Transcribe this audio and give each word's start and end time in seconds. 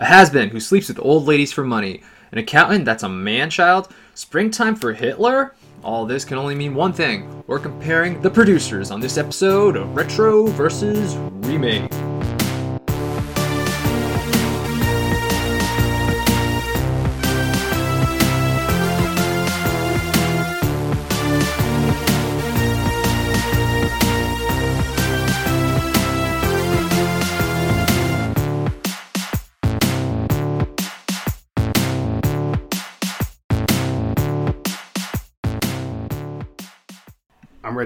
a 0.00 0.04
has-been 0.06 0.48
who 0.48 0.58
sleeps 0.58 0.88
with 0.88 0.98
old 1.02 1.26
ladies 1.26 1.52
for 1.52 1.62
money, 1.62 2.02
an 2.32 2.38
accountant 2.38 2.86
that's 2.86 3.02
a 3.02 3.08
man-child, 3.08 3.92
springtime 4.14 4.74
for 4.74 4.94
Hitler. 4.94 5.54
All 5.84 6.06
this 6.06 6.24
can 6.24 6.38
only 6.38 6.54
mean 6.54 6.74
one 6.74 6.92
thing. 6.92 7.44
We're 7.46 7.58
comparing 7.58 8.20
the 8.22 8.30
producers 8.30 8.90
on 8.90 9.00
this 9.00 9.18
episode 9.18 9.76
of 9.76 9.94
Retro 9.94 10.46
versus 10.46 11.16
Remake. 11.46 11.90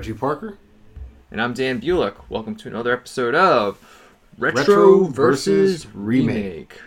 Reggie 0.04 0.18
Parker. 0.18 0.58
And 1.30 1.40
I'm 1.40 1.54
Dan 1.54 1.80
Bulick. 1.80 2.16
Welcome 2.28 2.56
to 2.56 2.68
another 2.68 2.92
episode 2.92 3.34
of 3.34 3.78
Retro, 4.36 4.60
Retro 4.60 5.04
versus 5.04 5.84
versus 5.84 5.94
Remake. 5.94 6.36
Remake. 6.36 6.80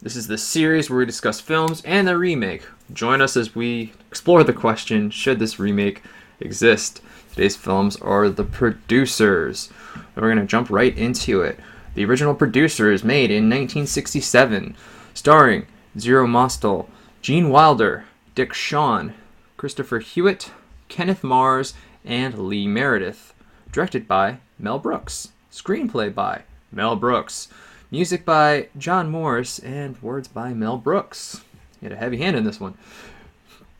This 0.00 0.16
is 0.16 0.26
the 0.26 0.38
series 0.38 0.88
where 0.88 1.00
we 1.00 1.04
discuss 1.04 1.38
films 1.38 1.82
and 1.84 2.08
their 2.08 2.16
remake. 2.16 2.66
Join 2.90 3.20
us 3.20 3.36
as 3.36 3.54
we 3.54 3.92
explore 4.08 4.42
the 4.42 4.54
question 4.54 5.10
should 5.10 5.38
this 5.38 5.58
remake 5.58 6.02
exist? 6.40 7.02
Today's 7.28 7.56
films 7.56 7.96
are 7.96 8.30
the 8.30 8.44
producers. 8.44 9.68
And 9.94 10.16
we're 10.16 10.32
going 10.32 10.38
to 10.38 10.46
jump 10.46 10.70
right 10.70 10.96
into 10.96 11.42
it. 11.42 11.60
The 11.94 12.06
original 12.06 12.34
producer 12.34 12.90
is 12.90 13.04
made 13.04 13.30
in 13.30 13.50
1967, 13.50 14.74
starring 15.12 15.66
Zero 15.98 16.26
Mostel, 16.26 16.88
Gene 17.20 17.50
Wilder, 17.50 18.06
Dick 18.34 18.54
Shawn, 18.54 19.12
Christopher 19.58 19.98
Hewitt, 19.98 20.52
Kenneth 20.88 21.22
Mars, 21.22 21.74
and 22.06 22.38
Lee 22.38 22.66
Meredith. 22.66 23.34
Directed 23.72 24.08
by 24.08 24.38
Mel 24.58 24.78
Brooks. 24.78 25.32
Screenplay 25.52 26.14
by 26.14 26.42
Mel 26.72 26.96
Brooks. 26.96 27.48
Music 27.90 28.24
by 28.24 28.68
John 28.78 29.10
Morris 29.10 29.58
and 29.58 30.00
words 30.00 30.28
by 30.28 30.54
Mel 30.54 30.78
Brooks. 30.78 31.42
He 31.80 31.86
had 31.86 31.92
a 31.92 31.96
heavy 31.96 32.16
hand 32.16 32.36
in 32.36 32.44
this 32.44 32.60
one. 32.60 32.78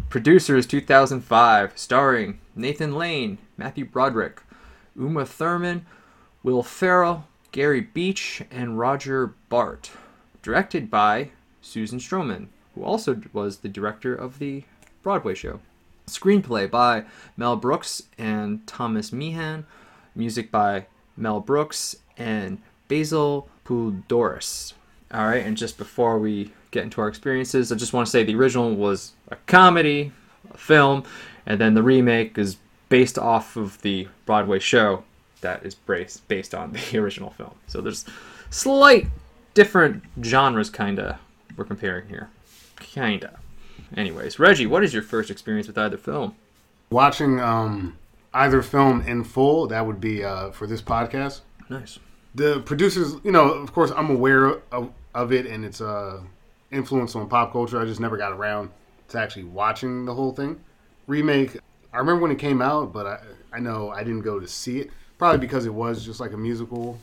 Producers 0.08 0.66
2005, 0.66 1.72
starring 1.74 2.38
Nathan 2.54 2.94
Lane, 2.94 3.38
Matthew 3.56 3.84
Broderick, 3.84 4.42
Uma 4.94 5.26
Thurman, 5.26 5.84
Will 6.42 6.62
Ferrell, 6.62 7.24
Gary 7.50 7.80
Beach, 7.80 8.42
and 8.50 8.78
Roger 8.78 9.34
Bart. 9.48 9.90
Directed 10.42 10.90
by 10.90 11.30
Susan 11.60 11.98
Stroman, 11.98 12.46
who 12.74 12.84
also 12.84 13.20
was 13.32 13.58
the 13.58 13.68
director 13.68 14.14
of 14.14 14.38
the 14.38 14.64
Broadway 15.02 15.34
show. 15.34 15.60
Screenplay 16.08 16.70
by 16.70 17.04
Mel 17.36 17.56
Brooks 17.56 18.04
and 18.16 18.64
Thomas 18.66 19.12
Meehan. 19.12 19.66
Music 20.14 20.52
by 20.52 20.86
Mel 21.16 21.40
Brooks 21.40 21.96
and 22.16 22.58
Basil 22.86 23.48
Poledouris. 23.64 24.74
All 25.12 25.26
right, 25.26 25.44
and 25.44 25.56
just 25.56 25.78
before 25.78 26.18
we 26.18 26.52
get 26.70 26.84
into 26.84 27.00
our 27.00 27.08
experiences, 27.08 27.72
I 27.72 27.74
just 27.74 27.92
want 27.92 28.06
to 28.06 28.10
say 28.10 28.22
the 28.22 28.36
original 28.36 28.74
was 28.74 29.12
a 29.30 29.36
comedy, 29.46 30.12
a 30.52 30.56
film, 30.56 31.02
and 31.44 31.60
then 31.60 31.74
the 31.74 31.82
remake 31.82 32.38
is 32.38 32.56
based 32.88 33.18
off 33.18 33.56
of 33.56 33.80
the 33.82 34.06
Broadway 34.26 34.60
show 34.60 35.02
that 35.40 35.66
is 35.66 35.74
based 35.74 36.26
based 36.28 36.54
on 36.54 36.72
the 36.72 36.98
original 36.98 37.30
film. 37.30 37.54
So 37.66 37.80
there's 37.80 38.04
slight 38.50 39.08
different 39.54 40.04
genres, 40.22 40.70
kinda. 40.70 41.18
We're 41.56 41.64
comparing 41.64 42.08
here, 42.08 42.30
kinda. 42.78 43.38
Anyways, 43.96 44.38
Reggie, 44.38 44.66
what 44.66 44.84
is 44.84 44.92
your 44.92 45.02
first 45.02 45.30
experience 45.30 45.66
with 45.66 45.78
either 45.78 45.96
film? 45.96 46.34
Watching 46.90 47.40
um, 47.40 47.98
either 48.34 48.62
film 48.62 49.02
in 49.02 49.24
full, 49.24 49.66
that 49.68 49.86
would 49.86 50.00
be 50.00 50.24
uh, 50.24 50.50
for 50.50 50.66
this 50.66 50.82
podcast. 50.82 51.40
Nice. 51.68 51.98
The 52.34 52.60
producers, 52.60 53.14
you 53.24 53.32
know, 53.32 53.50
of 53.50 53.72
course, 53.72 53.90
I'm 53.96 54.10
aware 54.10 54.60
of, 54.72 54.92
of 55.14 55.32
it 55.32 55.46
and 55.46 55.64
its 55.64 55.80
uh, 55.80 56.20
influence 56.70 57.14
on 57.14 57.28
pop 57.28 57.52
culture. 57.52 57.80
I 57.80 57.84
just 57.84 58.00
never 58.00 58.16
got 58.16 58.32
around 58.32 58.70
to 59.08 59.18
actually 59.18 59.44
watching 59.44 60.04
the 60.04 60.14
whole 60.14 60.32
thing. 60.32 60.60
Remake, 61.06 61.58
I 61.92 61.98
remember 61.98 62.22
when 62.22 62.30
it 62.30 62.38
came 62.38 62.60
out, 62.60 62.92
but 62.92 63.06
I, 63.06 63.18
I 63.52 63.60
know 63.60 63.90
I 63.90 64.04
didn't 64.04 64.22
go 64.22 64.38
to 64.38 64.46
see 64.46 64.80
it. 64.80 64.90
Probably 65.18 65.38
because 65.38 65.64
it 65.64 65.72
was 65.72 66.04
just 66.04 66.20
like 66.20 66.32
a 66.32 66.36
musical. 66.36 66.98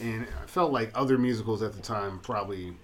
And 0.00 0.26
I 0.42 0.46
felt 0.46 0.70
like 0.70 0.90
other 0.94 1.16
musicals 1.16 1.62
at 1.62 1.72
the 1.72 1.80
time 1.80 2.18
probably. 2.20 2.74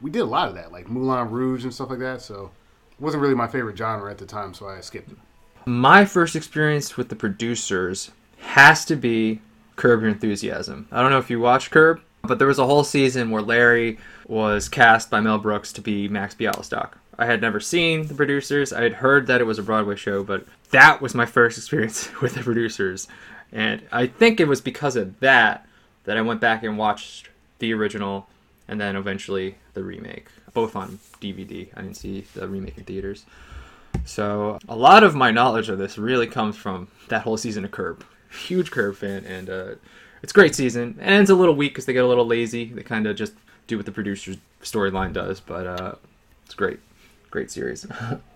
We 0.00 0.10
did 0.10 0.20
a 0.20 0.26
lot 0.26 0.48
of 0.48 0.54
that, 0.54 0.72
like 0.72 0.88
Moulin 0.88 1.30
Rouge 1.30 1.64
and 1.64 1.72
stuff 1.72 1.90
like 1.90 1.98
that. 2.00 2.20
So 2.20 2.50
it 2.92 3.00
wasn't 3.00 3.22
really 3.22 3.34
my 3.34 3.48
favorite 3.48 3.76
genre 3.76 4.10
at 4.10 4.18
the 4.18 4.26
time, 4.26 4.54
so 4.54 4.68
I 4.68 4.80
skipped 4.80 5.12
it. 5.12 5.18
My 5.66 6.04
first 6.04 6.36
experience 6.36 6.96
with 6.96 7.08
the 7.08 7.16
producers 7.16 8.10
has 8.38 8.84
to 8.84 8.96
be 8.96 9.40
Curb 9.76 10.02
Your 10.02 10.10
Enthusiasm. 10.10 10.88
I 10.92 11.00
don't 11.00 11.10
know 11.10 11.18
if 11.18 11.30
you 11.30 11.40
watched 11.40 11.70
Curb, 11.70 12.00
but 12.22 12.38
there 12.38 12.48
was 12.48 12.58
a 12.58 12.66
whole 12.66 12.84
season 12.84 13.30
where 13.30 13.42
Larry 13.42 13.98
was 14.26 14.68
cast 14.68 15.10
by 15.10 15.20
Mel 15.20 15.38
Brooks 15.38 15.72
to 15.74 15.80
be 15.80 16.08
Max 16.08 16.34
Bialystock. 16.34 16.92
I 17.18 17.26
had 17.26 17.40
never 17.40 17.60
seen 17.60 18.06
the 18.08 18.14
producers. 18.14 18.72
I 18.72 18.82
had 18.82 18.94
heard 18.94 19.26
that 19.26 19.40
it 19.40 19.44
was 19.44 19.58
a 19.58 19.62
Broadway 19.62 19.96
show, 19.96 20.24
but 20.24 20.44
that 20.70 21.00
was 21.00 21.14
my 21.14 21.26
first 21.26 21.58
experience 21.58 22.08
with 22.20 22.34
the 22.34 22.42
producers. 22.42 23.08
And 23.52 23.82
I 23.92 24.06
think 24.06 24.40
it 24.40 24.48
was 24.48 24.60
because 24.60 24.96
of 24.96 25.20
that 25.20 25.66
that 26.04 26.16
I 26.16 26.22
went 26.22 26.40
back 26.40 26.62
and 26.62 26.76
watched 26.76 27.28
the 27.58 27.72
original 27.72 28.28
and 28.68 28.80
then 28.80 28.96
eventually 28.96 29.56
the 29.74 29.82
remake, 29.82 30.28
both 30.52 30.76
on 30.76 30.98
DVD. 31.20 31.68
I 31.76 31.82
didn't 31.82 31.96
see 31.96 32.24
the 32.34 32.48
remake 32.48 32.78
in 32.78 32.84
theaters. 32.84 33.24
So 34.04 34.58
a 34.68 34.76
lot 34.76 35.04
of 35.04 35.14
my 35.14 35.30
knowledge 35.30 35.68
of 35.68 35.78
this 35.78 35.98
really 35.98 36.26
comes 36.26 36.56
from 36.56 36.88
that 37.08 37.22
whole 37.22 37.36
season 37.36 37.64
of 37.64 37.70
Curb. 37.70 38.04
Huge 38.30 38.70
Curb 38.70 38.96
fan, 38.96 39.24
and 39.24 39.48
uh, 39.48 39.74
it's 40.22 40.32
great 40.32 40.54
season. 40.54 40.98
And 41.00 41.22
it's 41.22 41.30
a 41.30 41.34
little 41.34 41.54
weak 41.54 41.72
because 41.72 41.86
they 41.86 41.92
get 41.92 42.04
a 42.04 42.08
little 42.08 42.26
lazy. 42.26 42.66
They 42.66 42.82
kind 42.82 43.06
of 43.06 43.16
just 43.16 43.34
do 43.66 43.76
what 43.76 43.86
the 43.86 43.92
producer's 43.92 44.36
storyline 44.62 45.12
does, 45.12 45.40
but 45.40 45.66
uh, 45.66 45.94
it's 46.44 46.54
great, 46.54 46.80
great 47.30 47.50
series. 47.50 47.86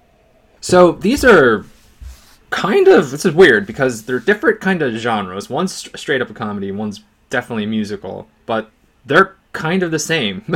so 0.60 0.92
these 0.92 1.24
are 1.24 1.64
kind 2.50 2.88
of 2.88 3.10
this 3.10 3.24
is 3.24 3.34
weird 3.34 3.66
because 3.66 4.04
they're 4.04 4.20
different 4.20 4.60
kind 4.60 4.82
of 4.82 4.94
genres. 4.94 5.50
One's 5.50 5.72
straight 5.98 6.22
up 6.22 6.30
a 6.30 6.34
comedy, 6.34 6.70
one's 6.70 7.02
definitely 7.30 7.64
a 7.64 7.68
musical, 7.68 8.28
but 8.46 8.70
they're 9.04 9.36
kind 9.58 9.82
of 9.82 9.90
the 9.90 9.98
same. 9.98 10.44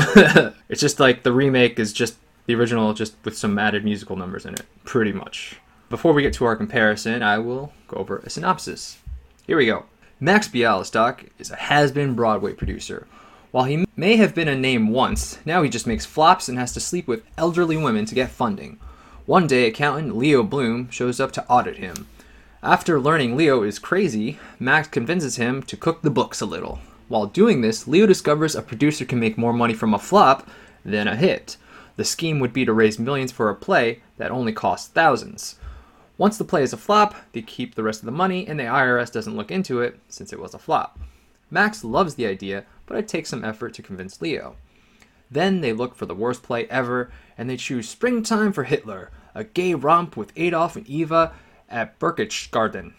it's 0.69 0.81
just 0.81 1.01
like 1.01 1.25
the 1.25 1.33
remake 1.33 1.79
is 1.81 1.93
just 1.93 2.17
the 2.47 2.55
original, 2.55 2.95
just 2.95 3.15
with 3.25 3.37
some 3.37 3.59
added 3.59 3.85
musical 3.85 4.17
numbers 4.17 4.47
in 4.47 4.55
it, 4.55 4.63
pretty 4.85 5.13
much. 5.13 5.57
Before 5.91 6.13
we 6.13 6.23
get 6.23 6.33
to 6.35 6.45
our 6.45 6.57
comparison, 6.57 7.21
I 7.21 7.39
will 7.39 7.73
go 7.89 7.97
over 7.97 8.19
a 8.19 8.31
synopsis. 8.31 8.99
Here 9.45 9.57
we 9.57 9.67
go. 9.67 9.87
Max 10.21 10.49
Bialystock 10.49 11.29
is 11.41 11.51
a 11.51 11.57
has-been 11.57 12.15
Broadway 12.15 12.53
producer. 12.53 13.09
While 13.51 13.65
he 13.65 13.85
may 13.97 14.17
have 14.17 14.37
been 14.37 14.49
a 14.49 14.57
name 14.57 14.89
once, 14.89 15.39
now 15.45 15.63
he 15.63 15.69
just 15.69 15.87
makes 15.87 16.07
flops 16.07 16.49
and 16.49 16.57
has 16.57 16.73
to 16.75 16.81
sleep 16.81 17.09
with 17.09 17.25
elderly 17.37 17.77
women 17.77 18.07
to 18.07 18.15
get 18.15 18.31
funding. 18.31 18.79
One 19.27 19.49
day, 19.49 19.67
accountant 19.67 20.17
Leo 20.17 20.45
Bloom 20.45 20.89
shows 20.91 21.19
up 21.19 21.33
to 21.33 21.47
audit 21.49 21.79
him. 21.79 22.07
After 22.63 23.01
learning 23.01 23.37
Leo 23.37 23.65
is 23.65 23.81
crazy, 23.81 24.39
Max 24.61 24.87
convinces 24.87 25.37
him 25.37 25.63
to 25.65 25.77
cook 25.77 26.03
the 26.03 26.11
books 26.11 26.41
a 26.41 26.47
little. 26.47 26.79
While 27.13 27.27
doing 27.27 27.61
this, 27.61 27.87
Leo 27.87 28.07
discovers 28.07 28.55
a 28.55 28.63
producer 28.63 29.05
can 29.05 29.21
make 29.21 29.37
more 29.37 29.53
money 29.53 29.75
from 29.75 29.93
a 29.93 29.99
flop 29.99 30.49
than 30.83 31.07
a 31.07 31.15
hit. 31.15 31.59
The 31.97 32.07
scheme 32.07 32.41
would 32.41 32.55
be 32.55 32.65
to 32.65 32.73
raise 32.73 32.99
millions 32.99 33.31
for 33.31 33.51
a 33.51 33.55
play 33.55 34.01
that 34.17 34.31
only 34.31 34.55
costs 34.55 34.89
thousands. 34.89 35.57
Once 36.17 36.39
the 36.39 36.45
play 36.47 36.63
is 36.63 36.73
a 36.73 36.79
flop, 36.79 37.15
they 37.33 37.43
keep 37.43 37.75
the 37.75 37.83
rest 37.83 38.01
of 38.01 38.07
the 38.07 38.13
money 38.13 38.47
and 38.49 38.59
the 38.59 38.65
IRS 38.65 39.13
doesn't 39.13 39.37
look 39.37 39.51
into 39.51 39.83
it 39.83 40.01
since 40.09 40.33
it 40.33 40.41
was 40.41 40.55
a 40.55 40.59
flop. 40.59 40.99
Max 41.51 41.85
loves 41.85 42.15
the 42.15 42.25
idea, 42.25 42.65
but 42.87 42.97
it 42.97 43.09
takes 43.09 43.29
some 43.29 43.45
effort 43.45 43.75
to 43.75 43.83
convince 43.83 44.23
Leo. 44.23 44.57
Then 45.31 45.61
they 45.61 45.75
look 45.75 45.95
for 45.95 46.07
the 46.07 46.15
worst 46.15 46.43
play 46.43 46.67
ever 46.69 47.13
and 47.37 47.51
they 47.51 47.59
choose 47.59 47.91
Springtime 47.91 48.55
for 48.55 48.65
Hitler, 48.65 49.11
a 49.35 49.45
gay 49.45 49.75
romp 49.75 50.17
with 50.17 50.33
Adolf 50.35 50.77
and 50.77 50.87
Eva 50.87 51.35
at 51.69 51.99
Berchtesgaden. 51.99 52.95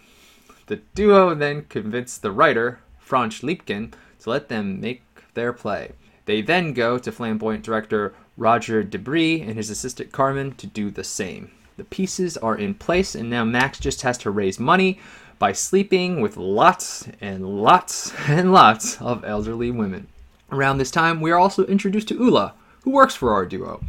The 0.67 0.81
duo 0.93 1.33
then 1.33 1.65
convince 1.67 2.19
the 2.19 2.31
writer, 2.31 2.77
Franz 2.99 3.41
Liebkind, 3.41 3.93
to 4.23 4.29
let 4.29 4.49
them 4.49 4.81
make 4.81 5.03
their 5.33 5.53
play. 5.53 5.91
They 6.25 6.41
then 6.41 6.73
go 6.73 6.97
to 6.97 7.11
flamboyant 7.11 7.63
director 7.63 8.13
Roger 8.37 8.83
De 8.83 8.97
Bris 8.97 9.41
and 9.41 9.55
his 9.55 9.69
assistant 9.69 10.11
Carmen 10.11 10.55
to 10.55 10.67
do 10.67 10.89
the 10.89 11.03
same. 11.03 11.51
The 11.77 11.83
pieces 11.83 12.37
are 12.37 12.57
in 12.57 12.75
place, 12.75 13.15
and 13.15 13.29
now 13.29 13.43
Max 13.43 13.79
just 13.79 14.01
has 14.03 14.17
to 14.19 14.31
raise 14.31 14.59
money 14.59 14.99
by 15.39 15.51
sleeping 15.51 16.21
with 16.21 16.37
lots 16.37 17.07
and 17.19 17.61
lots 17.61 18.13
and 18.27 18.51
lots 18.51 19.01
of 19.01 19.25
elderly 19.25 19.71
women. 19.71 20.07
Around 20.51 20.77
this 20.77 20.91
time, 20.91 21.19
we 21.19 21.31
are 21.31 21.39
also 21.39 21.65
introduced 21.65 22.07
to 22.09 22.23
Ulla, 22.23 22.53
who 22.83 22.91
works 22.91 23.15
for 23.15 23.33
our 23.33 23.45
duo. 23.45 23.83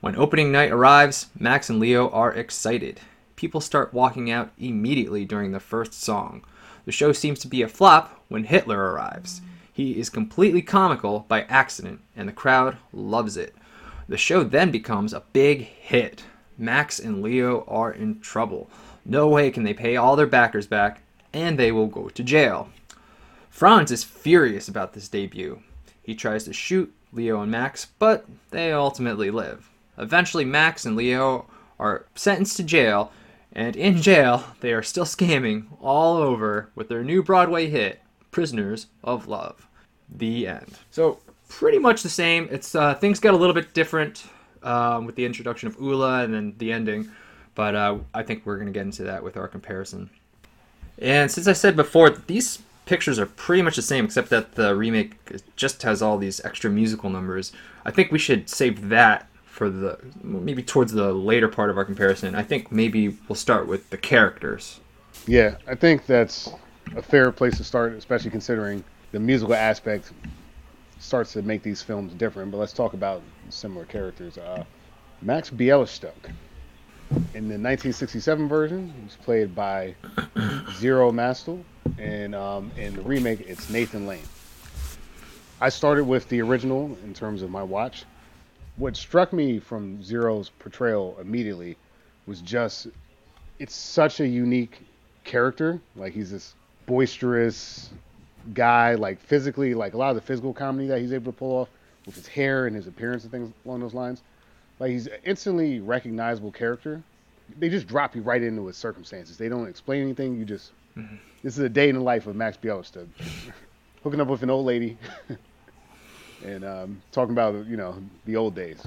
When 0.00 0.16
opening 0.16 0.52
night 0.52 0.72
arrives, 0.72 1.28
Max 1.38 1.70
and 1.70 1.80
Leo 1.80 2.10
are 2.10 2.34
excited. 2.34 3.00
People 3.36 3.60
start 3.60 3.94
walking 3.94 4.30
out 4.30 4.50
immediately 4.58 5.24
during 5.24 5.52
the 5.52 5.60
first 5.60 5.94
song. 5.94 6.44
The 6.84 6.92
show 6.92 7.12
seems 7.12 7.38
to 7.40 7.48
be 7.48 7.62
a 7.62 7.68
flop 7.68 8.24
when 8.28 8.44
Hitler 8.44 8.92
arrives. 8.92 9.40
He 9.76 10.00
is 10.00 10.08
completely 10.08 10.62
comical 10.62 11.26
by 11.28 11.42
accident, 11.42 12.00
and 12.16 12.26
the 12.26 12.32
crowd 12.32 12.78
loves 12.94 13.36
it. 13.36 13.54
The 14.08 14.16
show 14.16 14.42
then 14.42 14.70
becomes 14.70 15.12
a 15.12 15.24
big 15.34 15.64
hit. 15.64 16.24
Max 16.56 16.98
and 16.98 17.20
Leo 17.20 17.62
are 17.68 17.92
in 17.92 18.20
trouble. 18.20 18.70
No 19.04 19.28
way 19.28 19.50
can 19.50 19.64
they 19.64 19.74
pay 19.74 19.94
all 19.94 20.16
their 20.16 20.26
backers 20.26 20.66
back, 20.66 21.02
and 21.34 21.58
they 21.58 21.72
will 21.72 21.88
go 21.88 22.08
to 22.08 22.22
jail. 22.22 22.70
Franz 23.50 23.90
is 23.90 24.02
furious 24.02 24.66
about 24.66 24.94
this 24.94 25.08
debut. 25.08 25.60
He 26.02 26.14
tries 26.14 26.44
to 26.44 26.54
shoot 26.54 26.94
Leo 27.12 27.42
and 27.42 27.52
Max, 27.52 27.88
but 27.98 28.24
they 28.52 28.72
ultimately 28.72 29.30
live. 29.30 29.68
Eventually, 29.98 30.46
Max 30.46 30.86
and 30.86 30.96
Leo 30.96 31.50
are 31.78 32.06
sentenced 32.14 32.56
to 32.56 32.64
jail, 32.64 33.12
and 33.52 33.76
in 33.76 34.00
jail, 34.00 34.42
they 34.60 34.72
are 34.72 34.82
still 34.82 35.04
scamming 35.04 35.66
all 35.82 36.16
over 36.16 36.70
with 36.74 36.88
their 36.88 37.04
new 37.04 37.22
Broadway 37.22 37.68
hit, 37.68 38.00
Prisoners 38.30 38.86
of 39.02 39.28
Love. 39.28 39.68
The 40.08 40.46
end. 40.46 40.78
So, 40.90 41.18
pretty 41.48 41.78
much 41.78 42.02
the 42.02 42.08
same. 42.08 42.48
It's 42.50 42.74
uh, 42.74 42.94
things 42.94 43.20
got 43.20 43.34
a 43.34 43.36
little 43.36 43.54
bit 43.54 43.74
different 43.74 44.24
um, 44.62 45.06
with 45.06 45.14
the 45.16 45.24
introduction 45.24 45.68
of 45.68 45.76
Ulla 45.80 46.22
and 46.22 46.34
then 46.34 46.54
the 46.58 46.72
ending, 46.72 47.10
but 47.54 47.74
uh, 47.74 47.98
I 48.14 48.22
think 48.22 48.44
we're 48.44 48.56
going 48.56 48.66
to 48.66 48.72
get 48.72 48.82
into 48.82 49.04
that 49.04 49.22
with 49.22 49.36
our 49.36 49.48
comparison. 49.48 50.10
And 50.98 51.30
since 51.30 51.46
I 51.46 51.52
said 51.52 51.76
before, 51.76 52.10
these 52.10 52.62
pictures 52.86 53.18
are 53.18 53.26
pretty 53.26 53.62
much 53.62 53.76
the 53.76 53.82
same, 53.82 54.04
except 54.04 54.30
that 54.30 54.54
the 54.54 54.74
remake 54.74 55.16
just 55.56 55.82
has 55.82 56.02
all 56.02 56.18
these 56.18 56.44
extra 56.44 56.70
musical 56.70 57.10
numbers. 57.10 57.52
I 57.84 57.90
think 57.90 58.10
we 58.10 58.18
should 58.18 58.48
save 58.48 58.88
that 58.88 59.28
for 59.46 59.70
the 59.70 59.98
maybe 60.22 60.62
towards 60.62 60.92
the 60.92 61.12
later 61.12 61.48
part 61.48 61.70
of 61.70 61.78
our 61.78 61.84
comparison. 61.84 62.34
I 62.34 62.42
think 62.42 62.70
maybe 62.70 63.16
we'll 63.28 63.36
start 63.36 63.66
with 63.66 63.90
the 63.90 63.96
characters. 63.96 64.80
Yeah, 65.26 65.56
I 65.66 65.74
think 65.74 66.06
that's 66.06 66.50
a 66.94 67.02
fair 67.02 67.32
place 67.32 67.56
to 67.56 67.64
start, 67.64 67.92
especially 67.94 68.30
considering 68.30 68.84
the 69.12 69.20
musical 69.20 69.54
aspect 69.54 70.12
starts 70.98 71.32
to 71.32 71.42
make 71.42 71.62
these 71.62 71.82
films 71.82 72.12
different. 72.14 72.50
But 72.50 72.58
let's 72.58 72.72
talk 72.72 72.94
about 72.94 73.22
similar 73.50 73.84
characters. 73.84 74.38
Uh, 74.38 74.64
Max 75.22 75.50
Bialystock. 75.50 76.30
In 77.10 77.48
the 77.48 77.54
1967 77.54 78.48
version, 78.48 78.92
he 78.96 79.04
was 79.04 79.16
played 79.16 79.54
by 79.54 79.94
Zero 80.74 81.12
Mostel, 81.12 81.64
and 81.98 82.34
um, 82.34 82.70
in 82.76 82.94
the 82.96 83.02
remake, 83.02 83.40
it's 83.40 83.70
Nathan 83.70 84.06
Lane. 84.06 84.24
I 85.60 85.68
started 85.68 86.04
with 86.04 86.28
the 86.28 86.42
original 86.42 86.98
in 87.04 87.14
terms 87.14 87.42
of 87.42 87.50
my 87.50 87.62
watch. 87.62 88.04
What 88.76 88.96
struck 88.96 89.32
me 89.32 89.58
from 89.58 90.02
Zero's 90.02 90.50
portrayal 90.50 91.16
immediately 91.18 91.76
was 92.26 92.42
just 92.42 92.88
it's 93.58 93.74
such 93.74 94.20
a 94.20 94.26
unique 94.26 94.80
character. 95.24 95.80
Like 95.94 96.12
he's 96.12 96.30
this 96.30 96.54
boisterous 96.86 97.90
guy, 98.54 98.94
like 98.94 99.20
physically, 99.20 99.74
like 99.74 99.94
a 99.94 99.96
lot 99.96 100.10
of 100.10 100.16
the 100.16 100.22
physical 100.22 100.52
comedy 100.52 100.88
that 100.88 101.00
he's 101.00 101.12
able 101.12 101.32
to 101.32 101.38
pull 101.38 101.60
off 101.62 101.68
with 102.06 102.14
his 102.14 102.26
hair 102.26 102.66
and 102.66 102.76
his 102.76 102.86
appearance 102.86 103.24
and 103.24 103.32
things 103.32 103.52
along 103.64 103.80
those 103.80 103.94
lines. 103.94 104.22
Like 104.78 104.90
he's 104.90 105.06
an 105.06 105.18
instantly 105.24 105.80
recognizable 105.80 106.52
character. 106.52 107.02
They 107.58 107.68
just 107.68 107.86
drop 107.86 108.14
you 108.14 108.22
right 108.22 108.42
into 108.42 108.66
his 108.66 108.76
circumstances. 108.76 109.36
They 109.36 109.48
don't 109.48 109.68
explain 109.68 110.02
anything. 110.02 110.38
You 110.38 110.44
just 110.44 110.72
mm-hmm. 110.96 111.16
this 111.42 111.56
is 111.56 111.64
a 111.64 111.68
day 111.68 111.88
in 111.88 111.96
the 111.96 112.02
life 112.02 112.26
of 112.26 112.36
Max 112.36 112.56
Bialystock, 112.56 113.06
hooking 114.02 114.20
up 114.20 114.28
with 114.28 114.42
an 114.42 114.50
old 114.50 114.66
lady 114.66 114.96
and 116.44 116.64
um, 116.64 117.02
talking 117.12 117.32
about 117.32 117.66
you 117.66 117.76
know 117.76 117.96
the 118.24 118.36
old 118.36 118.54
days. 118.54 118.82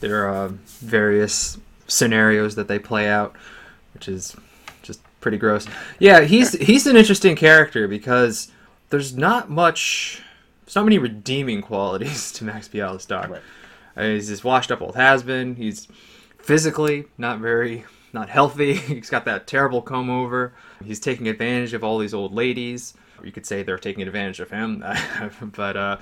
There 0.00 0.28
are 0.28 0.48
various 0.48 1.58
scenarios 1.86 2.56
that 2.56 2.68
they 2.68 2.78
play 2.78 3.08
out, 3.08 3.36
which 3.94 4.08
is 4.08 4.36
pretty 5.22 5.38
gross. 5.38 5.66
Yeah, 5.98 6.20
he's 6.20 6.52
he's 6.52 6.86
an 6.86 6.96
interesting 6.96 7.34
character 7.34 7.88
because 7.88 8.52
there's 8.90 9.16
not 9.16 9.48
much, 9.48 10.20
there's 10.66 10.76
not 10.76 10.84
many 10.84 10.98
redeeming 10.98 11.62
qualities 11.62 12.30
to 12.34 12.44
Max 12.44 12.68
Bialystock. 12.68 13.30
Right. 13.30 13.42
Uh, 13.96 14.02
he's 14.14 14.28
this 14.28 14.44
washed 14.44 14.70
up 14.70 14.82
old 14.82 14.96
has 14.96 15.22
been. 15.22 15.56
He's 15.56 15.88
physically 16.38 17.06
not 17.16 17.38
very 17.38 17.86
not 18.12 18.28
healthy. 18.28 18.74
he's 18.76 19.08
got 19.08 19.24
that 19.24 19.46
terrible 19.46 19.80
comb 19.80 20.10
over. 20.10 20.52
He's 20.84 21.00
taking 21.00 21.28
advantage 21.28 21.72
of 21.72 21.82
all 21.82 21.98
these 21.98 22.12
old 22.12 22.34
ladies. 22.34 22.94
You 23.24 23.32
could 23.32 23.46
say 23.46 23.62
they're 23.62 23.78
taking 23.78 24.02
advantage 24.02 24.40
of 24.40 24.50
him, 24.50 24.84
but 25.42 25.76
uh, 25.76 25.98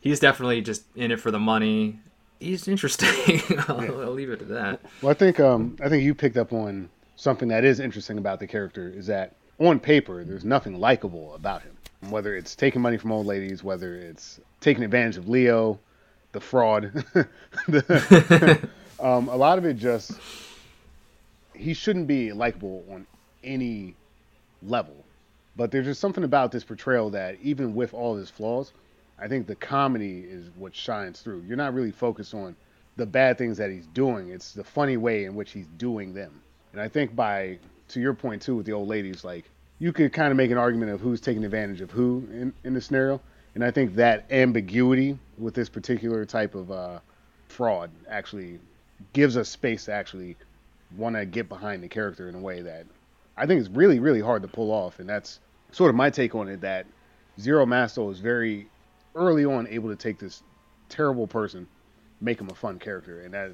he's 0.00 0.20
definitely 0.20 0.60
just 0.60 0.84
in 0.94 1.10
it 1.10 1.18
for 1.18 1.32
the 1.32 1.38
money. 1.38 1.98
He's 2.38 2.68
interesting. 2.68 3.42
I'll, 3.68 3.84
yeah. 3.84 3.90
I'll, 3.90 4.12
leave 4.12 4.30
it 4.30 4.40
at 4.40 4.48
that. 4.48 4.80
Well, 5.02 5.10
I 5.10 5.14
think 5.14 5.40
um, 5.40 5.76
I 5.82 5.88
think 5.88 6.04
you 6.04 6.14
picked 6.14 6.36
up 6.36 6.52
on 6.52 6.88
something 7.20 7.48
that 7.48 7.64
is 7.64 7.80
interesting 7.80 8.16
about 8.16 8.40
the 8.40 8.46
character 8.46 8.88
is 8.88 9.06
that 9.06 9.36
on 9.58 9.78
paper 9.78 10.24
there's 10.24 10.44
nothing 10.44 10.80
likable 10.80 11.34
about 11.34 11.60
him. 11.60 11.76
Whether 12.08 12.34
it's 12.34 12.56
taking 12.56 12.80
money 12.80 12.96
from 12.96 13.12
old 13.12 13.26
ladies, 13.26 13.62
whether 13.62 13.94
it's 13.94 14.40
taking 14.60 14.82
advantage 14.82 15.18
of 15.18 15.28
Leo, 15.28 15.78
the 16.32 16.40
fraud. 16.40 16.92
the, 17.68 18.68
um, 19.00 19.28
a 19.28 19.36
lot 19.36 19.58
of 19.58 19.66
it 19.66 19.74
just 19.74 20.12
he 21.54 21.74
shouldn't 21.74 22.06
be 22.06 22.32
likable 22.32 22.84
on 22.90 23.06
any 23.44 23.94
level. 24.62 25.04
But 25.56 25.70
there's 25.70 25.84
just 25.84 26.00
something 26.00 26.24
about 26.24 26.52
this 26.52 26.64
portrayal 26.64 27.10
that 27.10 27.36
even 27.42 27.74
with 27.74 27.92
all 27.92 28.16
his 28.16 28.30
flaws, 28.30 28.72
I 29.18 29.28
think 29.28 29.46
the 29.46 29.56
comedy 29.56 30.20
is 30.20 30.50
what 30.56 30.74
shines 30.74 31.20
through. 31.20 31.42
You're 31.46 31.58
not 31.58 31.74
really 31.74 31.90
focused 31.90 32.32
on 32.32 32.56
the 32.96 33.04
bad 33.04 33.36
things 33.36 33.58
that 33.58 33.70
he's 33.70 33.86
doing. 33.88 34.30
It's 34.30 34.54
the 34.54 34.64
funny 34.64 34.96
way 34.96 35.26
in 35.26 35.34
which 35.34 35.52
he's 35.52 35.66
doing 35.76 36.14
them. 36.14 36.40
And 36.72 36.80
I 36.80 36.88
think 36.88 37.14
by 37.14 37.58
to 37.88 38.00
your 38.00 38.14
point 38.14 38.42
too 38.42 38.56
with 38.56 38.66
the 38.66 38.72
old 38.72 38.88
ladies, 38.88 39.24
like 39.24 39.44
you 39.78 39.92
could 39.92 40.12
kind 40.12 40.30
of 40.30 40.36
make 40.36 40.50
an 40.50 40.58
argument 40.58 40.92
of 40.92 41.00
who's 41.00 41.20
taking 41.20 41.44
advantage 41.44 41.80
of 41.80 41.90
who 41.90 42.26
in, 42.30 42.52
in 42.64 42.74
the 42.74 42.80
scenario. 42.80 43.20
And 43.54 43.64
I 43.64 43.70
think 43.70 43.96
that 43.96 44.26
ambiguity 44.30 45.18
with 45.38 45.54
this 45.54 45.68
particular 45.68 46.24
type 46.24 46.54
of 46.54 46.70
uh, 46.70 47.00
fraud 47.48 47.90
actually 48.08 48.60
gives 49.12 49.36
us 49.36 49.48
space 49.48 49.86
to 49.86 49.92
actually 49.92 50.36
want 50.96 51.16
to 51.16 51.24
get 51.24 51.48
behind 51.48 51.82
the 51.82 51.88
character 51.88 52.28
in 52.28 52.34
a 52.34 52.40
way 52.40 52.62
that 52.62 52.86
I 53.36 53.46
think 53.46 53.60
is 53.60 53.68
really, 53.70 53.98
really 53.98 54.20
hard 54.20 54.42
to 54.42 54.48
pull 54.48 54.70
off. 54.70 55.00
And 55.00 55.08
that's 55.08 55.40
sort 55.72 55.90
of 55.90 55.96
my 55.96 56.10
take 56.10 56.34
on 56.34 56.48
it 56.48 56.60
that 56.60 56.86
Zero 57.40 57.64
Mostel 57.66 58.10
is 58.10 58.20
very 58.20 58.68
early 59.14 59.44
on 59.44 59.66
able 59.68 59.88
to 59.88 59.96
take 59.96 60.18
this 60.18 60.42
terrible 60.88 61.26
person, 61.26 61.66
make 62.20 62.40
him 62.40 62.50
a 62.50 62.54
fun 62.54 62.78
character. 62.78 63.22
And 63.22 63.34
that 63.34 63.52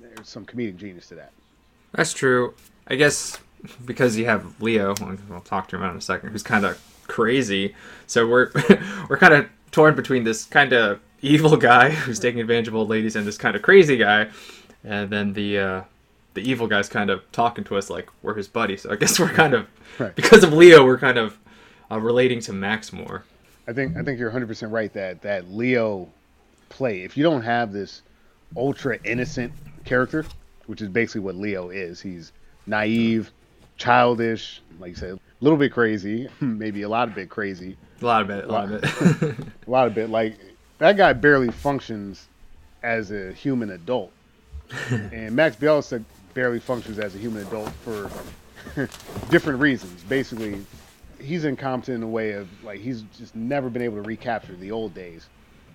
there's 0.00 0.28
some 0.28 0.46
comedic 0.46 0.76
genius 0.76 1.08
to 1.08 1.16
that. 1.16 1.32
That's 1.94 2.12
true. 2.12 2.54
I 2.86 2.96
guess 2.96 3.38
because 3.84 4.16
you 4.16 4.26
have 4.26 4.60
Leo, 4.60 4.94
we'll 5.28 5.40
talk 5.40 5.68
to 5.68 5.76
him 5.76 5.82
in 5.82 5.96
a 5.96 6.00
second, 6.00 6.30
who's 6.30 6.42
kind 6.42 6.64
of 6.64 6.78
crazy. 7.06 7.74
So 8.06 8.26
we're 8.26 8.50
we're 9.08 9.18
kind 9.18 9.34
of 9.34 9.48
torn 9.70 9.94
between 9.94 10.24
this 10.24 10.44
kind 10.44 10.72
of 10.72 11.00
evil 11.22 11.56
guy 11.56 11.90
who's 12.04 12.18
taking 12.18 12.40
advantage 12.40 12.68
of 12.68 12.74
old 12.74 12.88
ladies 12.88 13.16
and 13.16 13.26
this 13.26 13.38
kind 13.38 13.56
of 13.56 13.62
crazy 13.62 13.96
guy, 13.96 14.28
and 14.82 15.10
then 15.10 15.32
the 15.32 15.58
uh, 15.58 15.82
the 16.34 16.48
evil 16.48 16.66
guy's 16.66 16.88
kind 16.88 17.10
of 17.10 17.22
talking 17.32 17.64
to 17.64 17.76
us 17.76 17.90
like 17.90 18.08
we're 18.22 18.34
his 18.34 18.48
buddy. 18.48 18.76
So 18.76 18.90
I 18.90 18.96
guess 18.96 19.18
we're 19.18 19.28
kind 19.28 19.54
of 19.54 19.66
right. 19.98 20.14
because 20.14 20.44
of 20.44 20.52
Leo, 20.52 20.84
we're 20.84 20.98
kind 20.98 21.18
of 21.18 21.38
uh, 21.90 22.00
relating 22.00 22.40
to 22.40 22.52
Max 22.52 22.92
more. 22.92 23.24
I 23.66 23.72
think 23.72 23.96
I 23.96 24.02
think 24.02 24.18
you're 24.18 24.28
100 24.28 24.46
percent 24.46 24.72
right 24.72 24.92
that 24.92 25.22
that 25.22 25.50
Leo 25.50 26.08
play. 26.68 27.02
If 27.02 27.16
you 27.16 27.22
don't 27.22 27.42
have 27.42 27.72
this 27.72 28.02
ultra 28.56 28.98
innocent 29.04 29.52
character, 29.84 30.26
which 30.66 30.80
is 30.82 30.88
basically 30.88 31.20
what 31.20 31.36
Leo 31.36 31.70
is, 31.70 32.00
he's 32.00 32.32
naive, 32.66 33.30
childish, 33.76 34.62
like 34.78 34.90
you 34.90 34.96
said, 34.96 35.12
a 35.14 35.20
little 35.40 35.58
bit 35.58 35.72
crazy, 35.72 36.28
maybe 36.40 36.82
a 36.82 36.88
lot 36.88 37.08
of 37.08 37.14
bit 37.14 37.28
crazy. 37.28 37.76
A 38.00 38.04
lot 38.04 38.22
of 38.22 38.28
bit, 38.28 38.44
a 38.44 38.48
lot, 38.48 38.70
of 38.70 38.80
bit. 38.80 39.46
a 39.66 39.70
lot 39.70 39.86
of 39.86 39.94
bit. 39.94 40.10
Like 40.10 40.38
that 40.78 40.96
guy 40.96 41.12
barely 41.12 41.50
functions 41.50 42.28
as 42.82 43.10
a 43.10 43.32
human 43.32 43.70
adult, 43.70 44.12
and 44.90 45.34
Max 45.34 45.56
Bialystock 45.56 46.04
barely 46.34 46.60
functions 46.60 46.98
as 46.98 47.14
a 47.14 47.18
human 47.18 47.46
adult 47.46 47.70
for 47.84 48.10
different 49.30 49.60
reasons. 49.60 50.02
Basically, 50.04 50.64
he's 51.20 51.44
incompetent 51.44 51.96
in 51.96 52.02
a 52.02 52.08
way 52.08 52.32
of 52.32 52.48
like 52.62 52.80
he's 52.80 53.02
just 53.16 53.34
never 53.34 53.70
been 53.70 53.82
able 53.82 53.96
to 53.96 54.02
recapture 54.02 54.54
the 54.56 54.70
old 54.70 54.94
days, 54.94 55.28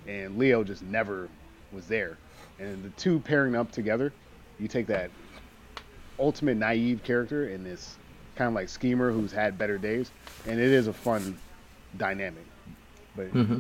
and 0.08 0.38
Leo 0.38 0.64
just 0.64 0.84
never 0.84 1.30
was 1.72 1.88
there. 1.88 2.18
And 2.60 2.84
the 2.84 2.90
two 2.90 3.20
pairing 3.20 3.56
up 3.56 3.72
together, 3.72 4.12
you 4.60 4.68
take 4.68 4.88
that 4.88 5.10
ultimate 6.20 6.58
naive 6.58 7.04
character 7.04 7.50
and 7.50 7.66
this 7.66 7.96
kind 8.36 8.48
of 8.48 8.54
like 8.54 8.70
schemer 8.70 9.12
who's 9.12 9.32
had 9.32 9.58
better 9.58 9.78
days, 9.78 10.12
and 10.48 10.60
it 10.60 10.72
is 10.72 10.88
a 10.88 10.94
fun 10.94 11.38
dynamic. 11.98 12.46
But 13.16 13.34
mm-hmm. 13.34 13.60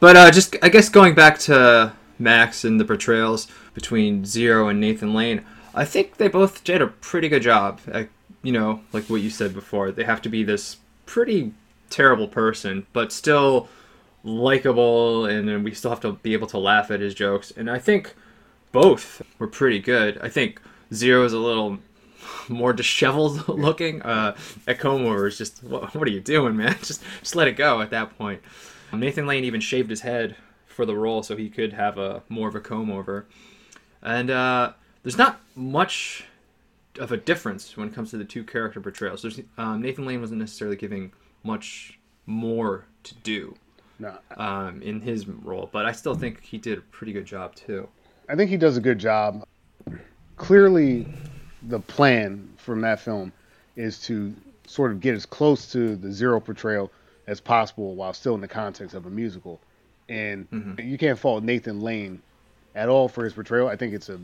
but 0.00 0.16
uh, 0.16 0.30
just 0.30 0.56
I 0.62 0.68
guess 0.68 0.88
going 0.88 1.14
back 1.14 1.38
to 1.40 1.92
Max 2.18 2.64
and 2.64 2.80
the 2.80 2.84
portrayals 2.84 3.48
between 3.74 4.24
Zero 4.24 4.68
and 4.68 4.80
Nathan 4.80 5.14
Lane, 5.14 5.44
I 5.74 5.84
think 5.84 6.16
they 6.16 6.28
both 6.28 6.64
did 6.64 6.82
a 6.82 6.86
pretty 6.86 7.28
good 7.28 7.42
job. 7.42 7.80
At, 7.86 8.08
you 8.42 8.52
know, 8.52 8.80
like 8.92 9.04
what 9.04 9.20
you 9.20 9.30
said 9.30 9.54
before, 9.54 9.90
they 9.90 10.04
have 10.04 10.22
to 10.22 10.28
be 10.28 10.42
this 10.42 10.76
pretty 11.06 11.52
terrible 11.90 12.28
person, 12.28 12.86
but 12.92 13.12
still 13.12 13.68
likable, 14.24 15.26
and 15.26 15.48
then 15.48 15.62
we 15.62 15.72
still 15.74 15.90
have 15.90 16.00
to 16.00 16.12
be 16.12 16.32
able 16.32 16.46
to 16.48 16.58
laugh 16.58 16.90
at 16.90 17.00
his 17.00 17.14
jokes. 17.14 17.50
And 17.50 17.70
I 17.70 17.78
think 17.78 18.14
both 18.72 19.22
were 19.38 19.46
pretty 19.46 19.78
good. 19.78 20.18
I 20.22 20.28
think 20.28 20.60
Zero 20.92 21.24
is 21.24 21.32
a 21.32 21.38
little 21.38 21.78
more 22.48 22.72
disheveled 22.72 23.48
looking. 23.48 24.02
Uh, 24.02 24.36
Ecomo 24.66 25.26
is 25.26 25.38
just, 25.38 25.62
what, 25.62 25.94
what, 25.94 26.08
are 26.08 26.10
you 26.10 26.20
doing, 26.20 26.56
man? 26.56 26.76
Just 26.82 27.02
just 27.20 27.36
let 27.36 27.48
it 27.48 27.56
go 27.56 27.80
at 27.80 27.90
that 27.90 28.16
point. 28.16 28.40
Nathan 28.92 29.26
Lane 29.26 29.44
even 29.44 29.60
shaved 29.60 29.90
his 29.90 30.00
head 30.00 30.36
for 30.66 30.86
the 30.86 30.96
role 30.96 31.22
so 31.22 31.36
he 31.36 31.50
could 31.50 31.72
have 31.74 31.98
a 31.98 32.22
more 32.28 32.48
of 32.48 32.54
a 32.54 32.60
comb 32.60 32.90
over. 32.90 33.26
And 34.02 34.30
uh, 34.30 34.72
there's 35.02 35.18
not 35.18 35.40
much 35.54 36.24
of 36.98 37.12
a 37.12 37.16
difference 37.16 37.76
when 37.76 37.88
it 37.88 37.94
comes 37.94 38.10
to 38.10 38.16
the 38.16 38.24
two 38.24 38.44
character 38.44 38.80
portrayals. 38.80 39.22
There's, 39.22 39.40
um, 39.56 39.82
Nathan 39.82 40.06
Lane 40.06 40.20
wasn't 40.20 40.40
necessarily 40.40 40.76
giving 40.76 41.12
much 41.42 41.98
more 42.26 42.86
to 43.04 43.14
do 43.16 43.56
No, 43.98 44.18
um, 44.36 44.82
in 44.82 45.00
his 45.00 45.26
role, 45.26 45.68
but 45.72 45.86
I 45.86 45.92
still 45.92 46.14
think 46.14 46.42
he 46.42 46.58
did 46.58 46.78
a 46.78 46.82
pretty 46.82 47.12
good 47.12 47.26
job 47.26 47.54
too. 47.54 47.88
I 48.28 48.36
think 48.36 48.50
he 48.50 48.56
does 48.56 48.76
a 48.76 48.80
good 48.80 48.98
job. 48.98 49.42
Clearly, 50.36 51.08
the 51.62 51.80
plan 51.80 52.54
from 52.58 52.82
that 52.82 53.00
film 53.00 53.32
is 53.76 54.00
to 54.02 54.34
sort 54.66 54.92
of 54.92 55.00
get 55.00 55.14
as 55.14 55.26
close 55.26 55.72
to 55.72 55.96
the 55.96 56.12
zero 56.12 56.40
portrayal 56.40 56.92
as 57.26 57.40
possible 57.40 57.96
while 57.96 58.12
still 58.12 58.34
in 58.34 58.40
the 58.40 58.48
context 58.48 58.94
of 58.94 59.06
a 59.06 59.10
musical. 59.10 59.62
And 60.08 60.48
Mm-hmm. 60.52 60.78
you 60.78 60.98
can't 60.98 61.18
fault 61.18 61.42
Nathan 61.44 61.80
Lane 61.80 62.22
at 62.74 62.88
all 62.88 63.08
for 63.08 63.24
his 63.24 63.34
portrayal. 63.34 63.68
I 63.68 63.76
think 63.76 63.94
it's 63.94 64.08
a, 64.08 64.20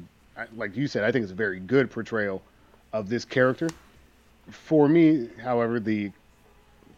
like 0.54 0.76
you 0.76 0.87
said, 0.87 1.04
I 1.04 1.12
think 1.12 1.25
it's 1.25 1.32
a 1.32 1.37
very 1.37 1.61
good 1.61 1.90
portrayal 1.90 2.44
of 2.92 3.08
this 3.08 3.25
character. 3.25 3.68
For 4.50 4.88
me, 4.88 5.30
however, 5.42 5.80
the 5.80 6.12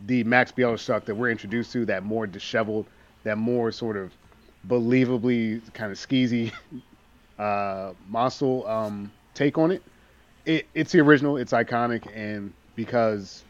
the 0.00 0.24
Max 0.24 0.52
Bialystock 0.52 1.06
that 1.06 1.14
we're 1.14 1.30
introduced 1.30 1.72
to, 1.72 1.86
that 1.86 2.04
more 2.04 2.26
disheveled, 2.26 2.90
that 3.24 3.38
more 3.38 3.72
sort 3.72 3.96
of 3.96 4.16
believably 4.66 5.72
kind 5.74 5.90
of 5.92 5.98
skeezy 5.98 6.52
uh, 7.38 7.92
Mostel 8.08 8.66
um, 8.66 9.10
take 9.34 9.58
on 9.58 9.70
it. 9.70 9.82
it. 10.44 10.66
It's 10.74 10.92
the 10.92 11.00
original, 11.00 11.36
it's 11.36 11.52
iconic, 11.52 12.06
and 12.14 12.52
because 12.74 13.42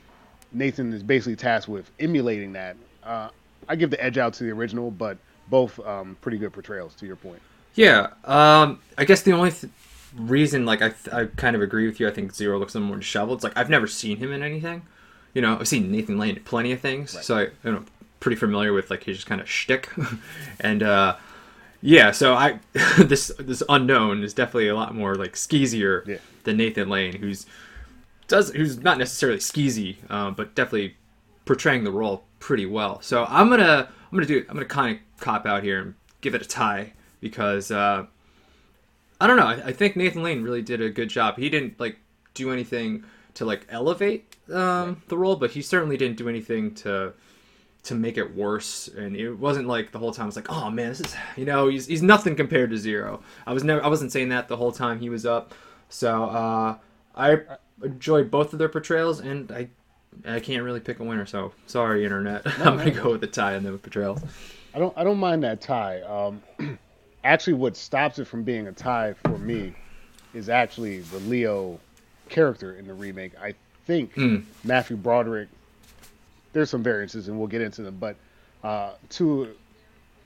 Nathan 0.53 0.93
is 0.93 1.03
basically 1.03 1.37
tasked 1.37 1.69
with 1.69 1.91
emulating 2.01 2.53
that, 2.55 2.77
uh, 3.05 3.29
I 3.69 3.77
give 3.77 3.91
the 3.91 4.03
edge 4.03 4.19
out 4.19 4.35
to 4.35 4.45
the 4.45 4.51
original, 4.51 4.91
but 4.91 5.19
both 5.49 5.79
um, 5.81 6.17
pretty 6.21 6.39
good 6.39 6.53
portrayals, 6.53 6.95
to 6.97 7.07
your 7.07 7.17
point. 7.17 7.41
Yeah, 7.75 8.09
um, 8.25 8.81
I 8.97 9.05
guess 9.05 9.23
the 9.23 9.33
only 9.33 9.51
th- 9.51 9.73
reason, 10.17 10.65
like, 10.65 10.83
I, 10.83 10.95
I 11.13 11.27
kind 11.37 11.55
of 11.55 11.63
agree 11.63 11.87
with 11.87 12.01
you. 12.01 12.09
I 12.09 12.11
think 12.11 12.35
Zero 12.35 12.59
looks 12.59 12.75
a 12.75 12.79
little 12.79 12.89
more 12.89 12.99
disheveled. 12.99 13.39
It's 13.39 13.45
like 13.45 13.57
I've 13.57 13.71
never 13.71 13.87
seen 13.87 14.17
him 14.17 14.33
in 14.33 14.43
anything. 14.43 14.83
You 15.35 15.43
know, 15.43 15.59
I've 15.61 15.69
seen 15.69 15.93
Nathan 15.93 16.19
Lane 16.19 16.37
in 16.37 16.45
plenty 16.45 16.73
of 16.73 16.81
things, 16.81 17.11
so 17.25 17.37
I, 17.37 17.69
know, 17.69 17.85
pretty 18.21 18.37
familiar 18.37 18.73
with 18.73 18.91
like 18.91 19.05
his 19.05 19.19
just 19.19 19.29
kind 19.29 19.41
of 19.41 19.49
shtick, 19.49 19.91
and 20.61 20.83
uh, 20.83 21.17
yeah. 21.81 22.11
So 22.11 22.35
I 22.35 22.61
this 22.99 23.33
this 23.39 23.63
unknown 23.69 24.23
is 24.23 24.35
definitely 24.35 24.69
a 24.69 24.75
lot 24.75 24.95
more 24.95 25.15
like 25.15 25.37
skeezier 25.37 26.05
Yeah. 26.07 26.17
than 26.45 26.57
Nathan 26.57 26.89
Lane, 26.89 27.17
who's 27.17 27.47
does 28.29 28.51
who's 28.51 28.79
not 28.79 28.99
necessarily 28.99 29.39
skeezy, 29.39 29.97
uh, 30.11 30.31
but 30.31 30.55
definitely 30.55 30.97
portraying 31.45 31.85
the 31.85 31.93
role 31.93 32.25
pretty 32.41 32.67
well. 32.67 33.01
So 33.03 33.25
I'm 33.29 33.49
gonna 33.49 33.89
I'm 33.89 34.17
gonna 34.17 34.27
do 34.27 34.45
I'm 34.49 34.55
gonna 34.55 34.67
kind 34.67 34.97
of 34.97 35.21
cop 35.21 35.47
out 35.47 35.63
here 35.63 35.81
and 35.81 35.95
give 36.21 36.35
it 36.35 36.43
a 36.43 36.47
tie 36.49 36.93
because 37.21 37.71
uh, 37.71 38.07
I 39.21 39.27
don't 39.27 39.37
know. 39.37 39.47
I, 39.47 39.67
I 39.67 39.73
think 39.73 39.97
Nathan 39.97 40.23
Lane 40.23 40.43
really 40.43 40.63
did 40.63 40.81
a 40.81 40.91
good 40.91 41.09
job. 41.09 41.37
He 41.39 41.49
didn't 41.49 41.79
like 41.81 41.99
do 42.35 42.51
anything 42.53 43.05
to 43.35 43.45
like 43.45 43.67
elevate 43.71 44.37
um, 44.53 45.03
the 45.09 45.17
role, 45.17 45.37
but 45.37 45.51
he 45.53 45.63
certainly 45.63 45.97
didn't 45.97 46.17
do 46.17 46.29
anything 46.29 46.75
to 46.77 47.13
to 47.87 47.95
make 47.95 48.17
it 48.19 48.35
worse. 48.37 48.89
And 48.89 49.17
it 49.17 49.33
wasn't 49.33 49.67
like 49.69 49.91
the 49.93 49.99
whole 49.99 50.13
time 50.13 50.25
I 50.25 50.27
was 50.27 50.37
like, 50.37 50.51
oh 50.51 50.71
man, 50.71 50.89
this 50.91 51.01
is 51.01 51.15
you 51.37 51.45
know 51.45 51.69
he's 51.69 51.87
he's 51.87 52.03
nothing 52.03 52.37
compared 52.37 52.71
to 52.71 52.77
Zero. 52.79 53.23
I 53.47 53.53
was 53.53 53.65
never 53.65 53.83
I 53.83 53.89
wasn't 53.89 54.13
saying 54.13 54.29
that 54.31 54.49
the 54.49 54.57
whole 54.57 54.73
time 54.73 55.01
he 55.01 55.09
was 55.09 55.25
up. 55.27 55.55
So 55.89 56.25
uh, 56.25 56.77
I 57.15 57.41
enjoyed 57.83 58.31
both 58.31 58.53
of 58.53 58.59
their 58.59 58.69
portrayals, 58.69 59.21
and 59.21 59.51
I 59.53 59.69
I 60.27 60.41
can't 60.41 60.63
really 60.63 60.81
pick 60.81 60.99
a 61.01 61.05
winner. 61.05 61.27
So 61.27 61.53
sorry, 61.67 62.05
internet. 62.05 62.43
I'm 62.61 62.77
gonna 62.77 62.91
go 62.91 63.13
with 63.13 63.21
the 63.21 63.27
tie 63.27 63.55
on 63.57 63.63
the 63.63 63.73
portrayals. 63.73 64.21
I 64.75 64.79
don't 64.79 64.97
I 64.97 65.05
don't 65.05 65.19
mind 65.19 65.43
that 65.45 65.61
tie. 65.61 66.01
Um, 66.03 66.43
actually, 67.25 67.55
what 67.55 67.77
stops 67.77 68.19
it 68.19 68.27
from 68.27 68.43
being 68.43 68.67
a 68.67 68.73
tie 68.73 69.15
for 69.25 69.39
me 69.39 69.75
is 70.35 70.49
actually 70.49 71.01
the 71.01 71.19
Leo 71.21 71.79
character 72.29 72.75
in 72.77 72.87
the 72.87 72.95
remake. 72.95 73.33
I 73.41 73.55
think 73.87 74.15
Mm. 74.17 74.43
Matthew 74.65 74.97
Broderick. 74.97 75.49
There's 76.57 76.71
some 76.71 76.83
variances, 76.83 77.29
and 77.29 77.39
we'll 77.39 77.49
get 77.49 77.61
into 77.61 77.83
them, 77.83 77.99
but 78.01 78.17
uh, 78.65 78.93
to 79.11 79.51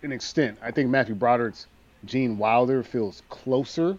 an 0.05 0.13
extent, 0.13 0.59
I 0.63 0.71
think 0.71 0.89
Matthew 0.89 1.17
Broderick's 1.17 1.67
Gene 2.05 2.39
Wilder 2.39 2.85
feels 2.85 3.21
closer 3.31 3.99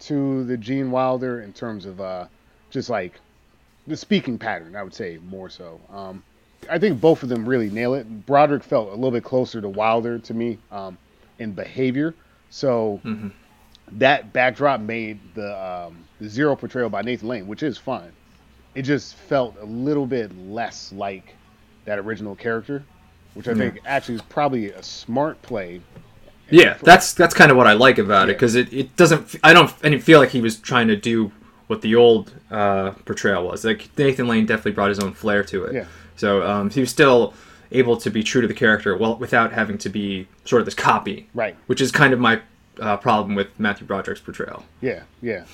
to 0.00 0.44
the 0.44 0.58
Gene 0.58 0.90
Wilder 0.90 1.40
in 1.40 1.54
terms 1.54 1.86
of 1.86 1.98
uh, 1.98 2.26
just 2.68 2.90
like 2.90 3.14
the 3.86 3.96
speaking 3.96 4.36
pattern. 4.36 4.76
I 4.76 4.82
would 4.82 4.92
say 4.92 5.18
more 5.30 5.48
so. 5.48 5.80
Um, 5.90 6.22
I 6.68 6.78
think 6.78 7.00
both 7.00 7.22
of 7.22 7.30
them 7.30 7.48
really 7.48 7.70
nail 7.70 7.94
it. 7.94 8.26
Broderick 8.26 8.62
felt 8.62 8.88
a 8.88 8.94
little 8.94 9.10
bit 9.10 9.24
closer 9.24 9.62
to 9.62 9.68
Wilder 9.70 10.18
to 10.18 10.34
me 10.34 10.58
um, 10.70 10.98
in 11.38 11.52
behavior, 11.52 12.12
so 12.50 13.00
Mhm. 13.02 13.32
that 13.92 14.30
backdrop 14.34 14.80
made 14.82 15.18
the 15.34 15.86
um, 15.86 15.96
the 16.20 16.28
zero 16.28 16.54
portrayal 16.54 16.90
by 16.90 17.00
Nathan 17.00 17.28
Lane, 17.28 17.46
which 17.46 17.62
is 17.62 17.78
fun. 17.78 18.12
It 18.74 18.82
just 18.82 19.14
felt 19.14 19.56
a 19.58 19.64
little 19.64 20.04
bit 20.04 20.36
less 20.36 20.92
like 20.92 21.34
that 21.86 21.98
original 21.98 22.34
character, 22.36 22.84
which 23.34 23.48
I 23.48 23.52
Yeah. 23.52 23.56
think 23.56 23.80
actually 23.86 24.16
is 24.16 24.22
probably 24.22 24.70
a 24.70 24.82
smart 24.82 25.40
play. 25.42 25.80
Yeah, 26.50 26.76
that's 26.82 27.12
that's 27.14 27.34
kind 27.34 27.50
of 27.50 27.56
what 27.56 27.66
I 27.66 27.72
like 27.72 27.98
about 27.98 28.28
it 28.28 28.36
because 28.36 28.54
it, 28.54 28.72
it 28.72 28.94
doesn't. 28.96 29.34
I 29.42 29.52
don't. 29.52 29.72
I 29.82 29.88
didn't 29.88 30.04
feel 30.04 30.20
like 30.20 30.30
he 30.30 30.40
was 30.40 30.56
trying 30.56 30.86
to 30.88 30.96
do 30.96 31.32
what 31.66 31.82
the 31.82 31.96
old 31.96 32.32
uh, 32.50 32.92
portrayal 33.04 33.44
was. 33.44 33.64
Like 33.64 33.88
Nathan 33.98 34.28
Lane 34.28 34.46
definitely 34.46 34.72
brought 34.72 34.90
his 34.90 35.00
own 35.00 35.12
flair 35.12 35.42
to 35.44 35.64
it. 35.64 35.74
Yeah. 35.74 35.86
So 36.14 36.46
um, 36.46 36.70
he 36.70 36.78
was 36.80 36.90
still 36.90 37.34
able 37.72 37.96
to 37.96 38.10
be 38.10 38.22
true 38.22 38.40
to 38.40 38.46
the 38.46 38.54
character, 38.54 38.96
well, 38.96 39.16
without 39.16 39.52
having 39.52 39.76
to 39.78 39.88
be 39.88 40.28
sort 40.44 40.60
of 40.60 40.66
this 40.66 40.74
copy. 40.74 41.28
Right. 41.34 41.56
Which 41.66 41.80
is 41.80 41.90
kind 41.90 42.12
of 42.12 42.20
my 42.20 42.40
uh, 42.80 42.96
problem 42.98 43.34
with 43.34 43.48
Matthew 43.58 43.86
Broderick's 43.86 44.20
portrayal. 44.20 44.64
Yeah, 44.80 45.02
yeah. 45.20 45.44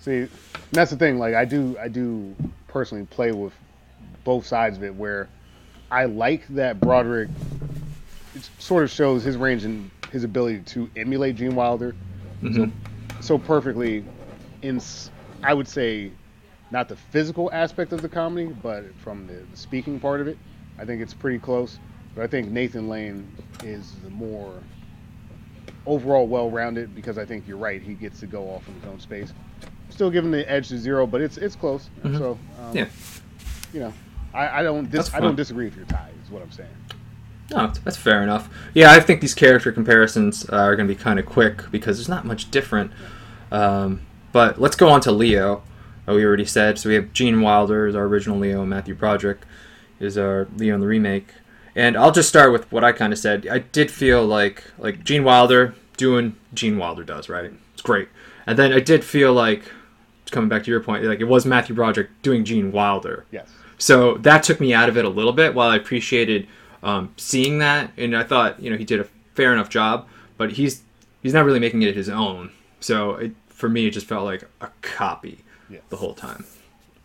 See, 0.00 0.16
and 0.22 0.30
that's 0.72 0.90
the 0.90 0.96
thing. 0.96 1.18
Like, 1.18 1.34
I 1.34 1.44
do, 1.44 1.76
I 1.80 1.86
do 1.86 2.34
personally 2.66 3.06
play 3.06 3.30
with 3.30 3.52
both 4.24 4.46
sides 4.46 4.76
of 4.76 4.82
it. 4.82 4.94
Where 4.96 5.28
I 5.94 6.06
like 6.06 6.44
that 6.48 6.80
Broderick 6.80 7.28
it 8.34 8.50
sort 8.58 8.82
of 8.82 8.90
shows 8.90 9.22
his 9.22 9.36
range 9.36 9.64
and 9.64 9.92
his 10.10 10.24
ability 10.24 10.58
to 10.66 10.90
emulate 10.96 11.36
Gene 11.36 11.54
Wilder 11.54 11.94
so, 12.52 12.68
so 13.20 13.38
perfectly. 13.38 14.04
In, 14.62 14.80
I 15.44 15.54
would 15.54 15.68
say, 15.68 16.10
not 16.72 16.88
the 16.88 16.96
physical 16.96 17.48
aspect 17.52 17.92
of 17.92 18.02
the 18.02 18.08
comedy, 18.08 18.46
but 18.60 18.92
from 18.96 19.28
the, 19.28 19.34
the 19.34 19.56
speaking 19.56 20.00
part 20.00 20.20
of 20.20 20.26
it, 20.26 20.36
I 20.80 20.84
think 20.84 21.00
it's 21.00 21.14
pretty 21.14 21.38
close. 21.38 21.78
But 22.16 22.24
I 22.24 22.26
think 22.26 22.48
Nathan 22.50 22.88
Lane 22.88 23.30
is 23.62 23.92
the 24.02 24.10
more 24.10 24.52
overall 25.86 26.26
well-rounded 26.26 26.92
because 26.92 27.18
I 27.18 27.24
think 27.24 27.46
you're 27.46 27.56
right. 27.56 27.80
He 27.80 27.94
gets 27.94 28.18
to 28.20 28.26
go 28.26 28.48
off 28.50 28.66
in 28.66 28.74
his 28.74 28.84
own 28.86 28.98
space. 28.98 29.32
Still 29.90 30.10
giving 30.10 30.32
the 30.32 30.50
edge 30.50 30.70
to 30.70 30.78
zero, 30.78 31.06
but 31.06 31.20
it's 31.20 31.36
it's 31.36 31.54
close. 31.54 31.88
So 32.02 32.36
um, 32.60 32.76
Yeah. 32.76 32.88
you 33.72 33.78
know, 33.78 33.92
I, 34.34 34.60
I 34.60 34.62
don't 34.62 34.90
dis- 34.90 35.14
I 35.14 35.20
don't 35.20 35.36
disagree 35.36 35.66
with 35.66 35.76
your 35.76 35.86
tie. 35.86 36.10
Is 36.24 36.30
what 36.30 36.42
I'm 36.42 36.50
saying. 36.50 36.68
No, 37.50 37.72
that's 37.84 37.96
fair 37.96 38.22
enough. 38.22 38.48
Yeah, 38.72 38.92
I 38.92 39.00
think 39.00 39.20
these 39.20 39.34
character 39.34 39.70
comparisons 39.70 40.48
uh, 40.50 40.56
are 40.56 40.76
going 40.76 40.88
to 40.88 40.94
be 40.94 41.00
kind 41.00 41.18
of 41.18 41.26
quick 41.26 41.70
because 41.70 41.98
there's 41.98 42.08
not 42.08 42.24
much 42.24 42.50
different. 42.50 42.90
Um, 43.52 44.00
but 44.32 44.60
let's 44.60 44.76
go 44.76 44.88
on 44.88 45.00
to 45.02 45.12
Leo. 45.12 45.62
Uh, 46.08 46.14
we 46.14 46.24
already 46.24 46.46
said 46.46 46.78
so. 46.78 46.88
We 46.88 46.94
have 46.96 47.12
Gene 47.12 47.40
Wilder 47.40 47.86
as 47.86 47.94
our 47.94 48.04
original 48.04 48.38
Leo, 48.38 48.62
and 48.62 48.70
Matthew 48.70 48.94
Broderick 48.94 49.42
is 50.00 50.18
our 50.18 50.48
Leo 50.56 50.74
in 50.74 50.80
the 50.80 50.86
remake. 50.86 51.28
And 51.76 51.96
I'll 51.96 52.12
just 52.12 52.28
start 52.28 52.52
with 52.52 52.70
what 52.72 52.84
I 52.84 52.92
kind 52.92 53.12
of 53.12 53.18
said. 53.18 53.46
I 53.46 53.58
did 53.58 53.90
feel 53.90 54.24
like 54.24 54.64
like 54.78 55.04
Gene 55.04 55.24
Wilder 55.24 55.74
doing 55.96 56.36
Gene 56.52 56.78
Wilder 56.78 57.04
does 57.04 57.28
right. 57.28 57.52
It's 57.72 57.82
great. 57.82 58.08
And 58.46 58.58
then 58.58 58.72
I 58.72 58.80
did 58.80 59.04
feel 59.04 59.32
like 59.32 59.70
coming 60.30 60.48
back 60.48 60.64
to 60.64 60.70
your 60.70 60.80
point, 60.80 61.04
like 61.04 61.20
it 61.20 61.24
was 61.24 61.46
Matthew 61.46 61.74
Broderick 61.74 62.10
doing 62.22 62.44
Gene 62.44 62.72
Wilder. 62.72 63.24
Yes. 63.30 63.48
So 63.84 64.14
that 64.22 64.42
took 64.42 64.60
me 64.60 64.72
out 64.72 64.88
of 64.88 64.96
it 64.96 65.04
a 65.04 65.08
little 65.10 65.34
bit. 65.34 65.54
While 65.54 65.68
I 65.68 65.76
appreciated 65.76 66.48
um, 66.82 67.12
seeing 67.18 67.58
that, 67.58 67.90
and 67.98 68.16
I 68.16 68.22
thought 68.24 68.58
you 68.58 68.70
know 68.70 68.78
he 68.78 68.84
did 68.86 68.98
a 68.98 69.04
fair 69.34 69.52
enough 69.52 69.68
job, 69.68 70.08
but 70.38 70.52
he's 70.52 70.80
he's 71.22 71.34
not 71.34 71.44
really 71.44 71.60
making 71.60 71.82
it 71.82 71.94
his 71.94 72.08
own. 72.08 72.50
So 72.80 73.16
it, 73.16 73.32
for 73.48 73.68
me, 73.68 73.86
it 73.86 73.90
just 73.90 74.06
felt 74.06 74.24
like 74.24 74.42
a 74.62 74.68
copy 74.80 75.40
Yes. 75.68 75.82
the 75.90 75.96
whole 75.96 76.14
time. 76.14 76.46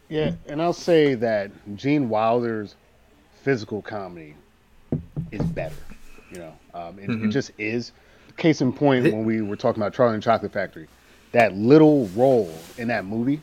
Yeah, 0.08 0.32
and 0.48 0.62
I'll 0.62 0.72
say 0.72 1.16
that 1.16 1.52
Gene 1.76 2.08
Wilder's 2.08 2.76
physical 3.44 3.82
comedy 3.82 4.36
is 5.34 5.42
better. 5.42 5.76
You 6.32 6.38
know, 6.40 6.54
um, 6.74 6.98
it, 6.98 7.10
it 7.10 7.10
Mhm. 7.10 7.32
just 7.32 7.52
is. 7.58 7.92
Case 8.38 8.62
in 8.62 8.72
point, 8.72 9.06
It- 9.06 9.14
when 9.14 9.26
we 9.26 9.42
were 9.42 9.58
talking 9.58 9.84
about 9.84 9.94
Charlie 9.94 10.14
and 10.14 10.24
the 10.24 10.26
Chocolate 10.26 10.54
Factory, 10.54 10.88
that 11.34 11.58
little 11.58 12.08
role 12.16 12.54
in 12.78 12.88
that 12.88 13.04
movie, 13.04 13.42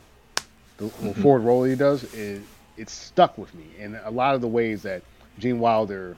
the 0.77 0.85
little 0.85 1.13
forward 1.21 1.41
role 1.43 1.63
he 1.65 1.75
does, 1.75 2.03
is 2.15 2.41
it 2.77 2.89
stuck 2.89 3.37
with 3.37 3.53
me. 3.53 3.65
And 3.79 3.99
a 4.03 4.11
lot 4.11 4.35
of 4.35 4.41
the 4.41 4.47
ways 4.47 4.83
that 4.83 5.01
Gene 5.39 5.59
Wilder 5.59 6.15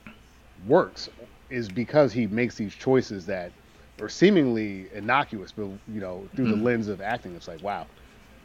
works 0.68 1.10
is 1.50 1.70
because 1.70 2.14
he 2.14 2.28
makes 2.28 2.56
these 2.56 2.76
choices 2.76 3.26
that 3.26 3.52
are 4.02 4.10
seemingly 4.10 4.88
innocuous, 4.94 5.52
but 5.52 5.64
you 5.64 6.00
know, 6.00 6.28
through 6.36 6.50
the 6.50 6.56
hmm. 6.56 6.64
lens 6.64 6.88
of 6.88 7.02
acting, 7.02 7.36
it's 7.36 7.48
like 7.48 7.62
wow. 7.62 7.88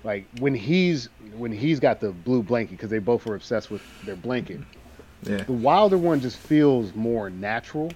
Like 0.02 0.26
when 0.38 0.54
he's 0.54 1.08
when 1.36 1.52
he's 1.52 1.80
got 1.80 2.00
the 2.00 2.10
blue 2.10 2.42
blanket 2.42 2.72
because 2.72 2.90
they 2.90 2.98
both 2.98 3.24
were 3.26 3.34
obsessed 3.34 3.70
with 3.70 3.82
their 4.04 4.16
blanket. 4.16 4.60
Yeah. 5.22 5.38
The 5.44 5.52
Wilder 5.52 5.96
one 5.96 6.20
just 6.20 6.36
feels 6.36 6.94
more 6.94 7.30
natural 7.30 7.90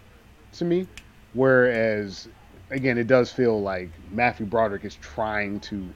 to 0.55 0.65
me, 0.65 0.87
whereas 1.35 2.29
again, 2.71 2.97
it 2.97 3.07
does 3.07 3.31
feel 3.31 3.61
like 3.61 3.91
Matthew 4.11 4.47
Broderick 4.47 4.85
is 4.85 4.95
trying 4.97 5.61
to 5.61 5.87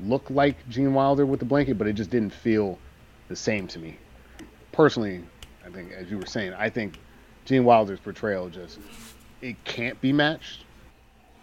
look 0.00 0.30
like 0.30 0.56
Gene 0.68 0.94
Wilder 0.94 1.26
with 1.26 1.40
the 1.40 1.46
blanket, 1.46 1.78
but 1.78 1.86
it 1.86 1.92
just 1.94 2.10
didn't 2.10 2.32
feel 2.32 2.78
the 3.32 3.36
same 3.36 3.66
to 3.66 3.78
me. 3.78 3.96
Personally, 4.72 5.22
I 5.66 5.70
think, 5.70 5.90
as 5.92 6.10
you 6.10 6.18
were 6.18 6.26
saying, 6.26 6.52
I 6.52 6.68
think 6.68 6.98
Gene 7.46 7.64
Wilder's 7.64 7.98
portrayal 7.98 8.50
just 8.50 8.78
it 9.40 9.56
can't 9.64 9.98
be 10.02 10.12
matched. 10.12 10.64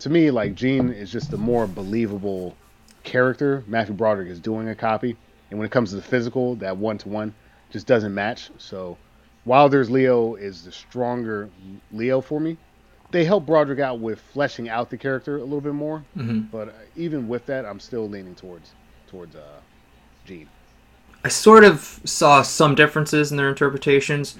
To 0.01 0.09
me, 0.09 0.29
like 0.29 0.53
Gene 0.53 0.89
is 0.89 1.11
just 1.11 1.33
a 1.33 1.37
more 1.37 1.65
believable 1.65 2.55
character. 3.03 3.63
Matthew 3.67 3.95
Broderick 3.95 4.29
is 4.29 4.39
doing 4.39 4.69
a 4.69 4.75
copy, 4.75 5.17
and 5.49 5.57
when 5.57 5.65
it 5.65 5.71
comes 5.71 5.89
to 5.89 5.95
the 5.95 6.01
physical, 6.03 6.55
that 6.57 6.77
one 6.77 6.99
to 6.99 7.09
one 7.09 7.33
just 7.71 7.87
doesn't 7.87 8.13
match. 8.13 8.51
So 8.59 8.95
Wilder's 9.45 9.89
Leo 9.89 10.35
is 10.35 10.63
the 10.65 10.71
stronger 10.71 11.49
Leo 11.91 12.21
for 12.21 12.39
me. 12.39 12.55
They 13.11 13.25
help 13.25 13.47
Broderick 13.47 13.79
out 13.79 13.99
with 13.99 14.19
fleshing 14.19 14.69
out 14.69 14.91
the 14.91 14.97
character 14.97 15.37
a 15.37 15.43
little 15.43 15.61
bit 15.61 15.73
more, 15.73 16.03
hmm 16.13 16.41
but 16.51 16.75
even 16.95 17.27
with 17.27 17.47
that, 17.47 17.65
I'm 17.65 17.79
still 17.79 18.07
leaning 18.07 18.35
towards 18.35 18.73
towards 19.07 19.35
uh, 19.35 19.59
Gene. 20.25 20.47
I 21.23 21.27
sort 21.27 21.63
of 21.63 21.99
saw 22.05 22.41
some 22.41 22.75
differences 22.75 23.31
in 23.31 23.37
their 23.37 23.49
interpretations. 23.49 24.37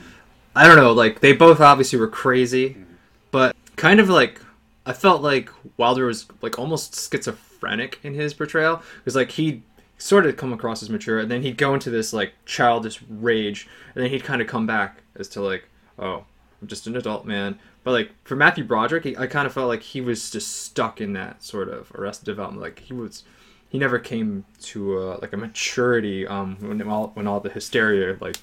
I 0.56 0.68
don't 0.68 0.78
know, 0.78 0.94
like 0.94 1.20
they 1.20 1.34
both 1.34 1.60
obviously 1.60 2.00
were 2.00 2.08
crazy, 2.08 2.72
mm-hmm. 2.72 2.84
but 3.32 3.56
kind 3.76 4.00
of 4.00 4.10
like 4.10 4.42
I 4.86 4.94
felt 4.94 5.22
like 5.22 5.50
Wilder 5.78 6.06
was 6.06 6.26
like 6.42 6.58
almost 6.58 6.96
schizophrenic 6.96 8.00
in 8.04 8.14
his 8.14 8.34
portrayal 8.34 8.82
because 8.98 9.16
like 9.16 9.32
he 9.32 9.64
sort 9.98 10.26
of 10.26 10.38
come 10.38 10.54
across 10.54 10.82
as 10.82 10.90
mature 10.90 11.20
and 11.20 11.30
then 11.30 11.44
he'd 11.44 11.58
go 11.58 11.74
into 11.74 11.90
this 11.90 12.14
like 12.14 12.34
childish 12.46 13.02
rage 13.10 13.68
and 13.94 14.04
then 14.04 14.10
he'd 14.10 14.24
kind 14.24 14.42
of 14.42 14.48
come 14.48 14.66
back 14.66 15.02
as 15.16 15.28
to 15.28 15.42
like 15.42 15.68
oh 15.98 16.24
I'm 16.62 16.68
just 16.68 16.88
an 16.88 16.96
adult 16.96 17.26
man. 17.26 17.60
But 17.84 17.92
like 17.92 18.12
for 18.24 18.36
Matthew 18.36 18.64
Broderick, 18.64 19.04
he, 19.06 19.18
I 19.18 19.28
kind 19.28 19.48
of 19.48 19.54
felt 19.54 19.68
like 19.68 19.82
he 19.82 20.02
was 20.02 20.30
just 20.30 20.64
stuck 20.64 21.00
in 21.00 21.14
that 21.14 21.44
sort 21.44 21.70
of 21.70 21.92
Arrested 21.96 22.26
Development. 22.26 22.62
Like 22.62 22.80
he 22.80 22.94
was 22.94 23.24
he 23.70 23.78
never 23.78 24.00
came 24.00 24.44
to 24.62 24.98
uh, 25.00 25.18
like 25.22 25.32
a 25.32 25.38
maturity 25.38 26.28
um 26.28 26.58
when 26.60 26.82
all 26.90 27.12
when 27.14 27.28
all 27.28 27.40
the 27.40 27.50
hysteria 27.50 28.18
like 28.20 28.38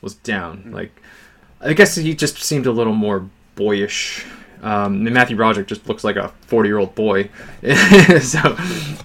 was 0.00 0.14
down. 0.14 0.70
Like 0.72 1.00
i 1.60 1.72
guess 1.72 1.94
he 1.94 2.14
just 2.14 2.42
seemed 2.42 2.66
a 2.66 2.72
little 2.72 2.94
more 2.94 3.28
boyish. 3.54 4.26
Um 4.62 5.06
and 5.06 5.14
matthew 5.14 5.36
broderick 5.36 5.68
just 5.68 5.88
looks 5.88 6.04
like 6.04 6.16
a 6.16 6.32
40 6.46 6.68
year 6.68 6.78
old 6.78 6.94
boy. 6.94 7.30
So 8.20 8.40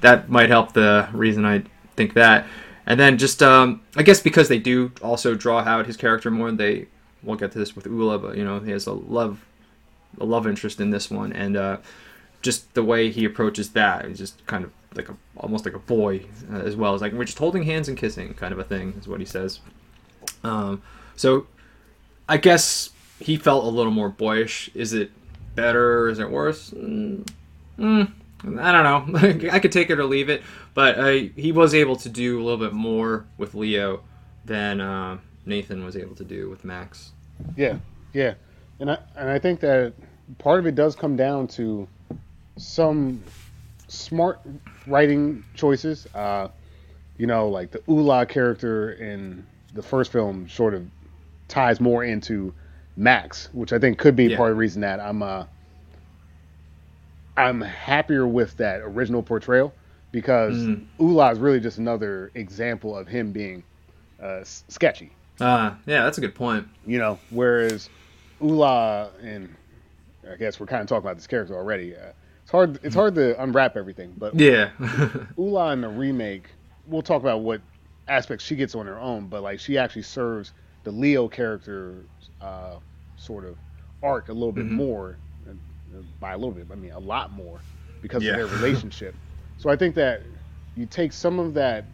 that 0.01 0.25
might 0.29 0.49
help 0.49 0.73
the 0.73 1.07
reason 1.13 1.45
i 1.45 1.63
think 1.95 2.13
that. 2.13 2.47
And 2.85 2.99
then 2.99 3.17
just 3.17 3.43
um 3.43 3.81
i 3.95 4.03
guess 4.03 4.21
because 4.21 4.47
they 4.47 4.59
do 4.59 4.91
also 5.03 5.35
draw 5.35 5.59
out 5.59 5.85
his 5.85 5.97
character 5.97 6.31
more 6.31 6.51
they 6.51 6.87
we'll 7.23 7.35
get 7.35 7.51
to 7.51 7.59
this 7.59 7.75
with 7.75 7.87
Ulla 7.87 8.17
but 8.17 8.37
you 8.37 8.45
know 8.45 8.59
he 8.59 8.71
has 8.71 8.87
a 8.87 8.93
love 8.93 9.43
a 10.19 10.25
love 10.25 10.47
interest 10.47 10.79
in 10.79 10.91
this 10.91 11.11
one. 11.11 11.33
And 11.33 11.57
uh 11.57 11.77
just 12.41 12.73
the 12.75 12.83
way 12.83 13.09
he 13.09 13.25
approaches 13.25 13.71
that 13.71 14.05
is 14.05 14.17
just 14.17 14.45
kind 14.45 14.63
of 14.63 14.71
like 14.97 15.09
a 15.09 15.15
almost 15.37 15.65
like 15.65 15.73
a 15.73 15.79
boy 15.79 16.25
uh, 16.51 16.57
as 16.57 16.75
well 16.75 16.93
as 16.93 17.01
like 17.01 17.13
we're 17.13 17.25
just 17.25 17.37
holding 17.37 17.63
hands 17.63 17.87
and 17.87 17.97
kissing 17.97 18.33
kind 18.33 18.51
of 18.53 18.59
a 18.59 18.63
thing 18.63 18.93
is 18.99 19.07
what 19.07 19.19
he 19.19 19.25
says. 19.25 19.59
Um, 20.43 20.81
so 21.15 21.47
i 22.29 22.37
guess 22.37 22.89
he 23.19 23.37
felt 23.37 23.65
a 23.65 23.69
little 23.69 23.91
more 23.91 24.09
boyish. 24.09 24.69
Is 24.75 24.93
it 24.93 25.11
better? 25.55 26.09
Is 26.09 26.19
it 26.19 26.29
worse? 26.29 26.71
Mm, 26.71 27.27
mm, 27.79 28.11
i 28.59 28.71
don't 28.71 29.11
know. 29.11 29.49
I 29.51 29.59
could 29.59 29.71
take 29.71 29.89
it 29.89 29.99
or 29.99 30.05
leave 30.05 30.29
it 30.29 30.43
but 30.77 30.99
uh, 30.99 31.07
he 31.35 31.51
was 31.51 31.73
able 31.73 31.95
to 31.95 32.07
do 32.07 32.39
a 32.39 32.43
little 32.43 32.63
bit 32.63 32.71
more 32.71 33.25
with 33.39 33.55
leo 33.55 33.99
than 34.45 34.79
uh, 34.79 35.17
nathan 35.47 35.83
was 35.83 35.97
able 35.97 36.13
to 36.13 36.23
do 36.23 36.51
with 36.51 36.63
max. 36.63 37.13
Yeah, 37.55 37.79
yeah, 38.13 38.35
and 38.79 38.91
I 38.91 38.99
and 39.15 39.27
I 39.27 39.39
think 39.39 39.59
that 39.61 39.93
part 40.37 40.59
of 40.59 40.67
it 40.67 40.75
does 40.75 40.95
come 40.95 41.15
down 41.15 41.47
to 41.47 41.87
some 42.57 43.23
smart 43.87 44.39
writing 44.87 45.43
choices. 45.53 46.07
Uh, 46.13 46.47
you 47.17 47.27
know, 47.27 47.49
like 47.49 47.71
the 47.71 47.81
Ulla 47.87 48.25
character 48.25 48.91
in 48.91 49.45
the 49.73 49.81
first 49.81 50.11
film 50.11 50.47
sort 50.49 50.73
of 50.73 50.87
ties 51.47 51.79
more 51.79 52.03
into 52.03 52.53
Max, 52.95 53.49
which 53.53 53.73
I 53.73 53.79
think 53.79 53.97
could 53.97 54.15
be 54.15 54.25
Yeah. 54.25 54.37
part 54.37 54.51
of 54.51 54.55
the 54.55 54.59
reason 54.59 54.81
that 54.81 54.99
I'm 54.99 55.21
uh, 55.21 55.45
I'm 57.35 57.61
happier 57.61 58.27
with 58.27 58.57
that 58.57 58.81
original 58.81 59.21
portrayal 59.21 59.73
because 60.11 60.55
Mhm. 60.57 60.85
Ulla 60.99 61.31
is 61.31 61.39
really 61.39 61.59
just 61.59 61.77
another 61.77 62.31
example 62.35 62.97
of 62.97 63.07
him 63.07 63.31
being 63.31 63.63
uh, 64.19 64.39
sketchy 64.43 65.11
uh, 65.39 65.75
yeah 65.85 66.03
that's 66.03 66.17
a 66.17 66.21
good 66.21 66.33
point 66.33 66.67
you 66.87 66.97
know 66.97 67.19
whereas 67.29 67.87
Ulla 68.41 69.11
and 69.21 69.55
i 70.31 70.35
guess 70.35 70.59
we're 70.59 70.65
kind 70.65 70.81
of 70.81 70.87
talking 70.87 71.05
about 71.05 71.17
this 71.17 71.27
character 71.27 71.55
already 71.55 71.95
uh, 71.95 72.13
it's 72.47 72.51
hard 72.53 72.79
it's 72.81 72.95
hard 72.95 73.13
to 73.15 73.41
unwrap 73.43 73.75
everything 73.75 74.13
but 74.17 74.39
yeah 74.39 74.71
Ulla 75.37 75.73
in 75.73 75.81
the 75.81 75.89
remake 75.89 76.47
we'll 76.85 77.01
talk 77.01 77.21
about 77.21 77.41
what 77.41 77.61
aspects 78.07 78.45
she 78.45 78.55
gets 78.55 78.73
on 78.73 78.85
her 78.85 78.97
own 78.97 79.27
but 79.27 79.43
like 79.43 79.59
she 79.59 79.77
actually 79.77 80.03
serves 80.03 80.53
the 80.85 80.91
leo 80.91 81.27
character 81.27 82.07
uh, 82.39 82.77
sort 83.17 83.43
of 83.43 83.57
arc 84.01 84.29
a 84.29 84.33
little 84.33 84.53
bit 84.53 84.65
Mhm. 84.65 84.71
more 84.77 85.19
uh, 85.49 85.53
by 86.21 86.31
a 86.33 86.37
little 86.37 86.53
bit 86.53 86.67
i 86.71 86.75
mean 86.75 86.93
a 86.93 86.99
lot 86.99 87.31
more 87.31 87.65
because 88.01 88.23
Yeah. 88.23 88.29
of 88.31 88.35
their 88.37 88.47
relationship 88.47 89.17
so 89.57 89.69
i 89.69 89.75
think 89.75 89.93
that 89.95 90.23
you 90.75 90.85
take 90.85 91.11
some 91.11 91.39
of 91.39 91.53
that 91.55 91.91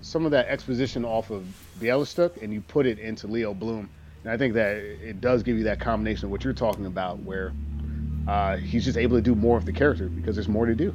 some 0.00 0.24
of 0.24 0.30
that 0.30 0.48
exposition 0.48 1.04
off 1.04 1.30
of 1.30 1.46
Bialystock 1.78 2.42
and 2.42 2.54
you 2.54 2.62
put 2.62 2.86
it 2.86 2.98
into 2.98 3.26
Leo 3.26 3.52
Bloom. 3.52 3.90
And 4.24 4.32
I 4.32 4.38
think 4.38 4.54
that 4.54 4.76
it 4.76 5.20
does 5.20 5.42
give 5.42 5.58
you 5.58 5.64
that 5.64 5.78
combination 5.78 6.26
of 6.26 6.30
what 6.30 6.42
you're 6.44 6.54
talking 6.54 6.86
about, 6.86 7.22
where 7.22 7.54
uh, 8.30 8.56
he's 8.58 8.84
just 8.84 8.96
able 8.96 9.16
to 9.16 9.20
do 9.20 9.34
more 9.34 9.58
of 9.58 9.66
the 9.66 9.72
character 9.72 10.08
because 10.08 10.36
there's 10.36 10.46
more 10.46 10.64
to 10.64 10.74
do. 10.76 10.94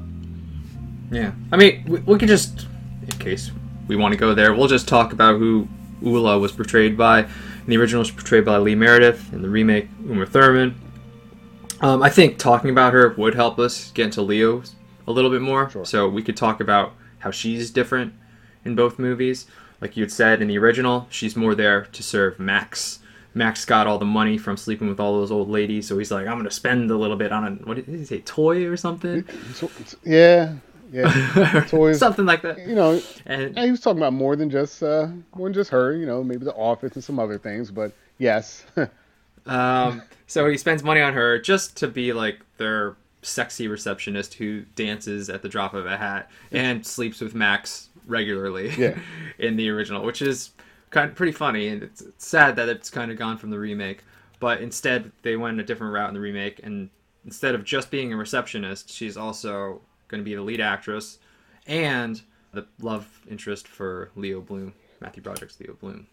Yeah, 1.11 1.33
I 1.51 1.57
mean, 1.57 1.83
we, 1.85 1.99
we 1.99 2.17
could 2.17 2.29
just, 2.29 2.65
in 3.01 3.17
case 3.19 3.51
we 3.89 3.97
want 3.97 4.13
to 4.13 4.17
go 4.17 4.33
there, 4.33 4.53
we'll 4.53 4.69
just 4.69 4.87
talk 4.87 5.11
about 5.11 5.37
who 5.37 5.67
Ulla 6.01 6.39
was 6.39 6.53
portrayed 6.53 6.97
by. 6.97 7.23
In 7.23 7.29
the 7.67 7.75
original 7.75 7.99
was 7.99 8.09
portrayed 8.09 8.45
by 8.45 8.55
Lee 8.57 8.73
Meredith. 8.73 9.33
In 9.33 9.41
the 9.41 9.49
remake, 9.49 9.89
Uma 10.05 10.25
Thurman. 10.25 10.79
Um, 11.81 12.01
I 12.01 12.09
think 12.09 12.37
talking 12.37 12.69
about 12.69 12.93
her 12.93 13.13
would 13.17 13.35
help 13.35 13.59
us 13.59 13.91
get 13.91 14.05
into 14.05 14.21
Leo 14.21 14.63
a 15.05 15.11
little 15.11 15.29
bit 15.29 15.41
more. 15.41 15.69
Sure. 15.69 15.83
So 15.83 16.07
we 16.07 16.23
could 16.23 16.37
talk 16.37 16.61
about 16.61 16.93
how 17.19 17.31
she's 17.31 17.69
different 17.69 18.13
in 18.63 18.75
both 18.75 18.97
movies. 18.97 19.45
Like 19.81 19.97
you 19.97 20.03
had 20.03 20.11
said 20.11 20.41
in 20.41 20.47
the 20.47 20.57
original, 20.57 21.05
she's 21.09 21.35
more 21.35 21.53
there 21.53 21.83
to 21.83 22.01
serve 22.01 22.39
Max. 22.39 22.99
Max 23.35 23.65
got 23.65 23.85
all 23.85 23.99
the 23.99 24.05
money 24.05 24.37
from 24.39 24.57
sleeping 24.57 24.87
with 24.87 24.99
all 24.99 25.19
those 25.19 25.31
old 25.31 25.49
ladies, 25.49 25.87
so 25.87 25.97
he's 25.97 26.09
like, 26.11 26.25
I'm 26.25 26.37
gonna 26.37 26.49
spend 26.49 26.89
a 26.89 26.97
little 26.97 27.17
bit 27.17 27.31
on 27.31 27.43
a 27.45 27.51
what 27.67 27.75
did 27.75 27.85
he 27.87 28.03
say, 28.05 28.21
toy 28.21 28.65
or 28.65 28.75
something, 28.77 29.23
yeah, 30.03 30.55
yeah, 30.91 31.65
Toys. 31.67 31.99
something 31.99 32.25
like 32.25 32.41
that. 32.43 32.65
you 32.67 32.73
know, 32.75 33.01
And 33.25 33.41
and 33.57 33.59
he 33.59 33.71
was 33.71 33.81
talking 33.81 33.99
about 33.99 34.13
more 34.13 34.35
than 34.35 34.49
just 34.49 34.81
uh, 34.81 35.07
more 35.35 35.47
than 35.47 35.53
just 35.53 35.69
her. 35.71 35.93
You 35.95 36.05
know, 36.05 36.23
maybe 36.23 36.45
the 36.45 36.53
office 36.55 36.93
and 36.95 37.03
some 37.03 37.19
other 37.19 37.37
things. 37.37 37.71
But 37.71 37.91
yes, 38.17 38.65
um, 39.45 40.01
so 40.27 40.47
he 40.49 40.57
spends 40.57 40.83
money 40.83 41.01
on 41.01 41.13
her 41.13 41.39
just 41.39 41.75
to 41.77 41.87
be 41.87 42.13
like 42.13 42.39
their 42.57 42.95
sexy 43.21 43.67
receptionist 43.67 44.35
who 44.35 44.61
dances 44.75 45.29
at 45.29 45.41
the 45.41 45.49
drop 45.49 45.73
of 45.73 45.85
a 45.87 45.97
hat 45.97 46.29
and 46.51 46.85
sleeps 46.85 47.19
with 47.21 47.33
Max 47.35 47.89
regularly 48.07 48.69
Yeah. 48.77 48.97
in 49.39 49.55
the 49.55 49.67
original, 49.69 50.03
which 50.05 50.21
is 50.21 50.51
kind 50.95 51.09
of 51.09 51.15
pretty 51.15 51.33
funny. 51.33 51.67
And 51.67 51.83
it's, 51.83 52.01
it's 52.01 52.25
sad 52.25 52.55
that 52.55 52.69
it's 52.69 52.89
kind 52.89 53.11
of 53.11 53.17
gone 53.17 53.37
from 53.37 53.49
the 53.49 53.59
remake. 53.59 54.03
But 54.39 54.61
instead, 54.61 55.11
they 55.21 55.35
went 55.35 55.59
a 55.59 55.63
different 55.63 55.93
route 55.93 56.07
in 56.07 56.13
the 56.13 56.21
remake. 56.21 56.61
And 56.63 56.89
instead 57.25 57.53
of 57.53 57.63
just 57.65 57.91
being 57.91 58.13
a 58.13 58.17
receptionist, 58.17 58.89
she's 58.89 59.17
also 59.17 59.81
going 60.07 60.21
to 60.21 60.25
be 60.25 60.35
the 60.35 60.41
lead 60.41 60.61
actress 60.61 61.19
and 61.67 62.21
the 62.53 62.65
love 62.79 63.07
interest 63.29 63.67
for 63.67 64.09
Leo 64.15 64.39
Bloom, 64.39 64.73
Matthew 65.01 65.21
Broderick's 65.21 65.59
Leo 65.59 65.73
Bloom. 65.73 66.07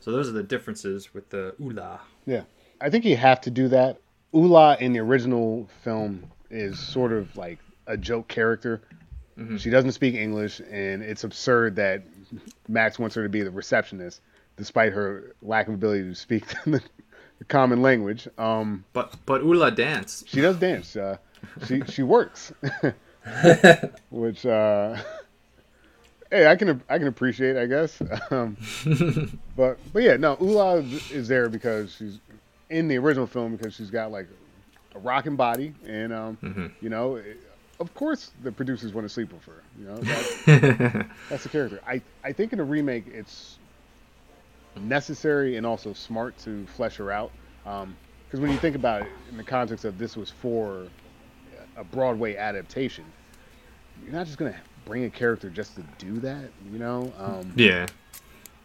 So 0.00 0.12
those 0.12 0.28
are 0.28 0.32
the 0.32 0.42
differences 0.42 1.14
with 1.14 1.30
the 1.30 1.54
Ulla. 1.58 2.00
Yeah, 2.26 2.42
I 2.80 2.90
think 2.90 3.04
you 3.06 3.16
have 3.16 3.40
to 3.42 3.50
do 3.50 3.68
that. 3.68 3.98
Ulla 4.34 4.76
in 4.80 4.92
the 4.92 4.98
original 5.00 5.68
film 5.82 6.24
is 6.50 6.78
sort 6.78 7.12
of 7.12 7.34
like 7.36 7.58
a 7.86 7.96
joke 7.96 8.28
character. 8.28 8.82
Mhm. 9.38 9.58
She 9.58 9.70
doesn't 9.70 9.92
speak 9.92 10.14
English, 10.14 10.60
and 10.70 11.02
it's 11.02 11.24
absurd 11.24 11.76
that 11.76 12.02
Max 12.68 12.98
wants 12.98 13.14
her 13.16 13.22
to 13.22 13.28
be 13.28 13.42
the 13.42 13.50
receptionist, 13.50 14.20
despite 14.56 14.92
her 14.92 15.34
lack 15.42 15.68
of 15.68 15.74
ability 15.74 16.04
to 16.04 16.14
speak 16.14 16.44
the, 16.66 16.82
common 17.48 17.82
language. 17.82 18.28
Um, 18.38 18.84
But 18.92 19.14
but 19.26 19.42
Ulla 19.42 19.70
dance. 19.70 20.24
she 20.26 20.40
does 20.40 20.56
dance. 20.56 20.94
Uh, 20.96 21.16
she 21.66 21.82
she 21.88 22.02
works, 22.02 22.52
which 24.10 24.44
uh, 24.46 24.96
hey, 26.30 26.46
I 26.46 26.56
can 26.56 26.82
I 26.88 26.98
can 26.98 27.06
appreciate, 27.08 27.56
I 27.56 27.66
guess. 27.66 28.00
Um, 28.30 28.56
but 29.56 29.78
but 29.92 30.02
yeah, 30.02 30.16
no, 30.16 30.36
Ulla 30.40 30.78
is 31.10 31.28
there 31.28 31.48
because 31.48 31.94
she's 31.94 32.18
in 32.68 32.88
the 32.88 32.98
original 32.98 33.26
film 33.26 33.56
because 33.56 33.74
she's 33.74 33.90
got 33.90 34.10
like 34.12 34.28
a 34.94 34.98
rocking 34.98 35.36
body, 35.36 35.74
and 35.86 36.12
um, 36.12 36.36
Mhm. 36.42 36.72
you 36.80 36.88
know, 36.90 37.20
of 37.80 37.92
course 37.94 38.30
the 38.42 38.52
producers 38.52 38.92
want 38.92 39.04
to 39.06 39.08
sleep 39.12 39.32
with 39.32 39.44
her. 39.46 39.62
You 39.78 39.86
know, 39.86 39.96
that's, 39.96 40.44
that's 41.28 41.42
the 41.42 41.48
character. 41.50 41.80
I 41.86 42.00
I 42.22 42.32
think 42.32 42.52
in 42.52 42.58
the 42.58 42.64
remake, 42.64 43.06
it's 43.08 43.58
necessary 44.76 45.56
and 45.56 45.66
also 45.66 45.92
smart 45.92 46.38
to 46.38 46.66
flesh 46.66 46.96
her 46.96 47.10
out. 47.10 47.32
Because 47.64 48.40
when 48.40 48.50
you 48.50 48.58
think 48.58 48.76
about 48.76 49.02
it 49.02 49.08
in 49.30 49.36
the 49.36 49.42
context 49.42 49.84
of 49.84 49.98
this 49.98 50.16
was 50.16 50.30
for 50.30 50.86
a 51.76 51.84
Broadway 51.84 52.36
adaptation, 52.36 53.04
you're 54.04 54.12
not 54.12 54.26
just 54.26 54.38
gonna 54.38 54.54
bring 54.84 55.04
a 55.04 55.10
character 55.10 55.50
just 55.50 55.74
to 55.76 55.82
do 55.98 56.18
that, 56.20 56.50
you 56.72 56.78
know. 56.78 57.12
Um, 57.18 57.52
Yeah. 57.56 57.86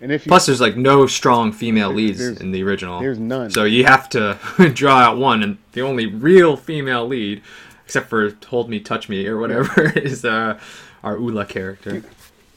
and 0.02 0.12
if 0.12 0.26
you, 0.26 0.30
Plus, 0.30 0.46
there's 0.46 0.62
like 0.62 0.78
no 0.78 1.08
strong 1.08 1.52
female 1.52 1.92
leads 1.92 2.22
in 2.22 2.52
the 2.52 2.64
original. 2.64 3.00
there's 3.00 3.20
none. 3.20 3.50
So 3.50 3.64
you 3.64 3.86
have 3.86 4.08
to 4.10 4.38
draw 4.74 4.98
out 4.98 5.18
one, 5.18 5.42
and 5.44 5.58
the 5.74 5.82
only 5.82 6.06
real 6.06 6.56
female 6.56 7.08
lead, 7.08 7.42
except 7.86 8.10
for 8.10 8.36
"Hold 8.48 8.70
Me, 8.70 8.80
Touch 8.80 9.08
Me" 9.08 9.26
or 9.28 9.38
whatever, 9.38 9.90
is 9.96 10.26
uh, 10.26 10.60
our 11.04 11.18
Ulla 11.18 11.46
character. 11.46 12.04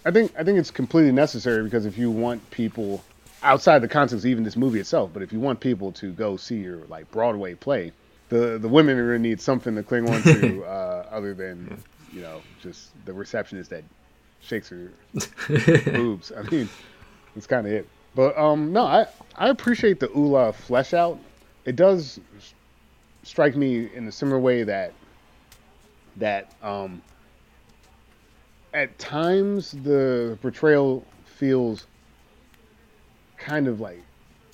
I 0.05 0.11
think 0.11 0.33
I 0.39 0.43
think 0.43 0.59
it's 0.59 0.71
completely 0.71 1.13
necessary 1.13 1.63
because 1.63 1.87
if 1.87 1.99
you 1.99 2.11
want 2.11 2.51
people 2.51 3.05
outside 3.43 3.81
the 3.81 3.89
context 3.89 4.25
of 4.25 4.27
even 4.27 4.43
this 4.43 4.57
movie 4.57 4.81
itself, 4.81 5.11
but 5.13 5.23
if 5.23 5.33
you 5.33 5.39
want 5.39 5.61
people 5.61 5.93
to 5.93 6.13
go 6.13 6.37
see 6.37 6.57
your 6.57 6.79
like 6.89 7.11
Broadway 7.11 7.55
play, 7.55 7.93
the 8.31 8.59
the 8.59 8.69
women 8.69 8.99
are 8.99 9.07
gonna 9.07 9.19
need 9.19 9.41
something 9.41 9.75
to 9.75 9.83
cling 9.83 10.09
on 10.09 10.23
to 10.23 10.65
uh, 10.65 11.07
other 11.11 11.35
than 11.35 11.83
you 12.13 12.23
know 12.23 12.41
just 12.63 12.91
the 13.05 13.13
receptionist 13.13 13.71
that 13.71 13.85
shakes 14.41 14.71
her 14.71 14.91
boobs. 15.93 16.33
I 16.37 16.43
mean, 16.43 16.69
that's 17.35 17.47
kind 17.47 17.67
of 17.67 17.73
it. 17.73 17.89
But 18.15 18.37
um, 18.39 18.73
no, 18.73 18.85
I 18.85 19.07
I 19.37 19.49
appreciate 19.51 20.01
the 20.01 20.11
Ulla 20.13 20.53
flesh 20.53 20.95
out. 20.95 21.19
It 21.65 21.77
does 21.77 22.19
strike 23.25 23.57
me 23.57 23.95
in 23.95 24.09
a 24.09 24.13
similar 24.13 24.39
way 24.39 24.63
that 24.63 24.95
that 26.19 26.55
um 26.63 27.03
at 28.75 28.99
times 28.99 29.73
the 29.73 30.39
portrayal 30.43 31.05
feels 31.25 31.87
kind 33.39 33.67
of 33.67 33.81
like 33.81 34.03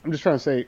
I'm 0.05 0.13
just 0.13 0.23
trying 0.23 0.37
to 0.37 0.41
say 0.43 0.67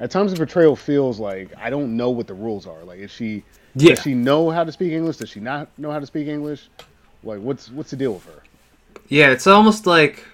at 0.00 0.10
times 0.10 0.32
the 0.32 0.36
portrayal 0.36 0.74
feels 0.76 1.20
like 1.20 1.52
I 1.58 1.70
don't 1.70 1.96
know 1.96 2.10
what 2.10 2.26
the 2.26 2.34
rules 2.34 2.66
are. 2.66 2.84
Like 2.84 3.00
is 3.00 3.10
she 3.10 3.44
Yeah. 3.74 3.94
does 3.94 4.02
she 4.02 4.14
know 4.14 4.50
how 4.50 4.64
to 4.64 4.72
speak 4.72 4.92
English? 4.92 5.18
Does 5.18 5.28
she 5.28 5.40
not 5.40 5.76
know 5.78 5.90
how 5.90 6.00
to 6.00 6.06
speak 6.06 6.26
English? 6.26 6.68
Like 7.22 7.40
what's 7.40 7.70
what's 7.70 7.90
the 7.90 7.96
deal 7.96 8.14
with 8.14 8.24
her? 8.24 8.42
Yeah, 9.08 9.30
it's 9.30 9.46
almost 9.46 9.86
like 9.86 10.24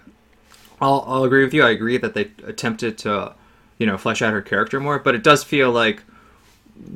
I'll, 0.81 1.05
I'll 1.07 1.25
agree 1.25 1.45
with 1.45 1.55
you. 1.55 1.63
I 1.63 1.71
agree 1.71 1.97
that 1.97 2.15
they 2.15 2.31
attempted 2.45 2.99
to, 2.99 3.35
you 3.79 3.87
know, 3.87 3.97
flesh 3.97 4.23
out 4.23 4.33
her 4.33 4.43
character 4.43 4.79
more, 4.79 4.99
but 4.99 5.15
it 5.15 5.23
does 5.23 5.43
feel 5.43 5.73
like 5.73 6.03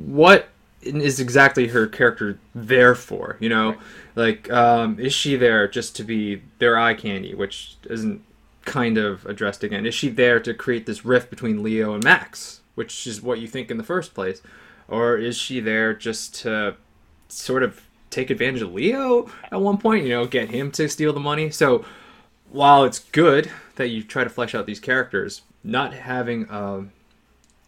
what 0.05 0.49
is 0.81 1.19
exactly 1.19 1.67
her 1.69 1.87
character 1.87 2.39
there 2.55 2.95
for? 2.95 3.37
You 3.39 3.49
know, 3.49 3.75
like 4.15 4.49
um, 4.51 4.99
is 4.99 5.13
she 5.13 5.35
there 5.35 5.67
just 5.67 5.95
to 5.97 6.03
be 6.03 6.41
their 6.59 6.77
eye 6.77 6.93
candy, 6.93 7.33
which 7.33 7.75
isn't 7.89 8.23
kind 8.65 8.97
of 8.97 9.25
addressed 9.25 9.63
again? 9.63 9.85
Is 9.85 9.93
she 9.95 10.09
there 10.09 10.39
to 10.39 10.53
create 10.53 10.85
this 10.85 11.05
rift 11.05 11.29
between 11.29 11.63
Leo 11.63 11.93
and 11.93 12.03
Max, 12.03 12.61
which 12.75 13.05
is 13.07 13.21
what 13.21 13.39
you 13.39 13.47
think 13.47 13.69
in 13.71 13.77
the 13.77 13.83
first 13.83 14.13
place, 14.13 14.41
or 14.87 15.17
is 15.17 15.37
she 15.37 15.59
there 15.59 15.93
just 15.93 16.35
to 16.41 16.75
sort 17.27 17.63
of 17.63 17.81
take 18.09 18.29
advantage 18.29 18.61
of 18.61 18.73
Leo 18.73 19.29
at 19.51 19.61
one 19.61 19.77
point, 19.77 20.03
you 20.03 20.09
know, 20.09 20.25
get 20.25 20.49
him 20.49 20.69
to 20.71 20.89
steal 20.89 21.13
the 21.13 21.19
money. 21.19 21.49
So 21.49 21.85
while 22.49 22.83
it's 22.83 22.99
good 22.99 23.49
that 23.77 23.87
you 23.87 24.03
try 24.03 24.25
to 24.25 24.29
flesh 24.29 24.53
out 24.53 24.65
these 24.65 24.81
characters, 24.81 25.43
not 25.63 25.93
having 25.93 26.45
a, 26.49 26.79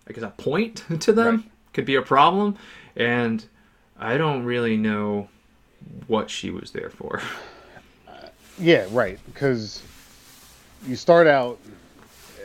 I 0.07 0.11
guess 0.13 0.23
a 0.23 0.29
point 0.31 0.83
to 0.99 1.13
them 1.13 1.35
Right. 1.37 1.45
could 1.71 1.85
be 1.85 1.95
a 1.95 2.01
problem. 2.01 2.57
And 2.95 3.45
I 3.97 4.17
don't 4.17 4.43
really 4.43 4.77
know 4.77 5.29
what 6.07 6.29
she 6.29 6.49
was 6.51 6.71
there 6.71 6.89
for. 6.89 7.21
Yeah, 8.59 8.85
right. 8.91 9.17
Because 9.25 9.81
you 10.87 10.95
start 10.95 11.25
out 11.25 11.57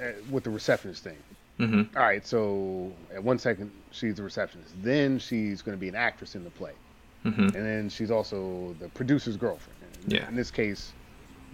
uh, 0.02 0.06
with 0.30 0.44
the 0.44 0.50
receptionist 0.50 1.04
thing. 1.04 1.18
hmm 1.58 1.82
All 1.96 2.02
right, 2.02 2.26
so 2.26 2.92
at 3.14 3.22
one 3.22 3.38
second 3.38 3.70
she's 3.90 4.18
a 4.18 4.22
receptionist, 4.22 4.74
then 4.82 5.18
she's 5.18 5.60
going 5.60 5.76
to 5.76 5.80
be 5.80 5.88
an 5.88 5.94
actress 5.94 6.34
in 6.34 6.44
the 6.44 6.50
play, 6.50 6.72
hmm 7.24 7.42
and 7.42 7.52
then 7.52 7.88
she's 7.90 8.10
also 8.10 8.74
the 8.80 8.88
producer's 8.88 9.36
girlfriend. 9.36 9.78
And 10.04 10.12
Yeah. 10.12 10.28
In 10.28 10.34
this 10.36 10.50
case, 10.50 10.94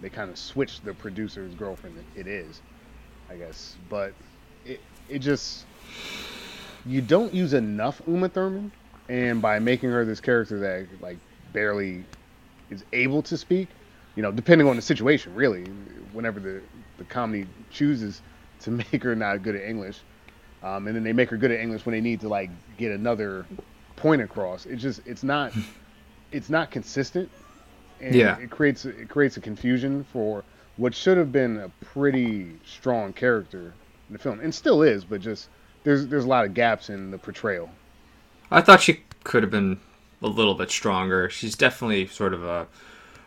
they 0.01 0.09
kind 0.09 0.29
of 0.29 0.37
switched 0.37 0.85
the 0.85 0.93
producer's 0.93 1.53
girlfriend. 1.55 2.01
It 2.15 2.27
is, 2.27 2.61
I 3.29 3.35
guess, 3.35 3.75
but 3.89 4.13
it 4.63 4.79
it 5.09 5.19
just 5.19 5.65
you 6.85 7.01
don't 7.01 7.33
use 7.33 7.53
enough 7.53 8.01
Uma 8.07 8.29
Thurman, 8.29 8.71
and 9.09 9.41
by 9.41 9.59
making 9.59 9.89
her 9.91 10.05
this 10.05 10.21
character 10.21 10.59
that 10.59 11.01
like 11.01 11.19
barely 11.51 12.07
is 12.69 12.85
able 12.93 13.23
to 13.23 13.37
speak, 13.37 13.75
you 14.15 14.23
know, 14.23 14.31
depending 14.31 14.67
on 14.67 14.75
the 14.75 14.81
situation, 14.81 15.33
really, 15.33 15.65
whenever 16.11 16.39
the 16.39 16.63
the 16.97 17.05
comedy 17.05 17.47
chooses 17.69 18.21
to 18.59 18.71
make 18.93 19.03
her 19.03 19.15
not 19.15 19.41
good 19.43 19.55
at 19.55 19.63
English, 19.67 20.03
um, 20.63 20.87
and 20.87 20.95
then 20.95 21.03
they 21.03 21.13
make 21.13 21.29
her 21.29 21.37
good 21.37 21.51
at 21.51 21.59
English 21.59 21.85
when 21.85 21.93
they 21.93 22.01
need 22.01 22.21
to 22.21 22.29
like 22.29 22.51
get 22.77 22.91
another 22.91 23.49
point 23.95 24.21
across. 24.21 24.65
It 24.65 24.77
just 24.77 25.01
it's 25.05 25.23
not 25.23 25.53
it's 26.31 26.49
not 26.49 26.71
consistent, 26.71 27.31
and 27.99 28.17
Yeah. 28.17 28.39
it 28.39 28.51
creates 28.51 28.85
it 28.85 29.09
creates 29.09 29.37
a 29.37 29.41
confusion 29.41 30.03
for 30.03 30.45
what 30.77 30.95
should 30.95 31.17
have 31.17 31.31
been 31.31 31.57
a 31.57 31.69
pretty 31.69 32.59
strong 32.65 33.13
character 33.13 33.77
in 34.09 34.13
the 34.13 34.19
film, 34.19 34.39
and 34.41 34.53
still 34.53 34.83
is, 34.83 35.05
but 35.05 35.21
just 35.21 35.49
there's 35.83 36.07
there's 36.07 36.25
a 36.25 36.29
lot 36.29 36.45
of 36.45 36.53
gaps 36.53 36.89
in 36.89 37.11
the 37.11 37.17
portrayal. 37.19 37.71
I 38.51 38.61
thought 38.61 38.81
she 38.81 39.01
could 39.23 39.43
have 39.43 39.51
been 39.51 39.79
a 40.21 40.27
little 40.27 40.55
bit 40.55 40.71
stronger. 40.71 41.29
She's 41.29 41.55
definitely 41.55 42.07
sort 42.07 42.33
of 42.33 42.43
a, 42.43 42.67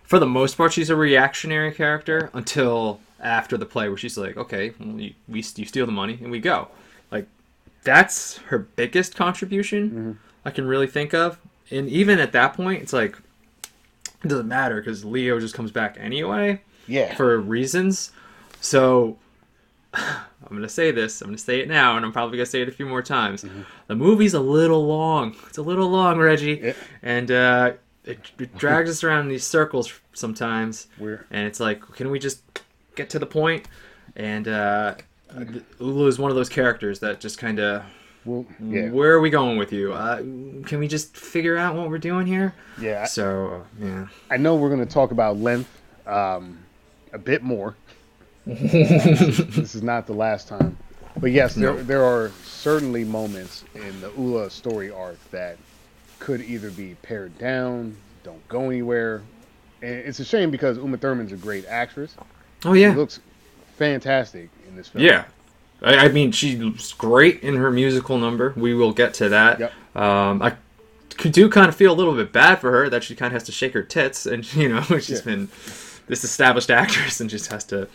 for 0.02 0.18
the 0.18 0.26
most 0.26 0.56
part, 0.56 0.72
she's 0.72 0.90
a 0.90 0.96
reactionary 0.96 1.72
character 1.72 2.30
until 2.32 3.00
after 3.20 3.56
the 3.56 3.66
play, 3.66 3.88
where 3.88 3.98
she's 3.98 4.16
like, 4.16 4.36
okay, 4.36 4.72
well, 4.78 4.98
you, 4.98 5.14
we 5.28 5.38
you 5.56 5.64
steal 5.64 5.86
the 5.86 5.92
money 5.92 6.18
and 6.22 6.30
we 6.30 6.40
go. 6.40 6.68
Like 7.10 7.26
that's 7.82 8.38
her 8.38 8.58
biggest 8.58 9.16
contribution 9.16 9.90
mm-hmm. 9.90 10.12
I 10.44 10.50
can 10.50 10.66
really 10.66 10.86
think 10.86 11.14
of. 11.14 11.38
And 11.70 11.88
even 11.88 12.18
at 12.18 12.32
that 12.32 12.54
point, 12.54 12.82
it's 12.82 12.92
like 12.92 13.16
it 14.24 14.28
doesn't 14.28 14.48
matter 14.48 14.80
because 14.80 15.04
Leo 15.04 15.38
just 15.38 15.54
comes 15.54 15.70
back 15.70 15.96
anyway 16.00 16.62
Yeah, 16.86 17.14
for 17.14 17.38
reasons. 17.38 18.12
So 18.60 19.18
I'm 19.94 20.56
gonna 20.56 20.68
say 20.68 20.90
this. 20.90 21.20
I'm 21.20 21.28
gonna 21.28 21.38
say 21.38 21.60
it 21.60 21.68
now, 21.68 21.96
and 21.96 22.04
I'm 22.04 22.12
probably 22.12 22.36
gonna 22.38 22.46
say 22.46 22.62
it 22.62 22.68
a 22.68 22.72
few 22.72 22.86
more 22.86 23.02
times. 23.02 23.44
The 23.86 23.94
movie's 23.94 24.34
a 24.34 24.40
little 24.40 24.86
long. 24.86 25.34
It's 25.48 25.58
a 25.58 25.62
little 25.62 25.88
long, 25.88 26.18
Reggie, 26.18 26.60
Yeah. 26.62 26.72
and 27.02 27.30
uh, 27.30 27.72
it, 28.04 28.18
it 28.38 28.56
drags 28.56 28.88
us 28.90 29.04
around 29.04 29.20
in 29.22 29.28
these 29.28 29.44
circles 29.44 29.92
sometimes. 30.12 30.86
We're- 30.98 31.20
And 31.30 31.46
it's 31.46 31.60
like, 31.60 31.80
can 31.94 32.10
we 32.10 32.18
just 32.18 32.40
get 32.94 33.10
to 33.10 33.18
the 33.18 33.26
point? 33.26 33.66
And 34.16 34.48
uh, 34.48 34.94
Ulu 35.80 36.06
is 36.06 36.18
one 36.18 36.30
of 36.30 36.36
those 36.36 36.48
characters 36.48 37.00
that 37.00 37.20
just 37.20 37.38
kind 37.38 37.58
of. 37.60 37.82
well, 38.24 38.46
yeah, 38.62 38.88
Where 38.90 39.12
are 39.12 39.20
we 39.20 39.30
going 39.30 39.58
with 39.58 39.72
you? 39.72 39.92
Uh, 39.92 40.18
can 40.18 40.78
we 40.78 40.88
just 40.88 41.16
figure 41.16 41.56
out 41.56 41.74
what 41.76 41.88
we're 41.90 41.98
doing 41.98 42.26
here? 42.26 42.54
yeah. 42.80 43.04
So, 43.04 43.64
uh, 43.80 43.84
yeah. 43.84 44.06
I 44.30 44.36
know 44.38 44.56
we're 44.56 44.70
going 44.74 44.84
to 44.86 44.92
talk 44.92 45.10
about 45.10 45.36
length 45.38 45.70
um, 46.06 46.58
a 47.12 47.18
bit 47.18 47.42
more. 47.42 47.76
this 48.72 49.74
is 49.74 49.82
not 49.82 50.06
the 50.06 50.12
last 50.14 50.48
time, 50.48 50.76
but 51.18 51.30
yes, 51.32 51.54
there 51.54 51.74
No. 51.74 51.82
there 51.82 52.02
are 52.04 52.30
certainly 52.44 53.04
moments 53.04 53.64
in 53.74 54.00
the 54.00 54.10
Ulla 54.16 54.50
story 54.50 54.90
arc 54.90 55.18
that 55.30 55.56
could 56.18 56.40
either 56.40 56.70
be 56.70 56.96
pared 57.02 57.36
down, 57.38 57.94
don't 58.24 58.46
go 58.48 58.70
anywhere, 58.70 59.22
and 59.82 59.92
it's 59.94 60.18
a 60.20 60.24
shame 60.24 60.50
because 60.50 60.78
Uma 60.78 60.96
Thurman's 60.96 61.32
a 61.32 61.36
great 61.36 61.66
actress. 61.66 62.14
Oh, 62.64 62.72
yeah. 62.72 62.90
She 62.92 62.96
looks 62.96 63.20
fantastic 63.76 64.48
in 64.66 64.76
this 64.76 64.88
film. 64.88 65.04
Yeah. 65.04 65.24
I, 65.82 66.06
I 66.06 66.08
mean, 66.08 66.32
she's 66.32 66.92
great 66.94 67.40
in 67.42 67.54
her 67.56 67.70
musical 67.70 68.18
number. 68.18 68.52
We 68.56 68.74
will 68.74 68.92
get 68.92 69.14
to 69.14 69.28
that. 69.28 69.60
Yep. 69.60 69.72
Um, 69.94 70.42
I 70.42 70.56
do 71.30 71.48
kind 71.48 71.68
of 71.68 71.76
feel 71.76 71.92
a 71.92 71.94
little 71.94 72.14
bit 72.16 72.32
bad 72.32 72.56
for 72.60 72.70
her 72.72 72.88
that 72.90 73.04
she 73.04 73.14
kind 73.14 73.28
of 73.28 73.34
has 73.34 73.44
to 73.44 73.52
shake 73.52 73.74
her 73.74 73.82
tits, 73.82 74.26
and 74.26 74.50
you 74.56 74.68
know, 74.70 74.80
she's 74.82 75.10
Yeah. 75.10 75.20
been 75.24 75.48
this 76.08 76.24
established 76.24 76.70
actress 76.70 77.20
and 77.20 77.28
just 77.30 77.52
has 77.52 77.62
to. 77.64 77.86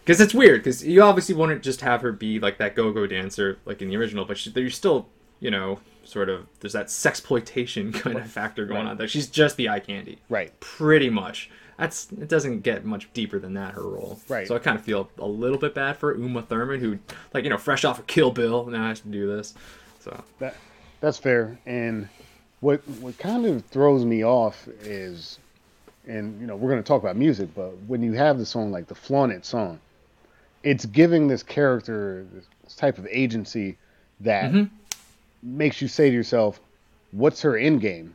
Because 0.00 0.20
it's 0.20 0.34
weird. 0.34 0.60
Because 0.62 0.84
you 0.86 1.02
obviously 1.02 1.34
want 1.34 1.52
to 1.52 1.58
just 1.58 1.80
have 1.82 2.02
her 2.02 2.12
be 2.12 2.38
like 2.40 2.58
that 2.58 2.74
go-go 2.74 3.06
dancer, 3.06 3.58
like 3.64 3.80
in 3.82 3.88
the 3.88 3.96
original, 3.96 4.24
but 4.24 4.38
she, 4.38 4.50
you're 4.50 4.70
still, 4.70 5.06
you 5.40 5.50
know, 5.50 5.78
sort 6.04 6.28
of 6.28 6.46
there's 6.60 6.72
that 6.72 6.86
sexploitation 6.86 7.92
kind 8.00 8.16
of 8.18 8.30
factor 8.30 8.64
going 8.66 8.84
Right. 8.84 8.90
on 8.90 8.96
there. 8.96 9.08
She's 9.08 9.28
just 9.28 9.56
the 9.56 9.68
eye 9.68 9.80
candy 9.80 10.18
Right. 10.28 10.58
pretty 10.60 11.10
much. 11.10 11.50
That's 11.78 12.08
it 12.12 12.28
doesn't 12.28 12.60
get 12.60 12.84
much 12.84 13.10
deeper 13.14 13.38
than 13.38 13.54
that 13.54 13.72
her 13.74 13.82
role. 13.82 14.20
Right. 14.28 14.46
So 14.46 14.54
I 14.54 14.58
kind 14.58 14.78
of 14.78 14.84
feel 14.84 15.08
a 15.18 15.26
little 15.26 15.56
bit 15.56 15.74
bad 15.74 15.96
for 15.96 16.14
Uma 16.14 16.42
Thurman, 16.42 16.78
who 16.80 16.98
like 17.32 17.44
you 17.44 17.50
know 17.50 17.56
fresh 17.56 17.84
off 17.86 17.98
of 17.98 18.06
Kill 18.06 18.30
Bill 18.30 18.66
now 18.66 18.88
has 18.88 19.00
to 19.00 19.08
do 19.08 19.26
this. 19.26 19.54
So 20.00 20.22
That 20.40 20.56
that's 21.00 21.16
fair. 21.16 21.58
And 21.64 22.08
what 22.60 22.80
what 23.00 23.16
kind 23.16 23.46
of 23.46 23.64
throws 23.66 24.04
me 24.04 24.22
off 24.24 24.68
is, 24.82 25.38
and 26.06 26.38
you 26.38 26.46
know 26.46 26.54
we're 26.56 26.68
going 26.70 26.82
to 26.82 26.86
talk 26.86 27.00
about 27.02 27.16
music, 27.16 27.48
but 27.54 27.70
when 27.86 28.02
you 28.02 28.12
have 28.12 28.36
the 28.38 28.44
song 28.44 28.70
like 28.70 28.86
the 28.86 28.94
Flaunt 28.94 29.32
It 29.32 29.46
song, 29.46 29.80
it's 30.62 30.84
giving 30.86 31.26
this 31.28 31.42
character 31.42 32.26
this 32.32 32.74
type 32.76 32.98
of 32.98 33.06
agency 33.10 33.76
that 34.20 34.52
Mhm. 34.52 34.70
makes 35.42 35.80
you 35.80 35.88
say 35.88 36.10
to 36.10 36.14
yourself, 36.14 36.60
"What's 37.12 37.42
her 37.42 37.56
end 37.56 37.80
game?" 37.80 38.14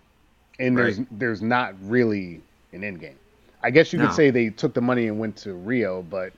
And 0.60 0.78
there's 0.78 1.00
Right. 1.00 1.08
there's 1.20 1.42
not 1.42 1.76
really 1.82 2.42
an 2.72 2.84
end 2.84 3.00
game. 3.00 3.18
I 3.62 3.72
guess 3.72 3.92
you 3.92 4.00
could 4.00 4.14
say 4.14 4.30
they 4.30 4.50
took 4.50 4.74
the 4.74 4.82
money 4.82 5.08
and 5.08 5.20
went 5.20 5.38
to 5.38 5.54
Rio, 5.54 6.02
but 6.04 6.34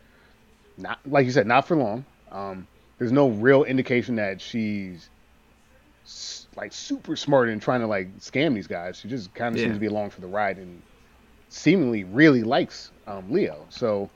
not 0.77 0.99
like 1.05 1.25
you 1.25 1.31
said, 1.31 1.45
not 1.47 1.67
for 1.67 1.75
long. 1.75 2.05
Um, 2.31 2.67
there's 2.97 3.11
no 3.11 3.29
real 3.29 3.63
indication 3.63 4.15
that 4.15 4.39
she's 4.41 5.09
like 6.55 6.71
super 6.71 7.15
smart 7.17 7.49
and 7.49 7.61
trying 7.61 7.81
to 7.81 7.87
like 7.87 8.17
scam 8.19 8.53
these 8.53 8.67
guys. 8.67 8.97
She 8.97 9.09
just 9.09 9.33
kind 9.33 9.53
of 9.53 9.59
Yeah. 9.59 9.65
seems 9.65 9.75
to 9.75 9.79
be 9.81 9.87
along 9.87 10.11
for 10.11 10.21
the 10.21 10.27
ride 10.27 10.57
and 10.57 10.81
seemingly 11.49 12.03
really 12.05 12.43
likes 12.43 12.91
um, 13.07 13.31
Leo. 13.31 13.65
So 13.69 14.09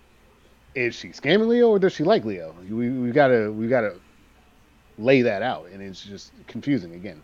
is 0.75 0.95
she 0.95 1.10
scamming 1.10 1.47
Leo 1.47 1.69
or 1.69 1.79
does 1.79 1.93
she 1.93 2.03
like 2.03 2.25
Leo? 2.25 2.55
We 2.69 2.89
we 2.89 3.12
gotta 3.12 3.51
we 3.51 3.67
gotta 3.67 3.95
lay 4.97 5.21
that 5.21 5.41
out, 5.41 5.67
and 5.71 5.81
it's 5.81 6.03
just 6.03 6.31
confusing 6.47 6.93
again. 6.93 7.21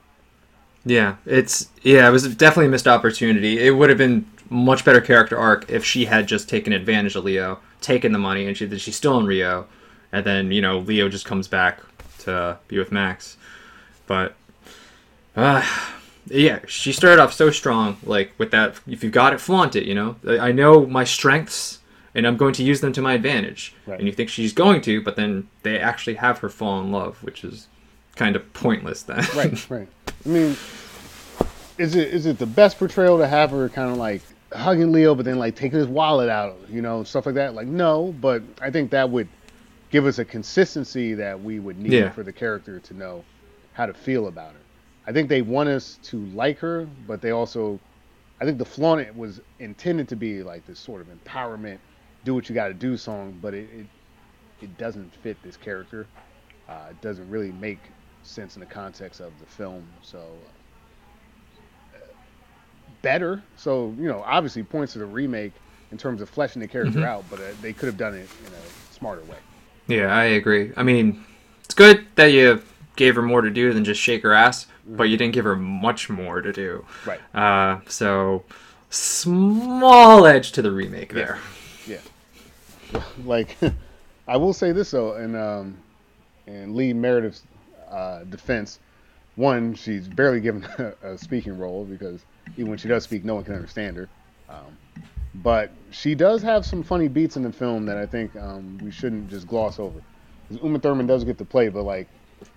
Yeah, 0.86 1.15
it's 1.25 1.69
yeah, 1.83 2.07
it 2.07 2.12
was 2.12 2.36
definitely 2.36 2.67
a 2.67 2.69
missed 2.69 2.88
opportunity. 2.88 3.60
It 3.60 3.71
would 3.71 3.89
have 3.89 3.97
been 3.97 4.29
much 4.49 4.86
better 4.86 5.01
character 5.01 5.38
arc 5.38 5.69
if 5.69 5.83
she 5.83 6.05
had 6.05 6.27
just 6.27 6.47
taken 6.47 6.71
advantage 6.73 7.15
of 7.15 7.25
Leo, 7.25 7.60
taken 7.81 8.12
the 8.12 8.19
money, 8.19 8.47
and 8.47 8.55
she 8.55 8.77
she's 8.77 8.95
still 8.95 9.17
in 9.19 9.25
Rio, 9.25 9.67
and 10.12 10.25
then 10.25 10.51
you 10.51 10.62
know 10.62 10.79
Leo 10.79 11.10
just 11.10 11.25
comes 11.25 11.47
back 11.47 11.79
to 12.19 12.57
be 12.67 12.77
with 12.77 12.91
Max. 12.91 13.38
But 14.05 14.36
uh, 15.36 15.65
yeah, 16.27 16.60
she 16.67 16.93
started 16.93 17.21
off 17.21 17.33
so 17.33 17.49
strong. 17.51 17.97
Like 18.03 18.33
with 18.38 18.51
that, 18.51 18.79
if 18.88 19.03
you 19.03 19.10
got 19.10 19.33
it, 19.33 19.41
flaunt 19.41 19.75
it. 19.75 19.83
You 19.83 19.95
know, 19.95 20.15
I 20.27 20.49
I 20.49 20.51
know 20.51 20.86
my 20.86 21.03
strengths, 21.03 21.79
and 22.15 22.26
I'm 22.26 22.38
going 22.38 22.54
to 22.54 22.63
use 22.63 22.82
them 22.82 22.93
to 22.93 23.02
my 23.02 23.13
advantage. 23.13 23.74
Right. 23.86 24.00
And 24.00 24.08
you 24.08 24.13
think 24.13 24.30
she's 24.30 24.54
going 24.54 24.82
to, 24.82 25.02
but 25.02 25.15
then 25.15 25.48
they 25.63 25.80
actually 25.80 26.15
have 26.15 26.39
her 26.39 26.50
fall 26.50 26.82
in 26.82 26.91
love, 26.91 27.22
which 27.24 27.43
is 27.43 27.67
kind 28.15 28.36
of 28.36 28.54
pointless 28.54 29.04
then. 29.04 29.26
Right, 29.36 29.70
right. 29.70 29.88
I 30.26 30.30
mean, 30.30 30.56
is 31.78 31.96
it 31.96 32.13
is 32.13 32.26
it 32.26 32.39
the 32.39 32.46
best 32.46 32.80
portrayal 32.80 33.17
to 33.20 33.28
have 33.28 33.52
her 33.52 33.70
kind 33.70 33.91
of 33.91 33.98
like 33.98 34.22
hugging 34.54 34.91
Leo, 34.91 35.13
but 35.13 35.26
then 35.26 35.38
like 35.38 35.56
taking 35.56 35.78
his 35.78 35.88
wallet 35.88 36.30
out, 36.30 36.58
you 36.70 36.82
know, 36.82 37.04
stuff 37.04 37.26
like 37.26 37.36
that? 37.36 37.54
Like, 37.54 37.67
no, 37.67 38.15
but 38.22 38.41
I 38.62 38.72
think 38.72 38.91
that 38.91 39.10
would 39.10 39.28
give 39.91 40.06
us 40.06 40.20
a 40.20 40.26
consistency 40.26 41.13
that 41.13 41.39
we 41.41 41.60
would 41.60 41.78
need 41.78 41.93
Yeah. 41.93 42.10
for 42.10 42.24
the 42.24 42.34
character 42.34 42.80
to 42.80 42.93
know 42.93 43.24
how 43.74 43.86
to 43.86 43.93
feel 43.93 44.28
about 44.28 44.52
her. 44.54 44.60
I 45.06 45.13
think 45.13 45.30
they 45.30 45.41
want 45.41 45.70
us 45.70 45.98
to 46.04 46.17
like 46.28 46.58
her, 46.60 46.88
but 47.08 47.22
they 47.22 47.32
also, 47.32 47.80
I 48.41 48.46
think 48.46 48.58
the 48.58 48.65
flaunt 48.65 49.00
it 49.02 49.15
was 49.15 49.39
intended 49.60 50.10
to 50.10 50.15
be 50.17 50.43
like 50.43 50.65
this 50.65 50.80
sort 50.80 51.00
of 51.02 51.08
empowerment, 51.08 51.78
do 52.28 52.36
what 52.36 52.50
you 52.50 52.54
got 52.56 52.68
to 52.68 52.74
do 52.74 52.98
song, 52.98 53.40
but 53.42 53.54
it, 53.54 53.70
it 53.74 53.86
it 54.62 54.78
doesn't 54.78 55.13
fit 55.24 55.38
this 55.44 55.56
character. 55.56 56.06
Uh, 56.68 56.88
it 56.90 57.00
doesn't 57.02 57.30
really 57.30 57.54
make 57.54 57.80
sense 58.24 58.58
in 58.58 58.60
the 58.60 58.66
context 58.66 59.22
of 59.22 59.32
the 59.40 59.46
film. 59.46 59.88
So 60.02 60.20
uh, 61.96 62.00
better. 63.02 63.42
So 63.56 63.96
you 63.98 64.10
know, 64.10 64.24
obviously 64.26 64.62
points 64.63 64.92
to 64.94 65.00
the 65.00 65.06
remake 65.06 65.54
in 65.92 65.98
terms 65.98 66.22
of 66.22 66.30
fleshing 66.30 66.62
the 66.62 66.68
character 66.68 67.00
Mhm. 67.00 67.06
out, 67.06 67.24
but 67.30 67.40
uh, 67.40 67.44
they 67.62 67.72
could 67.72 67.88
have 67.88 67.98
done 67.98 68.13
it 68.13 68.28
in 68.46 68.54
a 68.54 68.94
smarter 68.94 69.22
way. 69.22 69.38
Yeah, 69.88 70.13
I 70.13 70.26
agree. 70.26 70.74
I 70.76 70.84
mean, 70.84 71.24
it's 71.63 71.74
good 71.74 72.06
that 72.16 72.34
you 72.34 72.62
gave 72.98 73.16
her 73.16 73.22
more 73.22 73.42
to 73.42 73.50
do 73.50 73.72
than 73.72 73.86
just 73.86 74.02
shake 74.02 74.22
her 74.24 74.34
ass, 74.34 74.68
but 74.86 75.04
you 75.04 75.16
didn't 75.16 75.34
give 75.34 75.46
her 75.46 75.56
much 75.56 76.10
more 76.10 76.42
to 76.42 76.52
do. 76.52 76.86
Right. 77.06 77.22
Uh, 77.34 77.80
so 77.88 78.44
small 78.90 80.26
edge 80.26 80.52
to 80.54 80.62
the 80.62 80.72
remake 80.72 81.13
there. 81.13 81.40
Like, 83.26 83.58
I 84.28 84.38
will 84.38 84.54
say 84.54 84.71
this 84.71 84.91
though, 84.91 85.13
and 85.13 85.36
um, 85.36 85.78
in 86.45 86.76
Lee 86.76 86.93
Meredith's 86.93 87.43
uh, 87.89 88.23
defense, 88.26 88.80
one, 89.36 89.76
she's 89.76 90.08
barely 90.08 90.39
given 90.39 90.65
a, 90.78 90.93
a 91.13 91.17
speaking 91.17 91.58
role 91.58 91.86
because 91.86 92.23
even 92.58 92.69
when 92.69 92.78
she 92.78 92.88
does 92.88 93.04
speak, 93.04 93.23
no 93.23 93.36
one 93.36 93.43
can 93.43 93.56
understand 93.56 93.97
her. 93.97 94.10
Um, 94.50 94.78
but 95.36 95.71
she 95.91 96.15
does 96.15 96.41
have 96.41 96.65
some 96.65 96.84
funny 96.84 97.08
beats 97.08 97.38
in 97.38 97.43
the 97.43 97.52
film 97.52 97.86
that 97.86 97.97
I 97.97 98.06
think 98.06 98.36
um, 98.36 98.80
we 98.82 98.91
shouldn't 98.91 99.30
just 99.30 99.47
gloss 99.47 99.80
over. 99.80 100.02
Uma 100.63 100.80
Thurman 100.80 101.06
does 101.06 101.23
get 101.23 101.38
to 101.39 101.45
play, 101.45 101.69
but 101.69 101.84
like, 101.84 102.08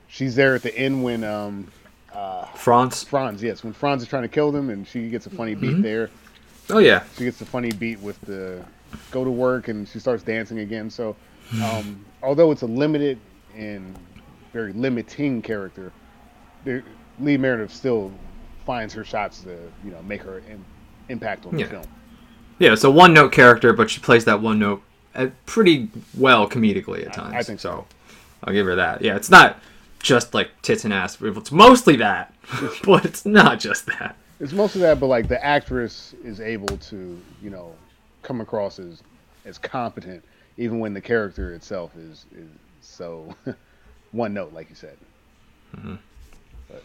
she's 0.09 0.35
there 0.35 0.55
at 0.55 0.63
the 0.63 0.77
end 0.77 1.03
when 1.03 1.25
um, 1.25 1.67
uh, 2.15 2.47
France. 2.47 3.03
Franz, 3.03 3.43
yes, 3.43 3.65
when 3.65 3.73
Franz 3.73 4.03
is 4.03 4.09
trying 4.09 4.23
to 4.23 4.29
kill 4.29 4.53
them, 4.53 4.71
and 4.71 4.87
she 4.87 5.11
gets 5.11 5.27
a 5.27 5.31
funny 5.31 5.55
beat 5.55 5.83
there 5.83 6.11
Oh 6.73 6.79
yeah. 6.79 7.03
she 7.17 7.25
gets 7.25 7.41
a 7.41 7.47
funny 7.47 7.73
beat 7.73 8.01
with 8.01 8.21
the 8.23 8.65
go 9.11 9.25
to 9.25 9.31
work 9.31 9.69
and 9.69 9.89
she 9.89 9.99
starts 9.99 10.23
dancing 10.23 10.61
again. 10.61 10.91
So, 10.91 11.17
um, 11.63 12.05
although 12.23 12.51
it's 12.53 12.63
a 12.63 12.67
limited 12.67 13.19
and 13.57 13.97
very 14.53 14.73
limiting 14.73 15.43
character, 15.43 15.93
Lee 16.65 17.37
Meredith 17.37 17.73
still 17.73 18.11
finds 18.67 18.93
her 18.95 19.05
shots 19.05 19.41
to 19.43 19.57
you 19.85 19.91
know 19.91 20.03
make 20.03 20.23
her 20.23 20.43
im- 20.51 20.65
impact 21.09 21.47
on 21.47 21.53
the 21.55 21.61
Yeah. 21.61 21.67
film. 21.69 21.85
Yeah, 22.59 22.73
it's 22.73 22.85
a 22.85 22.91
one 22.91 23.15
note 23.15 23.33
character, 23.33 23.73
but 23.73 23.91
she 23.91 24.01
plays 24.01 24.25
that 24.27 24.41
one 24.41 24.59
note 24.59 24.83
uh, 25.15 25.29
pretty 25.47 25.89
well 26.17 26.49
comedically 26.49 27.05
at 27.07 27.13
times. 27.15 27.35
I 27.35 27.43
think 27.43 27.59
so. 27.59 27.87
I'll 28.45 28.53
give 28.53 28.67
her 28.67 28.77
that. 28.77 29.03
Yeah, 29.03 29.17
it's 29.17 29.31
not 29.31 29.59
just 29.99 30.35
like 30.35 30.51
tits 30.63 30.85
and 30.85 30.93
ass. 30.95 31.19
It's 31.21 31.51
mostly 31.53 31.97
that, 31.97 32.35
but 32.85 33.05
it's 33.05 33.25
not 33.27 33.61
just 33.61 33.87
that. 33.87 34.17
It's 34.41 34.53
mostly 34.53 34.81
that, 34.83 35.01
but 35.01 35.07
like 35.07 35.29
the 35.29 35.43
actress 35.45 36.15
is 36.25 36.41
able 36.41 36.77
to 36.79 37.21
you 37.43 37.51
know 37.51 37.75
come 38.23 38.41
across 38.41 38.79
as 38.79 39.03
as 39.45 39.59
competent 39.59 40.23
even 40.57 40.79
when 40.81 40.93
the 40.93 41.01
character 41.01 41.55
itself 41.55 41.97
is 41.97 42.27
is 42.37 42.49
so 42.81 43.35
one 44.13 44.35
note, 44.35 44.53
like 44.53 44.69
you 44.69 44.75
said. 44.77 44.97
But 46.69 46.83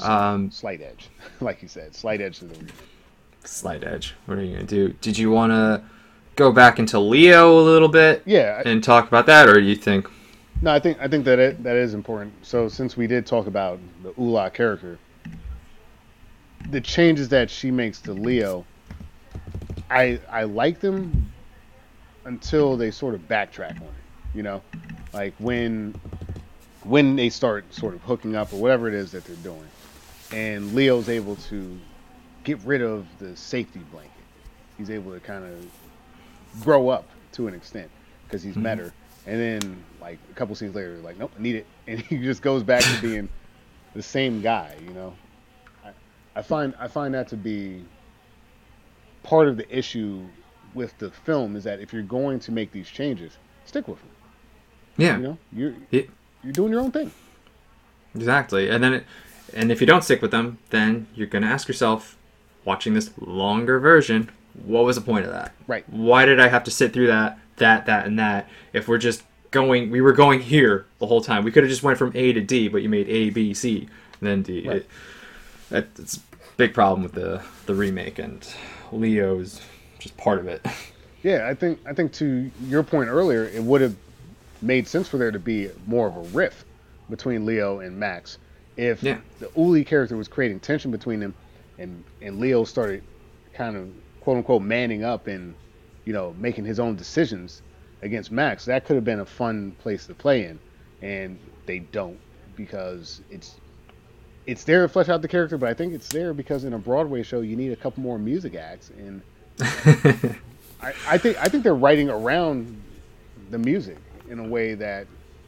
Um, 0.00 0.50
slight 0.50 0.80
edge, 0.80 1.08
like 1.40 1.62
you 1.62 1.68
said, 1.68 1.94
slight 1.94 2.20
edge 2.20 2.38
to 2.40 2.44
the 2.46 2.72
slight 3.44 3.84
edge. 3.84 4.14
What 4.26 4.38
are 4.38 4.42
you 4.44 4.52
gonna 4.54 4.66
do? 4.66 4.90
Did 5.00 5.16
you 5.18 5.30
want 5.30 5.52
to 5.52 5.82
go 6.36 6.52
back 6.52 6.78
into 6.78 6.98
Leo 7.00 7.58
a 7.58 7.62
little 7.62 7.88
bit 7.88 8.22
Yeah, 8.24 8.62
I- 8.64 8.68
and 8.68 8.82
talk 8.84 9.08
about 9.08 9.26
that, 9.26 9.48
or 9.48 9.54
do 9.54 9.62
you 9.66 9.74
think? 9.76 10.08
No, 10.60 10.72
I 10.72 10.80
think 10.80 10.98
I 11.00 11.08
think 11.08 11.24
that 11.24 11.38
it, 11.38 11.62
that 11.62 11.76
is 11.76 11.94
important. 11.94 12.32
So 12.42 12.68
since 12.68 12.96
we 12.96 13.06
did 13.06 13.26
talk 13.26 13.46
about 13.46 13.78
the 14.02 14.12
Ulla 14.18 14.50
character, 14.50 14.98
the 16.70 16.80
changes 16.80 17.28
that 17.30 17.48
she 17.48 17.70
makes 17.70 18.00
to 18.02 18.12
Leo, 18.12 18.64
I 19.90 20.20
I 20.30 20.44
like 20.44 20.80
them 20.80 21.32
until 22.24 22.76
they 22.76 22.90
sort 22.90 23.14
of 23.14 23.22
backtrack 23.22 23.76
on 23.76 23.86
it. 23.86 24.34
You 24.34 24.42
know, 24.42 24.62
like 25.12 25.34
when 25.38 25.94
when 26.84 27.16
they 27.16 27.28
start 27.28 27.72
sort 27.74 27.94
of 27.94 28.02
hooking 28.02 28.36
up 28.36 28.52
or 28.52 28.56
whatever 28.56 28.88
it 28.88 28.94
is 28.94 29.12
that 29.12 29.24
they're 29.24 29.36
doing, 29.36 29.68
and 30.32 30.74
Leo's 30.74 31.08
able 31.08 31.36
to 31.36 31.78
get 32.44 32.58
rid 32.64 32.82
of 32.82 33.06
the 33.18 33.36
safety 33.36 33.80
blanket. 33.90 34.12
He's 34.76 34.90
able 34.90 35.12
to 35.12 35.20
kind 35.20 35.44
of 35.44 36.62
grow 36.62 36.88
up 36.88 37.06
to 37.32 37.48
an 37.48 37.54
extent 37.54 37.90
because 38.24 38.42
he's 38.42 38.54
mm-hmm. 38.54 38.62
met 38.62 38.78
her. 38.78 38.92
And 39.26 39.38
then, 39.38 39.84
like 40.00 40.18
a 40.30 40.34
couple 40.34 40.54
scenes 40.54 40.74
later, 40.74 40.96
like, 40.98 41.18
nope, 41.18 41.32
I 41.38 41.42
need 41.42 41.56
it, 41.56 41.66
and 41.86 42.00
he 42.00 42.18
just 42.18 42.40
goes 42.40 42.62
back 42.62 42.82
to 42.82 43.02
being 43.02 43.28
the 43.94 44.02
same 44.02 44.40
guy. 44.40 44.74
You 44.82 44.94
know, 44.94 45.14
I, 45.84 45.90
I 46.36 46.42
find 46.42 46.74
I 46.78 46.88
find 46.88 47.12
that 47.14 47.28
to 47.28 47.36
be 47.36 47.84
part 49.28 49.46
of 49.46 49.58
the 49.58 49.68
issue 49.78 50.24
with 50.72 50.96
the 50.98 51.10
film 51.10 51.54
is 51.54 51.64
that 51.64 51.80
if 51.80 51.92
you're 51.92 52.02
going 52.02 52.38
to 52.40 52.50
make 52.50 52.72
these 52.72 52.88
changes, 52.88 53.36
stick 53.66 53.86
with 53.86 53.98
them. 53.98 54.08
Yeah, 54.96 55.16
You 55.18 55.22
know, 55.22 55.38
you're 55.52 55.74
Yeah. 55.90 56.02
you're 56.42 56.52
doing 56.54 56.72
your 56.72 56.80
own 56.80 56.92
thing. 56.92 57.10
exactly. 58.14 58.70
And 58.70 58.82
then, 58.82 58.94
it, 58.94 59.04
and 59.54 59.70
if 59.70 59.80
you 59.82 59.86
don't 59.86 60.02
stick 60.02 60.22
with 60.22 60.30
them, 60.30 60.58
then 60.70 61.06
you're 61.14 61.26
gonna 61.26 61.46
ask 61.46 61.68
yourself, 61.68 62.16
watching 62.64 62.94
this 62.94 63.10
longer 63.20 63.78
version, 63.78 64.30
what 64.64 64.84
was 64.84 64.96
the 64.96 65.02
point 65.02 65.26
of 65.26 65.32
that? 65.32 65.52
Right. 65.66 65.84
Why 65.90 66.24
did 66.24 66.40
I 66.40 66.48
have 66.48 66.64
to 66.64 66.70
sit 66.70 66.92
through 66.94 67.08
that, 67.08 67.38
that, 67.56 67.84
that, 67.86 68.06
and 68.06 68.18
that? 68.18 68.48
If 68.72 68.88
we're 68.88 68.98
just 68.98 69.22
going, 69.50 69.90
we 69.90 70.00
were 70.00 70.12
going 70.12 70.40
here 70.40 70.86
the 71.00 71.06
whole 71.06 71.20
time. 71.20 71.44
We 71.44 71.50
could 71.52 71.62
have 71.64 71.70
just 71.70 71.82
went 71.82 71.98
from 71.98 72.12
A 72.14 72.32
to 72.32 72.40
D, 72.40 72.68
but 72.68 72.82
you 72.82 72.88
made 72.88 73.08
A, 73.08 73.30
B, 73.30 73.52
C, 73.54 73.88
and 74.20 74.28
then 74.28 74.42
D. 74.42 74.66
Right. 74.66 74.76
It, 74.78 74.88
that- 75.70 75.88
it's 75.98 76.16
a 76.16 76.20
big 76.56 76.72
problem 76.74 77.02
with 77.02 77.12
the 77.12 77.42
the 77.66 77.74
remake, 77.74 78.18
and 78.18 78.46
Leo's 78.92 79.60
just 79.98 80.16
part 80.16 80.38
of 80.38 80.48
it. 80.48 80.64
Yeah, 81.22 81.48
I 81.48 81.54
think 81.54 81.80
I 81.86 81.92
think 81.92 82.12
to 82.14 82.50
your 82.66 82.82
point 82.82 83.08
earlier, 83.08 83.44
it 83.44 83.62
would 83.62 83.80
have 83.80 83.96
made 84.62 84.86
sense 84.86 85.08
for 85.08 85.18
there 85.18 85.30
to 85.30 85.38
be 85.38 85.70
more 85.86 86.06
of 86.06 86.16
a 86.16 86.20
rift 86.36 86.64
between 87.10 87.44
Leo 87.46 87.80
and 87.80 87.98
Max 87.98 88.38
if 88.76 89.02
Yeah. 89.02 89.18
the 89.40 89.50
Uli 89.56 89.84
character 89.84 90.16
was 90.16 90.28
creating 90.28 90.60
tension 90.60 90.90
between 90.90 91.20
them, 91.20 91.34
and 91.78 92.04
and 92.22 92.38
Leo 92.38 92.64
started 92.64 93.02
kind 93.54 93.76
of 93.76 93.88
quote 94.20 94.36
unquote 94.36 94.62
manning 94.62 95.02
up 95.04 95.26
and 95.26 95.54
you 96.04 96.12
know 96.12 96.34
making 96.38 96.64
his 96.64 96.78
own 96.78 96.94
decisions 96.96 97.62
against 98.02 98.30
Max. 98.30 98.64
That 98.66 98.84
could 98.84 98.94
have 98.94 99.04
been 99.04 99.20
a 99.20 99.26
fun 99.26 99.72
place 99.80 100.06
to 100.06 100.14
play 100.14 100.44
in, 100.44 100.58
and 101.02 101.38
they 101.66 101.80
don't 101.80 102.18
because 102.56 103.20
it's 103.30 103.56
it's 104.48 104.64
there 104.64 104.82
to 104.82 104.88
flesh 104.88 105.10
out 105.10 105.20
the 105.20 105.28
character, 105.28 105.58
but 105.58 105.68
I 105.68 105.74
think 105.74 105.92
it's 105.92 106.08
there 106.08 106.32
because 106.32 106.64
in 106.64 106.72
a 106.72 106.78
Broadway 106.78 107.22
show 107.22 107.42
you 107.42 107.54
need 107.54 107.70
a 107.70 107.76
couple 107.76 108.02
more 108.02 108.18
music 108.18 108.54
acts 108.54 108.90
and. 108.98 109.22
I, 110.80 110.92
I 111.08 111.18
think 111.18 111.36
I 111.38 111.48
think 111.48 111.64
they're 111.64 111.74
writing 111.74 112.08
around 112.08 112.80
the 113.50 113.58
music 113.58 113.98
in 114.30 114.38
a 114.38 114.46
way 114.46 114.74
that 114.74 115.06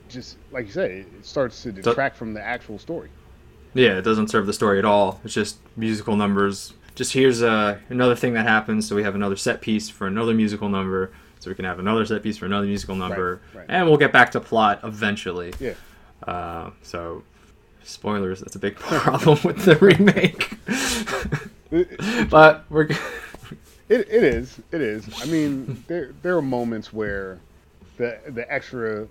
just 0.08 0.36
like 0.50 0.66
you 0.66 0.72
said, 0.72 0.90
it, 0.90 1.06
starts 1.24 1.62
to 1.62 1.72
detract 1.72 2.16
from 2.16 2.34
the 2.34 2.42
actual 2.42 2.78
story. 2.78 3.08
Yeah, 3.72 3.96
it 3.98 4.02
doesn't 4.02 4.28
serve 4.28 4.46
the 4.46 4.52
story 4.52 4.78
at 4.78 4.84
all. 4.84 5.20
It's 5.24 5.32
just 5.32 5.58
musical 5.76 6.16
numbers. 6.16 6.74
Just 6.96 7.12
here's 7.12 7.42
uh, 7.42 7.78
another 7.88 8.16
thing 8.16 8.34
that 8.34 8.46
happens, 8.46 8.88
so 8.88 8.96
we 8.96 9.04
have 9.04 9.14
another 9.14 9.36
set 9.36 9.60
piece 9.60 9.88
for 9.88 10.08
another 10.08 10.34
musical 10.34 10.68
number. 10.68 11.12
so 11.38 11.50
we 11.50 11.54
can 11.54 11.64
have 11.64 11.78
another 11.78 12.04
set 12.04 12.22
piece 12.22 12.36
for 12.36 12.46
another 12.46 12.66
musical 12.66 12.96
number, 12.96 13.40
right. 13.54 13.66
and 13.68 13.86
we'll 13.86 13.96
get 13.96 14.12
back 14.12 14.32
to 14.32 14.40
plot 14.40 14.80
eventually. 14.82 15.54
Yeah. 15.60 15.74
Uh, 16.26 16.70
so, 16.82 17.22
spoilers. 17.84 18.40
That's 18.40 18.56
a 18.56 18.58
big 18.58 18.76
problem 18.78 19.38
with 19.44 19.64
the 19.64 19.76
remake. 19.76 20.56
but 22.30 22.64
we're. 22.70 22.88
It, 23.88 24.08
it 24.08 24.22
is. 24.24 24.60
It 24.70 24.80
is. 24.80 25.08
I 25.22 25.26
mean, 25.26 25.82
there 25.88 26.12
there 26.22 26.36
are 26.36 26.42
moments 26.42 26.92
where 26.92 27.38
the 27.96 28.18
the 28.28 28.50
extra 28.52 29.06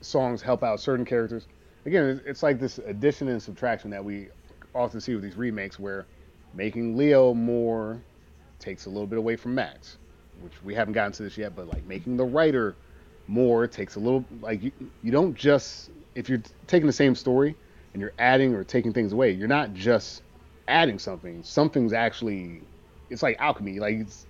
songs 0.00 0.42
help 0.42 0.62
out 0.62 0.80
certain 0.80 1.04
characters. 1.04 1.46
Again, 1.84 2.20
it's, 2.24 2.44
like 2.44 2.60
this 2.60 2.78
addition 2.78 3.26
and 3.26 3.42
subtraction 3.42 3.90
that 3.90 4.04
we 4.04 4.28
often 4.74 5.00
see 5.00 5.14
with 5.14 5.24
these 5.24 5.36
remakes, 5.36 5.80
where 5.80 6.06
making 6.54 6.96
Leo 6.96 7.34
more 7.34 8.00
takes 8.60 8.86
a 8.86 8.88
little 8.88 9.08
bit 9.08 9.18
away 9.18 9.34
from 9.34 9.56
Max, 9.56 9.98
which 10.40 10.52
we 10.62 10.74
haven't 10.74 10.94
gotten 10.94 11.12
to 11.12 11.24
this 11.24 11.36
yet. 11.36 11.56
But 11.56 11.68
like 11.68 11.84
making 11.86 12.16
the 12.16 12.24
writer 12.24 12.76
more 13.26 13.66
takes 13.66 13.96
a 13.96 14.00
little 14.00 14.24
like 14.40 14.62
you, 14.62 14.72
you 15.02 15.10
don't 15.10 15.34
just 15.34 15.90
if 16.14 16.28
you're 16.28 16.42
taking 16.66 16.86
the 16.86 16.92
same 16.92 17.14
story 17.14 17.54
and 17.94 18.00
you're 18.00 18.14
adding 18.18 18.54
or 18.54 18.64
taking 18.64 18.92
things 18.92 19.12
away, 19.12 19.32
you're 19.32 19.48
not 19.48 19.74
just 19.74 20.22
adding 20.68 20.98
something. 20.98 21.42
Something's 21.44 21.92
actually 21.92 22.68
it's 23.10 23.22
like 23.22 23.36
alchemy. 23.40 23.80
Like 23.80 23.96
it's, 23.96 24.26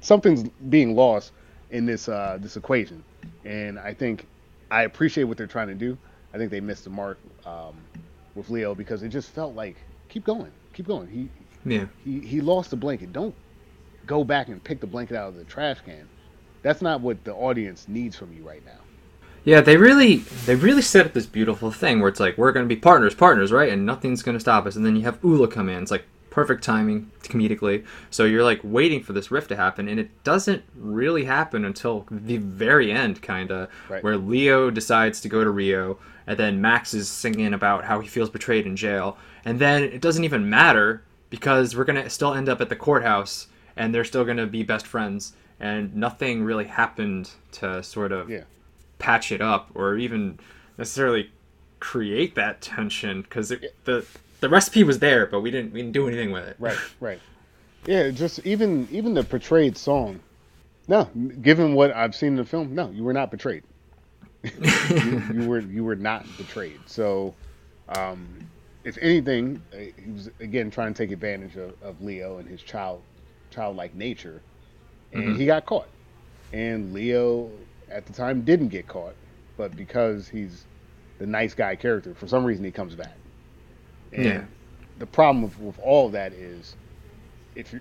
something's 0.00 0.44
being 0.68 0.94
lost 0.96 1.32
in 1.70 1.86
this 1.86 2.08
uh, 2.08 2.38
this 2.40 2.56
equation, 2.56 3.04
and 3.44 3.78
I 3.78 3.94
think 3.94 4.28
I 4.70 4.84
appreciate 4.84 5.24
what 5.24 5.38
they're 5.38 5.46
trying 5.46 5.68
to 5.68 5.74
do. 5.74 5.98
I 6.34 6.38
think 6.38 6.50
they 6.50 6.60
missed 6.60 6.84
the 6.84 6.90
mark 6.90 7.20
um, 7.44 7.88
with 8.34 8.50
Leo 8.50 8.74
because 8.74 9.02
it 9.02 9.08
just 9.10 9.30
felt 9.30 9.54
like 9.54 9.86
keep 10.08 10.24
going, 10.24 10.52
keep 10.74 10.86
going. 10.86 11.08
He 11.08 11.30
Yeah. 11.64 11.86
he 11.96 12.20
he 12.20 12.40
lost 12.40 12.70
the 12.70 12.76
blanket. 12.76 13.12
Don't 13.12 13.36
go 14.06 14.24
back 14.24 14.48
and 14.48 14.62
pick 14.64 14.80
the 14.80 14.86
blanket 14.86 15.16
out 15.16 15.30
of 15.30 15.36
the 15.36 15.44
trash 15.44 15.80
can. 15.82 16.10
That's 16.62 16.82
not 16.82 17.00
what 17.02 17.24
the 17.24 17.34
audience 17.34 17.88
needs 17.88 18.16
from 18.16 18.32
you 18.32 18.46
right 18.46 18.64
now. 18.64 18.81
Yeah, 19.44 19.60
they 19.60 19.76
really 19.76 20.18
they 20.46 20.54
really 20.54 20.82
set 20.82 21.06
up 21.06 21.12
this 21.14 21.26
beautiful 21.26 21.70
thing 21.72 21.98
where 22.00 22.08
it's 22.08 22.20
like 22.20 22.38
we're 22.38 22.52
gonna 22.52 22.66
be 22.66 22.76
partners, 22.76 23.14
partners, 23.14 23.50
right? 23.50 23.72
And 23.72 23.84
nothing's 23.84 24.22
gonna 24.22 24.40
stop 24.40 24.66
us. 24.66 24.76
And 24.76 24.86
then 24.86 24.94
you 24.96 25.02
have 25.02 25.18
Ulla 25.24 25.48
come 25.48 25.68
in. 25.68 25.82
It's 25.82 25.90
like 25.90 26.04
perfect 26.30 26.62
timing 26.64 27.10
comedically. 27.24 27.84
So 28.10 28.24
you're 28.24 28.44
like 28.44 28.60
waiting 28.62 29.02
for 29.02 29.12
this 29.12 29.30
rift 29.30 29.48
to 29.50 29.56
happen, 29.56 29.88
and 29.88 29.98
it 30.00 30.10
doesn't 30.24 30.62
really 30.76 31.24
happen 31.24 31.64
until 31.64 32.06
the 32.10 32.38
very 32.38 32.90
end, 32.90 33.20
kinda, 33.20 33.68
Right. 33.90 34.02
where 34.02 34.16
Leo 34.16 34.70
decides 34.70 35.20
to 35.22 35.28
go 35.28 35.44
to 35.44 35.50
Rio, 35.50 35.98
and 36.26 36.38
then 36.38 36.60
Max 36.60 36.94
is 36.94 37.08
singing 37.08 37.52
about 37.52 37.84
how 37.84 38.00
he 38.00 38.08
feels 38.08 38.30
betrayed 38.30 38.64
in 38.64 38.76
jail, 38.76 39.18
and 39.44 39.58
then 39.58 39.82
it 39.82 40.00
doesn't 40.00 40.24
even 40.24 40.48
matter 40.48 41.02
because 41.28 41.76
we're 41.76 41.84
gonna 41.84 42.08
still 42.08 42.32
end 42.32 42.48
up 42.48 42.60
at 42.62 42.68
the 42.70 42.76
courthouse, 42.76 43.48
and 43.76 43.94
they're 43.94 44.04
still 44.04 44.24
gonna 44.24 44.46
be 44.46 44.62
best 44.62 44.86
friends, 44.86 45.34
and 45.60 45.94
nothing 45.94 46.44
really 46.44 46.64
happened 46.64 47.28
to 47.52 47.82
sort 47.82 48.10
of 48.12 48.30
Yeah. 48.30 48.44
Patch 49.02 49.32
it 49.32 49.42
up 49.42 49.68
or 49.74 49.96
even 49.96 50.38
necessarily 50.78 51.30
create 51.80 52.36
that 52.36 52.60
tension 52.62 53.22
because 53.22 53.48
the 53.84 54.06
the 54.40 54.48
recipe 54.48 54.84
was 54.84 55.00
there, 55.00 55.26
but 55.26 55.40
we 55.40 55.50
didn't 55.50 55.72
we 55.72 55.80
didn't 55.80 55.92
do 55.92 56.06
anything 56.06 56.30
with 56.30 56.46
it. 56.46 56.56
Right, 56.58 56.78
right. 57.00 57.20
Yeah, 57.84 58.10
just 58.10 58.38
even 58.46 58.88
even 58.90 59.12
the 59.12 59.24
portrayed 59.24 59.76
song. 59.76 60.20
No, 60.88 61.04
given 61.42 61.74
what 61.74 61.94
I've 61.94 62.14
seen 62.14 62.30
in 62.30 62.36
the 62.36 62.44
film, 62.44 62.74
no, 62.74 62.90
you 62.90 63.02
were 63.02 63.12
not 63.12 63.30
betrayed. 63.30 63.64
you, 64.42 65.22
you 65.32 65.48
were 65.48 65.60
you 65.60 65.84
were 65.84 65.96
not 65.96 66.24
betrayed. 66.36 66.80
So, 66.86 67.34
um, 67.88 68.26
if 68.84 68.98
anything, 69.00 69.62
uh, 69.72 69.76
he 69.76 70.10
was 70.12 70.30
again 70.40 70.70
trying 70.70 70.94
to 70.94 70.98
take 70.98 71.12
advantage 71.12 71.56
of, 71.56 71.74
of 71.82 72.00
Leo 72.02 72.38
and 72.38 72.48
his 72.48 72.62
child 72.62 73.02
childlike 73.50 73.94
nature, 73.94 74.40
and 75.12 75.36
he 75.36 75.46
got 75.46 75.66
caught. 75.66 75.88
And 76.52 76.92
Leo 76.92 77.50
at 77.92 78.06
the 78.06 78.12
time 78.12 78.42
didn't 78.42 78.68
get 78.68 78.86
caught, 78.88 79.14
but 79.56 79.76
because 79.76 80.28
he's 80.28 80.64
the 81.18 81.26
nice 81.26 81.54
guy 81.54 81.76
character, 81.76 82.14
for 82.14 82.26
some 82.26 82.44
reason 82.44 82.64
he 82.64 82.70
comes 82.70 82.94
back. 82.94 83.14
And 84.12 84.24
Yeah. 84.24 84.44
the 84.98 85.06
problem 85.06 85.42
with, 85.42 85.58
with 85.58 85.78
all 85.80 86.06
of 86.06 86.12
that 86.12 86.32
is 86.32 86.74
if 87.54 87.72
you 87.72 87.80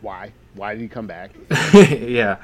why 0.00 0.32
why 0.54 0.74
did 0.74 0.80
he 0.82 0.88
come 0.88 1.06
back 1.06 1.30
yeah. 1.74 2.38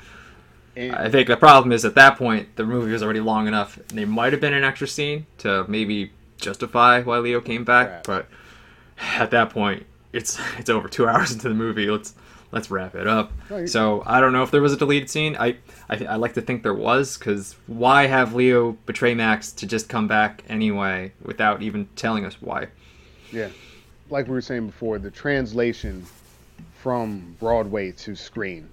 and, 0.76 0.94
I 0.94 1.08
think 1.10 1.26
the 1.26 1.36
problem 1.36 1.72
is 1.72 1.84
at 1.84 1.94
that 1.96 2.16
point 2.16 2.54
the 2.56 2.64
movie 2.64 2.92
was 2.92 3.02
already 3.02 3.20
long 3.20 3.48
enough. 3.48 3.76
And 3.90 3.98
there 3.98 4.06
might 4.06 4.32
have 4.32 4.40
been 4.40 4.54
an 4.54 4.62
extra 4.64 4.86
scene 4.86 5.26
to 5.38 5.64
maybe 5.68 6.12
justify 6.36 7.02
why 7.02 7.18
Leo 7.18 7.40
came 7.40 7.64
back, 7.64 8.04
Perhaps. 8.04 8.06
but 8.06 8.28
at 9.18 9.30
that 9.32 9.50
point 9.50 9.86
it's 10.12 10.38
it's 10.58 10.70
over 10.70 10.88
two 10.88 11.08
hours 11.08 11.32
into 11.32 11.48
the 11.48 11.54
movie. 11.54 11.90
Let's 11.90 12.14
let's 12.52 12.70
wrap 12.70 12.94
it 12.94 13.06
up. 13.06 13.32
You- 13.50 13.66
So 13.66 14.02
I 14.06 14.20
don't 14.20 14.32
know 14.32 14.42
if 14.42 14.50
there 14.50 14.62
was 14.62 14.72
a 14.72 14.76
deleted 14.76 15.10
scene. 15.10 15.36
I 15.38 15.56
I, 15.88 16.04
I 16.04 16.16
like 16.16 16.34
to 16.34 16.40
think 16.42 16.62
there 16.62 16.74
was 16.74 17.16
because 17.18 17.56
why 17.66 18.06
have 18.06 18.34
Leo 18.34 18.72
betray 18.86 19.14
Max 19.14 19.52
to 19.52 19.66
just 19.66 19.88
come 19.88 20.08
back 20.08 20.42
anyway 20.48 21.12
without 21.22 21.62
even 21.62 21.88
telling 21.96 22.24
us 22.24 22.36
why? 22.40 22.68
yeah 23.30 23.48
like 24.10 24.26
we 24.26 24.32
were 24.32 24.40
saying 24.40 24.64
before 24.66 24.98
the 24.98 25.10
translation 25.10 26.02
from 26.78 27.36
broadway 27.38 27.92
to 27.92 28.14
screen 28.14 28.66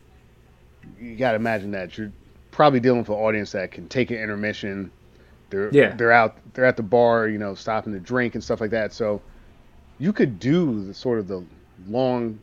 you 0.99 1.15
got 1.17 1.31
to 1.31 1.35
imagine 1.35 1.71
that 1.71 1.97
you're 1.97 2.11
probably 2.51 2.79
dealing 2.79 2.99
with 2.99 3.09
an 3.09 3.15
audience 3.15 3.51
that 3.51 3.69
can 3.71 3.87
take 3.89 4.11
an 4.11 4.17
intermission 4.17 4.89
they're 5.49 5.69
Yeah. 5.73 5.93
they're 5.95 6.13
out 6.13 6.37
they're 6.53 6.63
at 6.63 6.77
the 6.77 6.83
bar 6.83 7.27
you 7.27 7.37
know 7.37 7.53
stopping 7.53 7.91
to 7.91 7.99
drink 7.99 8.35
and 8.35 8.41
stuff 8.43 8.61
like 8.61 8.71
that 8.71 8.93
so 8.93 9.21
you 9.99 10.13
could 10.13 10.39
do 10.39 10.85
the 10.85 10.93
sort 10.93 11.19
of 11.19 11.27
the 11.27 11.43
long 11.89 12.39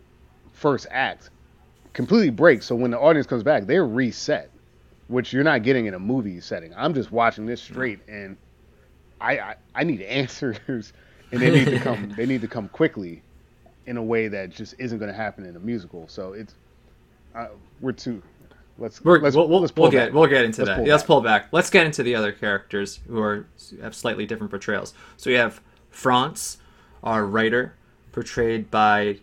first 0.62 0.86
act 0.90 1.30
completely 1.92 2.30
breaks. 2.30 2.64
so 2.64 2.74
when 2.74 2.90
the 2.92 2.98
audience 2.98 3.26
comes 3.26 3.42
back 3.42 3.66
they're 3.66 3.84
reset 3.86 4.48
which 5.08 5.32
you're 5.32 5.44
not 5.44 5.62
getting 5.62 5.86
in 5.86 5.94
a 5.94 5.98
movie 5.98 6.40
setting 6.40 6.72
i'm 6.76 6.94
just 6.94 7.12
watching 7.12 7.44
this 7.44 7.60
straight 7.60 7.98
and 8.08 8.36
i 9.20 9.38
i, 9.38 9.54
I 9.74 9.84
need 9.84 10.00
answers 10.20 10.92
and 11.32 11.42
they 11.42 11.50
need 11.50 11.66
to 11.66 11.80
come 11.80 12.10
they 12.16 12.26
need 12.26 12.40
to 12.42 12.48
come 12.48 12.68
quickly 12.68 13.22
in 13.86 13.96
a 13.96 14.02
way 14.02 14.28
that 14.28 14.50
just 14.50 14.76
isn't 14.78 14.98
going 14.98 15.10
to 15.10 15.16
happen 15.16 15.44
in 15.44 15.56
a 15.56 15.60
musical 15.60 16.06
so 16.08 16.32
it's 16.32 16.54
uh, 17.34 17.48
we're 17.80 17.92
too 17.92 18.22
let's 18.78 19.04
We're, 19.04 19.18
let's, 19.20 19.34
we'll, 19.36 19.48
let's 19.60 19.72
pull 19.72 19.82
we'll 19.82 19.90
get 19.90 20.06
back. 20.06 20.14
we'll 20.14 20.26
get 20.28 20.44
into 20.44 20.62
Let's 20.62 20.68
that. 20.68 20.76
pull 20.76 20.86
Yeah, 20.86 20.92
let's 20.94 21.04
pull 21.04 21.20
back. 21.20 21.48
Let's 21.52 21.70
get 21.70 21.86
into 21.86 22.02
the 22.02 22.14
other 22.14 22.32
characters 22.32 23.00
who 23.08 23.20
are 23.20 23.46
have 23.80 23.94
slightly 23.94 24.26
different 24.26 24.50
portrayals. 24.50 24.94
So 25.16 25.30
we 25.30 25.36
have 25.36 25.60
Franz, 25.90 26.58
our 27.02 27.24
writer, 27.26 27.74
portrayed 28.12 28.70
by 28.70 29.18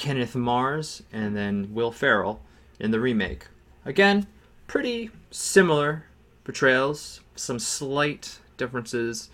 Kenneth 0.00 0.34
Mars, 0.34 1.02
and 1.12 1.36
then 1.36 1.74
Will 1.74 1.92
Ferrell 1.92 2.40
in 2.78 2.90
the 2.90 2.98
remake. 2.98 3.48
Again, 3.84 4.26
pretty 4.66 5.10
similar 5.30 6.06
portrayals. 6.42 7.20
Some 7.36 7.58
slight 7.58 8.38
differences 8.56 9.28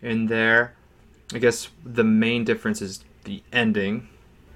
in 0.00 0.28
there. 0.28 0.74
I 1.34 1.38
guess 1.38 1.68
the 1.84 2.02
main 2.02 2.44
difference 2.44 2.80
is 2.80 3.04
the 3.24 3.42
ending. 3.52 4.08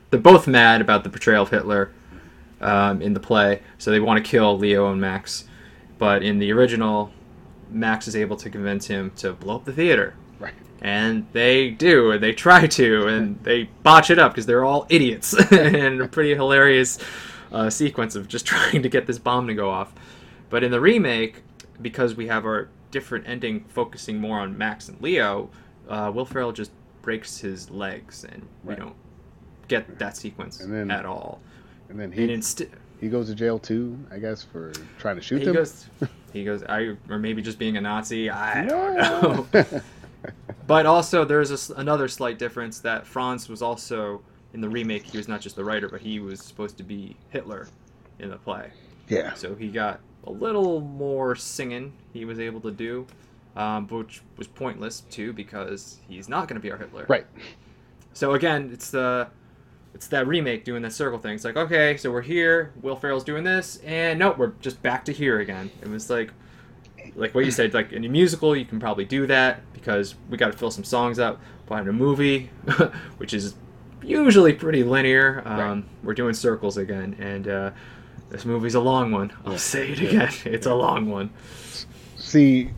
They're 0.09 0.19
both 0.19 0.49
mad 0.49 0.81
about 0.81 1.05
the 1.05 1.11
portrayal 1.11 1.43
of 1.43 1.51
Hitler 1.51 1.93
um, 2.63 3.03
in 3.03 3.13
the 3.13 3.21
play, 3.21 3.61
so 3.77 3.91
they 3.91 4.01
want 4.01 4.25
to 4.25 4.29
kill 4.29 4.57
Leo 4.57 4.91
and 4.91 4.99
Max. 4.99 5.45
But 5.99 6.23
in 6.23 6.39
the 6.39 6.53
original, 6.53 7.13
Max 7.69 8.09
is 8.09 8.17
able 8.17 8.39
to 8.39 8.49
convince 8.49 8.87
him 8.87 9.11
to 9.17 9.35
blow 9.35 9.57
up 9.57 9.67
the 9.67 9.75
theater, 9.75 10.15
and 10.81 11.27
they 11.33 11.71
do, 11.71 12.11
and 12.13 12.23
they 12.23 12.33
try 12.33 12.67
to, 12.67 13.07
and 13.07 13.39
they 13.45 13.65
botch 13.83 14.11
it 14.11 14.19
up 14.19 14.33
because 14.33 14.47
they're 14.47 14.65
all 14.65 14.87
idiots, 14.89 15.35
and 15.53 16.01
a 16.01 16.09
pretty 16.09 16.35
hilarious 16.35 16.99
uh, 17.53 17.69
sequence 17.71 18.15
of 18.17 18.29
just 18.29 18.47
trying 18.53 18.83
to 18.83 18.89
get 18.89 19.07
this 19.07 19.19
bomb 19.19 19.47
to 19.47 19.55
go 19.55 19.71
off. 19.71 19.93
But 20.49 20.65
in 20.65 20.71
the 20.71 20.81
remake, 20.81 21.43
because 21.81 22.15
we 22.15 22.27
have 22.29 22.45
our 22.45 22.69
different 22.91 23.29
ending 23.29 23.65
focusing 23.69 24.19
more 24.19 24.41
on 24.41 24.57
Max 24.59 24.89
and 24.89 25.01
Leo, 25.01 25.51
uh, 25.89 26.11
Will 26.15 26.25
Ferrell 26.25 26.53
just 26.53 26.73
breaks 27.03 27.39
his 27.39 27.71
legs, 27.71 28.25
and 28.25 28.47
we 28.65 28.71
Right. 28.71 28.79
don't 28.81 28.97
get 29.69 29.99
that 30.01 30.17
sequence 30.17 30.59
then- 30.59 30.91
at 30.91 31.05
all. 31.07 31.41
and 31.89 31.99
then 32.01 32.13
And 32.13 32.45
he 32.45 32.67
he 33.01 33.09
goes 33.09 33.29
to 33.29 33.35
jail 33.35 33.59
too 33.59 33.99
i 34.11 34.19
guess 34.19 34.43
for 34.43 34.73
trying 34.99 35.17
to 35.17 35.23
shoot 35.23 35.39
he 35.39 35.45
them 35.47 35.55
goes, 35.55 35.87
he 36.35 36.45
goes, 36.45 36.63
I 36.65 36.97
or 37.09 37.19
maybe 37.19 37.41
just 37.41 37.59
being 37.59 37.77
a 37.77 37.81
Nazi. 37.81 38.29
I 38.31 38.65
don't 38.67 38.97
know. 38.97 39.47
But 40.67 40.87
also, 40.87 41.25
there's 41.25 41.71
a 41.71 41.75
another 41.75 42.09
slight 42.09 42.39
difference 42.39 42.81
that 42.81 43.07
Franz 43.07 43.49
was 43.49 43.63
also 43.63 44.23
in 44.53 44.61
the 44.61 44.69
remake. 44.69 45.05
He 45.05 45.17
was 45.17 45.29
not 45.29 45.41
just 45.41 45.57
the 45.57 45.65
writer, 45.65 45.89
but 45.89 46.01
he 46.01 46.21
was 46.21 46.41
supposed 46.41 46.77
to 46.79 46.83
be 46.83 47.17
Hitler 47.31 47.69
in 48.19 48.31
the 48.31 48.37
play. 48.37 48.71
yeah 49.09 49.35
So 49.35 49.55
he 49.55 49.69
got 49.69 50.01
a 50.25 50.31
little 50.31 50.81
more 50.81 51.35
singing 51.35 51.93
he 52.13 52.25
was 52.25 52.39
able 52.39 52.61
to 52.63 52.71
do, 52.71 53.07
um, 53.57 53.87
which 53.89 54.23
was 54.37 54.47
pointless 54.47 55.01
too 55.11 55.33
because 55.33 55.99
he's 56.09 56.29
not 56.29 56.49
going 56.49 56.57
to 56.57 56.61
be 56.61 56.71
our 56.71 56.79
Hitler. 56.79 57.07
right 57.09 57.27
So 58.13 58.35
again, 58.35 58.71
it's 58.73 58.91
the 58.91 59.29
it's 59.95 60.07
that 60.09 60.27
remake 60.27 60.65
doing 60.65 60.83
that 60.83 60.93
circle 60.93 61.19
thing. 61.19 61.35
It's 61.35 61.45
like, 61.45 61.57
okay, 61.57 61.97
so 61.97 62.13
we're 62.13 62.23
here, 62.23 62.73
Will 62.81 62.95
Ferrell's 62.97 63.25
doing 63.25 63.43
this, 63.45 63.79
and 63.85 64.19
nope, 64.19 64.39
we're 64.39 64.53
just 64.61 64.81
back 64.83 65.05
to 65.07 65.13
here 65.13 65.41
again. 65.41 65.71
It 65.83 65.89
was 65.89 66.11
like 66.11 66.33
like 67.17 67.35
what 67.35 67.45
you 67.45 67.51
said, 67.51 67.75
like 67.75 67.93
in 67.93 68.05
a 68.05 68.09
musical 68.09 68.57
you 68.57 68.65
can 68.65 68.79
probably 68.81 69.05
do 69.05 69.27
that 69.27 69.61
because 69.73 70.15
we 70.29 70.37
gotta 70.37 70.57
fill 70.57 70.71
some 70.71 70.85
songs 70.85 71.19
up. 71.19 71.41
But 71.67 71.83
in 71.83 71.89
a 71.89 71.93
movie, 71.93 72.51
which 73.19 73.33
is 73.35 73.55
usually 74.03 74.53
pretty 74.53 74.83
linear, 74.83 75.43
um, 75.45 75.59
Right. 75.59 75.85
we're 76.03 76.15
doing 76.15 76.35
circles 76.35 76.77
again. 76.77 77.17
And 77.21 77.47
uh, 77.49 77.71
This 78.31 78.45
movie's 78.45 78.75
a 78.75 78.81
long 78.81 79.13
one. 79.13 79.33
I'll 79.45 79.59
say 79.59 79.91
it 79.93 80.01
again. 80.01 80.31
It's 80.45 80.67
a 80.67 80.75
long 80.75 81.09
one. 81.11 81.31
See, 82.17 82.71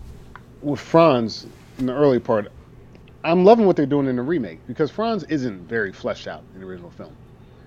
with 0.62 0.80
Franz 0.80 1.47
in 1.78 1.87
the 1.87 1.95
early 1.95 2.18
part, 2.18 2.51
I'm 3.24 3.45
loving 3.45 3.66
what 3.66 3.76
they're 3.76 3.87
doing 3.87 4.07
in 4.09 4.16
the 4.16 4.22
remake 4.22 4.61
because 4.66 4.91
Franz 4.91 5.24
isn't 5.24 5.68
very 5.68 5.93
fleshed 5.93 6.26
out 6.28 6.43
in 6.55 6.61
the 6.61 6.66
original 6.66 6.91
film. 6.91 7.14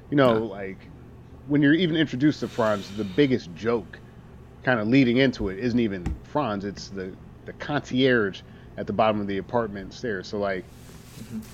You 0.09 0.18
know, 0.18 0.39
No. 0.39 0.45
like 0.45 0.78
when 1.47 1.61
you're 1.61 1.74
even 1.74 1.95
introduced 1.95 2.39
to 2.41 2.47
Franz, 2.47 2.89
the 2.97 3.03
biggest 3.03 3.53
joke 3.55 3.99
kind 4.66 4.80
of 4.80 4.88
leading 4.88 5.18
into 5.18 5.49
it 5.49 5.59
isn't 5.59 5.80
even 5.80 6.03
Franz, 6.24 6.66
it's 6.66 6.88
the, 6.88 7.13
the 7.45 7.53
concierge 7.53 8.41
at 8.78 8.88
the 8.88 8.93
bottom 8.93 9.22
of 9.22 9.28
the 9.28 9.38
apartment 9.38 9.93
stairs. 9.93 10.28
So, 10.28 10.39
like, 10.39 10.66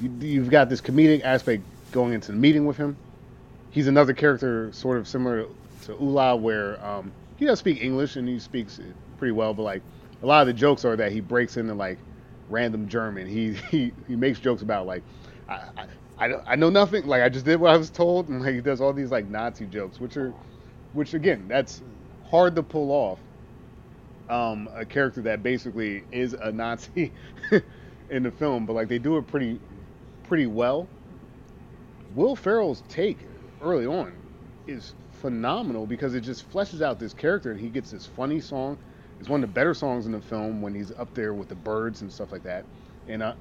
you, 0.01 0.09
you've 0.21 0.49
got 0.49 0.69
this 0.69 0.79
comedic 0.79 1.21
aspect 1.23 1.61
going 1.91 2.13
into 2.13 2.31
the 2.31 2.37
meeting 2.37 2.65
with 2.65 2.77
him. 2.77 2.95
He's 3.69 3.87
another 3.87 4.13
character 4.13 4.71
sort 4.71 4.97
of 4.97 5.09
similar 5.09 5.45
to 5.83 5.93
Ulla, 5.97 6.37
where 6.37 6.83
um, 6.85 7.11
he 7.35 7.45
does 7.45 7.59
speak 7.59 7.83
English 7.83 8.15
and 8.15 8.29
he 8.29 8.39
speaks 8.39 8.79
pretty 9.17 9.33
well, 9.33 9.53
but 9.53 9.63
like 9.63 9.81
a 10.23 10.25
lot 10.25 10.41
of 10.41 10.47
the 10.47 10.53
jokes 10.53 10.85
are 10.85 10.95
that 10.95 11.11
he 11.11 11.19
breaks 11.19 11.57
into 11.57 11.73
like 11.73 11.97
random 12.49 12.87
German. 12.87 13.27
He 13.27 13.53
he, 13.71 13.91
he 14.07 14.15
makes 14.15 14.39
jokes 14.39 14.61
about 14.61 14.85
like 14.85 15.03
I 15.49 15.61
I 16.17 16.35
I 16.47 16.55
know 16.55 16.69
nothing. 16.69 17.05
Like 17.05 17.23
I 17.23 17.29
just 17.29 17.45
did 17.45 17.59
what 17.59 17.71
I 17.71 17.77
was 17.77 17.89
told, 17.89 18.29
and 18.29 18.41
like 18.41 18.55
he 18.55 18.61
does 18.61 18.79
all 18.79 18.93
these 18.93 19.11
like 19.11 19.27
Nazi 19.27 19.65
jokes, 19.65 19.99
which 19.99 20.17
are 20.17 20.33
which 20.93 21.13
again 21.13 21.45
that's 21.47 21.81
hard 22.31 22.55
to 22.55 22.63
pull 22.63 22.91
off. 22.91 23.19
Um, 24.29 24.69
a 24.73 24.85
character 24.85 25.21
that 25.23 25.43
basically 25.43 26.03
is 26.11 26.33
a 26.33 26.51
Nazi 26.51 27.11
in 28.09 28.23
the 28.23 28.31
film, 28.31 28.65
but 28.65 28.73
like 28.73 28.87
they 28.87 28.97
do 28.97 29.17
it 29.17 29.27
pretty 29.27 29.59
pretty 30.23 30.47
well. 30.47 30.87
Will 32.15 32.35
Ferrell's 32.35 32.83
take 32.87 33.17
early 33.61 33.85
on 33.85 34.13
is 34.67 34.93
phenomenal 35.11 35.85
because 35.85 36.15
it 36.15 36.21
just 36.21 36.49
fleshes 36.51 36.81
out 36.81 36.99
this 36.99 37.13
character 37.13 37.51
and 37.51 37.59
he 37.59 37.67
gets 37.67 37.91
this 37.91 38.05
funny 38.05 38.39
song. 38.39 38.77
It's 39.19 39.29
one 39.29 39.43
of 39.43 39.49
the 39.49 39.53
better 39.53 39.73
songs 39.73 40.05
in 40.05 40.13
the 40.13 40.21
film 40.21 40.61
when 40.61 40.73
he's 40.73 40.91
up 40.91 41.13
there 41.13 41.33
with 41.33 41.49
the 41.49 41.55
birds 41.55 42.01
and 42.01 42.11
stuff 42.11 42.31
like 42.31 42.43
that. 42.43 42.63
And 43.07 43.21
uh, 43.21 43.33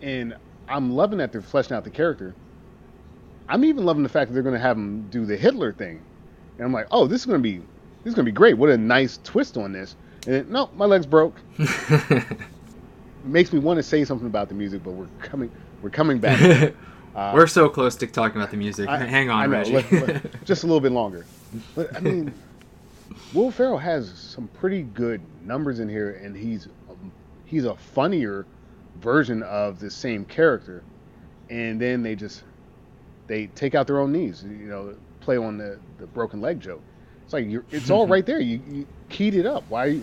and 0.00 0.34
I'm 0.66 0.92
loving 0.92 1.18
that 1.18 1.32
they're 1.32 1.42
fleshing 1.42 1.76
out 1.76 1.84
the 1.84 1.90
character. 1.90 2.34
I'm 3.48 3.64
even 3.64 3.84
loving 3.84 4.02
the 4.02 4.08
fact 4.08 4.30
that 4.30 4.34
they're 4.34 4.42
going 4.42 4.54
to 4.54 4.60
have 4.60 4.76
him 4.76 5.08
do 5.10 5.26
the 5.26 5.36
Hitler 5.36 5.72
thing. 5.72 6.00
And 6.56 6.64
I'm 6.64 6.72
like, 6.72 6.86
oh, 6.90 7.06
this 7.06 7.20
is 7.20 7.26
going 7.26 7.42
to 7.42 7.42
be 7.42 7.62
this 8.04 8.10
is 8.12 8.14
going 8.14 8.24
to 8.26 8.30
be 8.32 8.34
great. 8.34 8.54
What 8.56 8.70
a 8.70 8.76
nice 8.76 9.18
twist 9.24 9.56
on 9.56 9.72
this. 9.72 9.96
And 10.26 10.34
then, 10.34 10.50
no, 10.52 10.70
my 10.76 10.84
legs 10.86 11.06
broke. 11.06 11.36
Makes 13.24 13.52
me 13.52 13.58
want 13.58 13.76
to 13.78 13.82
say 13.82 14.04
something 14.04 14.26
about 14.26 14.48
the 14.48 14.54
music, 14.54 14.82
but 14.82 14.92
we're 14.92 15.06
coming 15.20 15.50
we're 15.82 15.90
coming 15.90 16.18
back. 16.18 16.74
Uh, 17.12 17.32
We're 17.34 17.48
so 17.48 17.68
close 17.68 17.96
to 17.96 18.06
talking 18.06 18.36
about 18.40 18.52
the 18.52 18.56
music. 18.56 18.88
I- 18.88 18.98
Hang 18.98 19.30
on, 19.30 19.50
know, 19.50 19.56
Reggie. 19.56 19.72
let- 19.72 19.90
let- 19.90 20.44
just 20.44 20.62
a 20.62 20.66
little 20.66 20.80
bit 20.80 20.92
longer. 20.92 21.26
But 21.74 21.96
I 21.96 21.98
mean, 21.98 22.32
Will 23.34 23.50
Ferrell 23.50 23.78
has 23.78 24.08
some 24.16 24.46
pretty 24.46 24.82
good 24.82 25.20
numbers 25.44 25.80
in 25.80 25.88
here, 25.88 26.20
and 26.22 26.36
he's 26.36 26.68
um, 26.88 27.10
he's 27.46 27.64
a 27.64 27.74
funnier 27.74 28.46
version 29.00 29.42
of 29.42 29.80
the 29.80 29.90
same 29.90 30.24
character. 30.24 30.84
And 31.50 31.80
then 31.80 32.04
they 32.04 32.14
just 32.14 32.44
they 33.26 33.48
take 33.48 33.74
out 33.74 33.88
their 33.88 33.98
own 33.98 34.12
knees, 34.12 34.44
you 34.44 34.68
know, 34.68 34.94
play 35.18 35.36
on 35.36 35.58
the, 35.58 35.80
the 35.98 36.06
broken 36.06 36.40
leg 36.40 36.60
joke. 36.60 36.80
It's 37.30 37.34
like 37.34 37.48
you're, 37.48 37.64
it's 37.70 37.90
all 37.90 38.06
right 38.08 38.26
there. 38.26 38.40
You, 38.40 38.60
you 38.68 38.86
keyed 39.08 39.36
it 39.36 39.46
up. 39.46 39.62
Why 39.68 40.00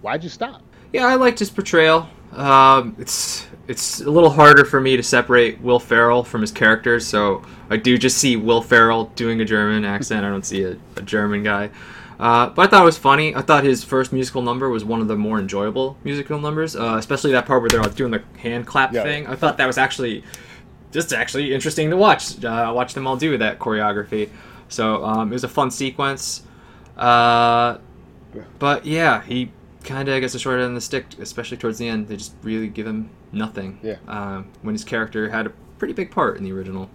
why'd 0.00 0.24
you 0.24 0.30
stop? 0.30 0.62
Yeah, 0.94 1.04
I 1.06 1.16
liked 1.16 1.38
his 1.38 1.50
portrayal. 1.50 2.08
Um, 2.32 2.96
it's 2.98 3.46
it's 3.66 4.00
a 4.00 4.10
little 4.10 4.30
harder 4.30 4.64
for 4.64 4.80
me 4.80 4.96
to 4.96 5.02
separate 5.02 5.60
Will 5.60 5.78
Ferrell 5.78 6.24
from 6.24 6.40
his 6.40 6.50
characters, 6.50 7.06
so 7.06 7.42
I 7.68 7.76
do 7.76 7.98
just 7.98 8.16
see 8.16 8.36
Will 8.36 8.62
Ferrell 8.62 9.12
doing 9.14 9.42
a 9.42 9.44
German 9.44 9.84
accent. 9.84 10.24
I 10.24 10.30
don't 10.30 10.46
see 10.46 10.62
a, 10.62 10.78
a 10.96 11.02
German 11.02 11.42
guy. 11.42 11.68
Uh, 12.18 12.48
but 12.48 12.62
I 12.62 12.70
thought 12.70 12.80
it 12.82 12.86
was 12.86 12.96
funny. 12.96 13.34
I 13.34 13.42
thought 13.42 13.62
his 13.62 13.84
first 13.84 14.10
musical 14.14 14.40
number 14.40 14.70
was 14.70 14.86
one 14.86 15.02
of 15.02 15.06
the 15.08 15.16
more 15.16 15.38
enjoyable 15.38 15.98
musical 16.02 16.40
numbers, 16.40 16.74
uh, 16.76 16.96
especially 16.98 17.32
that 17.32 17.44
part 17.44 17.60
where 17.60 17.68
they're 17.68 17.82
doing 17.92 18.10
the 18.10 18.22
hand 18.38 18.66
clap 18.66 18.94
Yeah. 18.94 19.02
thing. 19.02 19.26
I 19.26 19.36
thought 19.36 19.58
that 19.58 19.66
was 19.66 19.76
actually 19.76 20.24
just 20.92 21.12
actually 21.12 21.52
interesting 21.52 21.90
to 21.90 21.96
watch. 21.98 22.42
Uh, 22.42 22.72
watch 22.74 22.94
them 22.94 23.06
all 23.06 23.18
do 23.18 23.36
that 23.36 23.58
choreography. 23.58 24.30
So 24.68 25.04
um, 25.04 25.30
it 25.30 25.34
was 25.34 25.44
a 25.44 25.48
fun 25.48 25.70
sequence. 25.70 26.42
Uh, 26.96 27.78
but 28.58 28.84
yeah, 28.84 29.22
he 29.22 29.50
kind 29.84 30.08
of 30.08 30.20
gets 30.20 30.32
the 30.32 30.38
short 30.38 30.60
end 30.60 30.68
of 30.68 30.74
the 30.74 30.80
stick, 30.80 31.06
especially 31.18 31.56
towards 31.56 31.78
the 31.78 31.88
end. 31.88 32.08
They 32.08 32.16
just 32.16 32.34
really 32.42 32.68
give 32.68 32.86
him 32.86 33.10
nothing. 33.32 33.78
Yeah. 33.82 33.96
Um, 34.06 34.48
when 34.62 34.74
his 34.74 34.84
character 34.84 35.30
had 35.30 35.46
a 35.46 35.52
pretty 35.78 35.94
big 35.94 36.10
part 36.10 36.36
in 36.36 36.44
the 36.44 36.52
original. 36.52 36.90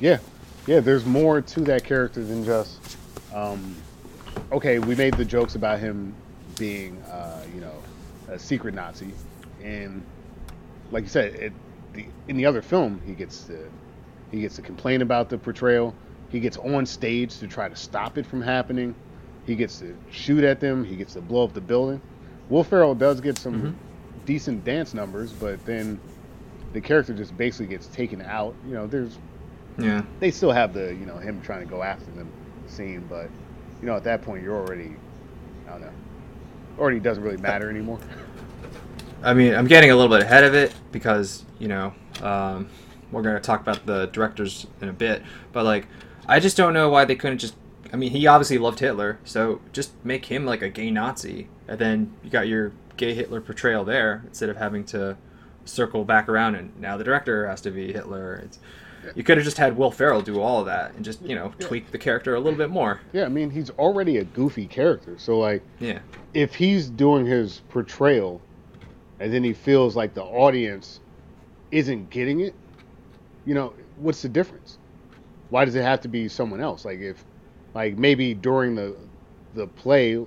Yeah, 0.00 0.18
yeah. 0.66 0.80
There's 0.80 1.04
more 1.04 1.40
to 1.40 1.60
that 1.60 1.84
character 1.84 2.24
than 2.24 2.44
just, 2.44 2.96
um, 3.34 3.76
okay, 4.50 4.78
we 4.78 4.94
made 4.94 5.14
the 5.14 5.24
jokes 5.24 5.54
about 5.54 5.78
him 5.78 6.14
being, 6.58 6.96
uh, 7.02 7.44
you 7.54 7.60
know, 7.60 7.74
a 8.28 8.38
secret 8.38 8.74
Nazi, 8.74 9.12
and 9.62 10.02
like 10.90 11.04
you 11.04 11.10
said, 11.10 11.34
it, 11.34 11.52
the, 11.92 12.06
in 12.28 12.36
the 12.36 12.46
other 12.46 12.62
film, 12.62 13.00
he 13.04 13.12
gets 13.12 13.44
to 13.44 13.70
he 14.30 14.40
gets 14.40 14.56
to 14.56 14.62
complain 14.62 15.02
about 15.02 15.28
the 15.28 15.36
portrayal. 15.36 15.94
He 16.30 16.40
gets 16.40 16.56
on 16.58 16.86
stage 16.86 17.38
to 17.38 17.46
try 17.46 17.68
to 17.68 17.76
stop 17.76 18.16
it 18.18 18.24
from 18.26 18.40
happening. 18.40 18.94
He 19.46 19.56
gets 19.56 19.78
to 19.80 19.96
shoot 20.10 20.44
at 20.44 20.60
them. 20.60 20.84
He 20.84 20.96
gets 20.96 21.14
to 21.14 21.20
blow 21.20 21.44
up 21.44 21.52
the 21.54 21.60
building. 21.60 22.00
Will 22.48 22.64
Ferrell 22.64 22.94
does 22.94 23.20
get 23.20 23.36
some 23.38 23.62
Mhm. 23.62 23.74
decent 24.26 24.64
dance 24.64 24.94
numbers, 24.94 25.32
but 25.32 25.64
then 25.64 25.98
the 26.72 26.80
character 26.80 27.12
just 27.14 27.36
basically 27.36 27.66
gets 27.66 27.86
taken 27.88 28.22
out. 28.22 28.54
You 28.66 28.74
know, 28.74 28.86
there's 28.86 29.18
Yeah. 29.78 30.02
they 30.20 30.30
still 30.30 30.52
have 30.52 30.72
the 30.72 30.94
you 30.94 31.06
know 31.06 31.16
him 31.16 31.40
trying 31.42 31.60
to 31.60 31.66
go 31.70 31.82
after 31.82 32.10
them 32.12 32.28
scene, 32.66 33.04
but 33.08 33.28
you 33.80 33.86
know 33.86 33.96
at 33.96 34.04
that 34.04 34.22
point 34.22 34.42
you're 34.42 34.56
already 34.56 34.94
I 35.66 35.72
don't 35.72 35.80
know, 35.82 35.88
already 36.78 37.00
doesn't 37.00 37.22
really 37.22 37.36
matter 37.38 37.70
anymore. 37.70 37.98
I 39.22 39.34
mean, 39.34 39.54
I'm 39.54 39.66
getting 39.66 39.90
a 39.90 39.94
little 39.96 40.10
bit 40.10 40.22
ahead 40.22 40.44
of 40.44 40.54
it 40.54 40.72
because 40.92 41.44
you 41.58 41.68
know 41.68 41.92
um, 42.22 42.68
we're 43.10 43.22
gonna 43.22 43.40
talk 43.40 43.60
about 43.60 43.84
the 43.86 44.06
directors 44.06 44.66
in 44.80 44.88
a 44.88 44.92
bit, 44.92 45.22
but 45.52 45.64
like 45.64 45.86
I 46.26 46.40
just 46.40 46.56
don't 46.56 46.74
know 46.74 46.88
why 46.88 47.04
they 47.04 47.16
couldn't 47.16 47.38
just. 47.38 47.54
I 47.92 47.96
mean, 47.96 48.10
he 48.12 48.26
obviously 48.26 48.58
loved 48.58 48.78
Hitler, 48.80 49.18
so 49.24 49.60
just 49.72 49.92
make 50.04 50.26
him 50.26 50.44
like 50.46 50.62
a 50.62 50.68
gay 50.68 50.90
Nazi, 50.90 51.48
and 51.66 51.78
then 51.78 52.12
you 52.22 52.30
got 52.30 52.46
your 52.46 52.72
gay 52.96 53.14
Hitler 53.14 53.40
portrayal 53.40 53.84
there 53.84 54.22
instead 54.28 54.48
of 54.48 54.56
having 54.58 54.84
to 54.84 55.16
circle 55.64 56.04
back 56.04 56.28
around 56.28 56.54
and 56.54 56.78
now 56.80 56.96
the 56.96 57.04
director 57.04 57.46
has 57.48 57.60
to 57.62 57.70
be 57.70 57.92
Hitler. 57.92 58.42
It's, 58.44 58.58
you 59.14 59.22
could 59.24 59.38
have 59.38 59.44
just 59.44 59.56
had 59.56 59.76
Will 59.76 59.90
Ferrell 59.90 60.20
do 60.20 60.40
all 60.40 60.60
of 60.60 60.66
that 60.66 60.94
and 60.94 61.04
just 61.04 61.22
you 61.22 61.34
know 61.34 61.52
Yeah. 61.58 61.66
tweak 61.66 61.90
the 61.90 61.98
character 61.98 62.34
a 62.34 62.40
little 62.40 62.58
bit 62.58 62.70
more. 62.70 63.00
yeah, 63.12 63.24
I 63.24 63.28
mean 63.28 63.50
he's 63.50 63.70
already 63.70 64.18
a 64.18 64.24
goofy 64.24 64.66
character, 64.66 65.14
so 65.18 65.38
like 65.38 65.62
Yeah. 65.78 66.00
if 66.34 66.54
he's 66.56 66.88
doing 66.90 67.24
his 67.26 67.62
portrayal, 67.70 68.40
and 69.18 69.32
then 69.32 69.42
he 69.44 69.52
feels 69.52 69.96
like 69.96 70.14
the 70.14 70.24
audience 70.24 71.00
isn't 71.70 72.10
getting 72.10 72.40
it, 72.40 72.54
you 73.46 73.54
know 73.54 73.72
what's 73.96 74.22
the 74.22 74.28
difference? 74.28 74.76
Why 75.50 75.64
does 75.64 75.74
it 75.74 75.82
have 75.82 76.00
to 76.02 76.08
be 76.08 76.28
someone 76.28 76.60
else? 76.60 76.84
Like 76.84 77.00
if, 77.00 77.24
like 77.74 77.96
maybe 77.98 78.34
during 78.34 78.74
the 78.74 78.96
the 79.54 79.66
play, 79.66 80.24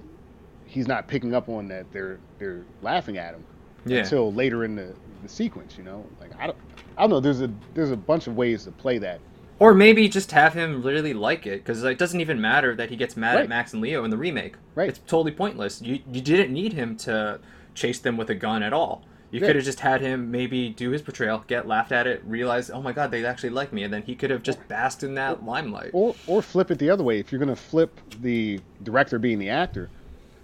he's 0.65 0.88
not 0.88 1.07
picking 1.07 1.34
up 1.34 1.49
on 1.49 1.67
that 1.69 1.91
they're 1.91 2.19
they're 2.39 2.63
laughing 2.82 3.17
at 3.17 3.34
him. 3.34 3.43
Yeah. 3.86 3.99
until 3.99 4.32
later 4.32 4.63
in 4.63 4.76
the, 4.78 4.93
the 5.24 5.28
sequence. 5.30 5.78
You 5.78 5.84
know, 5.84 6.05
like 6.21 6.32
I 6.39 6.47
don't, 6.47 6.57
I 6.97 7.01
don't 7.01 7.09
know. 7.09 7.19
There's 7.19 7.41
a 7.41 7.51
there's 7.74 7.91
a 7.91 7.97
bunch 7.97 8.28
of 8.28 8.36
ways 8.36 8.63
to 8.65 8.71
play 8.71 8.97
that. 8.99 9.19
Or 9.59 9.74
maybe 9.74 10.09
just 10.09 10.32
have 10.32 10.53
him 10.53 10.82
really 10.82 11.13
like 11.13 11.45
it, 11.45 11.63
because 11.63 11.84
it 11.84 11.97
doesn't 11.97 12.19
even 12.19 12.41
matter 12.41 12.76
that 12.76 12.89
he 12.89 12.95
gets 12.95 13.15
mad 13.15 13.36
Right. 13.36 13.43
at 13.43 13.49
Max 13.49 13.71
and 13.71 13.82
Leo 13.82 14.03
in 14.03 14.09
the 14.09 14.17
remake. 14.17 14.55
Right. 14.76 14.89
It's 14.89 14.99
totally 14.99 15.32
pointless. 15.32 15.82
You 15.82 15.99
you 16.11 16.21
didn't 16.21 16.51
need 16.53 16.74
him 16.74 16.95
to 16.97 17.39
chase 17.76 17.99
them 17.99 18.17
with 18.17 18.30
a 18.30 18.36
gun 18.36 18.63
at 18.63 18.74
all. 18.74 19.03
You 19.34 19.39
Yeah. 19.39 19.47
could 19.47 19.55
have 19.55 19.65
just 19.65 19.79
had 19.79 20.01
him 20.01 20.29
maybe 20.29 20.69
do 20.69 20.91
his 20.91 21.01
portrayal, 21.01 21.43
get 21.47 21.67
laughed 21.67 21.91
at 21.91 22.05
it, 22.05 22.21
realize, 22.23 22.69
oh 22.69 22.84
my 22.84 22.91
god, 22.91 23.09
they 23.09 23.25
actually 23.25 23.49
like 23.49 23.73
me, 23.73 23.81
and 23.81 23.91
then 23.91 24.03
he 24.03 24.13
could 24.13 24.29
have 24.29 24.43
just 24.43 24.65
basked 24.67 25.01
in 25.01 25.15
that 25.15 25.43
limelight. 25.43 25.89
Or 25.91 26.15
or 26.27 26.43
flip 26.43 26.69
it 26.69 26.77
the 26.77 26.91
other 26.91 27.03
way. 27.03 27.17
If 27.17 27.31
you're 27.31 27.39
gonna 27.39 27.55
flip 27.55 27.99
the 28.21 28.59
director 28.84 29.17
being 29.17 29.39
the 29.39 29.49
actor, 29.49 29.89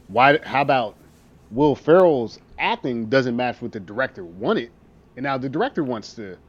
why? 0.08 0.40
How 0.44 0.64
about 0.64 0.98
Will 1.52 1.76
Ferrell's 1.76 2.40
acting 2.58 3.06
doesn't 3.06 3.36
match 3.36 3.62
what 3.62 3.74
the 3.74 3.80
director 3.80 4.24
wanted, 4.26 4.72
and 5.16 5.24
now 5.24 5.38
the 5.38 5.50
director 5.50 5.84
wants 5.84 6.16
to 6.16 6.40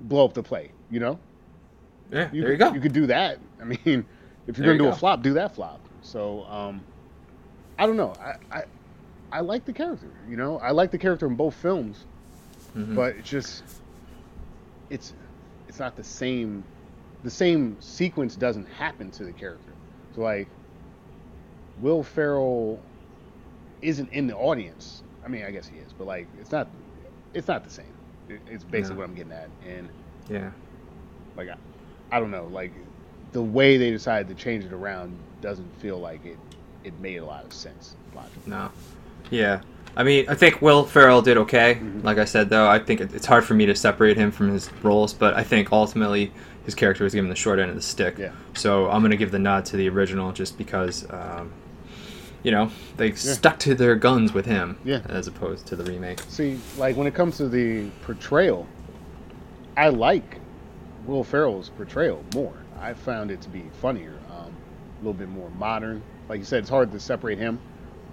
blow 0.00 0.24
up 0.24 0.34
the 0.34 0.42
play. 0.42 0.72
You 0.90 0.98
know, 0.98 1.20
Yeah, 2.10 2.28
you 2.32 2.42
there 2.42 2.52
you 2.52 2.58
could, 2.58 2.66
go. 2.70 2.74
You 2.74 2.80
could 2.80 2.92
do 2.92 3.06
that. 3.06 3.38
I 3.60 3.64
mean, 3.64 3.78
if 4.48 4.58
you're 4.58 4.66
There 4.66 4.66
gonna 4.66 4.72
you 4.72 4.78
do 4.78 4.88
a 4.88 4.96
flop, 4.96 5.22
do 5.22 5.34
that 5.34 5.54
flop. 5.54 5.80
So, 6.00 6.44
um, 6.46 6.82
I 7.78 7.86
don't 7.86 7.96
know. 7.96 8.14
I, 8.20 8.34
I 8.50 8.64
I 9.32 9.40
like 9.40 9.64
the 9.64 9.72
character. 9.72 10.10
You 10.28 10.36
know, 10.36 10.58
I 10.58 10.70
like 10.70 10.90
the 10.90 10.98
character 10.98 11.26
in 11.26 11.34
both 11.34 11.54
films. 11.54 12.04
Mhm. 12.76 12.94
but 12.94 13.16
it's 13.16 13.28
just 13.28 13.64
it's 14.88 15.12
it's 15.68 15.78
not 15.78 15.94
the 15.94 16.04
same 16.04 16.64
the 17.22 17.30
same 17.30 17.76
sequence 17.80 18.34
doesn't 18.34 18.66
happen 18.66 19.10
to 19.10 19.24
the 19.24 19.32
character 19.32 19.72
so 20.14 20.22
like 20.22 20.48
will 21.80 22.02
ferrell 22.02 22.80
isn't 23.82 24.10
in 24.10 24.26
the 24.26 24.34
audience 24.34 25.02
i 25.24 25.28
mean 25.28 25.44
i 25.44 25.50
guess 25.50 25.66
he 25.66 25.78
is 25.78 25.92
but 25.92 26.06
like 26.06 26.26
it's 26.40 26.50
not 26.50 26.68
it's 27.34 27.48
not 27.48 27.62
the 27.62 27.70
same 27.70 27.84
it's 28.46 28.64
basically 28.64 28.96
what 28.96 29.04
i'm 29.04 29.14
getting 29.14 29.32
at 29.32 29.50
and 29.68 29.88
yeah. 30.30 30.50
like 31.36 31.50
I, 31.50 31.56
I 32.10 32.20
don't 32.20 32.30
know 32.30 32.48
like 32.52 32.72
the 33.32 33.42
way 33.42 33.76
they 33.76 33.90
decided 33.90 34.28
to 34.28 34.42
change 34.42 34.64
it 34.64 34.72
around 34.72 35.16
doesn't 35.42 35.68
feel 35.80 35.98
like 35.98 36.24
it 36.24 36.38
it 36.84 36.98
made 37.00 37.16
a 37.16 37.24
lot 37.24 37.44
of 37.44 37.52
sense. 37.52 37.96
Logically. 38.14 38.42
No. 38.46 38.70
Yeah. 39.32 39.60
I 39.96 40.04
mean, 40.04 40.24
I 40.28 40.34
think 40.34 40.62
Will 40.62 40.84
Ferrell 40.84 41.20
did 41.22 41.36
okay. 41.38 41.78
Mhm. 41.82 42.02
Like 42.04 42.18
I 42.18 42.24
said, 42.24 42.48
though, 42.48 42.66
I 42.68 42.78
think 42.78 43.00
it- 43.00 43.14
it's 43.14 43.26
hard 43.26 43.44
for 43.44 43.54
me 43.54 43.66
to 43.66 43.74
separate 43.74 44.16
him 44.16 44.30
from 44.30 44.50
his 44.50 44.70
roles, 44.82 45.12
but 45.12 45.34
I 45.34 45.42
think 45.42 45.70
ultimately 45.72 46.32
his 46.64 46.74
character 46.74 47.04
was 47.04 47.12
given 47.12 47.28
the 47.28 47.36
short 47.36 47.58
end 47.58 47.68
of 47.70 47.76
the 47.76 47.82
stick. 47.82 48.16
Yeah. 48.18 48.30
So 48.54 48.88
I'm 48.88 49.00
going 49.02 49.10
to 49.10 49.16
give 49.16 49.32
the 49.32 49.38
nod 49.38 49.64
to 49.66 49.76
the 49.76 49.88
original 49.88 50.32
just 50.32 50.56
because, 50.56 51.04
um, 51.10 51.50
you 52.42 52.50
know, 52.52 52.70
they 52.96 53.12
stuck 53.12 53.58
to 53.60 53.74
their 53.74 53.94
guns 53.96 54.32
with 54.32 54.46
him 54.46 54.76
Yeah. 54.84 55.00
as 55.08 55.26
opposed 55.26 55.66
to 55.66 55.76
the 55.76 55.84
remake. 55.84 56.20
See, 56.28 56.58
like 56.78 56.96
when 56.96 57.06
it 57.06 57.14
comes 57.14 57.36
to 57.38 57.48
the 57.48 57.88
portrayal, 58.06 58.66
I 59.76 59.88
like 59.88 60.38
Will 61.06 61.24
Ferrell's 61.24 61.68
portrayal 61.68 62.24
more. 62.34 62.54
I 62.80 62.94
found 62.94 63.30
it 63.30 63.40
to 63.42 63.48
be 63.48 63.64
funnier, 63.80 64.12
um, 64.30 64.46
a 64.46 64.98
little 65.00 65.12
bit 65.12 65.28
more 65.28 65.50
modern. 65.58 66.02
Like 66.28 66.38
you 66.38 66.44
said, 66.44 66.60
it's 66.60 66.70
hard 66.70 66.92
to 66.92 67.00
separate 67.00 67.38
him 67.38 67.58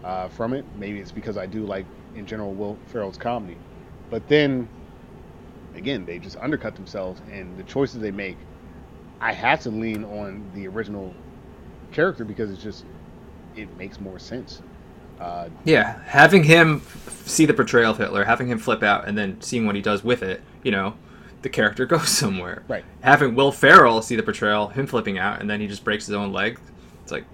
uh, 0.04 0.28
from 0.30 0.54
it. 0.54 0.66
Maybe 0.78 1.00
it's 1.00 1.12
because 1.12 1.38
I 1.38 1.46
do 1.46 1.66
like, 1.66 1.86
in 2.16 2.26
general, 2.26 2.54
Will 2.54 2.78
Ferrell's 2.88 3.18
comedy. 3.18 3.58
But 4.10 4.28
then, 4.28 4.68
again, 5.76 6.06
they 6.06 6.20
just 6.20 6.38
undercut 6.38 6.76
themselves, 6.76 7.22
and 7.32 7.58
the 7.58 7.64
choices 7.64 8.02
they 8.02 8.12
make, 8.12 8.38
I 9.22 9.34
have 9.34 9.62
to 9.62 9.70
lean 9.70 10.04
on 10.06 10.50
the 10.56 10.68
original 10.68 11.14
character 11.92 12.24
because 12.24 12.52
it's 12.52 12.64
just, 12.64 12.86
it 13.56 13.76
makes 13.78 14.00
more 14.00 14.20
sense. 14.20 14.62
Uh, 15.20 15.50
Yeah, 15.66 16.00
having 16.06 16.44
him 16.44 16.82
see 17.26 17.46
the 17.46 17.54
portrayal 17.54 17.92
of 17.92 17.98
Hitler, 17.98 18.24
having 18.24 18.48
him 18.48 18.58
flip 18.58 18.82
out, 18.84 19.08
and 19.08 19.18
then 19.18 19.42
seeing 19.42 19.66
what 19.66 19.76
he 19.76 19.82
does 19.82 20.04
with 20.04 20.24
it, 20.24 20.42
you 20.64 20.72
know, 20.72 20.96
the 21.42 21.50
character 21.50 21.86
goes 21.88 22.10
somewhere. 22.10 22.64
Right. 22.68 22.86
Having 23.02 23.36
Will 23.36 23.52
Ferrell 23.52 24.02
see 24.02 24.16
the 24.16 24.24
portrayal, 24.24 24.70
him 24.70 24.88
flipping 24.88 25.18
out, 25.18 25.42
and 25.42 25.50
then 25.50 25.60
he 25.60 25.68
just 25.68 25.84
breaks 25.84 26.06
his 26.06 26.16
own 26.16 26.32
leg. 26.32 26.60
It's 27.04 27.12
like, 27.12 27.26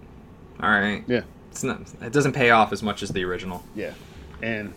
all 0.59 0.69
right. 0.69 1.03
yeah. 1.07 1.21
It's 1.55 1.63
not. 1.63 1.79
It 2.01 2.11
doesn't 2.11 2.33
pay 2.33 2.49
off 2.49 2.73
as 2.73 2.83
much 2.83 3.01
as 3.01 3.11
the 3.11 3.23
original. 3.23 3.63
Yeah, 3.75 3.93
and 4.41 4.73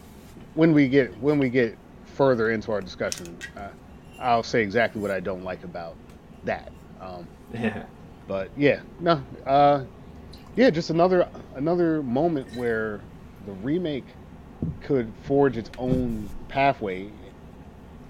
when 0.55 0.72
we 0.72 0.87
get 0.87 1.18
when 1.18 1.41
we 1.41 1.49
get 1.49 1.76
further 2.14 2.53
into 2.53 2.70
our 2.70 2.81
discussion, 2.81 3.37
uh, 3.57 3.70
I'll 4.20 4.45
say 4.45 4.62
exactly 4.62 5.03
what 5.03 5.11
I 5.11 5.18
don't 5.18 5.43
like 5.43 5.64
about 5.64 5.97
that. 6.45 6.70
Um, 7.01 7.26
Yeah. 7.53 7.83
but 8.29 8.51
yeah, 8.57 8.79
no, 9.01 9.20
uh, 9.45 9.83
yeah, 10.55 10.70
just 10.70 10.91
another 10.91 11.29
another 11.57 12.01
moment 12.05 12.55
where 12.55 13.01
the 13.45 13.53
remake 13.55 14.05
could 14.81 15.12
forge 15.24 15.57
its 15.57 15.72
own 15.79 16.31
pathway, 16.47 17.11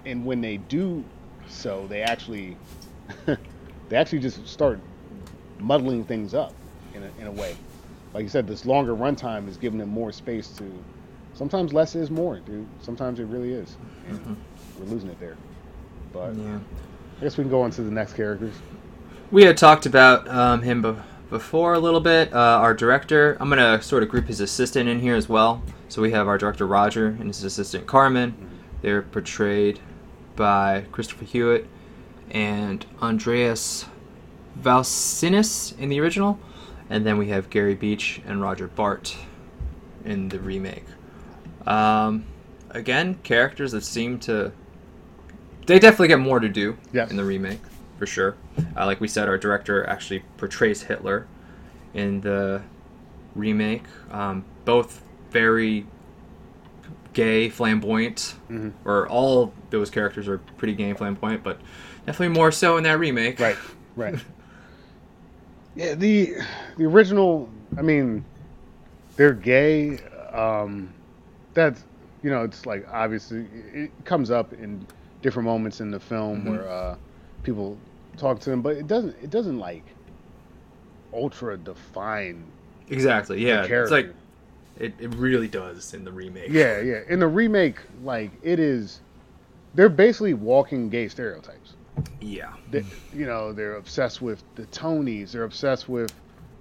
and 0.05 0.27
when 0.27 0.43
they 0.43 0.59
do 0.59 1.03
so, 1.49 1.87
they 1.89 2.03
actually 2.03 2.55
they 3.25 3.97
actually 3.97 4.19
just 4.19 4.47
start 4.47 4.79
muddling 5.59 6.05
things 6.05 6.35
up 6.35 6.53
in 6.93 7.03
a, 7.03 7.11
in 7.19 7.27
a 7.29 7.33
way. 7.33 7.57
Like 8.19 8.25
you 8.25 8.31
said, 8.31 8.49
this 8.49 8.67
longer 8.67 8.97
runtime 8.97 9.47
is 9.49 9.57
giving 9.57 9.79
them 9.79 9.91
more 9.91 10.11
space 10.11 10.49
to. 10.59 10.65
Sometimes 11.35 11.73
less 11.73 11.95
is 11.95 12.11
more, 12.11 12.41
dude. 12.41 12.67
Sometimes 12.81 13.21
it 13.21 13.27
really 13.27 13.53
is, 13.53 13.77
Mhm. 14.11 14.35
we're 14.77 14.87
losing 14.87 15.09
it 15.09 15.21
there. 15.21 15.37
But 16.13 16.35
Yeah. 16.35 16.59
I 17.21 17.23
guess 17.23 17.39
we 17.39 17.45
can 17.45 17.51
go 17.53 17.63
on 17.63 17.71
to 17.71 17.81
the 17.83 17.93
next 17.93 18.15
characters. 18.15 18.55
We 19.31 19.45
had 19.45 19.57
talked 19.57 19.87
about 19.87 20.27
um, 20.29 20.63
him 20.63 20.83
be- 20.83 20.97
before 21.31 21.75
a 21.75 21.79
little 21.79 22.01
bit. 22.01 22.33
Uh, 22.35 22.39
our 22.61 22.75
director. 22.75 23.37
I'm 23.39 23.49
gonna 23.51 23.81
sort 23.83 24.03
of 24.03 24.09
group 24.09 24.27
his 24.27 24.41
assistant 24.41 24.89
in 24.89 24.99
here 24.99 25.15
as 25.15 25.29
well. 25.29 25.63
So 25.89 26.03
we 26.03 26.11
have 26.11 26.27
our 26.27 26.39
director 26.39 26.67
Roger 26.67 27.07
and 27.21 27.29
his 27.29 27.45
assistant 27.45 27.87
Carmen. 27.87 28.35
They're 28.83 29.03
portrayed 29.03 29.79
by 30.35 30.87
Christopher 30.91 31.25
Hewitt 31.25 31.69
and 32.33 32.85
Andreas 33.01 33.85
Voutsinas 34.61 35.79
in 35.79 35.89
the 35.89 36.01
original, 36.01 36.41
and 36.91 37.05
then 37.07 37.19
we 37.19 37.29
have 37.29 37.51
Gary 37.51 37.75
Beach 37.75 38.21
and 38.27 38.41
Roger 38.41 38.67
Bart 38.69 39.17
in 40.05 40.29
the 40.29 40.39
remake. 40.39 40.85
Um, 41.67 42.25
again, 42.71 43.17
characters 43.23 43.73
that 43.73 43.85
seem 43.85 44.19
to 44.21 44.53
they 45.67 45.79
definitely 45.79 46.09
get 46.09 46.19
more 46.19 46.41
to 46.41 46.49
do 46.49 46.79
Yes. 46.95 47.11
in 47.11 47.17
the 47.19 47.25
remake 47.25 47.61
for 47.99 48.07
sure. 48.07 48.37
Uh, 48.75 48.87
like 48.87 49.01
we 49.03 49.09
said, 49.09 49.29
our 49.29 49.37
director 49.37 49.87
actually 49.87 50.23
portrays 50.39 50.83
Hitler 50.85 51.27
in 51.93 52.23
the 52.23 52.63
remake. 53.35 53.83
Um, 54.11 54.45
both 54.65 55.03
very 55.31 55.87
gay, 57.13 57.51
flamboyant, 57.51 58.37
Mhm. 58.51 58.73
or 58.87 59.07
all 59.09 59.53
those 59.71 59.91
characters 59.91 60.27
are 60.29 60.39
pretty 60.57 60.73
gay 60.75 60.89
and 60.91 60.97
flamboyant, 60.97 61.43
but 61.43 61.61
definitely 62.07 62.35
more 62.35 62.51
so 62.53 62.77
in 62.79 62.85
that 62.85 62.99
remake. 62.99 63.39
Right, 63.39 63.57
right. 63.97 64.15
yeah, 65.79 65.95
the 65.95 66.35
the 66.77 66.85
original. 66.85 67.49
I 67.79 67.83
mean, 67.83 68.25
they're 69.17 69.33
gay. 69.33 69.99
Um, 70.33 70.93
that's 71.55 71.85
you 72.23 72.31
know, 72.31 72.43
it's 72.43 72.67
like 72.67 72.87
obviously 72.93 73.47
it 73.73 73.91
comes 74.05 74.31
up 74.31 74.53
in 74.53 74.85
different 75.23 75.47
moments 75.47 75.81
in 75.81 75.91
the 75.91 76.01
film 76.01 76.43
Mhm. 76.43 76.51
where 76.51 76.69
uh, 76.69 76.97
people 77.45 77.79
talk 78.17 78.41
to 78.41 78.51
them, 78.51 78.61
but 78.61 78.77
it 78.77 78.87
doesn't. 78.87 79.17
It 79.23 79.31
doesn't 79.31 79.59
like 79.59 79.85
ultra 81.15 81.57
define 81.57 82.45
Exactly. 82.91 83.45
Yeah. 83.47 83.65
It's 83.65 83.91
like 83.91 84.13
it, 84.79 84.95
it 84.99 85.15
really 85.15 85.49
does 85.49 85.93
in 85.95 86.05
the 86.05 86.13
remake. 86.13 86.49
yeah, 86.51 86.81
yeah. 86.81 87.01
In 87.09 87.19
the 87.19 87.27
remake, 87.27 87.77
like 88.03 88.31
it 88.43 88.59
is, 88.59 89.01
they're 89.75 89.89
basically 89.89 90.35
walking 90.35 90.89
gay 90.89 91.09
stereotypes. 91.09 91.58
Yeah. 92.21 92.53
they, 92.71 92.85
you 93.13 93.27
know 93.27 93.53
they're 93.53 93.77
obsessed 93.77 94.23
with 94.23 94.43
the 94.55 94.67
Tonys. 94.67 95.33
They're 95.33 95.45
obsessed 95.45 95.89
with 95.89 96.13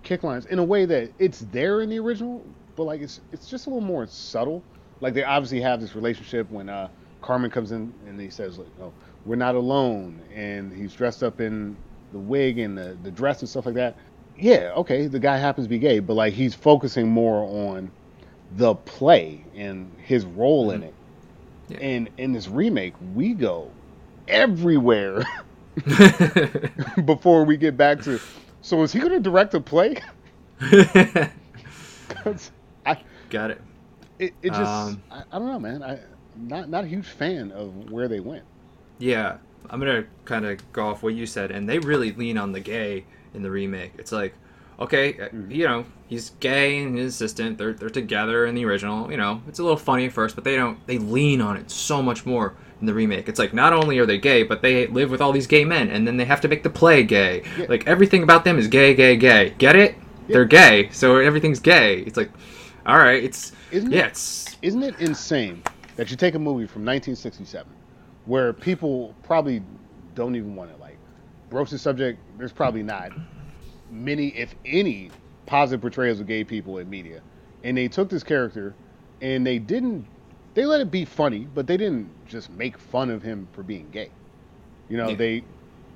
kick 0.03 0.23
lines 0.23 0.45
in 0.45 0.59
a 0.59 0.63
way 0.63 0.85
that 0.85 1.11
it's 1.19 1.39
there 1.51 1.81
in 1.81 1.89
the 1.89 1.99
original, 1.99 2.45
but 2.75 2.83
like 2.83 3.01
it's 3.01 3.21
it's 3.31 3.49
just 3.49 3.67
a 3.67 3.69
little 3.69 3.85
more 3.85 4.07
subtle. 4.07 4.63
Like 5.01 5.13
they 5.13 5.23
obviously 5.23 5.61
have 5.61 5.81
this 5.81 5.95
relationship 5.95 6.49
when 6.49 6.69
uh, 6.69 6.89
Carmen 7.21 7.51
comes 7.51 7.71
in 7.71 7.93
and 8.07 8.19
he 8.19 8.29
says, 8.29 8.57
like, 8.57 8.67
"Oh, 8.81 8.93
we're 9.25 9.35
not 9.35 9.55
alone," 9.55 10.21
and 10.33 10.71
he's 10.71 10.93
dressed 10.93 11.23
up 11.23 11.41
in 11.41 11.75
the 12.13 12.19
wig 12.19 12.57
and 12.57 12.77
the 12.77 12.97
the 13.03 13.11
dress 13.11 13.41
and 13.41 13.49
stuff 13.49 13.65
like 13.65 13.75
that. 13.75 13.95
Yeah, 14.37 14.71
okay, 14.77 15.07
the 15.07 15.19
guy 15.19 15.37
happens 15.37 15.65
to 15.65 15.69
be 15.69 15.79
gay, 15.79 15.99
but 15.99 16.13
like 16.13 16.33
he's 16.33 16.53
focusing 16.53 17.07
more 17.09 17.43
on 17.67 17.91
the 18.55 18.75
play 18.75 19.43
and 19.55 19.91
his 20.03 20.25
role 20.25 20.71
in 20.71 20.83
it. 20.83 20.93
Yeah. 21.67 21.77
And 21.79 22.09
in 22.17 22.31
this 22.31 22.47
remake, 22.47 22.93
we 23.13 23.33
go 23.33 23.71
everywhere 24.27 25.23
before 27.05 27.43
we 27.45 27.57
get 27.57 27.77
back 27.77 28.01
to. 28.03 28.21
So 28.61 28.83
is 28.83 28.91
he 28.93 28.99
going 28.99 29.11
to 29.13 29.19
direct 29.19 29.53
a 29.53 29.61
play? 29.61 29.97
I, 32.85 32.97
Got 33.29 33.51
it. 33.51 33.61
it, 34.19 34.35
it 34.41 34.53
just 34.53 34.97
Um, 34.97 35.03
I, 35.11 35.23
I 35.31 35.39
don't 35.39 35.47
know, 35.47 35.59
man. 35.59 35.83
I 35.83 35.99
not 36.35 36.69
not 36.69 36.83
a 36.83 36.87
huge 36.87 37.07
fan 37.07 37.51
of 37.51 37.75
where 37.91 38.07
they 38.07 38.19
went. 38.19 38.45
Yeah, 38.99 39.37
I'm 39.69 39.79
gonna 39.79 40.05
kind 40.25 40.45
of 40.45 40.71
go 40.71 40.87
off 40.87 41.03
what 41.03 41.13
you 41.13 41.25
said, 41.25 41.51
and 41.51 41.67
they 41.69 41.79
really 41.79 42.11
lean 42.13 42.37
on 42.37 42.51
the 42.51 42.59
gay 42.59 43.05
in 43.33 43.41
the 43.41 43.51
remake. 43.51 43.93
It's 43.97 44.11
like, 44.11 44.35
okay, 44.79 45.13
uh, 45.19 45.29
Mhm. 45.29 45.51
you 45.53 45.65
know, 45.67 45.85
he's 46.07 46.31
gay 46.39 46.79
and 46.79 46.97
his 46.97 47.15
assistant. 47.15 47.57
They're 47.57 47.73
they're 47.73 47.89
together 47.89 48.45
in 48.45 48.55
the 48.55 48.65
original. 48.65 49.09
You 49.11 49.17
know, 49.17 49.41
it's 49.47 49.59
a 49.59 49.63
little 49.63 49.77
funny 49.77 50.05
at 50.05 50.11
first, 50.11 50.35
but 50.35 50.43
they 50.43 50.55
don't. 50.55 50.77
They 50.87 50.97
lean 50.97 51.41
on 51.41 51.57
it 51.57 51.69
so 51.71 52.01
much 52.01 52.25
more 52.25 52.53
in 52.79 52.85
the 52.87 52.93
remake. 52.93 53.27
It's 53.27 53.39
like 53.39 53.53
not 53.53 53.73
only 53.73 53.97
are 53.99 54.05
they 54.05 54.17
gay, 54.19 54.43
but 54.43 54.61
they 54.61 54.87
live 54.87 55.09
with 55.09 55.21
all 55.21 55.31
these 55.31 55.47
gay 55.47 55.65
men, 55.65 55.89
and 55.89 56.07
then 56.07 56.17
they 56.17 56.25
have 56.25 56.41
to 56.41 56.47
make 56.47 56.63
the 56.63 56.69
play 56.69 57.03
gay. 57.03 57.43
Yeah. 57.57 57.65
Like 57.69 57.87
everything 57.87 58.23
about 58.23 58.43
them 58.43 58.57
is 58.59 58.67
gay, 58.67 58.93
gay, 58.93 59.15
gay. 59.17 59.53
Get 59.57 59.75
it? 59.75 59.95
They're 60.27 60.45
gay, 60.45 60.89
so 60.91 61.17
everything's 61.17 61.59
gay. 61.59 61.99
It's 62.01 62.17
like, 62.17 62.29
all 62.85 62.97
right, 62.97 63.23
it's 63.23 63.53
Isn't 63.71 63.91
yeah, 63.91 64.05
it? 64.05 64.07
it's 64.07 64.57
Isn't 64.61 64.83
it 64.83 64.99
insane 64.99 65.63
that 65.95 66.11
you 66.11 66.17
take 66.17 66.35
a 66.35 66.39
movie 66.39 66.67
from 66.67 66.83
1967 66.83 67.65
where 68.25 68.51
people 68.51 69.15
probably 69.23 69.61
don't 70.15 70.35
even 70.35 70.53
want 70.55 70.69
to 70.75 70.77
like 70.81 70.97
broach 71.49 71.69
the 71.71 71.77
subject? 71.77 72.19
There's 72.37 72.51
probably 72.51 72.83
not 72.83 73.11
many, 73.91 74.27
if 74.29 74.55
any, 74.65 75.11
positive 75.45 75.81
portrayals 75.81 76.19
of 76.19 76.27
gay 76.27 76.43
people 76.43 76.77
in 76.77 76.89
media, 76.89 77.21
and 77.63 77.77
they 77.77 77.87
took 77.87 78.09
this 78.09 78.23
character 78.23 78.75
and 79.21 79.45
they 79.45 79.59
didn't. 79.59 80.05
They 80.53 80.65
let 80.65 80.81
it 80.81 80.89
be 80.89 81.05
funny, 81.05 81.47
but 81.53 81.67
they 81.67 81.77
didn't 81.77 82.09
just 82.27 82.49
make 82.49 82.77
fun 82.77 83.09
of 83.11 83.21
him 83.21 83.47
for 83.51 83.61
being 83.61 83.89
gay. 83.91 84.09
You 84.89 84.97
know, 84.97 85.09
Yeah. 85.09 85.15
they. 85.15 85.43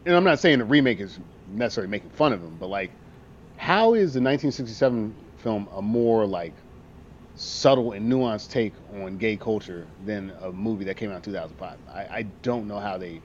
And 0.05 0.15
I'm 0.15 0.23
not 0.23 0.39
saying 0.39 0.59
the 0.59 0.65
remake 0.65 0.99
is 0.99 1.19
necessarily 1.47 1.89
making 1.89 2.09
fun 2.11 2.33
of 2.33 2.41
him, 2.41 2.57
but 2.59 2.67
like, 2.67 2.91
how 3.57 3.93
is 3.93 4.13
the 4.13 4.21
1967 4.21 5.13
film 5.37 5.67
a 5.75 5.81
more 5.81 6.25
like 6.25 6.53
subtle 7.35 7.93
and 7.93 8.11
nuanced 8.11 8.49
take 8.49 8.73
on 9.01 9.17
gay 9.17 9.35
culture 9.35 9.87
than 10.05 10.31
a 10.41 10.51
movie 10.51 10.85
that 10.85 10.95
came 10.97 11.09
out 11.09 11.17
in 11.17 11.21
2005. 11.21 11.77
I, 11.91 11.99
I 12.17 12.21
don't 12.43 12.67
know 12.67 12.79
how 12.79 12.97
they 12.97 13.21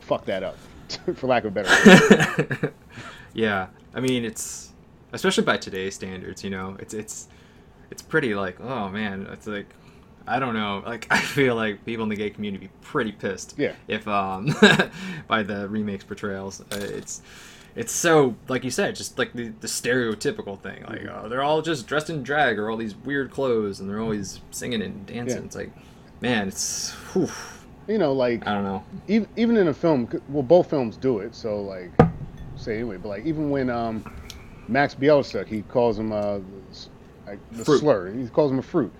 fucked 0.00 0.26
that 0.26 0.42
up, 0.42 0.56
for 1.16 1.26
lack 1.26 1.44
of 1.44 1.56
a 1.56 1.62
better 1.62 2.58
word. 2.60 2.72
yeah, 3.34 3.66
I 3.94 4.00
mean 4.00 4.24
it's 4.24 4.70
especially 5.12 5.44
by 5.44 5.56
today's 5.58 5.94
standards, 5.94 6.42
you 6.42 6.50
know, 6.50 6.76
it's 6.78 6.94
it's 6.94 7.28
it's 7.90 8.02
pretty 8.02 8.34
like 8.34 8.60
oh 8.60 8.88
man, 8.88 9.26
it's 9.32 9.46
like 9.46 9.66
I 10.26 10.38
don't 10.38 10.54
know, 10.54 10.82
like 10.86 11.06
I 11.10 11.18
feel 11.18 11.54
like 11.54 11.84
people 11.84 12.04
in 12.04 12.08
the 12.08 12.16
gay 12.16 12.30
community 12.30 12.66
be 12.66 12.72
pretty 12.80 13.12
pissed 13.12 13.54
Yeah. 13.58 13.72
if 13.88 14.06
um 14.08 14.54
by 15.28 15.42
the 15.42 15.68
remakes 15.68 16.04
portrayals. 16.04 16.60
Uh, 16.72 16.78
it's 16.80 17.22
it's 17.76 17.92
so 17.92 18.36
like 18.48 18.62
you 18.62 18.70
said, 18.70 18.94
just 18.94 19.18
like 19.18 19.32
the, 19.32 19.48
the 19.60 19.66
stereotypical 19.66 20.58
thing. 20.60 20.84
Like 20.88 21.06
oh, 21.12 21.28
they're 21.28 21.42
all 21.42 21.60
just 21.60 21.86
dressed 21.88 22.08
in 22.08 22.22
drag 22.22 22.58
or 22.58 22.70
all 22.70 22.76
these 22.76 22.94
weird 22.94 23.30
clothes, 23.32 23.80
and 23.80 23.90
they're 23.90 24.00
always 24.00 24.40
singing 24.52 24.80
and 24.80 25.04
dancing. 25.06 25.38
Yeah. 25.40 25.44
It's 25.46 25.56
like, 25.56 25.72
man, 26.20 26.46
it's 26.48 26.92
whew, 27.12 27.28
You 27.88 27.98
know, 27.98 28.12
like 28.12 28.46
I 28.46 28.52
don't 28.54 28.62
know. 28.62 28.84
even 29.08 29.28
even 29.36 29.56
in 29.56 29.66
a 29.68 29.74
film, 29.74 30.08
well, 30.28 30.44
both 30.44 30.70
films 30.70 30.96
do 30.96 31.18
it. 31.18 31.34
So 31.34 31.60
like, 31.62 31.90
say 32.64 32.74
anyway, 32.76 32.96
but 32.96 33.08
like 33.08 33.26
even 33.26 33.50
when 33.50 33.70
um, 33.70 34.04
Max 34.68 34.94
Bielsa, 34.94 35.46
he 35.46 35.62
calls 35.62 35.98
him 35.98 36.12
uh, 36.12 36.38
like 37.26 37.38
the 37.52 37.64
Fruit. 37.64 37.80
slur. 37.80 38.10
He 38.12 38.26
calls 38.28 38.50
him 38.50 38.58
a 38.58 38.62
fruit. 38.62 38.92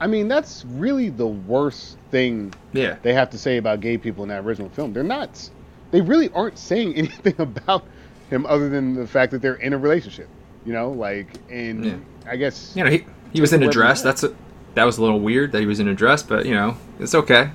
I 0.00 0.06
mean, 0.06 0.28
that's 0.28 0.64
really 0.64 1.08
the 1.08 1.26
worst 1.26 1.98
thing 2.12 2.52
Yeah, 2.72 2.96
they 3.02 3.12
have 3.12 3.30
to 3.30 3.38
say 3.38 3.56
about 3.56 3.80
gay 3.80 3.98
people 3.98 4.22
in 4.22 4.28
that 4.28 4.44
original 4.44 4.68
film. 4.70 4.92
They're 4.92 5.02
not. 5.02 5.50
They 5.90 6.00
really 6.00 6.28
aren't 6.30 6.58
saying 6.58 6.94
anything 6.96 7.34
about 7.38 7.84
him 8.30 8.46
other 8.46 8.68
than 8.68 8.94
the 8.94 9.06
fact 9.06 9.32
that 9.32 9.42
they're 9.42 9.54
in 9.56 9.72
a 9.72 9.78
relationship. 9.78 10.28
You 10.64 10.72
know, 10.72 10.90
like, 10.90 11.28
and 11.50 11.84
Yeah. 11.84 11.96
I 12.30 12.36
guess 12.36 12.72
you 12.76 12.84
know 12.84 12.90
he 12.90 13.04
he 13.32 13.40
was 13.40 13.52
in 13.52 13.62
a 13.62 13.70
dress. 13.70 14.02
That's 14.02 14.22
a, 14.22 14.34
that 14.74 14.84
was 14.84 14.98
a 14.98 15.02
little 15.02 15.18
weird 15.20 15.50
that 15.52 15.60
he 15.60 15.66
was 15.66 15.80
in 15.80 15.88
a 15.88 15.94
dress, 15.94 16.22
but 16.22 16.46
you 16.46 16.54
know 16.54 16.76
it's 17.00 17.14
okay. 17.14 17.50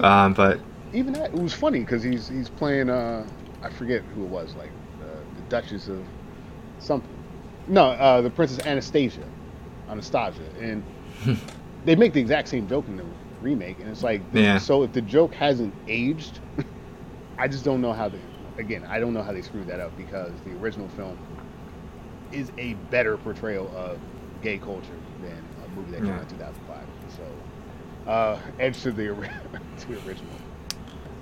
Um, 0.00 0.34
but 0.34 0.58
even 0.92 1.12
that 1.14 1.32
it 1.32 1.40
was 1.40 1.54
funny 1.54 1.80
because 1.80 2.02
he's 2.02 2.28
he's 2.28 2.48
playing 2.48 2.90
uh 2.90 3.26
I 3.62 3.70
forget 3.70 4.02
who 4.14 4.24
it 4.24 4.28
was 4.28 4.54
like 4.56 4.70
uh, 5.02 5.20
the 5.36 5.42
Duchess 5.48 5.88
of 5.88 6.04
something. 6.78 7.10
No 7.68 7.86
uh 7.90 8.20
the 8.20 8.30
Princess 8.30 8.64
Anastasia 8.66 9.24
Anastasia 9.88 10.42
and 10.60 10.82
they 11.84 11.94
make 11.94 12.12
the 12.12 12.20
exact 12.20 12.48
same 12.48 12.68
joke 12.68 12.88
in 12.88 12.96
the 12.96 13.04
remake 13.40 13.78
and 13.80 13.88
it's 13.88 14.02
like 14.02 14.22
Yeah. 14.32 14.58
so 14.58 14.82
if 14.82 14.92
the 14.92 15.02
joke 15.02 15.34
hasn't 15.34 15.74
aged 15.86 16.40
I 17.38 17.48
just 17.48 17.64
don't 17.64 17.80
know 17.80 17.92
how 17.92 18.08
they 18.08 18.20
again 18.58 18.84
I 18.88 18.98
don't 18.98 19.14
know 19.14 19.22
how 19.22 19.32
they 19.32 19.42
screwed 19.42 19.68
that 19.68 19.80
up 19.80 19.96
because 19.96 20.32
the 20.44 20.52
original 20.52 20.88
film 20.88 21.18
is 22.32 22.50
a 22.58 22.74
better 22.90 23.16
portrayal 23.16 23.70
of 23.76 23.98
gay 24.42 24.58
culture 24.58 24.98
than 25.22 25.44
a 25.64 25.68
movie 25.76 25.92
that 25.92 26.02
came 26.02 26.14
out 26.14 26.22
in 26.22 26.28
2005 26.38 26.86
so 27.08 28.10
uh 28.10 28.38
edge 28.58 28.82
to 28.82 28.90
the, 28.92 29.04
to 29.78 29.88
the 29.88 29.98
original 30.06 30.34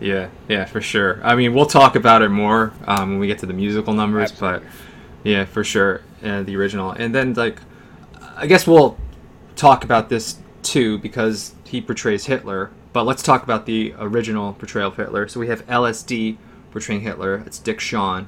yeah, 0.01 0.29
yeah, 0.49 0.65
for 0.65 0.81
sure. 0.81 1.21
I 1.23 1.35
mean, 1.35 1.55
we'll 1.55 1.67
talk 1.67 1.95
about 1.95 2.23
it 2.23 2.31
more 2.31 2.73
um, 2.87 3.11
when 3.11 3.19
we 3.19 3.27
get 3.27 3.39
to 3.41 3.47
the 3.47 3.53
musical 3.53 3.93
numbers, 3.93 4.33
Absolutely. 4.33 4.61
but 4.61 5.29
yeah, 5.29 5.45
for 5.45 5.63
sure, 5.63 6.03
uh, 6.25 6.43
the 6.43 6.57
original. 6.57 6.91
And 6.91 7.15
then 7.15 7.35
like, 7.35 7.61
I 8.37 8.47
guess 8.47 8.67
we'll 8.67 8.97
talk 9.57 9.85
about 9.85 10.09
this 10.09 10.39
too 10.63 10.99
because 10.99 11.55
he 11.65 11.81
portrays 11.81 12.27
Hitler. 12.27 12.71
But 12.93 13.05
let's 13.05 13.23
talk 13.23 13.43
about 13.43 13.67
the 13.67 13.95
original 13.99 14.53
portrayal 14.55 14.89
of 14.89 14.97
Hitler. 14.97 15.29
So 15.29 15.39
we 15.39 15.47
have 15.49 15.65
LSD 15.67 16.39
portraying 16.73 17.03
Hitler. 17.03 17.45
It's 17.47 17.59
Dick 17.59 17.79
Shawn, 17.79 18.27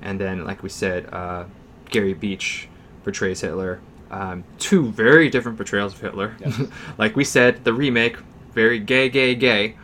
and 0.00 0.20
then 0.20 0.44
like 0.44 0.62
we 0.62 0.68
said, 0.68 1.12
uh, 1.12 1.44
Gary 1.90 2.14
Beach 2.14 2.68
portrays 3.02 3.40
Hitler. 3.40 3.80
Um, 4.10 4.44
two 4.58 4.92
very 4.92 5.28
different 5.28 5.58
portrayals 5.58 5.94
of 5.94 6.00
Hitler. 6.00 6.36
Yes. 6.38 6.62
like 6.98 7.16
we 7.16 7.24
said, 7.24 7.64
the 7.64 7.72
remake 7.72 8.18
very 8.52 8.78
gay, 8.78 9.08
gay, 9.08 9.34
gay, 9.34 9.74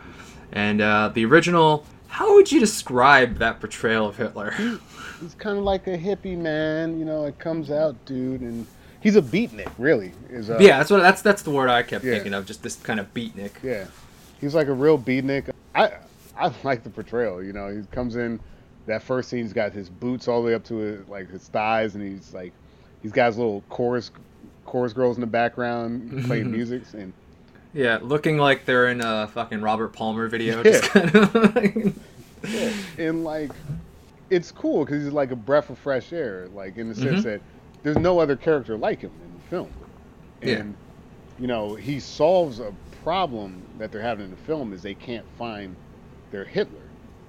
and 0.51 0.81
uh, 0.81 1.09
the 1.13 1.25
original. 1.25 1.85
How 2.07 2.33
would 2.35 2.51
you 2.51 2.59
describe 2.59 3.37
that 3.37 3.59
portrayal 3.61 4.05
of 4.07 4.17
Hitler? 4.17 4.51
he's 5.21 5.33
kind 5.35 5.57
of 5.57 5.63
like 5.63 5.87
a 5.87 5.97
hippie 5.97 6.37
man, 6.37 6.99
you 6.99 7.05
know. 7.05 7.25
It 7.25 7.39
comes 7.39 7.71
out, 7.71 7.95
dude, 8.05 8.41
and 8.41 8.67
he's 8.99 9.15
a 9.15 9.21
beatnik, 9.21 9.71
really. 9.77 10.11
Is 10.29 10.49
uh, 10.49 10.57
yeah, 10.59 10.77
that's 10.79 10.91
what 10.91 10.99
that's 11.01 11.21
that's 11.21 11.41
the 11.43 11.51
word 11.51 11.69
I 11.69 11.83
kept 11.83 12.03
Yeah. 12.03 12.13
thinking 12.15 12.33
of. 12.33 12.45
Just 12.45 12.63
this 12.63 12.75
kind 12.75 12.99
of 12.99 13.13
beatnik. 13.13 13.51
yeah. 13.63 13.85
He's 14.41 14.53
like 14.55 14.67
a 14.67 14.73
real 14.73 14.97
beatnik. 14.99 15.51
I 15.73 15.91
I 16.37 16.51
like 16.63 16.83
the 16.83 16.89
portrayal. 16.89 17.41
You 17.43 17.53
know, 17.53 17.69
he 17.73 17.83
comes 17.91 18.15
in 18.17 18.39
that 18.87 19.03
first 19.03 19.29
scene. 19.29 19.43
He's 19.43 19.53
got 19.53 19.71
his 19.71 19.87
boots 19.89 20.27
all 20.27 20.41
the 20.41 20.47
way 20.47 20.53
up 20.53 20.65
to 20.65 20.75
his, 20.77 21.07
like 21.07 21.29
his 21.29 21.47
thighs, 21.47 21.95
and 21.95 22.03
he's 22.03 22.33
like, 22.33 22.51
he's 23.01 23.11
got 23.13 23.27
his 23.27 23.37
little 23.37 23.63
chorus 23.69 24.11
chorus 24.65 24.91
girls 24.93 25.15
in 25.17 25.21
the 25.21 25.27
background 25.27 26.25
playing 26.25 26.51
music, 26.57 26.83
and 26.93 27.13
Yeah, 27.73 27.99
looking 28.01 28.37
like 28.37 28.65
they're 28.65 28.89
in 28.89 29.01
a 29.01 29.27
fucking 29.27 29.61
Robert 29.61 29.93
Palmer 29.93 30.27
video. 30.27 30.57
Yeah. 30.57 30.63
Just 30.63 30.83
kind 30.91 31.15
of. 31.15 31.35
Like, 31.55 31.93
Yeah, 32.49 32.71
and 32.97 33.23
like 33.23 33.51
it's 34.31 34.51
cool 34.51 34.83
because 34.83 35.03
he's 35.03 35.13
like 35.13 35.29
a 35.31 35.35
breath 35.35 35.69
of 35.69 35.77
fresh 35.77 36.11
air, 36.11 36.47
like 36.55 36.77
in 36.77 36.89
the 36.89 36.95
sense 36.95 37.19
Mhm. 37.21 37.23
that 37.23 37.41
there's 37.83 37.97
no 37.97 38.19
other 38.19 38.35
character 38.35 38.77
like 38.77 39.01
him 39.01 39.11
in 39.23 39.33
the 39.33 39.39
film. 39.49 39.69
Yeah. 40.41 40.55
And 40.57 40.75
you 41.39 41.45
know, 41.47 41.75
he 41.75 41.99
solves 41.99 42.59
a 42.59 42.73
problem 43.03 43.61
that 43.77 43.91
they're 43.91 44.01
having 44.01 44.25
in 44.25 44.31
the 44.31 44.37
film 44.37 44.73
is 44.73 44.81
they 44.81 44.93
can't 44.95 45.25
find 45.37 45.75
their 46.31 46.45
Hitler. 46.45 46.81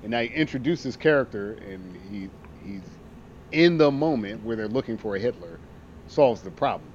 And 0.02 0.14
I 0.14 0.26
introduce 0.26 0.82
this 0.82 0.96
character 0.96 1.52
and 1.70 1.98
he 2.10 2.28
he's 2.66 2.80
in 3.52 3.76
the 3.76 3.90
moment 3.90 4.42
where 4.44 4.56
they're 4.56 4.66
looking 4.68 4.96
for 4.96 5.16
a 5.16 5.18
Hitler, 5.18 5.58
solves 6.08 6.40
the 6.40 6.50
problem. 6.50 6.88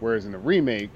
Whereas 0.00 0.24
in 0.24 0.32
the 0.32 0.38
remake, 0.38 0.90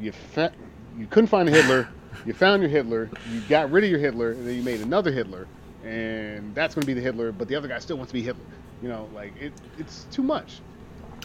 you 0.00 0.12
fa- 0.12 0.52
you 0.98 1.06
couldn't 1.06 1.28
find 1.28 1.48
a 1.48 1.52
Hitler, 1.52 1.88
you 2.24 2.32
found 2.32 2.62
your 2.62 2.70
Hitler, 2.70 3.10
you 3.30 3.40
got 3.48 3.70
rid 3.70 3.84
of 3.84 3.90
your 3.90 3.98
Hitler, 3.98 4.32
and 4.32 4.46
then 4.46 4.54
you 4.54 4.62
made 4.62 4.80
another 4.80 5.12
Hitler, 5.12 5.46
and 5.84 6.54
that's 6.54 6.74
going 6.74 6.82
to 6.82 6.86
be 6.86 6.94
the 6.94 7.00
Hitler, 7.00 7.32
but 7.32 7.48
the 7.48 7.54
other 7.54 7.68
guy 7.68 7.78
still 7.78 7.96
wants 7.96 8.10
to 8.10 8.14
be 8.14 8.22
Hitler. 8.22 8.44
You 8.82 8.88
know, 8.88 9.08
like 9.14 9.32
it, 9.40 9.52
it's 9.78 10.06
too 10.10 10.22
much. 10.22 10.60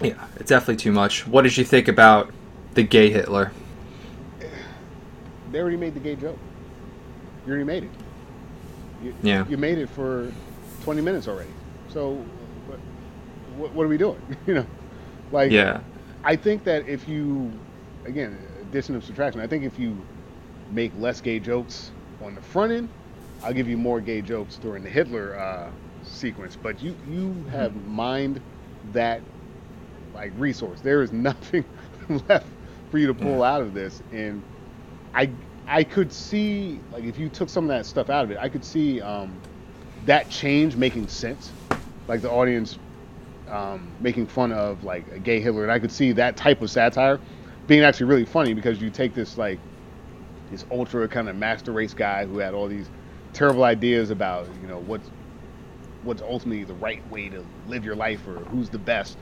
yeah, 0.02 0.28
it's 0.38 0.50
definitely 0.50 0.78
too 0.78 0.92
much. 0.92 1.28
What 1.28 1.42
did 1.42 1.58
you 1.58 1.64
think 1.64 1.88
about 1.88 2.32
the 2.74 2.84
gay 2.84 3.10
Hitler? 3.10 3.52
They 5.52 5.60
already 5.60 5.78
made 5.78 5.94
the 5.94 6.00
gay 6.00 6.16
joke. 6.16 6.40
You 7.46 7.50
already 7.50 7.66
made 7.66 7.84
it. 7.84 7.90
You, 9.04 9.16
Yeah. 9.22 9.46
You 9.48 9.58
made 9.58 9.78
it 9.78 9.90
for 9.90 10.32
20 10.84 11.02
minutes 11.02 11.28
already. 11.28 11.50
So, 11.90 12.14
what, 12.68 12.80
what, 13.58 13.74
what 13.74 13.84
are 13.84 13.90
we 13.90 13.98
doing? 13.98 14.22
you 14.48 14.54
know, 14.54 14.66
like 15.32 15.52
Yeah, 15.52 15.82
I 16.24 16.36
think 16.36 16.64
that 16.64 16.88
if 16.88 17.08
you, 17.08 17.52
again, 18.06 18.38
addition 18.72 18.96
of 18.96 19.04
subtraction, 19.04 19.42
I 19.42 19.48
think 19.48 19.66
if 19.66 19.78
you 19.78 19.98
make 20.72 20.94
less 20.98 21.20
gay 21.20 21.40
jokes 21.40 21.92
on 22.24 22.36
the 22.36 22.42
front 22.42 22.72
end, 22.72 22.90
I'll 23.44 23.54
give 23.54 23.68
you 23.68 23.78
more 23.78 24.00
gay 24.00 24.22
jokes 24.22 24.56
during 24.56 24.82
the 24.82 24.90
Hitler 24.90 25.38
uh, 25.38 25.70
sequence. 26.04 26.56
But 26.56 26.82
you 26.82 26.96
you 27.10 27.34
have 27.52 27.76
mined 27.88 28.40
that 28.94 29.22
like 30.14 30.32
resource. 30.38 30.80
There 30.80 31.02
is 31.02 31.12
nothing 31.30 31.66
left 32.30 32.48
for 32.90 32.98
you 32.98 33.08
to 33.08 33.14
pull 33.14 33.44
out 33.44 33.62
of 33.62 33.74
this, 33.74 34.02
and 34.14 34.42
I 35.14 35.30
I 35.68 35.84
could 35.84 36.14
see 36.14 36.80
like 36.94 37.04
if 37.04 37.20
you 37.20 37.28
took 37.28 37.50
some 37.50 37.66
of 37.66 37.70
that 37.70 37.86
stuff 37.86 38.10
out 38.10 38.24
of 38.24 38.32
it, 38.32 38.38
I 38.40 38.48
could 38.48 38.64
see 38.64 39.02
um, 39.02 39.36
that 40.06 40.30
change 40.30 40.78
making 40.78 41.10
sense. 41.10 41.52
Like 42.08 42.22
the 42.22 42.32
audience 42.32 42.80
um, 43.50 43.92
making 44.00 44.28
fun 44.28 44.54
of 44.54 44.86
like 44.86 45.12
a 45.12 45.20
gay 45.20 45.42
Hitler, 45.42 45.64
and 45.64 45.72
I 45.72 45.80
could 45.80 45.92
see 45.92 46.14
that 46.14 46.38
type 46.38 46.62
of 46.62 46.72
satire 46.72 47.20
being 47.72 47.84
actually 47.84 48.06
really 48.06 48.26
funny 48.26 48.54
because 48.54 48.82
you 48.82 48.90
take 48.90 49.14
this 49.14 49.38
like 49.38 49.58
this 50.52 50.66
ultra 50.72 51.08
kind 51.08 51.30
of 51.30 51.38
master 51.38 51.72
race 51.72 51.94
guy 51.94 52.26
who 52.26 52.38
had 52.38 52.54
all 52.54 52.68
these 52.68 52.86
terrible 53.32 53.64
ideas 53.64 54.10
about 54.10 54.46
you 54.62 54.68
know 54.68 54.80
what's 54.80 55.10
what's 56.04 56.22
ultimately 56.22 56.66
the 56.66 56.74
right 56.74 57.02
way 57.10 57.30
to 57.30 57.46
live 57.70 57.86
your 57.86 57.96
life 57.96 58.28
or 58.28 58.40
who's 58.52 58.70
the 58.70 58.78
best, 58.78 59.18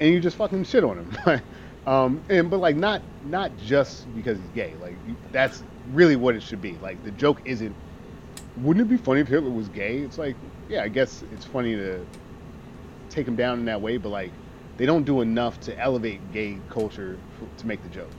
and 0.00 0.12
you 0.12 0.18
just 0.18 0.36
fucking 0.36 0.64
shit 0.64 0.82
on 0.82 0.98
him. 0.98 1.40
um, 1.86 2.20
and 2.28 2.50
but 2.50 2.58
like 2.58 2.74
not 2.74 3.02
not 3.26 3.52
just 3.64 4.12
because 4.16 4.36
he's 4.36 4.50
gay. 4.52 4.74
Like 4.82 4.96
that's 5.30 5.62
really 5.92 6.16
what 6.16 6.34
it 6.34 6.42
should 6.42 6.60
be. 6.60 6.76
Like 6.82 7.00
the 7.04 7.12
joke 7.12 7.40
isn't. 7.44 7.76
Wouldn't 8.62 8.84
it 8.84 8.90
be 8.90 8.96
funny 8.96 9.20
if 9.20 9.28
Hitler 9.28 9.48
was 9.48 9.68
gay? 9.68 9.98
It's 9.98 10.18
like, 10.18 10.34
yeah, 10.68 10.82
I 10.82 10.88
guess 10.88 11.22
it's 11.32 11.44
funny 11.44 11.76
to 11.76 12.04
take 13.10 13.28
him 13.28 13.36
down 13.36 13.60
in 13.60 13.64
that 13.66 13.80
way, 13.80 13.96
but 13.96 14.08
like 14.08 14.32
they 14.76 14.86
don't 14.86 15.04
do 15.04 15.20
enough 15.20 15.60
to 15.60 15.78
elevate 15.78 16.20
gay 16.32 16.58
culture 16.70 17.18
f- 17.42 17.56
to 17.58 17.66
make 17.66 17.82
the 17.82 17.88
joke. 17.90 18.10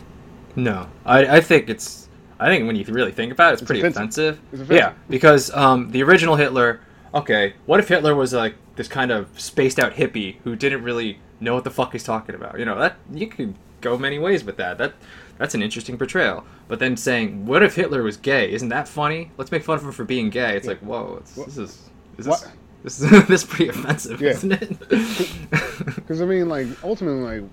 no, 0.56 0.88
I 1.06 1.38
I 1.38 1.42
think 1.42 1.70
it's. 1.70 2.10
I 2.40 2.48
think 2.48 2.66
when 2.68 2.76
you 2.76 2.84
really 2.86 3.12
think 3.12 3.32
about 3.32 3.52
it, 3.52 3.54
it's, 3.54 3.62
It's 3.62 3.68
pretty 3.70 3.82
offensive. 3.82 4.36
offensive. 4.36 4.40
It's 4.52 4.62
offensive. 4.64 4.76
Yeah, 4.76 4.94
because 5.10 5.52
um, 5.54 5.92
the 5.92 6.04
original 6.04 6.36
Hitler. 6.36 6.82
Okay, 7.14 7.54
what 7.68 7.80
if 7.80 7.88
Hitler 7.88 8.16
was 8.16 8.34
like 8.34 8.56
this 8.76 8.88
kind 8.88 9.12
of 9.12 9.40
spaced 9.40 9.78
out 9.80 9.94
hippie 9.94 10.38
who 10.44 10.56
didn't 10.56 10.84
really 10.84 11.20
know 11.40 11.54
what 11.54 11.64
the 11.64 11.70
fuck 11.72 11.92
he's 11.92 12.04
talking 12.04 12.34
about? 12.36 12.58
You 12.60 12.66
know 12.66 12.78
that 12.80 12.98
you 13.14 13.28
could 13.28 13.54
go 13.82 13.98
many 13.98 14.18
ways 14.20 14.44
with 14.44 14.58
that. 14.58 14.78
That 14.80 14.94
that's 15.38 15.54
an 15.54 15.62
interesting 15.62 15.98
portrayal. 15.98 16.44
But 16.68 16.80
then 16.80 16.98
saying, 16.98 17.46
what 17.46 17.62
if 17.62 17.76
Hitler 17.76 18.02
was 18.04 18.18
gay? 18.18 18.52
Isn't 18.52 18.70
that 18.70 18.88
funny? 18.88 19.32
Let's 19.38 19.52
make 19.52 19.64
fun 19.64 19.78
of 19.78 19.84
him 19.84 19.92
for 19.92 20.06
being 20.06 20.30
gay. 20.32 20.56
It's 20.58 20.66
like, 20.68 20.80
whoa, 20.80 21.18
it's, 21.22 21.36
this 21.36 21.58
is 21.58 21.90
is 22.18 22.28
what- 22.28 22.40
this 22.42 22.50
this 22.84 23.00
is 23.02 23.10
this 23.28 23.44
is 23.44 23.46
pretty 23.46 23.70
offensive, 23.70 24.22
Yeah. 24.22 24.32
isn't 24.32 24.52
it? 24.52 24.78
Because 25.96 26.22
I 26.22 26.26
mean, 26.26 26.50
like 26.50 26.68
ultimately, 26.84 27.42
like 27.42 27.50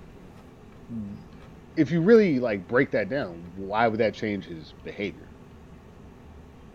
if 1.76 1.90
you 1.90 2.00
really 2.00 2.38
like 2.38 2.66
break 2.68 2.90
that 2.92 3.08
down, 3.08 3.42
why 3.56 3.88
would 3.88 4.00
that 4.00 4.14
change 4.14 4.44
his 4.46 4.74
behavior? 4.84 5.26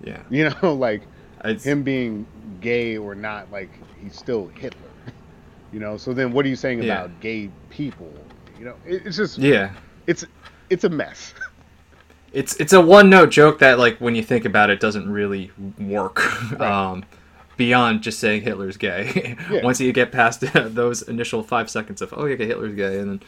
yeah, 0.03 0.21
You 0.29 0.49
know, 0.61 0.73
like 0.79 1.03
it's, 1.43 1.63
him 1.63 1.83
being 1.83 2.25
gay 2.61 2.97
or 2.97 3.15
not, 3.15 3.51
like 3.51 3.69
he's 4.01 4.15
still 4.17 4.47
Hitler. 4.47 4.79
You 5.71 5.79
know, 5.79 5.97
so 5.97 6.13
then 6.13 6.31
what 6.31 6.45
are 6.45 6.49
you 6.49 6.55
saying 6.55 6.81
Yeah. 6.83 7.03
about 7.03 7.19
gay 7.19 7.49
people? 7.69 8.11
You 8.57 8.65
know, 8.65 8.75
it, 8.85 9.05
it's 9.05 9.17
just 9.17 9.37
yeah. 9.37 9.73
it's 10.07 10.25
it's 10.69 10.83
a 10.85 10.89
mess. 10.89 11.33
it's 12.33 12.55
it's 12.59 12.73
a 12.73 12.81
one 12.81 13.09
note 13.09 13.29
joke 13.31 13.59
that 13.59 13.77
like 13.79 13.97
when 13.99 14.15
you 14.15 14.23
think 14.23 14.45
about 14.45 14.69
it 14.69 14.79
doesn't 14.79 15.09
really 15.11 15.51
work 15.79 16.21
Right. 16.53 16.61
um 16.91 17.03
beyond 17.57 18.01
just 18.03 18.19
saying 18.19 18.41
Hitler's 18.41 18.77
gay. 18.77 19.35
Yeah. 19.51 19.63
Once 19.63 19.79
you 19.79 19.91
get 19.93 20.11
past 20.11 20.41
those 20.53 21.01
initial 21.03 21.43
five 21.43 21.69
seconds 21.69 22.01
of 22.01 22.13
oh 22.15 22.25
yeah, 22.25 22.33
okay, 22.35 22.45
Hitler's 22.47 22.75
gay, 22.75 22.97
and 22.99 23.09
then 23.09 23.21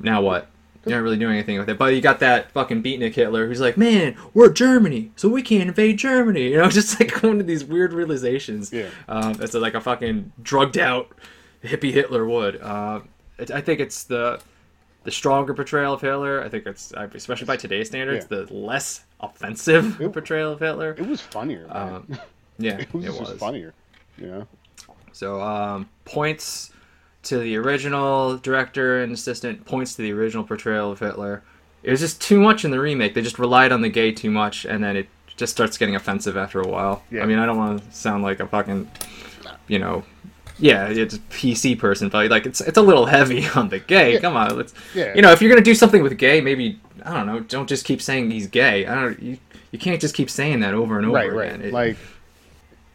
now 0.00 0.20
what? 0.22 0.48
You're 0.84 0.96
not 0.98 1.04
really 1.04 1.16
doing 1.16 1.34
anything 1.34 1.58
with 1.58 1.68
it. 1.68 1.78
But 1.78 1.94
you 1.94 2.00
got 2.00 2.18
that 2.20 2.50
fucking 2.50 2.82
beatnik 2.82 3.14
Hitler 3.14 3.46
who's 3.46 3.60
like, 3.60 3.76
man, 3.76 4.16
we're 4.34 4.52
Germany, 4.52 5.12
so 5.14 5.28
we 5.28 5.40
can't 5.42 5.68
invade 5.68 5.96
Germany. 5.98 6.48
You 6.50 6.56
know, 6.58 6.68
just 6.68 6.98
like 6.98 7.22
one 7.22 7.40
of 7.40 7.46
these 7.46 7.64
weird 7.64 7.92
realizations. 7.92 8.72
Yeah. 8.72 8.88
Um, 9.08 9.36
it's 9.40 9.54
like 9.54 9.74
a 9.74 9.80
fucking 9.80 10.32
drugged 10.42 10.78
out 10.78 11.12
hippie 11.62 11.92
Hitler 11.92 12.26
would. 12.26 12.60
Uh, 12.60 13.00
it, 13.38 13.50
I 13.52 13.60
think 13.60 13.78
it's 13.80 14.04
the 14.04 14.40
the 15.04 15.10
stronger 15.10 15.54
portrayal 15.54 15.94
of 15.94 16.00
Hitler. 16.00 16.42
I 16.42 16.48
think 16.48 16.66
it's 16.66 16.92
especially 16.96 17.46
by 17.46 17.56
today's 17.56 17.88
standards, 17.88 18.26
Yeah. 18.30 18.38
the 18.44 18.52
less 18.54 19.04
offensive 19.20 20.00
It- 20.00 20.12
portrayal 20.12 20.52
of 20.52 20.60
Hitler. 20.60 20.96
It 20.98 21.06
was 21.06 21.20
funnier. 21.20 21.66
Man. 21.68 21.76
Um, 21.76 22.18
yeah, 22.62 22.78
it 22.80 22.92
was 22.94 23.04
it 23.04 23.20
was. 23.20 23.38
funnier. 23.38 23.74
Yeah. 24.18 24.44
So 25.12 25.40
um, 25.40 25.88
points 26.04 26.70
to 27.24 27.38
the 27.38 27.56
original 27.56 28.38
director 28.38 29.02
and 29.02 29.12
assistant. 29.12 29.64
Points 29.64 29.94
to 29.96 30.02
the 30.02 30.12
original 30.12 30.44
portrayal 30.44 30.90
of 30.90 30.98
Hitler. 30.98 31.42
It 31.82 31.90
was 31.90 32.00
just 32.00 32.20
too 32.20 32.40
much 32.40 32.64
in 32.64 32.70
the 32.70 32.80
remake. 32.80 33.14
They 33.14 33.22
just 33.22 33.38
relied 33.38 33.72
on 33.72 33.82
the 33.82 33.88
gay 33.88 34.12
too 34.12 34.30
much, 34.30 34.64
and 34.64 34.82
then 34.82 34.96
it 34.96 35.08
just 35.36 35.52
starts 35.52 35.76
getting 35.78 35.96
offensive 35.96 36.36
after 36.36 36.60
a 36.60 36.68
while. 36.68 37.02
Yeah. 37.10 37.22
I 37.22 37.26
mean, 37.26 37.38
I 37.38 37.46
don't 37.46 37.56
want 37.56 37.82
to 37.82 37.96
sound 37.96 38.22
like 38.22 38.40
a 38.40 38.46
fucking, 38.46 38.88
you 39.66 39.78
know, 39.78 40.04
yeah, 40.58 40.86
it's 40.88 41.14
a 41.14 41.18
PC 41.18 41.78
person, 41.78 42.08
but 42.08 42.30
like 42.30 42.46
it's 42.46 42.60
it's 42.60 42.78
a 42.78 42.82
little 42.82 43.06
heavy 43.06 43.46
on 43.54 43.68
the 43.68 43.80
gay. 43.80 44.14
Yeah. 44.14 44.20
Come 44.20 44.36
on, 44.36 44.56
let's. 44.56 44.74
Yeah. 44.94 45.14
You 45.14 45.22
know, 45.22 45.32
if 45.32 45.42
you're 45.42 45.50
gonna 45.50 45.62
do 45.62 45.74
something 45.74 46.02
with 46.02 46.16
gay, 46.18 46.40
maybe 46.40 46.80
I 47.04 47.14
don't 47.14 47.26
know. 47.26 47.40
Don't 47.40 47.68
just 47.68 47.84
keep 47.84 48.00
saying 48.00 48.30
he's 48.30 48.46
gay. 48.46 48.86
I 48.86 48.94
don't. 48.94 49.20
You, 49.22 49.38
you 49.72 49.78
can't 49.78 50.00
just 50.00 50.14
keep 50.14 50.30
saying 50.30 50.60
that 50.60 50.74
over 50.74 50.98
and 50.98 51.06
over 51.06 51.16
right, 51.16 51.32
right. 51.32 51.48
again. 51.48 51.62
It- 51.62 51.72
like, 51.72 51.96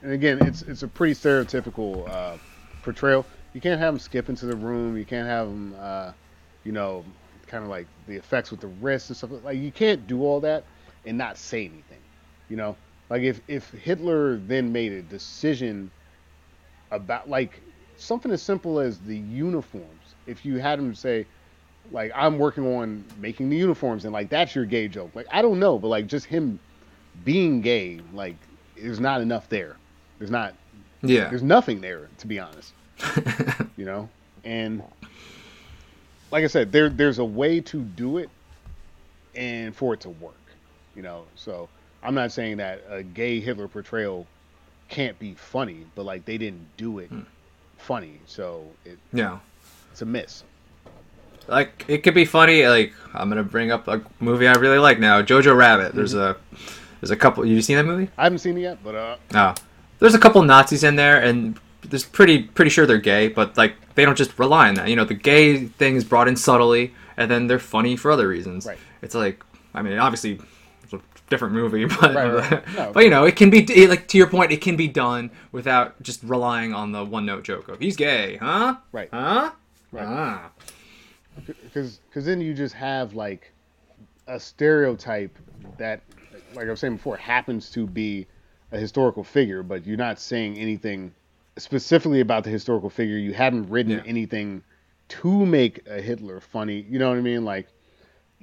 and 0.07 0.13
again, 0.13 0.39
it's 0.47 0.61
it's 0.61 0.83
a 0.83 0.87
pretty 0.87 1.13
stereotypical 1.13 2.07
uh, 2.09 2.37
portrayal. 2.81 3.25
You 3.53 3.59
can't 3.59 3.77
have 3.77 3.93
them 3.93 3.99
skip 3.99 4.29
into 4.29 4.45
the 4.45 4.55
room. 4.55 4.95
You 4.95 5.03
can't 5.03 5.27
have 5.27 5.47
them, 5.47 5.75
uh, 5.77 6.13
you 6.63 6.71
know, 6.71 7.03
kind 7.45 7.61
of 7.61 7.69
like 7.69 7.87
the 8.07 8.15
effects 8.15 8.49
with 8.49 8.61
the 8.61 8.67
wrists 8.67 9.09
and 9.09 9.17
stuff. 9.17 9.31
Like, 9.43 9.57
you 9.57 9.69
can't 9.69 10.07
do 10.07 10.23
all 10.23 10.39
that 10.39 10.63
and 11.05 11.17
not 11.17 11.37
say 11.37 11.65
anything. 11.65 11.99
You 12.47 12.55
know, 12.55 12.77
like 13.09 13.23
if 13.23 13.41
if 13.49 13.69
Hitler 13.71 14.37
then 14.37 14.71
made 14.71 14.93
a 14.93 15.01
decision 15.01 15.91
about 16.91 17.29
like 17.29 17.61
something 17.97 18.31
as 18.31 18.41
simple 18.41 18.79
as 18.79 18.99
the 18.99 19.17
uniforms. 19.17 20.15
If 20.25 20.45
you 20.45 20.57
had 20.57 20.79
him 20.79 20.95
say, 20.95 21.27
like, 21.91 22.13
I'm 22.15 22.37
working 22.37 22.65
on 22.65 23.03
making 23.17 23.49
the 23.49 23.57
uniforms, 23.57 24.05
and 24.05 24.13
like 24.13 24.29
that's 24.29 24.55
your 24.55 24.63
gay 24.63 24.87
joke. 24.87 25.11
Like, 25.15 25.27
I 25.33 25.41
don't 25.41 25.59
know, 25.59 25.77
but 25.77 25.89
like 25.89 26.07
just 26.07 26.27
him 26.27 26.61
being 27.25 27.59
gay, 27.59 27.99
like, 28.13 28.37
there's 28.77 29.01
not 29.01 29.19
enough 29.19 29.49
there. 29.49 29.75
There's 30.19 30.31
not. 30.31 30.53
yeah. 31.01 31.29
There's 31.29 31.43
nothing 31.43 31.81
there, 31.81 32.07
to 32.19 32.27
be 32.27 32.39
honest. 32.39 32.73
You 33.77 33.85
know, 33.85 34.09
and 34.43 34.81
like 36.31 36.43
I 36.43 36.47
said, 36.47 36.71
there 36.71 36.89
there's 36.89 37.19
a 37.19 37.25
way 37.25 37.59
to 37.61 37.81
do 37.81 38.17
it, 38.17 38.29
and 39.35 39.75
for 39.75 39.93
it 39.93 39.99
to 40.01 40.09
work. 40.09 40.33
You 40.95 41.03
know, 41.03 41.25
so 41.35 41.69
I'm 42.01 42.15
not 42.15 42.31
saying 42.31 42.57
that 42.57 42.83
a 42.89 43.03
gay 43.03 43.39
Hitler 43.39 43.67
portrayal 43.67 44.25
can't 44.89 45.17
be 45.19 45.35
funny, 45.35 45.85
but 45.93 46.05
like 46.05 46.25
they 46.25 46.39
didn't 46.39 46.65
do 46.75 46.97
it 46.97 47.11
funny, 47.77 48.19
so 48.25 48.63
it, 48.83 48.97
yeah. 49.13 49.37
it's 49.91 50.01
a 50.01 50.05
miss. 50.05 50.43
like 51.47 51.85
it 51.87 51.99
could 51.99 52.13
be 52.15 52.25
funny 52.25 52.67
like 52.67 52.93
i'm 53.13 53.29
gonna 53.29 53.43
bring 53.43 53.71
up 53.71 53.87
a 53.87 54.01
movie 54.19 54.47
i 54.47 54.53
really 54.53 54.79
like 54.79 54.99
now 54.99 55.21
jojo 55.21 55.55
rabbit 55.55 55.93
there's 55.95 56.13
a 56.13 56.35
there's 56.99 57.11
a 57.11 57.15
couple 57.15 57.45
you 57.45 57.61
seen 57.61 57.77
that 57.77 57.85
movie 57.85 58.09
I 58.17 58.23
haven't 58.23 58.39
seen 58.39 58.57
it 58.57 58.61
yet, 58.61 58.79
but 58.83 58.95
uh, 58.95 59.17
oh 59.35 59.55
there's 59.99 60.13
a 60.15 60.19
couple 60.19 60.41
nazis 60.43 60.83
in 60.83 60.95
there 60.95 61.19
and 61.21 61.59
there's 61.81 62.05
pretty 62.05 62.43
pretty 62.43 62.69
sure 62.69 62.85
they're 62.85 62.97
gay 62.97 63.27
but 63.27 63.57
like 63.57 63.73
they 63.95 64.03
don't 64.05 64.17
just 64.17 64.37
rely 64.39 64.67
on 64.69 64.75
that 64.75 64.89
you 64.89 64.95
know 64.95 65.05
the 65.05 65.13
gay 65.13 65.65
thing 65.65 65.95
is 65.95 66.03
brought 66.03 66.27
in 66.27 66.35
subtly 66.35 66.93
and 67.17 67.29
then 67.31 67.47
they're 67.47 67.59
funny 67.59 67.95
for 67.95 68.11
other 68.11 68.27
reasons 68.27 68.65
Right. 68.65 68.77
it's 69.01 69.15
like 69.15 69.43
i 69.73 69.81
mean 69.81 69.97
obviously 69.97 70.39
it's 70.83 70.93
a 70.93 70.99
different 71.29 71.53
movie 71.53 71.85
but 72.01 72.13
Right, 72.15 72.33
right. 72.33 72.67
No. 72.75 72.91
but 72.93 73.03
you 73.03 73.09
know 73.09 73.23
it 73.25 73.35
can 73.35 73.49
be 73.49 73.59
it, 73.63 73.89
like 73.89 74.07
to 74.09 74.17
your 74.17 74.27
point 74.27 74.51
it 74.51 74.61
can 74.61 74.75
be 74.75 74.87
done 74.87 75.31
without 75.51 76.01
just 76.03 76.21
relying 76.23 76.73
on 76.73 76.91
the 76.91 77.03
one 77.05 77.25
note 77.25 77.43
joke 77.43 77.67
of 77.69 77.79
he's 77.79 77.95
gay 77.95 78.37
huh 78.37 78.75
Right. 78.91 79.09
huh 79.11 79.51
Right. 79.91 80.05
ah. 80.05 80.49
because 81.63 81.99
because 82.09 82.25
then 82.25 82.41
you 82.41 82.53
just 82.53 82.73
have 82.75 83.13
like 83.13 83.51
a 84.27 84.39
stereotype 84.39 85.37
that 85.77 86.01
like 86.53 86.67
i 86.67 86.69
was 86.69 86.79
saying 86.81 86.97
before 86.97 87.15
happens 87.17 87.69
to 87.71 87.87
be 87.87 88.27
a 88.71 88.77
historical 88.77 89.23
figure 89.23 89.63
but 89.63 89.85
you're 89.85 89.97
not 89.97 90.19
saying 90.19 90.57
anything 90.57 91.13
specifically 91.57 92.19
about 92.19 92.43
the 92.43 92.49
historical 92.49 92.89
figure. 92.89 93.17
You 93.17 93.33
haven't 93.33 93.69
written 93.69 93.93
Yeah. 93.93 94.03
anything 94.05 94.61
to 95.09 95.45
make 95.45 95.87
a 95.87 96.01
hitler 96.01 96.39
funny. 96.39 96.85
You 96.89 96.99
know 96.99 97.09
what 97.09 97.17
i 97.17 97.21
mean? 97.21 97.45
Like 97.45 97.67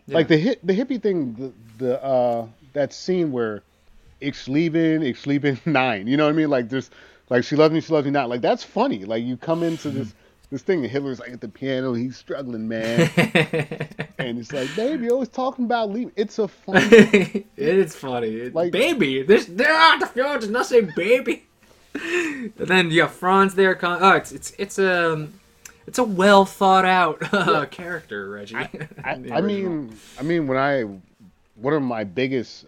like 0.08 0.28
the 0.28 0.36
hit 0.36 0.66
the 0.66 0.72
hippie 0.74 1.00
thing 1.00 1.34
the, 1.34 1.52
the 1.84 2.02
uh 2.04 2.46
that 2.72 2.92
scene 2.92 3.30
where 3.32 3.62
ich 4.20 4.48
lieben 4.48 5.02
ich 5.02 5.26
lieben 5.26 5.58
nine 5.64 6.06
you 6.06 6.16
know 6.16 6.24
what 6.24 6.30
i 6.34 6.36
mean? 6.36 6.50
Like 6.50 6.68
there's 6.68 6.90
like 7.30 7.44
she 7.44 7.56
loves 7.56 7.72
me 7.72 7.80
she 7.80 7.92
loves 7.92 8.04
me 8.04 8.10
not. 8.10 8.28
Like 8.28 8.40
that's 8.40 8.64
funny. 8.64 9.04
Like 9.04 9.22
you 9.24 9.36
come 9.36 9.62
into 9.62 9.90
this 9.90 10.14
this 10.51 10.62
thing 10.62 10.82
and 10.82 10.90
hitler's 10.90 11.18
like 11.20 11.32
at 11.32 11.40
the 11.40 11.49
piano 11.49 11.95
he's 11.95 12.16
struggling 12.16 12.68
man 12.68 13.11
and 14.18 14.38
it's 14.38 14.53
like, 14.53 14.74
baby, 14.76 15.11
always 15.11 15.28
talking 15.28 15.64
about 15.64 15.90
leaving. 15.90 16.12
It's 16.16 16.38
a 16.38 16.49
funny 16.66 16.86
it 16.86 17.47
is 17.57 17.95
funny. 17.97 18.28
It's 18.28 18.55
Like- 18.55 18.72
baby, 18.72 19.22
this 19.22 19.47
there 19.47 19.74
are 19.74 19.99
the 19.99 20.07
film 20.07 20.40
does 20.40 20.51
not 20.51 20.66
say 20.66 20.82
baby. 20.82 21.45
and 21.95 22.53
then 22.57 22.90
you 22.90 23.03
got 23.03 23.12
Franz 23.12 23.55
there. 23.55 23.78
Oh, 23.82 24.12
it's 24.12 24.32
it's 24.32 24.53
it's 24.59 24.78
a 24.78 25.28
it's 25.86 25.99
a 25.99 26.05
well 26.05 26.45
thought 26.45 26.84
out 26.84 27.18
uh, 27.32 27.66
character, 27.66 28.30
Reggie. 28.30 28.57
I, 28.57 28.68
The 29.16 29.32
I 29.32 29.40
mean, 29.40 29.97
I 30.18 30.22
mean, 30.22 30.47
when 30.47 30.59
I 30.59 30.84
one 31.55 31.72
of 31.74 31.82
my 31.82 32.03
biggest 32.05 32.66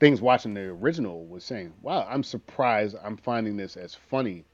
things 0.00 0.20
watching 0.20 0.52
the 0.54 0.62
original 0.68 1.24
was 1.26 1.44
saying, 1.44 1.72
"Wow, 1.82 2.06
I'm 2.10 2.22
surprised 2.22 2.96
I'm 3.02 3.16
finding 3.16 3.56
this 3.56 3.76
as 3.76 3.94
funny 3.94 4.44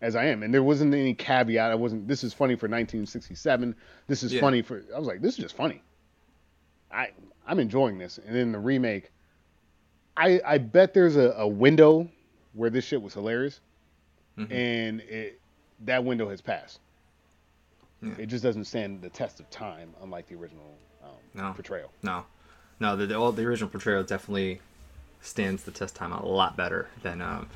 as 0.00 0.16
I 0.16 0.24
am." 0.26 0.42
And 0.42 0.52
there 0.52 0.62
wasn't 0.62 0.94
any 0.94 1.14
caveat. 1.14 1.70
I 1.70 1.74
wasn't. 1.74 2.08
This 2.08 2.24
is 2.24 2.32
funny 2.34 2.54
for 2.54 2.66
1967. 2.68 3.74
This 4.06 4.22
is 4.22 4.32
Yeah. 4.34 4.40
funny 4.40 4.62
for. 4.62 4.82
I 4.94 4.98
was 4.98 5.06
like, 5.08 5.20
this 5.20 5.34
is 5.34 5.42
just 5.42 5.56
funny. 5.56 5.82
I 6.90 7.10
I'm 7.46 7.58
enjoying 7.58 7.98
this. 7.98 8.18
And 8.18 8.34
then 8.34 8.52
the 8.52 8.58
remake, 8.58 9.10
I 10.16 10.40
I 10.44 10.58
bet 10.58 10.94
there's 10.94 11.16
a, 11.16 11.30
a 11.36 11.46
window 11.48 12.08
where 12.52 12.70
this 12.70 12.84
shit 12.84 13.00
was 13.00 13.14
hilarious, 13.14 13.60
Mhm. 14.36 14.50
and 14.50 15.00
it 15.02 15.40
that 15.84 16.04
window 16.04 16.28
has 16.28 16.40
passed. 16.40 16.80
Yeah. 18.02 18.14
It 18.18 18.26
just 18.26 18.42
doesn't 18.42 18.64
stand 18.64 19.02
the 19.02 19.10
test 19.10 19.40
of 19.40 19.50
time, 19.50 19.94
unlike 20.02 20.26
the 20.26 20.34
original 20.34 20.76
um, 21.02 21.10
No. 21.34 21.52
portrayal. 21.52 21.90
no, 22.02 22.24
no, 22.80 22.96
the 22.96 23.06
the, 23.06 23.30
the 23.32 23.42
original 23.44 23.68
portrayal 23.70 24.02
definitely 24.02 24.60
stands 25.22 25.64
the 25.64 25.70
test 25.70 25.94
time 25.96 26.12
a 26.12 26.24
lot 26.26 26.56
better 26.56 26.88
than. 27.02 27.20
Um, 27.22 27.48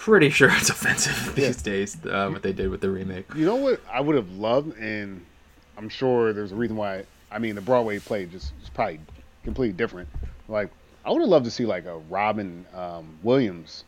pretty 0.00 0.30
sure 0.30 0.48
it's 0.50 0.70
offensive 0.70 1.34
Yeah. 1.36 1.46
these 1.48 1.62
days 1.62 1.96
uh, 2.06 2.30
what 2.30 2.42
they 2.42 2.52
did 2.54 2.70
with 2.70 2.80
the 2.80 2.88
remake. 2.90 3.26
You 3.34 3.44
know 3.44 3.56
what 3.56 3.80
I 3.92 4.00
would 4.00 4.16
have 4.16 4.30
loved, 4.32 4.76
and 4.78 5.24
I'm 5.76 5.88
sure 5.90 6.32
there's 6.32 6.52
a 6.52 6.56
reason 6.56 6.76
why. 6.76 7.04
I 7.30 7.38
mean, 7.38 7.54
the 7.54 7.60
Broadway 7.60 7.98
play 7.98 8.26
just 8.26 8.52
is 8.62 8.70
probably 8.70 9.00
completely 9.44 9.74
different. 9.74 10.08
Like, 10.48 10.70
I 11.04 11.10
would 11.10 11.20
have 11.20 11.28
loved 11.28 11.44
to 11.44 11.50
see 11.50 11.66
like 11.66 11.84
a 11.84 11.98
Robin 11.98 12.64
um, 12.74 13.18
Williams 13.22 13.84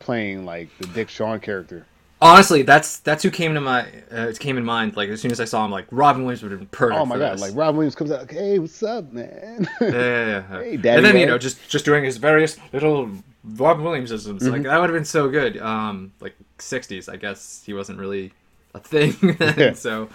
playing 0.00 0.44
like 0.44 0.68
the 0.78 0.86
Dick 0.88 1.08
Shawn 1.08 1.40
character. 1.40 1.86
Honestly, 2.20 2.62
that's 2.62 3.00
that's 3.00 3.22
who 3.22 3.30
came 3.30 3.52
to 3.52 3.60
my 3.60 3.82
uh, 4.10 4.28
it 4.28 4.38
came 4.38 4.56
in 4.56 4.64
mind. 4.64 4.96
Like 4.96 5.10
as 5.10 5.20
soon 5.20 5.30
as 5.30 5.40
I 5.40 5.44
saw 5.44 5.62
him, 5.64 5.70
like 5.70 5.86
Robin 5.90 6.22
Williams 6.24 6.42
would 6.42 6.52
have 6.52 6.60
been 6.60 6.68
perfect. 6.68 6.98
Oh 6.98 7.04
my 7.04 7.18
god! 7.18 7.34
this. 7.34 7.42
Like 7.42 7.54
Robin 7.54 7.76
Williams 7.76 7.94
comes 7.94 8.10
out, 8.10 8.20
like, 8.20 8.32
"Hey, 8.32 8.58
what's 8.58 8.82
up, 8.82 9.12
man?" 9.12 9.68
yeah, 9.80 9.88
yeah, 9.90 10.26
yeah. 10.50 10.60
Hey, 10.62 10.76
Daddy 10.78 10.96
and 10.96 11.04
then 11.04 11.18
you 11.18 11.26
know, 11.26 11.36
just 11.36 11.68
just 11.68 11.84
doing 11.84 12.02
his 12.02 12.16
various 12.16 12.56
little 12.72 13.10
Robin 13.44 13.84
Williamsisms, 13.84 14.40
like 14.42 14.52
Mm-hmm. 14.52 14.62
that 14.64 14.80
would 14.80 14.90
have 14.90 14.96
been 14.96 15.04
so 15.04 15.28
good. 15.28 15.58
Um, 15.58 16.12
like 16.20 16.34
'60s, 16.58 17.12
I 17.12 17.16
guess 17.16 17.62
he 17.64 17.74
wasn't 17.74 17.98
really 17.98 18.32
a 18.74 18.80
thing 18.80 19.14
Yeah. 19.56 19.72
so. 19.74 20.08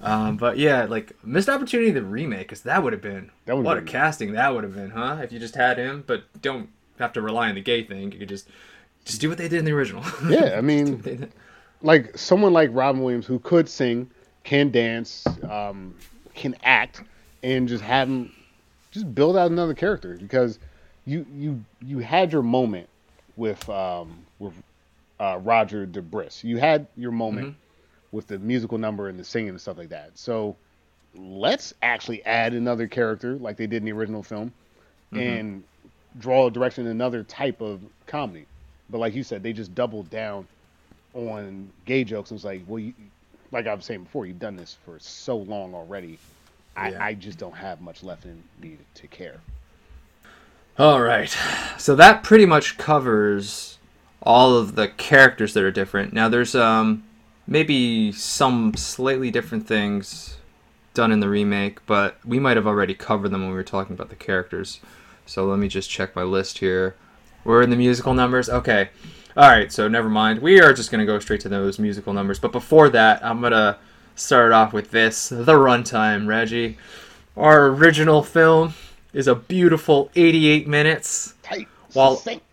Um, 0.00 0.36
but 0.36 0.58
yeah, 0.58 0.84
like 0.84 1.12
missed 1.24 1.48
opportunity 1.48 1.92
to 1.92 2.02
remake, 2.02 2.40
because 2.48 2.62
that 2.62 2.82
would 2.84 2.92
have 2.92 3.02
been 3.02 3.30
That 3.46 3.56
what 3.56 3.78
a 3.78 3.80
been- 3.80 3.88
casting 3.92 4.32
that 4.32 4.54
would 4.54 4.62
have 4.64 4.74
been, 4.74 4.90
huh? 4.90 5.18
If 5.22 5.32
you 5.32 5.38
just 5.38 5.54
had 5.54 5.78
him, 5.78 6.04
but 6.06 6.24
don't 6.42 6.68
have 6.98 7.12
to 7.14 7.20
rely 7.22 7.48
on 7.48 7.54
the 7.54 7.60
gay 7.60 7.82
thing. 7.84 8.12
You 8.12 8.18
could 8.18 8.28
just 8.28 8.48
just 9.04 9.20
do 9.20 9.28
what 9.28 9.38
they 9.38 9.48
did 9.48 9.58
in 9.60 9.64
the 9.64 9.72
original. 9.72 10.04
yeah, 10.28 10.54
I 10.56 10.60
mean, 10.60 11.30
like 11.82 12.16
someone 12.18 12.52
like 12.52 12.70
Robin 12.72 13.00
Williams 13.02 13.26
who 13.26 13.38
could 13.38 13.68
sing, 13.68 14.10
can 14.44 14.70
dance, 14.70 15.24
um, 15.48 15.94
can 16.34 16.54
act, 16.62 17.02
and 17.42 17.66
just 17.68 17.82
have 17.82 18.08
him 18.08 18.32
just 18.90 19.14
build 19.14 19.36
out 19.36 19.50
another 19.50 19.74
character 19.74 20.16
because 20.20 20.58
you 21.06 21.24
you 21.34 21.64
you 21.82 21.98
had 22.00 22.32
your 22.32 22.42
moment 22.42 22.88
with 23.36 23.68
um, 23.68 24.26
with 24.38 24.52
uh, 25.20 25.38
Roger 25.42 25.86
De 25.86 26.02
Bris. 26.02 26.44
You 26.44 26.58
had 26.58 26.86
your 26.96 27.12
moment 27.12 27.54
with 28.12 28.26
the 28.26 28.38
musical 28.38 28.78
number 28.78 29.08
and 29.08 29.18
the 29.18 29.24
singing 29.24 29.50
and 29.50 29.60
stuff 29.60 29.78
like 29.78 29.90
that. 29.90 30.10
So 30.18 30.56
let's 31.14 31.72
actually 31.82 32.24
add 32.24 32.52
another 32.54 32.86
character 32.86 33.36
like 33.36 33.56
they 33.56 33.66
did 33.66 33.78
in 33.78 33.84
the 33.84 33.92
original 33.92 34.22
film 34.22 34.52
and 35.20 35.64
draw 36.18 36.46
a 36.46 36.50
direction 36.50 36.84
in 36.86 36.90
another 36.90 37.22
type 37.22 37.60
of 37.60 37.80
comedy. 38.06 38.46
But 38.90 38.98
like 38.98 39.14
you 39.14 39.22
said, 39.22 39.42
they 39.42 39.52
just 39.52 39.74
doubled 39.74 40.10
down 40.10 40.46
on 41.14 41.70
gay 41.84 42.04
jokes. 42.04 42.30
And 42.30 42.36
was 42.36 42.44
like, 42.44 42.62
well, 42.66 42.78
you, 42.78 42.94
like 43.52 43.66
I 43.66 43.74
was 43.74 43.84
saying 43.84 44.04
before, 44.04 44.26
you've 44.26 44.38
done 44.38 44.56
this 44.56 44.76
for 44.84 44.98
so 44.98 45.38
long 45.38 45.74
already. 45.74 46.18
I, 46.76 46.94
I 47.08 47.14
just 47.14 47.38
don't 47.38 47.56
have 47.56 47.80
much 47.80 48.02
left 48.02 48.24
in 48.26 48.42
me 48.60 48.76
to 48.94 49.06
care. 49.06 49.40
All 50.78 51.00
right. 51.00 51.34
So 51.78 51.96
that 51.96 52.22
pretty 52.22 52.44
much 52.44 52.76
covers 52.76 53.78
all 54.22 54.56
of 54.56 54.74
the 54.74 54.88
characters 54.88 55.54
that 55.54 55.62
are 55.62 55.70
different. 55.70 56.12
Now 56.12 56.28
there's 56.28 56.54
um 56.54 57.02
maybe 57.46 58.12
some 58.12 58.74
slightly 58.74 59.30
different 59.30 59.66
things 59.66 60.36
done 60.92 61.12
in 61.12 61.20
the 61.20 61.30
remake, 61.30 61.84
but 61.86 62.18
we 62.26 62.38
might 62.38 62.58
have 62.58 62.66
already 62.66 62.92
covered 62.92 63.30
them 63.30 63.40
when 63.40 63.50
we 63.50 63.56
were 63.56 63.62
talking 63.62 63.94
about 63.94 64.10
the 64.10 64.16
characters. 64.16 64.80
So 65.24 65.46
let 65.46 65.58
me 65.58 65.68
just 65.68 65.88
check 65.88 66.14
my 66.14 66.24
list 66.24 66.58
here. 66.58 66.94
We're 67.44 67.62
in 67.62 67.70
the 67.70 67.76
musical 67.76 68.12
numbers. 68.12 68.50
Okay. 68.50 68.90
All 69.34 69.48
right, 69.48 69.70
so 69.70 69.86
never 69.88 70.08
mind. 70.08 70.40
We 70.40 70.60
are 70.60 70.72
just 70.72 70.90
going 70.90 71.00
to 71.00 71.06
go 71.06 71.18
straight 71.18 71.40
to 71.42 71.48
those 71.48 71.78
musical 71.78 72.12
numbers. 72.14 72.38
But 72.38 72.52
before 72.52 72.88
that, 72.90 73.22
I'm 73.24 73.40
going 73.40 73.52
to 73.52 73.76
start 74.14 74.52
off 74.52 74.72
with 74.72 74.90
this, 74.90 75.28
the 75.28 75.52
runtime, 75.52 76.26
Reggie. 76.26 76.78
Our 77.36 77.66
original 77.66 78.22
film 78.22 78.72
is 79.16 79.26
a 79.26 79.34
beautiful 79.34 80.12
88 80.14 80.68
minutes. 80.68 81.34
Tight. 81.42 81.66
Succinct. 81.88 82.44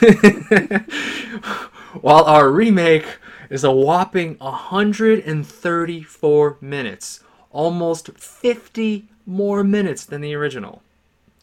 while 2.00 2.24
our 2.24 2.50
remake 2.50 3.18
is 3.50 3.62
a 3.64 3.70
whopping 3.70 4.36
134 4.38 6.56
minutes, 6.62 7.22
almost 7.50 8.16
50 8.16 9.04
more 9.26 9.62
minutes 9.62 10.06
than 10.06 10.22
the 10.22 10.34
original. 10.34 10.80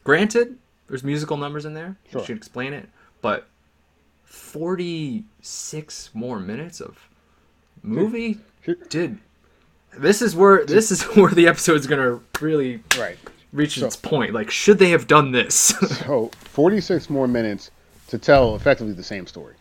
Granted, 0.03 0.57
there's 0.87 1.03
musical 1.03 1.37
numbers 1.37 1.65
in 1.65 1.75
there. 1.75 1.95
Sure. 2.11 2.25
Should 2.25 2.37
explain 2.37 2.73
it, 2.73 2.89
but 3.21 3.47
46 4.23 6.09
more 6.15 6.39
minutes 6.39 6.81
of 6.81 7.07
movie 7.83 8.39
did 8.89 9.19
this 9.95 10.21
is 10.21 10.35
where 10.35 10.65
this 10.65 10.91
is 10.91 11.03
where 11.15 11.31
the 11.31 11.47
episode's 11.47 11.87
gonna 11.87 12.19
really 12.41 12.81
right. 12.97 13.17
Reach 13.57 13.77
So- 13.79 13.87
its 13.87 13.95
point 13.95 14.33
like 14.33 14.49
should 14.51 14.79
they 14.79 14.91
have 14.91 15.07
done 15.07 15.31
this 15.31 15.55
So 16.05 16.31
46 16.39 17.09
more 17.09 17.27
minutes 17.27 17.71
to 18.07 18.17
tell 18.17 18.55
effectively 18.55 18.93
the 18.93 19.03
same 19.03 19.27
story, 19.27 19.55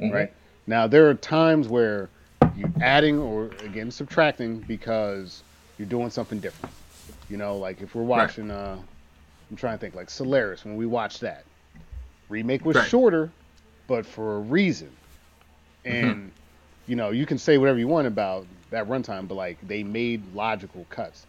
right? 0.00 0.32
Now 0.66 0.88
there 0.88 1.08
are 1.08 1.14
times 1.14 1.68
where 1.68 2.08
you're 2.56 2.72
adding 2.80 3.18
or 3.20 3.50
again 3.64 3.90
subtracting 3.92 4.58
because 4.60 5.44
you're 5.78 5.86
doing 5.86 6.10
something 6.10 6.40
different. 6.40 6.74
You 7.30 7.36
know, 7.36 7.56
like 7.56 7.80
if 7.80 7.94
we're 7.94 8.02
watching, 8.02 8.50
uh, 8.50 8.76
I'm 9.50 9.56
trying 9.56 9.76
to 9.76 9.80
think, 9.80 9.94
like 9.94 10.10
Solaris 10.10 10.64
when 10.64 10.76
we 10.76 10.86
watched 10.86 11.20
that 11.20 11.44
remake 12.28 12.64
was 12.64 12.74
Right. 12.76 12.88
shorter, 12.88 13.30
but 13.86 14.04
for 14.04 14.36
a 14.36 14.40
reason. 14.40 14.90
And 15.84 16.32
you 16.88 16.96
know, 16.96 17.10
you 17.10 17.26
can 17.26 17.38
say 17.38 17.58
whatever 17.58 17.78
you 17.78 17.86
want 17.86 18.06
about 18.08 18.44
that 18.70 18.88
runtime, 18.88 19.28
but 19.28 19.34
like 19.36 19.56
they 19.68 19.84
made 19.84 20.22
logical 20.34 20.84
cuts. 20.90 21.26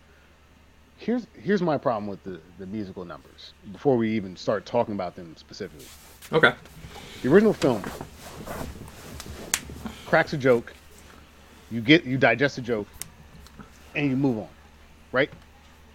Here's 0.99 1.27
here's 1.33 1.61
my 1.61 1.77
problem 1.77 2.07
with 2.07 2.21
the, 2.25 2.41
the 2.59 2.65
musical 2.65 3.05
numbers 3.05 3.53
before 3.71 3.95
we 3.95 4.09
even 4.11 4.35
start 4.35 4.65
talking 4.65 4.93
about 4.93 5.15
them 5.15 5.33
specifically. 5.37 5.85
okay 6.33 6.53
The 7.23 7.31
original 7.31 7.53
film 7.53 7.81
cracks 10.05 10.33
a 10.33 10.37
joke, 10.37 10.73
you 11.71 11.79
get 11.79 12.03
you 12.03 12.17
digest 12.17 12.57
a 12.57 12.61
joke, 12.61 12.87
and 13.95 14.09
you 14.09 14.17
move 14.17 14.39
on, 14.39 14.49
right? 15.13 15.29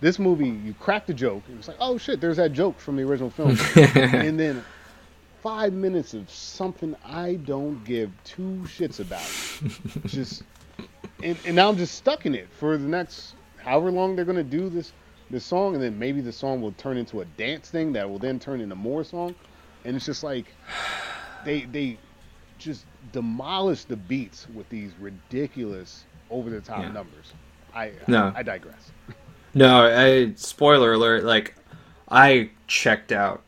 This 0.01 0.19
movie, 0.19 0.49
you 0.49 0.75
crack 0.81 1.07
the 1.07 1.15
joke, 1.15 1.43
and 1.49 1.59
it's 1.59 1.69
like, 1.69 1.77
oh 1.81 1.99
shit, 1.99 2.23
there's 2.23 2.39
that 2.39 2.55
joke 2.55 2.79
from 2.79 2.97
the 2.97 3.03
original 3.03 3.29
film, 3.29 3.59
and 3.95 4.41
then 4.41 4.65
five 5.43 5.75
minutes 5.75 6.15
of 6.15 6.31
something 6.31 6.97
I 7.05 7.35
don't 7.35 7.85
give 7.85 8.11
two 8.25 8.63
shits 8.65 9.01
about, 9.01 9.29
just, 10.07 10.45
and, 11.23 11.37
and 11.45 11.57
now 11.57 11.69
I'm 11.69 11.77
just 11.77 11.95
stuck 11.95 12.25
in 12.25 12.35
it 12.35 12.49
for 12.59 12.79
the 12.79 12.89
next 12.89 13.35
however 13.65 13.91
long 13.91 14.15
they're 14.17 14.25
gonna 14.25 14.43
do 14.45 14.69
this 14.69 14.93
this 15.31 15.45
song, 15.45 15.75
and 15.75 15.83
then 15.83 15.99
maybe 15.99 16.21
the 16.21 16.33
song 16.33 16.61
will 16.61 16.73
turn 16.73 16.97
into 16.97 17.21
a 17.23 17.25
dance 17.25 17.71
thing 17.71 17.93
that 17.95 18.09
will 18.09 18.19
then 18.19 18.39
turn 18.39 18.61
into 18.61 18.75
more 18.75 19.03
song, 19.05 19.35
and 19.85 19.97
it's 19.97 20.07
just 20.07 20.23
like 20.23 20.47
they 21.45 21.63
they 21.63 21.99
just 22.59 22.85
demolish 23.13 23.85
the 23.85 23.97
beats 23.97 24.47
with 24.55 24.69
these 24.69 24.93
ridiculous 25.01 26.05
over 26.31 26.51
the 26.51 26.61
top 26.61 26.83
Yeah. 26.83 26.93
numbers. 26.93 27.33
I, 27.75 27.93
No. 28.07 28.33
I 28.35 28.41
I 28.41 28.43
digress. 28.43 28.93
No, 29.57 29.85
I 29.87 30.33
spoiler 30.35 30.95
alert. 30.95 31.23
Like, 31.23 31.55
I 32.09 32.51
checked 32.67 33.13
out 33.13 33.43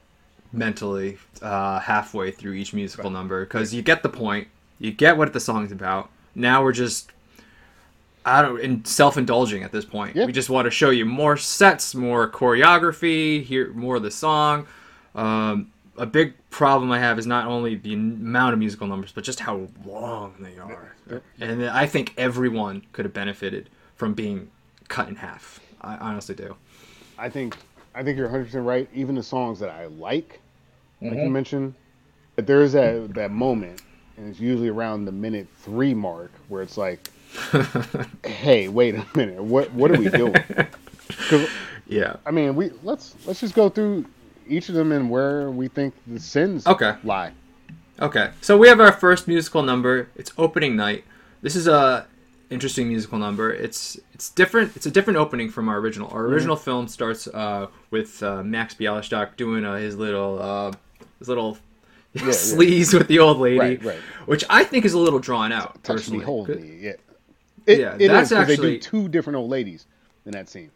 mentally 0.52 1.18
uh, 1.42 1.80
halfway 1.80 2.30
through 2.30 2.52
each 2.52 2.72
musical 2.72 3.10
number 3.10 3.44
because 3.44 3.74
you 3.74 3.82
get 3.82 4.04
the 4.04 4.08
point, 4.08 4.46
you 4.78 4.92
get 4.92 5.16
what 5.16 5.32
the 5.32 5.40
song's 5.40 5.72
about. 5.72 6.08
Now 6.36 6.62
we're 6.62 6.70
just, 6.72 7.10
I 8.26 8.42
don't, 8.42 8.60
in 8.60 8.84
self-indulging 8.84 9.62
at 9.62 9.70
this 9.72 9.84
point. 9.84 10.16
Yeah. 10.16 10.26
We 10.26 10.32
just 10.32 10.50
want 10.50 10.66
to 10.66 10.70
show 10.70 10.90
you 10.90 11.06
more 11.06 11.36
sets, 11.36 11.94
more 11.94 12.28
choreography, 12.28 13.42
hear 13.44 13.72
more 13.72 13.96
of 13.96 14.02
the 14.02 14.10
song. 14.10 14.66
Um, 15.14 15.72
a 15.96 16.04
big 16.06 16.34
problem 16.50 16.90
I 16.90 16.98
have 16.98 17.18
is 17.18 17.26
not 17.26 17.46
only 17.46 17.76
the 17.76 17.94
amount 17.94 18.52
of 18.52 18.58
musical 18.58 18.86
numbers, 18.86 19.12
but 19.12 19.24
just 19.24 19.40
how 19.40 19.68
long 19.86 20.34
they 20.40 20.58
are. 20.58 20.92
Yep. 21.10 21.22
And 21.40 21.64
I 21.66 21.86
think 21.86 22.12
everyone 22.18 22.82
could 22.92 23.04
have 23.04 23.14
benefited 23.14 23.70
from 23.94 24.12
being 24.12 24.50
cut 24.88 25.08
in 25.08 25.16
half. 25.16 25.60
I 25.80 25.96
honestly 25.96 26.34
do. 26.34 26.56
I 27.18 27.30
think 27.30 27.56
I 27.94 28.02
think 28.02 28.16
you're 28.18 28.26
100 28.26 28.44
percent 28.46 28.66
right. 28.66 28.88
Even 28.92 29.14
the 29.14 29.22
songs 29.22 29.58
that 29.60 29.70
I 29.70 29.86
like, 29.86 30.40
like 31.00 31.12
Mm-hmm. 31.12 31.20
you 31.20 31.30
mentioned, 31.30 31.74
but 32.34 32.46
there 32.46 32.60
is 32.62 32.72
that 32.72 33.14
that 33.14 33.30
moment, 33.30 33.80
and 34.16 34.28
it's 34.28 34.40
usually 34.40 34.68
around 34.68 35.04
the 35.04 35.12
minute 35.12 35.46
three 35.60 35.94
mark 35.94 36.30
where 36.48 36.60
it's 36.62 36.76
like, 36.76 37.08
hey, 38.24 38.68
wait 38.68 38.94
a 38.94 39.06
minute, 39.14 39.42
what 39.42 39.72
what 39.72 39.90
are 39.90 39.98
we 39.98 40.08
doing? 40.08 40.34
Yeah. 41.88 42.16
I 42.26 42.32
mean, 42.32 42.56
we 42.56 42.70
let's 42.82 43.14
let's 43.26 43.38
just 43.40 43.54
go 43.54 43.68
through 43.68 44.06
each 44.48 44.68
of 44.68 44.74
them 44.74 44.90
and 44.90 45.08
where 45.08 45.50
we 45.52 45.68
think 45.68 45.94
the 46.08 46.18
sins 46.18 46.66
Okay. 46.66 46.94
lie. 47.04 47.30
Okay. 48.00 48.30
So 48.40 48.58
we 48.58 48.66
have 48.68 48.80
our 48.80 48.90
first 48.90 49.28
musical 49.28 49.62
number. 49.62 50.08
It's 50.16 50.32
opening 50.36 50.74
night. 50.74 51.04
This 51.42 51.54
is 51.54 51.68
a 51.68 52.06
interesting 52.50 52.88
musical 52.88 53.18
number. 53.18 53.52
It's 53.52 53.98
it's 54.14 54.30
different. 54.30 54.74
It's 54.74 54.86
a 54.86 54.90
different 54.90 55.18
opening 55.18 55.48
from 55.48 55.68
our 55.68 55.78
original. 55.78 56.08
Our 56.10 56.24
original 56.26 56.56
film 56.56 56.88
starts 56.88 57.28
uh, 57.28 57.68
with 57.92 58.20
uh, 58.20 58.42
Max 58.42 58.74
Bialystock 58.74 59.36
doing 59.36 59.64
uh, 59.64 59.76
his 59.76 59.96
little 59.96 60.42
uh, 60.42 60.72
his 61.20 61.28
little 61.28 61.56
yeah. 62.14 62.22
sleaze 62.30 62.92
with 62.98 63.06
the 63.06 63.20
old 63.20 63.38
lady, 63.38 63.58
Right, 63.60 63.84
right. 63.84 63.98
which 64.26 64.44
I 64.50 64.64
think 64.64 64.84
is 64.84 64.92
a 64.94 64.98
little 64.98 65.20
drawn 65.20 65.52
out. 65.52 65.82
Touch 65.84 65.94
me, 66.10 66.18
personally. 66.18 66.24
hold 66.24 66.46
Good- 66.48 66.62
me, 66.62 66.78
yeah. 66.80 66.92
It, 67.66 67.80
Yeah, 67.80 67.96
it 67.98 68.08
that's 68.08 68.30
is, 68.30 68.36
'cause 68.38 68.46
they 68.46 68.52
actually- 68.54 68.72
do 68.74 68.78
two 68.78 69.08
different 69.08 69.36
old 69.36 69.50
ladies 69.50 69.86
in 70.24 70.32
that 70.32 70.48
scene. 70.48 70.70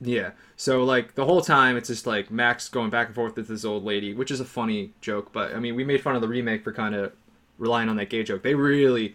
Yeah. 0.00 0.30
So 0.56 0.82
like 0.84 1.14
the 1.14 1.24
whole 1.24 1.42
time 1.42 1.76
it's 1.76 1.88
just 1.88 2.06
like 2.06 2.30
Max 2.30 2.68
going 2.68 2.90
back 2.90 3.06
and 3.08 3.14
forth 3.14 3.36
with 3.36 3.46
this 3.48 3.64
old 3.64 3.84
lady, 3.84 4.14
which 4.14 4.30
is 4.32 4.40
a 4.40 4.44
funny 4.44 4.92
joke, 5.00 5.32
but 5.32 5.54
I 5.54 5.60
mean 5.60 5.76
we 5.76 5.84
made 5.84 6.00
fun 6.00 6.14
of 6.16 6.20
the 6.22 6.28
remake 6.28 6.64
for 6.64 6.72
kind 6.72 6.94
of 6.94 7.12
relying 7.58 7.88
on 7.88 7.96
that 7.96 8.10
gay 8.10 8.22
joke. 8.24 8.42
They 8.42 8.54
really 8.54 9.14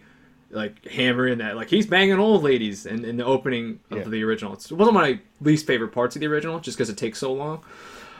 like 0.50 0.86
hammer 0.86 1.26
in 1.28 1.38
that 1.38 1.56
like 1.56 1.68
he's 1.68 1.86
banging 1.86 2.18
old 2.18 2.42
ladies 2.42 2.86
in, 2.86 3.04
in 3.04 3.18
the 3.18 3.24
opening 3.24 3.80
of 3.90 3.98
Yeah. 3.98 4.04
the 4.04 4.24
original. 4.24 4.54
It's, 4.54 4.70
it 4.70 4.74
wasn't 4.76 4.94
my 4.94 5.20
least 5.42 5.66
favorite 5.66 5.88
parts 5.92 6.16
of 6.16 6.20
the 6.20 6.26
original 6.26 6.58
just 6.58 6.78
because 6.78 6.88
it 6.88 6.96
takes 6.96 7.18
so 7.18 7.34
long. 7.34 7.60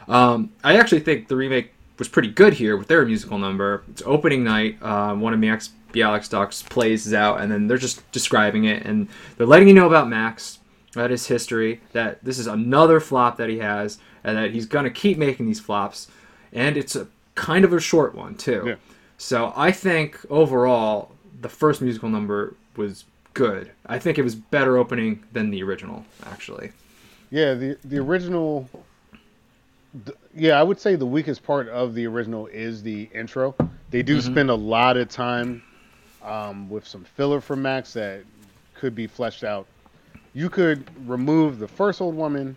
Um, 0.09 0.53
I 0.63 0.77
actually 0.77 1.01
think 1.01 1.29
the 1.29 1.37
remake 1.37 1.73
was 1.99 2.09
pretty 2.09 2.29
good 2.29 2.53
here 2.55 2.77
with 2.77 2.89
their 2.89 3.05
musical 3.07 3.39
number. 3.39 3.83
It's 3.91 4.03
opening 4.05 4.45
night. 4.45 4.83
Um, 4.83 5.21
one 5.23 5.33
of 5.33 5.41
Max 5.41 5.71
Bialystock's 5.93 6.63
plays 6.63 7.07
is 7.07 7.15
out, 7.15 7.41
and 7.41 7.51
then 7.51 7.67
they're 7.67 7.79
just 7.79 8.11
describing 8.13 8.65
it, 8.65 8.85
and 8.85 9.09
they're 9.37 9.47
letting 9.47 9.69
you 9.69 9.75
know 9.75 9.87
about 9.87 10.09
Max, 10.09 10.59
about 10.95 11.11
his 11.11 11.27
history, 11.27 11.81
that 11.93 12.23
this 12.25 12.39
is 12.39 12.47
another 12.47 13.01
flop 13.01 13.37
that 13.39 13.49
he 13.49 13.59
has, 13.59 13.99
and 14.25 14.37
that 14.37 14.51
he's 14.53 14.67
gonna 14.67 14.91
keep 14.91 15.17
making 15.19 15.47
these 15.47 15.61
flops, 15.61 16.09
and 16.53 16.77
it's 16.77 16.95
a 16.97 17.07
kind 17.35 17.65
of 17.65 17.73
a 17.73 17.81
short 17.81 18.15
one 18.15 18.35
too. 18.35 18.63
Yeah. 18.67 18.75
So 19.17 19.53
I 19.57 19.73
think 19.73 20.19
overall 20.31 21.13
the 21.41 21.49
first 21.49 21.81
musical 21.81 22.09
number 22.09 22.55
was 22.77 23.05
good. 23.35 23.71
I 23.87 23.99
think 23.99 24.19
it 24.19 24.23
was 24.23 24.35
better 24.35 24.77
opening 24.77 25.23
than 25.33 25.51
the 25.51 25.63
original, 25.63 26.05
actually. 26.27 26.73
Yeah, 27.31 27.55
the 27.55 27.77
the 27.85 27.99
original. 27.99 28.69
th- 30.05 30.17
Yeah, 30.35 30.59
I 30.59 30.63
would 30.63 30.81
say 30.81 30.97
the 30.97 31.07
weakest 31.07 31.43
part 31.43 31.69
of 31.69 31.95
the 31.95 32.07
original 32.07 32.47
is 32.49 32.83
the 32.83 33.09
intro. 33.15 33.55
They 33.91 34.03
do 34.03 34.19
Mm-hmm. 34.19 34.33
spend 34.33 34.51
a 34.51 34.55
lot 34.55 34.97
of 34.97 35.09
time 35.09 35.63
um, 36.29 36.69
with 36.69 36.87
some 36.87 37.05
filler 37.05 37.41
for 37.41 37.57
Max 37.57 37.93
that 37.95 38.23
could 38.75 38.95
be 38.95 39.07
fleshed 39.07 39.45
out. 39.45 39.67
You 40.35 40.51
could 40.51 40.85
remove 41.09 41.59
the 41.59 41.69
first 41.69 42.01
old 42.01 42.15
woman 42.15 42.57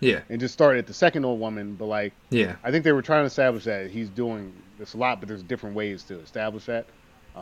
Yeah. 0.00 0.20
and 0.30 0.40
just 0.40 0.54
start 0.54 0.76
at 0.76 0.86
the 0.86 0.94
second 0.94 1.24
old 1.24 1.40
woman, 1.40 1.74
but 1.74 1.86
like 1.86 2.12
Yeah. 2.30 2.56
I 2.64 2.70
think 2.70 2.84
they 2.84 2.92
were 2.92 3.02
trying 3.02 3.22
to 3.22 3.26
establish 3.26 3.64
that 3.64 3.90
he's 3.90 4.08
doing 4.08 4.52
this 4.78 4.94
a 4.94 4.96
lot, 4.98 5.20
but 5.20 5.28
there's 5.28 5.42
different 5.42 5.74
ways 5.76 6.02
to 6.04 6.18
establish 6.20 6.64
that. 6.66 6.86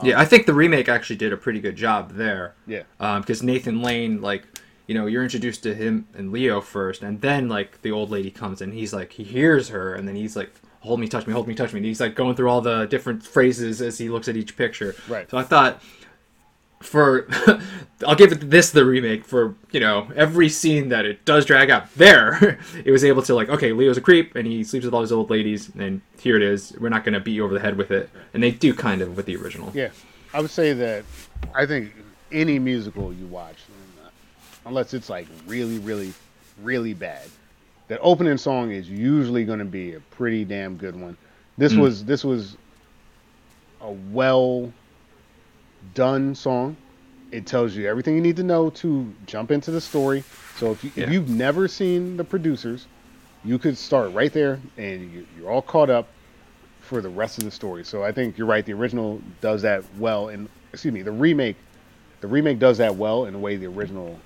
Yeah, 0.05 0.21
I 0.21 0.25
think 0.25 0.47
the 0.47 0.55
remake 0.55 0.89
actually 0.89 1.17
did 1.17 1.33
a 1.33 1.37
pretty 1.37 1.59
good 1.61 1.75
job 1.75 2.13
there. 2.13 2.55
Yeah, 2.67 2.83
because 3.19 3.43
Nathan 3.43 3.83
Lane, 3.83 4.21
like, 4.21 4.45
you 4.87 4.95
know, 4.95 5.07
you're 5.07 5.25
introduced 5.25 5.65
to 5.65 5.75
him 5.75 6.07
and 6.15 6.31
Leo 6.31 6.61
first, 6.61 7.03
and 7.03 7.21
then 7.21 7.49
like 7.49 7.83
the 7.83 7.91
old 7.91 8.09
lady 8.11 8.31
comes 8.31 8.61
and 8.63 8.73
he's 8.73 8.93
like, 8.93 9.13
he 9.13 9.25
hears 9.25 9.69
her, 9.71 9.95
and 9.95 10.07
then 10.07 10.15
he's 10.15 10.37
like 10.37 10.53
hold 10.81 11.01
me, 11.01 11.09
touch 11.09 11.27
me, 11.27 11.33
hold 11.33 11.49
me, 11.49 11.55
touch 11.55 11.73
me. 11.73 11.79
And 11.79 11.87
he's 11.87 12.01
like 12.01 12.15
going 12.15 12.37
through 12.37 12.51
all 12.51 12.61
the 12.61 12.87
different 12.87 13.23
phrases 13.23 13.81
as 13.81 13.99
he 13.99 14.09
looks 14.09 14.29
at 14.29 14.37
each 14.37 14.57
picture. 14.57 14.95
Right. 15.09 15.31
So 15.31 15.39
I 15.39 15.43
thought 15.43 15.83
for 16.81 17.29
I'll 18.07 18.15
give 18.15 18.49
this 18.49 18.71
the 18.71 18.87
remake 18.87 19.27
for 19.27 19.55
you 19.71 19.81
know 19.81 20.11
every 20.17 20.49
scene 20.49 20.89
that 20.89 21.05
it 21.05 21.27
does 21.27 21.45
drag 21.45 21.69
out 21.69 21.95
there 21.97 22.59
it 22.87 22.91
was 22.91 23.05
able 23.05 23.21
to 23.25 23.35
like 23.35 23.51
okay 23.51 23.73
Leo's 23.73 23.99
a 23.99 24.01
creep 24.01 24.35
and 24.35 24.47
he 24.47 24.65
sleeps 24.65 24.87
with 24.87 24.95
all 24.95 25.03
these 25.03 25.13
old 25.13 25.29
ladies 25.29 25.71
and 25.79 26.01
here 26.19 26.37
it 26.37 26.43
is 26.43 26.73
we're 26.81 26.89
not 26.89 27.05
going 27.05 27.13
to 27.13 27.21
beat 27.21 27.33
you 27.33 27.45
over 27.45 27.53
the 27.53 27.61
head 27.61 27.77
with 27.77 27.91
it 27.91 28.09
and 28.33 28.43
they 28.43 28.51
do 28.51 28.73
kind 28.73 29.03
of 29.03 29.15
with 29.15 29.27
the 29.27 29.37
original 29.37 29.71
Yeah, 29.75 29.91
I 30.33 30.41
would 30.41 30.51
say 30.51 30.73
that 30.73 31.05
I 31.55 31.67
think 31.67 31.93
any 32.33 32.59
musical 32.59 33.13
you 33.13 33.27
watch, 33.27 33.57
unless 34.67 34.95
it's 34.95 35.11
like 35.11 35.27
really, 35.47 35.79
really, 35.79 36.13
really 36.63 36.95
bad, 36.95 37.29
that 37.91 37.99
opening 38.03 38.39
song 38.39 38.71
is 38.71 38.89
usually 38.89 39.45
going 39.45 39.59
to 39.59 39.65
be 39.65 39.95
a 39.95 40.01
pretty 40.13 40.45
damn 40.45 40.77
good 40.77 40.95
one. 40.95 41.17
This 41.59 41.73
Mm. 41.73 41.81
was 41.81 42.05
this 42.05 42.25
was 42.25 42.57
a 43.81 43.91
well 43.91 44.73
done 45.95 46.37
song. 46.37 46.77
It 47.33 47.47
tells 47.47 47.75
you 47.75 47.89
everything 47.89 48.15
you 48.15 48.21
need 48.21 48.37
to 48.37 48.45
know 48.45 48.71
to 48.71 49.13
jump 49.27 49.51
into 49.51 49.73
the 49.73 49.81
story. 49.81 50.23
So 50.57 50.71
if, 50.71 50.85
you, 50.85 50.93
Yeah. 50.95 51.05
if 51.05 51.11
you've 51.11 51.29
never 51.29 51.67
seen 51.67 52.17
the 52.17 52.23
producers, 52.23 52.87
you 53.45 53.59
could 53.59 53.77
start 53.77 54.13
right 54.15 54.33
there 54.33 54.61
and 54.79 55.13
you, 55.13 55.27
you're 55.37 55.51
all 55.51 55.63
caught 55.63 55.91
up 55.91 56.07
for 56.81 57.01
the 57.01 57.09
rest 57.09 57.39
of 57.39 57.45
the 57.45 57.51
story. 57.51 57.85
So 57.85 58.05
I 58.05 58.13
think 58.13 58.39
you're 58.39 58.47
right. 58.47 58.65
The 58.65 58.73
original 58.73 59.21
does 59.41 59.63
that 59.63 59.83
well, 59.99 60.29
and 60.29 60.49
excuse 60.73 60.95
me, 60.95 61.03
the 61.03 61.11
remake, 61.13 61.57
the 62.21 62.29
remake 62.29 62.61
does 62.61 62.79
that 62.79 62.95
well 62.95 63.25
in 63.25 63.35
a 63.35 63.39
way 63.39 63.57
the 63.57 63.67
original 63.67 64.17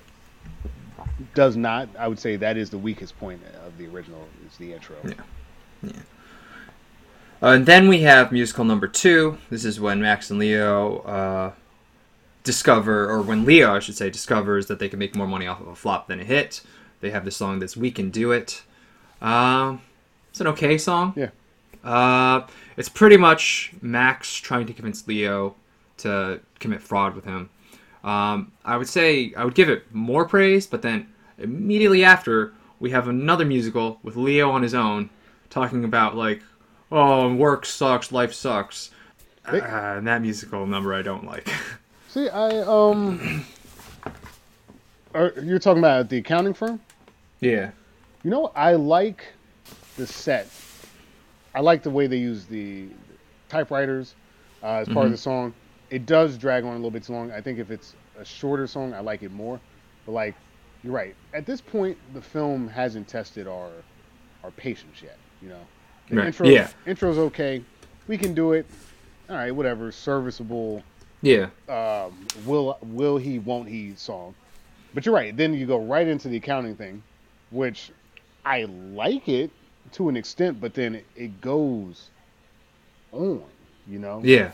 does 1.33 1.55
not. 1.55 1.89
I 1.97 2.07
would 2.07 2.19
say 2.19 2.35
that 2.35 2.57
is 2.57 2.69
the 2.69 2.77
weakest 2.77 3.17
point 3.19 3.41
of 3.65 3.77
the 3.77 3.87
original 3.87 4.27
is 4.45 4.57
the 4.57 4.73
intro. 4.73 4.95
Yeah. 5.03 5.91
Uh, 7.43 7.47
and 7.47 7.65
then 7.65 7.87
we 7.87 8.01
have 8.01 8.31
musical 8.31 8.65
number 8.65 8.87
two. 8.87 9.37
This 9.49 9.65
is 9.65 9.79
when 9.79 10.01
Max 10.01 10.29
and 10.29 10.39
Leo 10.39 10.99
uh, 10.99 11.51
discover, 12.43 13.09
or 13.09 13.21
when 13.21 13.45
Leo, 13.45 13.75
I 13.75 13.79
should 13.79 13.95
say, 13.95 14.09
discovers 14.09 14.67
that 14.67 14.79
they 14.79 14.89
can 14.89 14.99
make 14.99 15.15
more 15.15 15.27
money 15.27 15.45
off 15.45 15.61
of 15.61 15.67
a 15.67 15.75
flop 15.75 16.07
than 16.07 16.19
a 16.19 16.23
hit. 16.23 16.61
They 17.01 17.11
have 17.11 17.25
the 17.25 17.31
song 17.31 17.59
that's 17.59 17.77
"We 17.77 17.91
Can 17.91 18.09
Do 18.09 18.31
It." 18.31 18.63
Um, 19.21 19.81
it's 20.29 20.41
an 20.41 20.47
okay 20.47 20.77
song. 20.77 21.13
Yeah. 21.15 21.29
Uh, 21.83 22.47
it's 22.77 22.89
pretty 22.89 23.17
much 23.17 23.73
Max 23.81 24.35
trying 24.35 24.65
to 24.65 24.73
convince 24.73 25.07
Leo 25.07 25.55
to 25.97 26.39
commit 26.59 26.81
fraud 26.81 27.15
with 27.15 27.25
him. 27.25 27.49
Um, 28.05 28.51
I 28.63 28.77
would 28.77 28.87
say 28.87 29.33
I 29.35 29.43
would 29.43 29.55
give 29.55 29.67
it 29.67 29.83
more 29.93 30.25
praise, 30.25 30.67
but 30.67 30.83
then 30.83 31.07
immediately 31.39 32.05
after 32.05 32.53
we 32.79 32.91
have 32.91 33.07
another 33.07 33.45
musical 33.45 33.99
with 34.03 34.15
Leo 34.15 34.51
on 34.51 34.61
his 34.61 34.75
own, 34.75 35.09
talking 35.49 35.83
about 35.83 36.15
like, 36.15 36.41
oh, 36.91 37.33
work 37.33 37.65
sucks, 37.65 38.11
life 38.11 38.31
sucks. 38.31 38.91
Uh, 39.47 39.57
and 39.97 40.07
that 40.07 40.21
musical 40.21 40.67
number 40.67 40.93
I 40.93 41.01
don't 41.01 41.25
like. 41.25 41.47
See, 42.09 42.29
I 42.29 42.59
um, 42.59 43.43
are, 45.15 45.33
you're 45.41 45.59
talking 45.59 45.79
about 45.79 46.07
the 46.07 46.19
accounting 46.19 46.53
firm. 46.53 46.79
yeah. 47.39 47.71
You 48.23 48.31
know, 48.31 48.51
I 48.55 48.73
like 48.73 49.23
the 49.97 50.07
set. 50.07 50.49
I 51.53 51.59
like 51.59 51.83
the 51.83 51.91
way 51.91 52.07
they 52.07 52.17
use 52.17 52.45
the 52.45 52.87
typewriters 53.49 54.15
uh, 54.63 54.77
as 54.77 54.89
part 54.89 55.05
of 55.05 55.11
the 55.11 55.17
song. 55.17 55.53
It 55.89 56.05
does 56.05 56.37
drag 56.37 56.63
on 56.63 56.71
a 56.71 56.75
little 56.75 56.91
bit 56.91 57.03
too 57.03 57.13
long. 57.13 57.31
I 57.31 57.41
think 57.41 57.59
if 57.59 57.69
it's 57.71 57.93
a 58.19 58.25
shorter 58.25 58.67
song, 58.67 58.93
I 58.93 58.99
like 59.01 59.23
it 59.23 59.31
more. 59.31 59.59
But 60.05 60.13
like, 60.13 60.35
you're 60.83 60.93
right. 60.93 61.15
At 61.33 61.45
this 61.45 61.61
point, 61.61 61.97
the 62.13 62.21
film 62.21 62.67
hasn't 62.67 63.07
tested 63.07 63.47
our 63.47 63.69
our 64.43 64.51
patience 64.51 65.01
yet. 65.01 65.17
You 65.41 65.49
know, 65.49 65.61
the 66.09 66.17
Right. 66.17 66.27
intro 66.27 66.47
Yeah. 66.47 66.69
intro's 66.85 67.17
okay. 67.17 67.63
We 68.07 68.17
can 68.17 68.33
do 68.35 68.53
it. 68.53 68.65
All 69.29 69.35
right, 69.35 69.51
whatever. 69.51 69.91
Serviceable. 69.91 70.83
Yeah. 71.21 71.49
Um, 71.67 72.27
will 72.45 72.77
will 72.83 73.17
he? 73.17 73.39
Won't 73.39 73.67
he? 73.69 73.95
Song. 73.95 74.35
But 74.93 75.05
you're 75.05 75.15
right. 75.15 75.35
Then 75.35 75.53
you 75.53 75.65
go 75.65 75.79
right 75.83 76.07
into 76.07 76.27
the 76.29 76.37
accounting 76.37 76.75
thing, 76.75 77.01
which 77.49 77.91
I 78.45 78.63
like 78.65 79.27
it 79.27 79.49
to 79.93 80.09
an 80.09 80.15
extent, 80.17 80.61
but 80.61 80.73
then 80.73 80.95
it, 80.95 81.05
it 81.15 81.41
goes 81.41 82.09
on. 83.11 83.43
You 83.87 83.99
know. 83.99 84.21
Yeah. 84.23 84.51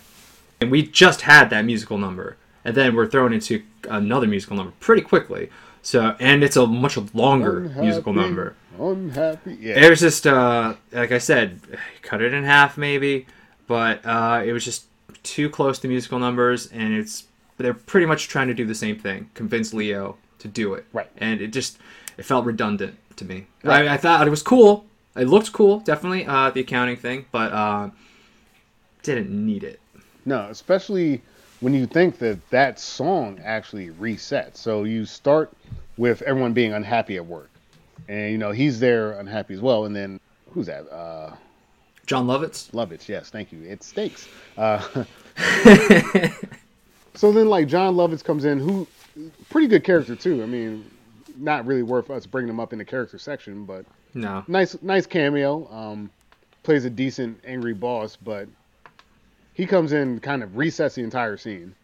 And 0.62 0.70
we 0.70 0.84
just 0.84 1.22
had 1.22 1.50
that 1.50 1.66
musical 1.66 1.98
number, 1.98 2.38
and 2.64 2.76
then 2.76 2.96
we're 2.96 3.08
thrown 3.08 3.34
into 3.34 3.64
another 3.90 4.28
musical 4.28 4.56
number 4.56 4.74
pretty 4.80 5.02
quickly. 5.02 5.50
So, 5.82 6.16
and 6.20 6.44
it's 6.44 6.56
a 6.56 6.68
much 6.68 6.98
longer 7.16 7.62
musical 7.80 8.14
number. 8.14 8.56
Unhappy. 8.80 9.58
Yeah. 9.60 9.84
It 9.84 9.90
was 9.90 10.00
just, 10.00 10.28
uh, 10.28 10.76
like 10.92 11.12
I 11.12 11.18
said, 11.18 11.60
cut 12.04 12.22
it 12.22 12.34
in 12.34 12.44
half 12.44 12.78
maybe, 12.78 13.26
but 13.66 14.06
uh, 14.06 14.44
it 14.46 14.54
was 14.54 14.64
just 14.64 14.86
too 15.24 15.50
close 15.50 15.80
to 15.80 15.88
musical 15.88 16.20
numbers, 16.20 16.68
and 16.68 16.94
it's 16.94 17.26
they're 17.58 17.74
pretty 17.74 18.06
much 18.06 18.28
trying 18.28 18.48
to 18.48 18.54
do 18.54 18.66
the 18.66 18.76
same 18.76 18.98
thing, 18.98 19.32
convince 19.34 19.74
Leo 19.74 20.18
to 20.40 20.48
do 20.48 20.76
it. 20.76 20.86
Right. 20.94 21.10
And 21.18 21.42
it 21.42 21.48
just 21.48 21.80
it 22.18 22.24
felt 22.26 22.46
redundant 22.46 22.98
to 23.18 23.26
me. 23.26 23.48
Right. 23.64 23.88
I, 23.88 23.96
I 23.96 23.98
thought 23.98 24.28
it 24.28 24.32
was 24.32 24.44
cool. 24.44 24.86
It 25.16 25.28
looked 25.28 25.52
cool, 25.52 25.80
definitely, 25.80 26.26
uh, 26.26 26.52
the 26.52 26.62
accounting 26.62 26.96
thing, 26.96 27.26
but 27.32 27.52
uh, 27.52 27.90
didn't 29.04 29.30
need 29.30 29.64
it. 29.64 29.81
No, 30.26 30.48
especially 30.50 31.22
when 31.62 31.74
you 31.74 31.86
think 31.86 32.18
that 32.20 32.38
that 32.50 32.80
song 32.80 33.40
actually 33.44 33.90
resets. 33.90 34.58
So 34.58 34.84
you 34.84 35.06
start 35.06 35.52
with 35.98 36.22
everyone 36.24 36.54
being 36.54 36.74
unhappy 36.74 37.18
at 37.18 37.26
work, 37.26 37.50
and 38.08 38.32
you 38.32 38.38
know 38.38 38.52
he's 38.52 38.80
there 38.80 39.14
unhappy 39.14 39.54
as 39.54 39.62
well. 39.62 39.86
And 39.86 39.96
then 39.96 40.20
who's 40.52 40.68
that? 40.68 40.88
Uh, 40.92 41.36
Jon 42.06 42.26
Lovitz. 42.28 42.72
Lovitz. 42.72 43.08
Yes, 43.08 43.30
thank 43.30 43.52
you. 43.52 43.62
It 43.64 43.84
stakes. 43.84 44.28
Uh, 44.58 44.80
so 47.16 47.32
then, 47.32 47.48
like 47.48 47.68
Jon 47.68 47.96
Lovitz 47.96 48.24
comes 48.24 48.46
in, 48.46 48.60
who 48.60 48.88
pretty 49.50 49.68
good 49.68 49.84
character 49.84 50.16
too. 50.16 50.42
I 50.44 50.46
mean, 50.46 50.90
not 51.38 51.66
really 51.66 51.84
worth 51.84 52.10
us 52.10 52.26
bringing 52.26 52.50
him 52.50 52.60
up 52.60 52.74
in 52.74 52.80
the 52.80 52.86
character 52.86 53.18
section, 53.18 53.66
but 53.66 53.86
No. 54.14 54.44
nice 54.48 54.76
nice 54.82 55.06
cameo. 55.06 55.68
Um, 55.72 56.10
plays 56.64 56.86
a 56.86 56.90
decent 56.90 57.40
angry 57.46 57.74
boss, 57.74 58.16
but 58.16 58.48
he 59.54 59.66
comes 59.66 59.92
in 59.92 60.20
kind 60.20 60.44
of 60.44 60.52
resets 60.52 60.96
the 60.96 61.04
entire 61.04 61.38
scene, 61.38 61.76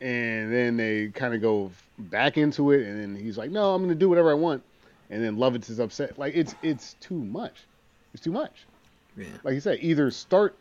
and 0.00 0.52
then 0.52 0.76
they 0.76 1.08
kind 1.08 1.34
of 1.34 1.40
go 1.40 1.70
back 1.98 2.38
into 2.38 2.72
it, 2.72 2.86
and 2.86 3.00
then 3.00 3.16
he's 3.16 3.38
like, 3.38 3.50
"No, 3.50 3.74
I'm 3.74 3.82
gonna 3.82 3.94
do 3.94 4.08
whatever 4.08 4.30
I 4.30 4.34
want," 4.34 4.62
and 5.10 5.22
then 5.22 5.36
Lovitz 5.36 5.70
is 5.70 5.78
upset. 5.78 6.18
Like 6.18 6.34
it's 6.34 6.54
it's 6.62 6.94
too 7.00 7.18
much. 7.18 7.64
It's 8.14 8.22
too 8.22 8.32
much. 8.32 8.66
Yeah. 9.16 9.26
Like 9.42 9.54
you 9.54 9.60
said, 9.60 9.78
either 9.80 10.10
start 10.10 10.54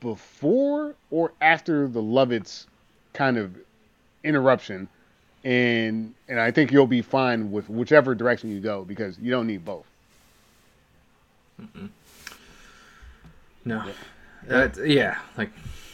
before 0.00 0.94
or 1.10 1.32
after 1.40 1.86
the 1.86 2.02
Lovitz 2.02 2.66
kind 3.12 3.38
of 3.38 3.56
interruption. 4.24 4.88
And 5.44 6.14
and 6.28 6.38
I 6.38 6.50
think 6.50 6.70
you'll 6.70 6.86
be 6.86 7.02
fine 7.02 7.50
with 7.50 7.70
whichever 7.70 8.14
direction 8.14 8.50
you 8.50 8.60
go 8.60 8.84
because 8.84 9.18
you 9.18 9.30
don't 9.30 9.46
need 9.46 9.64
both. 9.64 9.86
No. 13.64 13.84
Uh, 14.48 14.68
yeah. 14.84 15.18
Like, 15.36 15.50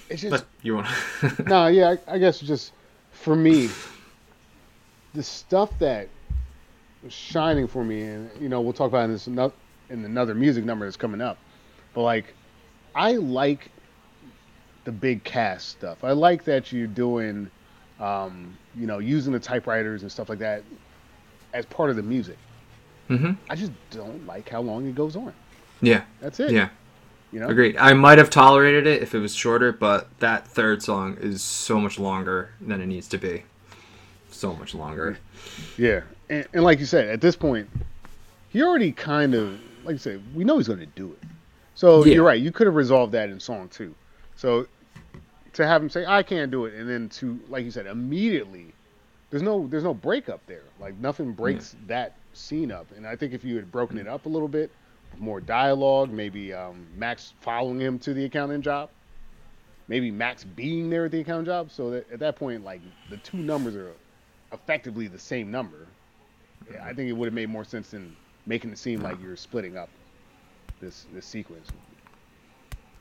It's 0.08 0.22
just 0.22 0.30
but 0.30 0.46
you 0.62 0.76
want. 0.76 0.88
no, 1.46 1.66
yeah, 1.66 1.96
I, 2.06 2.14
I 2.14 2.18
guess 2.18 2.40
just 2.40 2.72
for 3.12 3.34
me, 3.34 3.68
the 5.14 5.22
stuff 5.22 5.76
that 5.78 6.08
was 7.02 7.12
shining 7.12 7.66
for 7.66 7.84
me, 7.84 8.02
and 8.02 8.30
you 8.40 8.48
know, 8.48 8.60
we'll 8.60 8.72
talk 8.72 8.88
about 8.88 9.04
in 9.04 9.12
this 9.12 9.26
in 9.26 10.04
another 10.04 10.34
music 10.34 10.64
number 10.64 10.86
that's 10.86 10.96
coming 10.96 11.20
up. 11.20 11.38
But 11.94 12.02
like, 12.02 12.34
I 12.94 13.12
like 13.12 13.70
the 14.84 14.92
big 14.92 15.24
cast 15.24 15.68
stuff. 15.68 16.04
I 16.04 16.12
like 16.12 16.44
that 16.44 16.72
you're 16.72 16.86
doing, 16.86 17.50
um, 18.00 18.56
you 18.74 18.86
know, 18.86 18.98
using 18.98 19.32
the 19.32 19.40
typewriters 19.40 20.02
and 20.02 20.10
stuff 20.10 20.28
like 20.28 20.38
that 20.38 20.62
as 21.52 21.66
part 21.66 21.90
of 21.90 21.96
the 21.96 22.02
music. 22.02 22.38
Mm-hmm. 23.08 23.32
I 23.48 23.54
just 23.54 23.72
don't 23.90 24.26
like 24.26 24.48
how 24.48 24.60
long 24.60 24.86
it 24.86 24.94
goes 24.94 25.16
on. 25.16 25.32
Yeah. 25.80 26.04
That's 26.20 26.40
it. 26.40 26.52
Yeah. 26.52 26.68
You 27.36 27.42
know. 27.42 27.48
Agreed. 27.48 27.76
I 27.76 27.92
might 27.92 28.16
have 28.16 28.30
tolerated 28.30 28.86
it 28.86 29.02
if 29.02 29.14
it 29.14 29.18
was 29.18 29.34
shorter, 29.34 29.70
but 29.70 30.08
that 30.20 30.48
third 30.48 30.82
song 30.82 31.18
is 31.20 31.42
so 31.42 31.78
much 31.78 31.98
longer 31.98 32.48
than 32.62 32.80
it 32.80 32.86
needs 32.86 33.08
to 33.08 33.18
be. 33.18 33.42
So 34.30 34.54
much 34.54 34.74
longer. 34.74 35.18
Yeah, 35.76 36.00
and, 36.30 36.46
and 36.54 36.64
like 36.64 36.78
you 36.78 36.86
said, 36.86 37.10
at 37.10 37.20
this 37.20 37.36
point, 37.36 37.68
he 38.48 38.62
already 38.62 38.90
kind 38.90 39.34
of, 39.34 39.60
like 39.84 39.92
you 39.92 39.98
said, 39.98 40.22
we 40.34 40.44
know 40.44 40.56
he's 40.56 40.66
going 40.66 40.80
to 40.80 40.86
do 40.86 41.12
it. 41.12 41.28
So 41.74 42.06
Yeah. 42.06 42.14
you're 42.14 42.24
right. 42.24 42.40
You 42.40 42.50
could 42.50 42.66
have 42.68 42.74
resolved 42.74 43.12
that 43.12 43.28
in 43.28 43.38
song 43.38 43.68
two. 43.68 43.94
So 44.36 44.66
to 45.52 45.66
have 45.66 45.82
him 45.82 45.90
say, 45.90 46.06
"I 46.06 46.22
can't 46.22 46.50
do 46.50 46.64
it," 46.64 46.72
and 46.72 46.88
then 46.88 47.10
to, 47.20 47.38
like 47.50 47.66
you 47.66 47.70
said, 47.70 47.84
immediately, 47.84 48.72
there's 49.28 49.42
no 49.42 49.66
there's 49.66 49.84
no 49.84 49.92
breakup 49.92 50.40
there. 50.46 50.64
Like 50.80 50.96
nothing 51.00 51.32
breaks 51.32 51.76
that 51.86 52.14
scene 52.32 52.72
up. 52.72 52.86
And 52.96 53.06
I 53.06 53.14
think 53.14 53.34
if 53.34 53.44
you 53.44 53.56
had 53.56 53.70
broken 53.70 53.98
it 53.98 54.08
up 54.08 54.24
a 54.24 54.30
little 54.30 54.48
bit, 54.48 54.70
more 55.18 55.40
dialogue, 55.40 56.10
maybe 56.10 56.52
um, 56.52 56.86
Max 56.96 57.32
following 57.40 57.80
him 57.80 57.98
to 58.00 58.14
the 58.14 58.24
accounting 58.24 58.62
job, 58.62 58.90
maybe 59.88 60.10
Max 60.10 60.44
being 60.44 60.90
there 60.90 61.06
at 61.06 61.10
the 61.12 61.20
accounting 61.20 61.46
job. 61.46 61.70
So 61.70 61.90
that 61.90 62.10
at 62.12 62.18
that 62.20 62.36
point, 62.36 62.64
like 62.64 62.80
the 63.10 63.16
two 63.18 63.38
numbers 63.38 63.74
are 63.74 63.92
effectively 64.52 65.08
the 65.08 65.18
same 65.18 65.50
number. 65.50 65.86
Yeah, 66.72 66.84
I 66.84 66.92
think 66.92 67.08
it 67.08 67.12
would 67.12 67.26
have 67.26 67.34
made 67.34 67.48
more 67.48 67.64
sense 67.64 67.90
than 67.90 68.16
making 68.46 68.70
it 68.70 68.78
seem 68.78 69.00
like 69.02 69.20
you're 69.22 69.36
splitting 69.36 69.76
up. 69.76 69.88
this 70.80 71.06
this 71.12 71.26
sequence. 71.26 71.68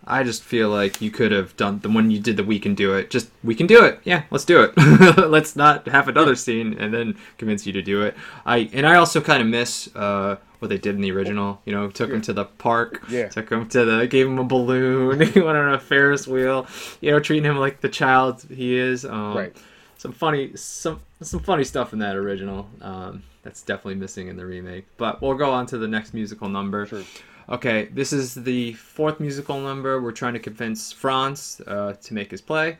I 0.07 0.24
just 0.24 0.43
feel 0.43 0.70
like 0.70 1.01
you 1.01 1.09
could 1.09 1.32
have 1.32 1.57
done 1.57 1.80
the 1.80 1.89
when 1.89 2.11
you 2.11 2.20
did 2.20 2.38
the 2.38 2.43
we 2.43 2.59
can 2.59 2.76
do 2.76 2.93
it. 2.93 3.09
Just 3.09 3.30
we 3.43 3.55
can 3.55 3.66
do 3.66 3.84
it. 3.84 3.99
Yeah, 4.03 4.24
let's 4.30 4.45
do 4.45 4.61
it. 4.61 4.78
let's 5.18 5.55
not 5.55 5.88
have 5.88 6.07
another 6.07 6.36
scene 6.36 6.78
and 6.78 6.93
then 6.93 7.18
convince 7.38 7.66
you 7.66 7.74
to 7.74 7.82
do 7.82 8.03
it. 8.03 8.16
I 8.45 8.70
and 8.72 8.86
I 8.86 8.95
also 8.95 9.20
kind 9.20 9.41
of 9.41 9.47
miss 9.47 9.89
uh, 9.95 10.38
what 10.66 10.70
they 10.70 10.78
did 10.78 10.95
in 10.95 11.01
the 11.01 11.11
original. 11.11 11.61
You 11.66 11.74
know, 11.74 11.89
took 11.89 12.09
him 12.09 12.22
to 12.22 12.34
the 12.34 12.45
park. 12.45 13.03
Yeah. 13.09 13.30
Took 13.30 13.51
him 13.51 13.68
to 13.70 13.86
the 13.86 14.07
gave 14.07 14.28
him 14.28 14.39
a 14.39 14.43
balloon. 14.43 15.22
he 15.34 15.39
went 15.39 15.57
on 15.57 15.74
a 15.74 15.80
Ferris 15.80 16.28
wheel. 16.28 16.68
You 17.01 17.11
know, 17.11 17.20
treating 17.20 17.49
him 17.49 17.57
like 17.57 17.82
the 17.82 17.89
child 17.89 18.45
he 18.49 18.76
is. 18.78 19.05
Um, 19.05 19.38
Right. 19.38 19.57
Some 19.97 20.11
funny 20.11 20.55
some 20.55 20.99
some 21.22 21.39
funny 21.39 21.63
stuff 21.63 21.93
in 21.93 21.99
that 21.99 22.16
original. 22.16 22.70
Um, 22.82 23.24
that's 23.43 23.61
definitely 23.61 23.95
missing 23.95 24.28
in 24.28 24.36
the 24.38 24.45
remake. 24.45 24.86
But 24.97 25.22
we'll 25.22 25.36
go 25.36 25.51
on 25.51 25.66
to 25.68 25.78
the 25.78 25.88
next 25.88 26.13
musical 26.13 26.49
number. 26.49 26.86
Sure. 26.86 27.03
Okay, 27.47 27.86
this 27.93 28.11
is 28.11 28.34
the 28.34 28.74
fourth 28.74 29.20
musical 29.20 29.59
number. 29.59 30.01
We're 30.01 30.11
trying 30.11 30.34
to 30.34 30.39
convince 30.39 30.91
Franz 30.91 31.61
uh, 31.68 31.93
to 31.93 32.13
make 32.13 32.32
his 32.32 32.41
play. 32.41 32.80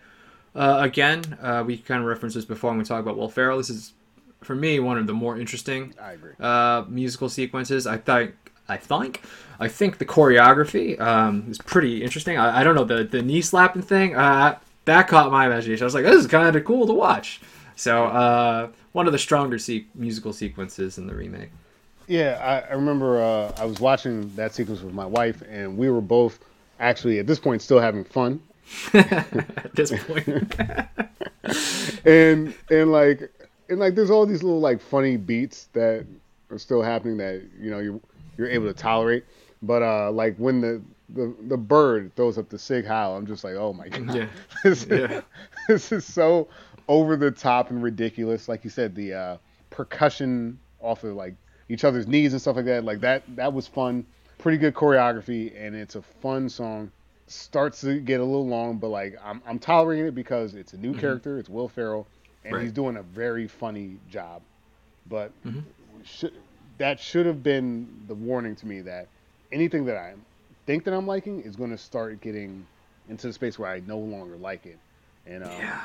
Uh, 0.56 0.78
again, 0.82 1.38
uh, 1.42 1.64
we 1.66 1.78
kind 1.78 2.02
of 2.02 2.08
referenced 2.08 2.36
this 2.36 2.46
before 2.46 2.72
when 2.72 2.80
we 2.80 2.86
talked 2.86 3.02
about 3.02 3.18
Will 3.18 3.30
Ferrell. 3.30 3.58
This 3.58 3.70
is, 3.70 3.94
for 4.46 4.56
me, 4.56 4.80
one 4.80 4.98
of 4.98 5.08
the 5.08 5.14
more 5.14 5.38
interesting 5.38 5.94
uh, 6.40 6.86
musical 6.88 7.30
sequences. 7.30 7.88
I 7.88 7.98
think, 7.98 8.34
I 8.68 8.78
think, 8.78 9.22
I 9.60 9.68
think 9.68 9.98
the 9.98 10.06
choreography 10.06 11.00
um, 11.00 11.46
is 11.50 11.58
pretty 11.58 12.04
interesting. 12.04 12.38
I, 12.38 12.62
I 12.62 12.64
don't 12.64 12.76
know 12.76 12.84
the 12.84 13.04
the 13.04 13.22
knee 13.22 13.42
slapping 13.42 13.82
thing. 13.82 14.16
Uh, 14.16 14.58
that 14.86 15.08
caught 15.08 15.32
my 15.32 15.48
imagination. 15.48 15.84
I 15.84 15.86
was 15.86 15.96
like, 15.96 16.06
this 16.06 16.16
is 16.16 16.28
kind 16.28 16.56
of 16.56 16.64
cool 16.64 16.88
to 16.88 16.94
watch. 16.94 17.42
So 17.76 18.06
uh, 18.06 18.70
one 18.94 19.08
of 19.08 19.12
the 19.12 19.20
stronger 19.20 19.60
se- 19.60 19.88
musical 19.96 20.32
sequences 20.32 20.98
in 20.98 21.08
the 21.08 21.16
remake. 21.16 21.50
Yeah, 22.08 22.40
I, 22.42 22.72
I 22.72 22.74
remember 22.76 23.22
uh, 23.22 23.52
I 23.58 23.66
was 23.66 23.80
watching 23.80 24.34
that 24.36 24.54
sequence 24.54 24.82
with 24.82 24.94
my 24.94 25.06
wife, 25.06 25.42
and 25.50 25.76
we 25.78 25.90
were 25.90 26.02
both 26.02 26.40
actually 26.80 27.20
at 27.20 27.28
this 27.28 27.40
point 27.40 27.62
still 27.62 27.80
having 27.80 28.04
fun. 28.04 28.42
At 28.94 29.76
this 29.76 29.92
point. 30.06 30.28
and 32.06 32.54
and 32.72 32.92
like 32.92 33.32
and 33.70 33.80
like 33.80 33.96
there's 33.96 34.10
all 34.12 34.26
these 34.26 34.44
little 34.44 34.60
like 34.60 34.82
funny 34.82 35.18
beats 35.18 35.70
that 35.74 36.06
are 36.52 36.58
still 36.60 36.82
happening 36.82 37.18
that 37.18 37.42
you 37.60 37.72
know 37.72 37.80
you're 37.80 38.00
you're 38.38 38.50
able 38.50 38.68
to 38.68 38.74
tolerate. 38.74 39.26
But 39.62 39.82
uh 39.82 40.12
like 40.12 40.36
when 40.38 40.62
the 40.62 40.82
the, 41.10 41.36
the 41.48 41.58
bird 41.58 42.16
throws 42.16 42.38
up 42.38 42.50
the 42.50 42.58
Sieg 42.58 42.86
Heil, 42.86 43.16
I'm 43.16 43.28
just 43.28 43.44
like, 43.44 43.54
oh 43.56 43.74
my 43.74 43.88
god, 43.90 44.16
Yeah. 44.16 44.28
this, 44.64 44.86
Yeah. 44.90 45.22
this 45.68 45.92
is 45.92 46.04
so 46.06 46.48
over 46.88 47.16
the 47.16 47.30
top 47.32 47.70
and 47.70 47.82
ridiculous. 47.84 48.48
Like 48.48 48.64
you 48.64 48.70
said, 48.70 48.96
the 48.96 49.14
uh, 49.14 49.38
percussion 49.70 50.60
off 50.80 51.04
of 51.04 51.16
like 51.16 51.36
each 51.70 51.84
other's 51.84 52.08
knees 52.08 52.34
and 52.34 52.42
stuff 52.42 52.56
like 52.56 52.66
that, 52.66 52.84
like 52.84 53.02
that 53.02 53.24
that 53.36 53.54
was 53.54 53.68
fun. 53.68 54.06
Pretty 54.38 54.58
good 54.58 54.74
choreography, 54.74 55.54
and 55.56 55.76
it's 55.76 55.96
a 55.96 56.02
fun 56.02 56.50
song. 56.50 56.92
Starts 57.28 57.82
to 57.82 58.00
get 58.00 58.20
a 58.20 58.24
little 58.24 58.48
long, 58.48 58.78
but 58.78 58.90
like 58.90 59.16
I'm 59.24 59.42
I'm 59.48 59.58
tolerating 59.60 60.08
it 60.08 60.16
because 60.16 60.54
it's 60.56 60.74
a 60.74 60.78
new 60.78 60.94
character. 60.94 61.40
It's 61.40 61.50
Will 61.50 61.68
Ferrell, 61.70 62.08
and 62.46 62.54
Right. 62.54 62.64
he's 62.64 62.72
doing 62.72 62.98
a 62.98 63.04
very 63.04 63.48
funny 63.48 63.98
job. 64.10 64.42
But 65.10 65.32
Mhm. 65.46 65.64
should, 66.04 66.34
that 66.78 67.00
should 67.00 67.26
have 67.26 67.44
been 67.44 67.88
the 68.08 68.16
warning 68.16 68.56
to 68.58 68.66
me 68.68 68.82
that 68.82 69.08
anything 69.52 69.86
that 69.86 69.98
I 69.98 70.14
think 70.66 70.84
that 70.86 70.94
I'm 70.94 71.08
liking 71.08 71.42
is 71.42 71.56
going 71.56 71.72
to 71.72 71.78
start 71.78 72.22
getting 72.22 72.66
into 73.10 73.28
the 73.28 73.34
space 73.34 73.60
where 73.60 73.70
I 73.70 73.82
no 73.86 73.98
longer 74.00 74.36
like 74.38 74.66
it. 74.66 74.78
And 75.28 75.44
um, 75.44 75.52
yeah. 75.60 75.82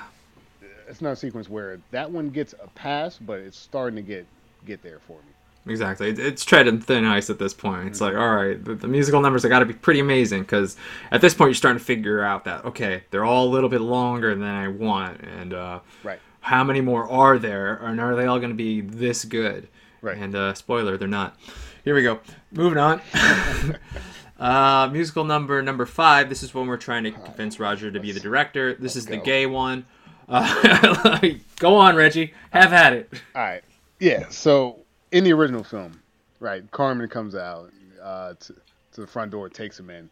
it's 0.88 1.00
not 1.00 1.12
a 1.12 1.16
sequence 1.16 1.48
where 1.48 1.78
that 1.90 2.10
one 2.10 2.30
gets 2.30 2.54
a 2.62 2.68
pass, 2.68 3.18
but 3.18 3.40
it's 3.40 3.58
starting 3.58 3.96
to 3.96 4.02
get 4.02 4.26
get 4.66 4.82
there 4.82 4.98
for 4.98 5.14
me. 5.14 5.72
Exactly. 5.72 6.08
It- 6.10 6.18
It's 6.18 6.44
treading 6.44 6.80
thin 6.80 7.04
ice 7.04 7.30
at 7.30 7.38
this 7.38 7.54
point. 7.54 7.86
It's 7.88 8.00
like, 8.00 8.14
all 8.14 8.34
right, 8.36 8.62
the, 8.62 8.74
the 8.74 8.88
musical 8.88 9.20
numbers 9.22 9.42
have 9.42 9.50
got 9.50 9.60
to 9.60 9.64
be 9.66 9.72
pretty 9.74 10.00
amazing 10.00 10.42
because 10.42 10.76
at 11.10 11.20
this 11.22 11.32
point 11.34 11.48
you're 11.48 11.54
starting 11.54 11.78
to 11.78 11.84
figure 11.84 12.22
out 12.22 12.44
that 12.44 12.64
okay, 12.66 13.04
they're 13.10 13.24
all 13.24 13.46
a 13.46 13.50
little 13.50 13.68
bit 13.70 13.80
longer 13.82 14.34
than 14.34 14.44
I 14.48 14.68
want, 14.68 15.20
and 15.20 15.54
uh, 15.54 15.80
Right. 16.02 16.18
How 16.40 16.64
many 16.64 16.80
more 16.80 17.08
are 17.08 17.38
there, 17.38 17.74
and 17.76 18.00
are 18.00 18.16
they 18.16 18.26
all 18.26 18.38
going 18.38 18.50
to 18.50 18.56
be 18.56 18.80
this 18.80 19.24
good? 19.24 19.68
Right. 20.02 20.16
And 20.16 20.34
uh, 20.34 20.54
spoiler, 20.54 20.96
they're 20.96 21.08
not. 21.08 21.36
Here 21.84 21.94
we 21.94 22.02
go. 22.02 22.20
Moving 22.52 22.78
on. 22.78 23.00
uh, 24.38 24.88
musical 24.90 25.24
number 25.24 25.62
number 25.62 25.86
five. 25.86 26.28
This 26.28 26.42
is 26.42 26.54
when 26.54 26.66
we're 26.66 26.76
trying 26.76 27.04
to 27.04 27.10
convince 27.10 27.60
Roger 27.60 27.90
to 27.90 28.00
be 28.00 28.12
the 28.12 28.20
director. 28.20 28.74
This 28.74 28.96
is 28.96 29.06
the 29.06 29.18
go. 29.18 29.24
gay 29.24 29.46
one. 29.46 29.84
Uh, 30.28 31.18
go 31.58 31.76
on, 31.76 31.96
Reggie. 31.96 32.32
Have 32.50 32.72
at 32.72 32.92
it. 32.92 33.12
All 33.34 33.42
right. 33.42 33.62
Yeah. 33.98 34.28
So 34.30 34.80
in 35.12 35.24
the 35.24 35.32
original 35.32 35.64
film, 35.64 36.00
right, 36.38 36.68
Carmen 36.70 37.08
comes 37.08 37.34
out 37.34 37.70
uh, 38.02 38.34
to, 38.40 38.54
to 38.92 39.00
the 39.00 39.06
front 39.06 39.30
door, 39.30 39.48
takes 39.48 39.78
him 39.78 39.90
in, 39.90 40.08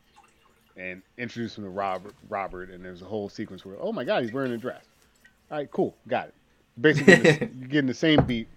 and 0.76 1.02
introduces 1.16 1.56
him 1.58 1.64
to 1.64 1.70
Robert. 1.70 2.14
Robert, 2.28 2.70
and 2.70 2.84
there's 2.84 3.02
a 3.02 3.06
whole 3.06 3.28
sequence 3.28 3.64
where, 3.64 3.76
oh 3.80 3.92
my 3.92 4.04
God, 4.04 4.22
he's 4.22 4.32
wearing 4.32 4.52
a 4.52 4.58
dress. 4.58 4.84
All 5.50 5.58
right, 5.58 5.70
cool, 5.70 5.96
got 6.06 6.28
it. 6.28 6.34
Basically, 6.80 7.16
getting 7.16 7.38
the- 7.38 7.54
you're 7.58 7.68
getting 7.68 7.86
the 7.88 7.94
same 7.94 8.24
beat 8.24 8.48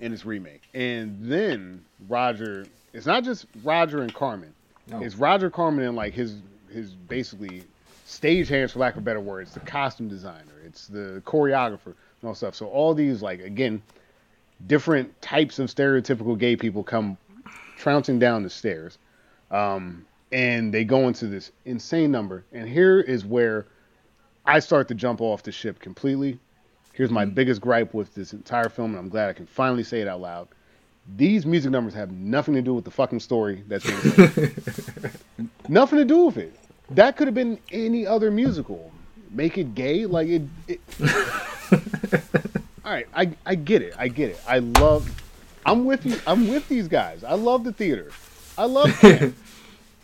in 0.00 0.12
this 0.12 0.24
remake, 0.24 0.62
and 0.74 1.16
then 1.20 1.84
Roger. 2.08 2.66
It's 2.92 3.06
not 3.06 3.22
just 3.22 3.46
Roger 3.62 4.02
and 4.02 4.12
Carmen. 4.14 4.52
No. 4.88 5.02
It's 5.02 5.16
Roger 5.16 5.50
Carmen 5.50 5.84
and 5.84 5.96
like 5.96 6.14
his 6.14 6.36
his 6.72 6.90
basically 6.92 7.62
stage 8.06 8.48
hands, 8.48 8.72
for 8.72 8.78
lack 8.78 8.96
of 8.96 9.04
better 9.04 9.20
words, 9.20 9.52
the 9.52 9.60
costume 9.60 10.08
designer, 10.08 10.52
it's 10.64 10.86
the 10.86 11.22
choreographer, 11.26 11.86
and 11.86 11.94
all 12.24 12.34
stuff. 12.34 12.54
So 12.54 12.66
all 12.68 12.94
these 12.94 13.20
like 13.22 13.40
again, 13.40 13.82
different 14.66 15.20
types 15.20 15.58
of 15.58 15.68
stereotypical 15.68 16.38
gay 16.38 16.56
people 16.56 16.82
come 16.82 17.16
trouncing 17.76 18.18
down 18.18 18.42
the 18.42 18.50
stairs, 18.50 18.96
um, 19.50 20.04
and 20.32 20.72
they 20.72 20.84
go 20.84 21.06
into 21.08 21.26
this 21.26 21.52
insane 21.66 22.10
number. 22.10 22.44
And 22.52 22.68
here 22.68 23.00
is 23.00 23.24
where 23.24 23.66
I 24.48 24.60
start 24.60 24.88
to 24.88 24.94
jump 24.94 25.20
off 25.20 25.42
the 25.42 25.52
ship 25.52 25.78
completely. 25.78 26.38
Here's 26.94 27.10
my 27.10 27.26
hmm. 27.26 27.32
biggest 27.32 27.60
gripe 27.60 27.92
with 27.92 28.14
this 28.14 28.32
entire 28.32 28.70
film, 28.70 28.92
and 28.92 28.98
I'm 28.98 29.10
glad 29.10 29.28
I 29.28 29.34
can 29.34 29.46
finally 29.46 29.84
say 29.84 30.00
it 30.00 30.08
out 30.08 30.22
loud. 30.22 30.48
These 31.16 31.44
music 31.44 31.70
numbers 31.70 31.92
have 31.92 32.12
nothing 32.12 32.54
to 32.54 32.62
do 32.62 32.72
with 32.72 32.86
the 32.86 32.90
fucking 32.90 33.20
story 33.20 33.62
that's 33.68 33.84
being 33.84 35.50
nothing 35.68 35.98
to 35.98 36.04
do 36.04 36.24
with 36.24 36.38
it. 36.38 36.58
That 36.90 37.18
could 37.18 37.28
have 37.28 37.34
been 37.34 37.58
any 37.70 38.06
other 38.06 38.30
musical. 38.30 38.90
Make 39.30 39.58
it 39.58 39.74
gay, 39.74 40.06
like 40.06 40.28
it. 40.28 40.42
it... 40.66 40.80
All 42.84 42.92
right, 42.92 43.06
I 43.14 43.30
I 43.44 43.54
get 43.54 43.82
it. 43.82 43.94
I 43.98 44.08
get 44.08 44.30
it. 44.30 44.40
I 44.46 44.60
love. 44.60 45.10
I'm 45.66 45.84
with 45.84 46.06
you. 46.06 46.18
I'm 46.26 46.48
with 46.48 46.66
these 46.68 46.88
guys. 46.88 47.22
I 47.22 47.34
love 47.34 47.64
the 47.64 47.72
theater. 47.72 48.10
I 48.56 48.64
love. 48.64 48.98
It. 49.04 49.34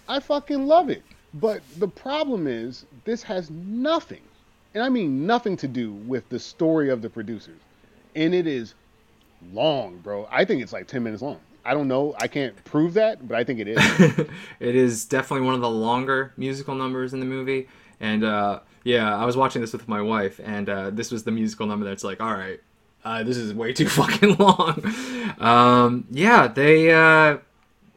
I 0.07 0.21
fucking 0.21 0.67
love 0.67 0.91
it. 0.91 1.03
But 1.33 1.63
the 1.79 1.89
problem 1.89 2.47
is, 2.47 2.85
this 3.05 3.23
has 3.23 3.51
nothing, 3.51 4.21
and 4.75 4.83
I 4.83 4.89
mean 4.89 5.27
nothing 5.27 5.57
to 5.59 5.69
do 5.69 5.93
with 5.93 6.29
the 6.29 6.39
story 6.39 6.91
of 6.91 7.03
the 7.03 7.09
producers. 7.11 7.61
And 8.15 8.35
it 8.35 8.47
is 8.47 8.75
long, 9.53 9.99
bro. 9.99 10.29
I 10.31 10.45
think 10.45 10.63
it's 10.63 10.73
like 10.73 10.87
10 10.87 11.03
minutes 11.03 11.23
long. 11.23 11.41
I 11.65 11.73
don't 11.75 11.89
know. 11.89 12.15
I 12.19 12.29
can't 12.29 12.63
prove 12.65 12.95
that, 12.95 13.27
but 13.27 13.37
I 13.37 13.45
think 13.45 13.61
it 13.61 13.69
is. 13.69 13.79
it 14.61 14.75
is 14.77 15.05
definitely 15.07 15.47
one 15.47 15.55
of 15.55 15.61
the 15.63 15.71
longer 15.71 16.33
musical 16.37 16.75
numbers 16.75 17.15
in 17.15 17.21
the 17.21 17.27
movie. 17.27 17.69
And 18.01 18.23
uh, 18.25 18.61
yeah, 18.83 19.17
I 19.17 19.25
was 19.25 19.37
watching 19.37 19.63
this 19.63 19.73
with 19.73 19.89
my 19.89 20.03
wife, 20.03 20.41
and 20.45 20.69
uh, 20.69 20.91
this 20.91 21.11
was 21.11 21.25
the 21.25 21.31
musical 21.31 21.67
number 21.67 21.87
that's 21.87 22.05
like, 22.05 22.21
all 22.21 22.35
right, 22.35 22.61
uh, 23.05 23.23
this 23.23 23.37
is 23.39 23.55
way 23.55 23.73
too 23.73 23.89
fucking 23.89 24.37
long. 24.37 24.83
um, 25.39 26.07
yeah, 26.11 26.49
they. 26.49 26.93
Uh, 26.93 27.39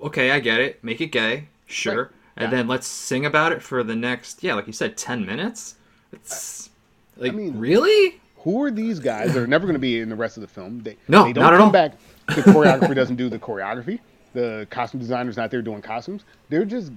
okay, 0.02 0.32
I 0.32 0.40
get 0.40 0.60
it. 0.62 0.82
Make 0.84 1.02
it 1.02 1.08
gay, 1.08 1.50
sure. 1.66 2.04
Right. 2.04 2.12
And 2.38 2.52
Yeah. 2.52 2.58
then 2.60 2.68
let's 2.68 2.88
sing 2.88 3.26
about 3.26 3.52
it 3.52 3.62
for 3.64 3.84
the 3.84 3.96
next, 3.96 4.44
yeah, 4.44 4.54
like 4.54 4.68
you 4.68 4.74
said, 4.74 4.96
10 4.96 5.26
minutes. 5.26 5.76
It's 6.14 6.70
like, 7.18 7.34
mean- 7.34 7.58
really? 7.60 8.20
Who 8.40 8.64
are 8.64 8.72
these 8.72 9.00
guys 9.00 9.34
that 9.34 9.42
are 9.44 9.48
never 9.48 9.66
going 9.66 9.74
to 9.76 9.80
be 9.80 10.00
in 10.00 10.08
the 10.10 10.16
rest 10.16 10.38
of 10.38 10.42
the 10.42 10.48
film? 10.48 10.82
They, 10.82 10.96
No, 11.08 11.26
they 11.26 11.34
don't 11.34 11.44
not 11.44 11.54
at 11.54 11.58
come 11.58 11.66
all. 11.68 11.72
back. 11.72 11.94
The 12.28 12.42
choreographer 12.44 12.96
doesn't 12.96 13.16
do 13.18 13.30
the 13.30 13.40
choreography. 13.40 14.00
The 14.34 14.68
costume 14.70 15.00
designer's 15.02 15.36
not 15.36 15.52
there 15.52 15.62
doing 15.62 15.82
costumes. 15.82 16.24
They're 16.50 16.64
just 16.66 16.92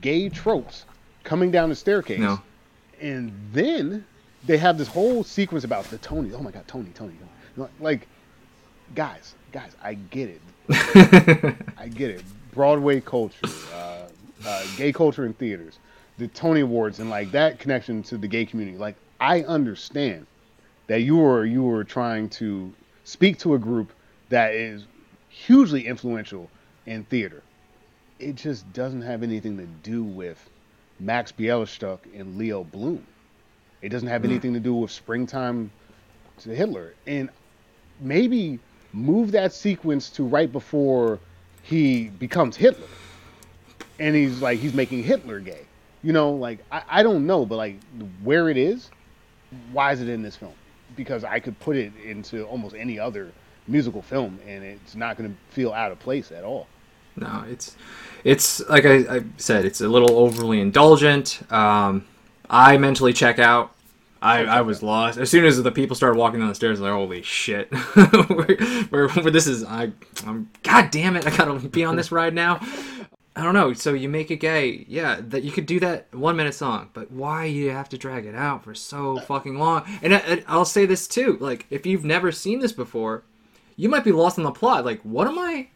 gay 0.00 0.28
tropes 0.30 0.86
coming 1.22 1.50
down 1.50 1.68
the 1.68 1.74
staircase. 1.74 2.20
No. 2.20 2.40
And 3.00 3.32
then 3.52 4.06
they 4.46 4.56
have 4.56 4.78
this 4.78 4.88
whole 4.88 5.22
sequence 5.24 5.64
about 5.64 5.84
the 5.86 5.98
Tony. 5.98 6.32
Oh 6.32 6.40
my 6.40 6.50
God, 6.50 6.66
Tony, 6.66 6.90
Tony. 6.94 7.14
Tony. 7.56 7.68
Like, 7.80 8.06
guys, 8.94 9.34
guys, 9.52 9.72
I 9.82 9.94
get 9.94 10.30
it. 10.30 10.40
I 11.76 11.88
get 11.88 12.10
it. 12.10 12.22
Broadway 12.52 13.00
culture, 13.00 13.46
uh, 13.74 14.06
uh, 14.46 14.64
gay 14.76 14.92
culture 14.92 15.26
in 15.26 15.34
theaters, 15.34 15.78
the 16.18 16.28
Tony 16.28 16.60
Awards, 16.60 17.00
and 17.00 17.10
like 17.10 17.32
that 17.32 17.58
connection 17.58 18.02
to 18.04 18.16
the 18.16 18.28
gay 18.28 18.46
community. 18.46 18.78
Like, 18.78 18.96
I 19.20 19.42
understand 19.42 20.26
that 20.86 21.00
you 21.00 21.16
were 21.16 21.44
you 21.44 21.62
were 21.62 21.84
trying 21.84 22.28
to 22.30 22.72
speak 23.04 23.38
to 23.40 23.54
a 23.54 23.58
group 23.58 23.92
that 24.28 24.54
is 24.54 24.86
hugely 25.28 25.86
influential 25.86 26.48
in 26.86 27.04
theater. 27.04 27.42
It 28.18 28.36
just 28.36 28.70
doesn't 28.72 29.02
have 29.02 29.22
anything 29.22 29.56
to 29.58 29.66
do 29.66 30.04
with 30.04 30.38
Max 31.00 31.32
Bialystock 31.32 31.98
and 32.14 32.38
Leo 32.38 32.64
Bloom. 32.64 33.04
It 33.82 33.88
doesn't 33.90 34.08
have 34.08 34.22
mm. 34.22 34.26
anything 34.26 34.54
to 34.54 34.60
do 34.60 34.74
with 34.74 34.90
springtime 34.90 35.70
to 36.38 36.54
Hitler. 36.54 36.94
And 37.06 37.28
maybe 38.00 38.58
move 38.92 39.32
that 39.32 39.52
sequence 39.52 40.08
to 40.10 40.24
right 40.24 40.50
before 40.50 41.18
he 41.62 42.08
becomes 42.08 42.56
Hitler. 42.56 42.86
and 43.98 44.14
he's 44.14 44.40
like 44.40 44.58
he's 44.58 44.74
making 44.74 45.02
Hitler 45.02 45.40
gay. 45.40 45.66
You 46.04 46.12
know, 46.12 46.30
like 46.32 46.60
I, 46.70 46.82
I 46.88 47.02
don't 47.02 47.26
know, 47.26 47.44
but 47.44 47.56
like 47.56 47.80
where 48.22 48.48
it 48.50 48.56
is, 48.56 48.90
why 49.72 49.92
is 49.92 50.00
it 50.00 50.08
in 50.08 50.22
this 50.22 50.36
film? 50.36 50.52
Because 50.96 51.24
I 51.24 51.40
could 51.40 51.58
put 51.58 51.76
it 51.76 51.92
into 52.04 52.44
almost 52.44 52.76
any 52.76 52.98
other 52.98 53.32
musical 53.66 54.02
film, 54.02 54.38
and 54.46 54.62
it's 54.62 54.94
not 54.94 55.16
going 55.16 55.30
to 55.30 55.54
feel 55.54 55.72
out 55.72 55.90
of 55.90 55.98
place 55.98 56.30
at 56.30 56.44
all. 56.44 56.68
No, 57.16 57.44
it's 57.48 57.76
it's 58.24 58.60
like 58.68 58.84
I, 58.84 59.16
I 59.16 59.24
said, 59.36 59.64
it's 59.64 59.80
a 59.80 59.88
little 59.88 60.18
overly 60.18 60.60
indulgent. 60.60 61.40
Um, 61.50 62.06
I 62.50 62.76
mentally 62.76 63.12
check 63.12 63.38
out. 63.38 63.70
I, 64.20 64.44
I 64.44 64.60
was 64.62 64.82
lost 64.82 65.18
as 65.18 65.28
soon 65.28 65.44
as 65.44 65.62
the 65.62 65.70
people 65.70 65.94
started 65.94 66.18
walking 66.18 66.40
down 66.40 66.48
the 66.48 66.54
stairs. 66.54 66.80
Like, 66.80 66.92
holy 66.92 67.20
shit, 67.22 67.70
where, 67.94 68.56
where, 68.88 69.08
where 69.08 69.30
this 69.30 69.46
is? 69.46 69.62
I, 69.64 69.92
I'm. 70.26 70.50
God 70.62 70.90
damn 70.90 71.14
it! 71.16 71.26
I 71.26 71.36
gotta 71.36 71.68
be 71.68 71.84
on 71.84 71.96
this 71.96 72.10
ride 72.10 72.34
now. 72.34 72.60
I 73.36 73.42
don't 73.42 73.54
know. 73.54 73.72
So 73.72 73.94
you 73.94 74.08
make 74.08 74.30
it 74.30 74.36
gay, 74.36 74.84
yeah. 74.88 75.18
That 75.20 75.42
you 75.42 75.50
could 75.50 75.66
do 75.66 75.80
that 75.80 76.06
one 76.14 76.36
minute 76.36 76.54
song, 76.54 76.90
but 76.92 77.10
why 77.10 77.46
you 77.46 77.70
have 77.70 77.88
to 77.88 77.98
drag 77.98 78.26
it 78.26 78.34
out 78.34 78.62
for 78.62 78.74
so 78.74 79.18
uh, 79.18 79.20
fucking 79.22 79.58
long? 79.58 79.82
And 80.02 80.14
I, 80.14 80.44
I'll 80.46 80.64
say 80.64 80.86
this 80.86 81.08
too: 81.08 81.36
like 81.40 81.66
if 81.70 81.84
you've 81.84 82.04
never 82.04 82.30
seen 82.30 82.60
this 82.60 82.72
before, 82.72 83.24
you 83.76 83.88
might 83.88 84.04
be 84.04 84.12
lost 84.12 84.38
in 84.38 84.44
the 84.44 84.52
plot. 84.52 84.84
Like, 84.84 85.00
what 85.02 85.26
am 85.26 85.38
I 85.38 85.68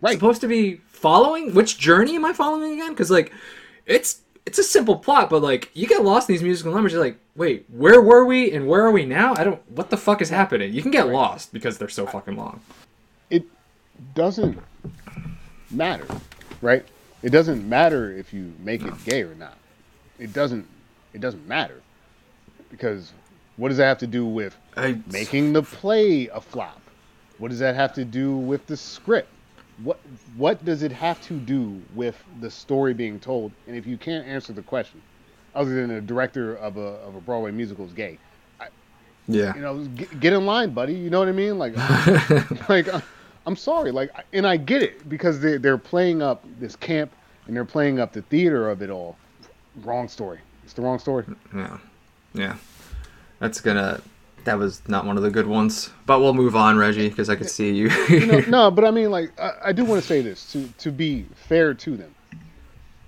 Right. 0.00 0.14
supposed 0.14 0.40
to 0.42 0.48
be 0.48 0.76
following? 0.86 1.52
Which 1.52 1.78
journey 1.78 2.14
am 2.16 2.24
I 2.24 2.32
following 2.32 2.72
again? 2.74 2.90
Because 2.90 3.10
like, 3.10 3.32
it's 3.86 4.20
it's 4.46 4.58
a 4.58 4.62
simple 4.62 4.96
plot, 4.96 5.28
but 5.30 5.42
like 5.42 5.68
you 5.74 5.86
get 5.88 6.04
lost 6.04 6.28
in 6.30 6.34
these 6.34 6.42
musical 6.44 6.72
numbers. 6.72 6.92
You're 6.92 7.02
like, 7.02 7.18
wait, 7.34 7.66
where 7.70 8.00
were 8.00 8.24
we 8.24 8.52
and 8.52 8.68
where 8.68 8.82
are 8.86 8.92
we 8.92 9.04
now? 9.04 9.34
I 9.34 9.42
don't. 9.42 9.60
What 9.72 9.90
the 9.90 9.96
fuck 9.96 10.22
is 10.22 10.30
happening? 10.30 10.72
You 10.72 10.80
can 10.80 10.92
get 10.92 11.08
lost 11.08 11.52
because 11.52 11.76
they're 11.76 11.88
so 11.88 12.06
fucking 12.06 12.36
long. 12.36 12.60
it 13.30 13.44
doesn't 14.14 14.58
matter, 15.72 16.06
right? 16.62 16.86
It 17.22 17.30
doesn't 17.30 17.68
matter 17.68 18.10
if 18.10 18.32
you 18.32 18.52
make 18.60 18.82
it 18.82 18.94
gay 19.04 19.22
or 19.22 19.34
not. 19.34 19.56
It 20.18 20.32
doesn't. 20.32 20.66
It 21.12 21.20
doesn't 21.20 21.46
matter 21.46 21.80
because 22.70 23.12
what 23.56 23.68
does 23.68 23.78
that 23.78 23.86
have 23.86 23.98
to 23.98 24.06
do 24.06 24.24
with 24.24 24.56
I, 24.76 24.98
making 25.10 25.52
the 25.52 25.62
play 25.62 26.28
a 26.28 26.40
flop? 26.40 26.80
What 27.38 27.48
does 27.48 27.58
that 27.58 27.74
have 27.74 27.92
to 27.94 28.04
do 28.04 28.36
with 28.36 28.66
the 28.66 28.76
script? 28.76 29.28
What 29.82 29.98
What 30.36 30.64
does 30.64 30.82
it 30.82 30.92
have 30.92 31.20
to 31.22 31.34
do 31.34 31.80
with 31.94 32.22
the 32.40 32.50
story 32.50 32.94
being 32.94 33.18
told? 33.18 33.52
And 33.66 33.76
if 33.76 33.86
you 33.86 33.96
can't 33.96 34.26
answer 34.26 34.52
the 34.52 34.62
question, 34.62 35.02
other 35.54 35.74
than 35.74 35.90
a 35.90 36.00
director 36.00 36.54
of 36.56 36.76
a 36.76 36.98
of 37.06 37.16
a 37.16 37.20
Broadway 37.20 37.50
musical 37.50 37.84
is 37.86 37.92
gay, 37.92 38.18
yeah. 39.30 39.54
you 39.54 39.60
know, 39.62 39.84
get, 39.84 40.20
get 40.20 40.32
in 40.32 40.46
line, 40.46 40.70
buddy. 40.70 40.94
You 40.94 41.10
know 41.10 41.18
what 41.18 41.28
I 41.28 41.32
mean? 41.32 41.58
Like, 41.58 41.76
like 42.68 42.92
I- 42.92 43.02
I'm 43.50 43.56
sorry, 43.56 43.90
like, 43.90 44.12
and 44.32 44.46
I 44.46 44.56
get 44.56 44.80
it 44.80 45.08
because 45.08 45.40
they 45.40 45.56
they're 45.56 45.76
playing 45.76 46.22
up 46.22 46.44
this 46.60 46.76
camp 46.76 47.10
and 47.48 47.56
they're 47.56 47.64
playing 47.64 47.98
up 47.98 48.12
the 48.12 48.22
theater 48.22 48.70
of 48.70 48.80
it 48.80 48.90
all. 48.90 49.16
Wrong 49.82 50.06
story. 50.06 50.38
It's 50.62 50.72
the 50.72 50.82
wrong 50.82 51.00
story. 51.00 51.24
Yeah. 51.52 51.78
Yeah. 52.32 52.56
That's 53.40 53.60
gonna. 53.60 54.02
That 54.44 54.56
was 54.56 54.88
not 54.88 55.04
one 55.04 55.16
of 55.16 55.24
the 55.24 55.30
good 55.30 55.48
ones. 55.48 55.90
But 56.06 56.20
we'll 56.20 56.32
move 56.32 56.54
on, 56.54 56.78
Reggie, 56.78 57.08
because 57.08 57.28
I 57.28 57.34
could 57.34 57.50
see 57.50 57.72
you. 57.74 57.88
no, 58.24 58.38
no, 58.48 58.70
but 58.70 58.84
I 58.84 58.92
mean, 58.92 59.10
like, 59.10 59.38
I, 59.40 59.50
I 59.64 59.72
do 59.72 59.84
want 59.84 60.00
to 60.00 60.06
say 60.06 60.20
this 60.22 60.52
to 60.52 60.68
to 60.78 60.92
be 60.92 61.26
fair 61.34 61.74
to 61.74 61.96
them. 61.96 62.14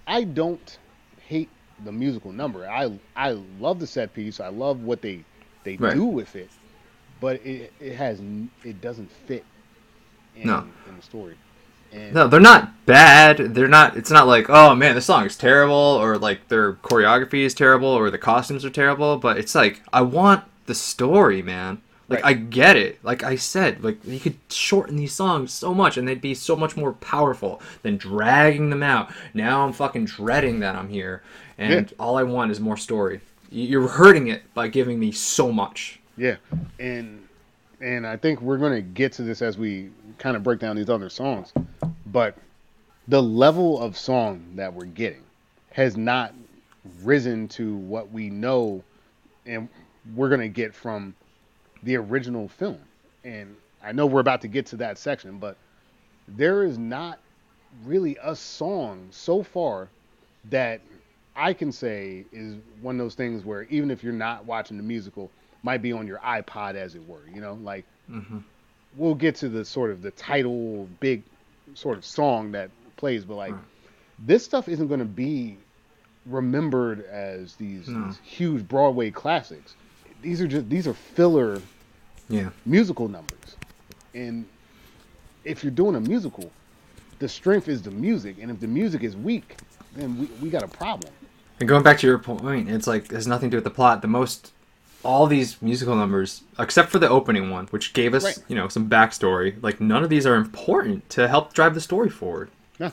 I 0.08 0.24
don't 0.24 0.76
hate 1.24 1.50
the 1.84 1.92
musical 1.92 2.32
number. 2.32 2.68
I 2.68 2.98
I 3.14 3.30
love 3.60 3.78
the 3.78 3.86
set 3.86 4.12
piece. 4.12 4.40
I 4.40 4.48
love 4.48 4.82
what 4.82 5.02
they 5.02 5.22
they 5.62 5.76
Right. 5.76 5.94
do 5.94 6.04
with 6.04 6.34
it, 6.34 6.50
but 7.20 7.36
it 7.46 7.72
it 7.78 7.94
has 7.94 8.20
it 8.64 8.80
doesn't 8.80 9.12
fit 9.12 9.44
in, 10.36 10.46
No. 10.46 10.64
in 10.88 10.96
the 10.96 11.02
story. 11.02 11.34
And 11.92 12.14
No, 12.14 12.26
they're 12.28 12.40
not 12.40 12.86
bad. 12.86 13.36
They're 13.54 13.68
not. 13.68 13.96
It's 13.96 14.10
not 14.10 14.26
like, 14.26 14.46
oh 14.48 14.74
man, 14.74 14.94
this 14.94 15.04
song 15.06 15.26
is 15.26 15.36
terrible, 15.36 15.74
or 15.74 16.16
like 16.18 16.48
their 16.48 16.72
choreography 16.74 17.44
is 17.44 17.52
terrible, 17.54 17.88
or 17.88 18.10
the 18.10 18.18
costumes 18.18 18.64
are 18.64 18.70
terrible. 18.70 19.18
But 19.18 19.36
it's 19.36 19.54
like, 19.54 19.82
I 19.92 20.00
want 20.02 20.44
the 20.66 20.74
story, 20.74 21.42
man. 21.42 21.82
Like 22.08 22.22
Right. 22.24 22.30
I 22.30 22.32
get 22.34 22.76
it. 22.76 22.98
Like 23.04 23.22
I 23.22 23.36
said, 23.36 23.82
like 23.84 23.98
you 24.04 24.20
could 24.20 24.36
shorten 24.50 24.96
these 24.96 25.12
songs 25.12 25.52
so 25.52 25.72
much, 25.74 25.96
and 25.96 26.06
they'd 26.08 26.20
be 26.20 26.34
so 26.34 26.56
much 26.56 26.76
more 26.76 26.92
powerful 26.94 27.60
than 27.82 27.96
dragging 27.96 28.70
them 28.70 28.82
out. 28.82 29.10
Now 29.34 29.64
I'm 29.66 29.72
fucking 29.72 30.06
dreading 30.06 30.60
that 30.60 30.74
I'm 30.76 30.88
here, 30.88 31.22
and 31.58 31.90
Yeah. 31.90 31.96
all 31.98 32.16
I 32.18 32.22
want 32.22 32.50
is 32.50 32.58
more 32.60 32.76
story. 32.76 33.20
You're 33.50 33.86
hurting 33.88 34.28
it 34.28 34.42
by 34.54 34.68
giving 34.68 34.98
me 34.98 35.12
so 35.12 35.52
much. 35.52 36.00
Yeah, 36.16 36.36
and 36.78 37.20
and 37.82 38.06
I 38.06 38.16
think 38.16 38.40
we're 38.40 38.58
going 38.58 38.74
to 38.74 38.80
get 38.80 39.12
to 39.14 39.22
this 39.22 39.42
as 39.42 39.58
we 39.58 39.90
kind 40.18 40.36
of 40.36 40.44
break 40.44 40.60
down 40.60 40.76
these 40.76 40.88
other 40.88 41.10
songs, 41.10 41.52
but 42.06 42.36
the 43.08 43.20
level 43.20 43.80
of 43.80 43.98
song 43.98 44.44
that 44.54 44.72
we're 44.72 44.86
getting 44.86 45.24
has 45.72 45.96
not 45.96 46.32
risen 47.02 47.48
to 47.48 47.74
what 47.74 48.10
we 48.12 48.30
know 48.30 48.82
and 49.46 49.68
we're 50.14 50.28
going 50.28 50.40
to 50.40 50.48
get 50.48 50.72
from 50.72 51.14
the 51.82 51.96
original 51.96 52.48
film. 52.48 52.78
And 53.24 53.56
I 53.82 53.90
know 53.90 54.06
we're 54.06 54.20
about 54.20 54.40
to 54.42 54.48
get 54.48 54.66
to 54.66 54.76
that 54.76 54.96
section, 54.96 55.38
but 55.38 55.56
there 56.28 56.62
is 56.64 56.78
not 56.78 57.18
really 57.84 58.16
a 58.22 58.36
song 58.36 59.08
so 59.10 59.42
far 59.42 59.88
that 60.50 60.80
I 61.34 61.52
can 61.52 61.72
say 61.72 62.24
is 62.30 62.56
one 62.80 62.94
of 62.96 63.04
those 63.04 63.16
things 63.16 63.44
where 63.44 63.62
even 63.64 63.90
if 63.90 64.04
you're 64.04 64.12
not 64.12 64.44
watching 64.44 64.76
the 64.76 64.82
musical, 64.84 65.30
might 65.62 65.82
be 65.82 65.92
on 65.92 66.06
your 66.06 66.18
iPod 66.18 66.74
as 66.74 66.94
it 66.94 67.06
were. 67.06 67.22
You 67.32 67.40
know, 67.40 67.58
like 67.62 67.84
mm-hmm. 68.10 68.38
we'll 68.96 69.14
get 69.14 69.36
to 69.36 69.48
the 69.48 69.64
sort 69.64 69.90
of 69.90 70.02
the 70.02 70.10
title 70.12 70.88
big 71.00 71.22
sort 71.74 71.96
of 71.98 72.04
song 72.04 72.52
that 72.52 72.70
plays, 72.96 73.24
but 73.24 73.36
like 73.36 73.54
this 74.18 74.44
stuff 74.44 74.68
isn't 74.68 74.88
going 74.88 75.00
to 75.00 75.06
be 75.06 75.56
remembered 76.26 77.04
as 77.06 77.54
these, 77.56 77.88
No. 77.88 78.06
these 78.06 78.18
huge 78.22 78.66
Broadway 78.68 79.10
classics. 79.10 79.74
These 80.20 80.40
are 80.40 80.46
just 80.46 80.68
these 80.68 80.86
are 80.86 80.94
filler 80.94 81.60
Yeah. 82.28 82.50
musical 82.64 83.08
numbers. 83.08 83.56
And 84.14 84.46
if 85.44 85.64
you're 85.64 85.72
doing 85.72 85.96
a 85.96 86.00
musical, 86.00 86.50
the 87.18 87.28
strength 87.28 87.68
is 87.68 87.82
the 87.82 87.90
music. 87.90 88.36
And 88.40 88.50
if 88.50 88.60
the 88.60 88.66
music 88.66 89.02
is 89.02 89.16
weak, 89.16 89.56
then 89.94 90.18
we, 90.18 90.26
we 90.40 90.50
got 90.50 90.62
a 90.62 90.68
problem. 90.68 91.12
And 91.60 91.68
going 91.68 91.82
back 91.82 91.98
to 91.98 92.06
your 92.06 92.18
point, 92.18 92.68
it's 92.68 92.86
like 92.86 93.04
it 93.06 93.12
has 93.12 93.26
nothing 93.26 93.50
to 93.50 93.54
do 93.54 93.56
with 93.58 93.64
the 93.64 93.70
plot. 93.70 94.02
The 94.02 94.08
most, 94.08 94.52
all 95.04 95.26
these 95.26 95.60
musical 95.60 95.94
numbers, 95.96 96.42
except 96.58 96.90
for 96.90 96.98
the 96.98 97.08
opening 97.08 97.50
one, 97.50 97.66
which 97.68 97.92
gave 97.92 98.14
us, 98.14 98.24
Right. 98.24 98.38
you 98.48 98.54
know, 98.56 98.68
some 98.68 98.88
backstory. 98.88 99.60
Like 99.62 99.80
none 99.80 100.04
of 100.04 100.10
these 100.10 100.26
are 100.26 100.36
important 100.36 101.08
to 101.10 101.28
help 101.28 101.52
drive 101.54 101.74
the 101.74 101.80
story 101.80 102.08
forward. 102.10 102.50
Yeah. 102.78 102.90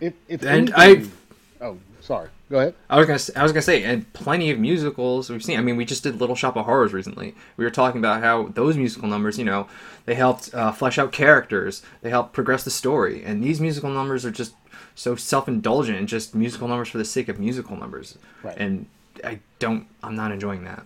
If, 0.00 0.14
if 0.28 0.42
And 0.42 0.72
anything- 0.74 1.12
oh, 1.60 1.78
sorry. 2.00 2.28
Go 2.50 2.58
ahead. 2.58 2.74
I 2.90 2.98
was 2.98 3.06
gonna, 3.06 3.40
I 3.40 3.42
was 3.42 3.52
gonna 3.52 3.62
say, 3.62 3.82
and 3.84 4.12
plenty 4.12 4.50
of 4.50 4.58
musicals 4.58 5.30
we've 5.30 5.42
seen. 5.42 5.58
I 5.58 5.62
mean, 5.62 5.76
we 5.76 5.84
just 5.86 6.02
did 6.02 6.20
Little 6.20 6.36
Shop 6.36 6.56
of 6.56 6.66
Horrors 6.66 6.92
recently. 6.92 7.34
We 7.56 7.64
were 7.64 7.70
talking 7.70 8.00
about 8.00 8.22
how 8.22 8.48
those 8.48 8.76
musical 8.76 9.08
numbers, 9.08 9.38
you 9.38 9.44
know, 9.46 9.66
they 10.04 10.14
helped 10.14 10.54
uh, 10.54 10.70
flesh 10.70 10.98
out 10.98 11.10
characters, 11.10 11.82
they 12.02 12.10
helped 12.10 12.32
progress 12.34 12.62
the 12.62 12.70
story, 12.70 13.24
and 13.24 13.42
these 13.42 13.60
musical 13.60 13.88
numbers 13.90 14.26
are 14.26 14.30
just 14.30 14.54
so 14.94 15.16
self-indulgent 15.16 15.96
and 15.98 16.06
just 16.06 16.34
musical 16.34 16.68
numbers 16.68 16.88
for 16.88 16.98
the 16.98 17.04
sake 17.04 17.28
of 17.28 17.40
musical 17.40 17.76
numbers. 17.76 18.18
Right. 18.42 18.56
And 18.58 18.86
I 19.24 19.38
don't, 19.58 19.86
I'm 20.02 20.14
not 20.14 20.30
enjoying 20.30 20.64
that. 20.64 20.84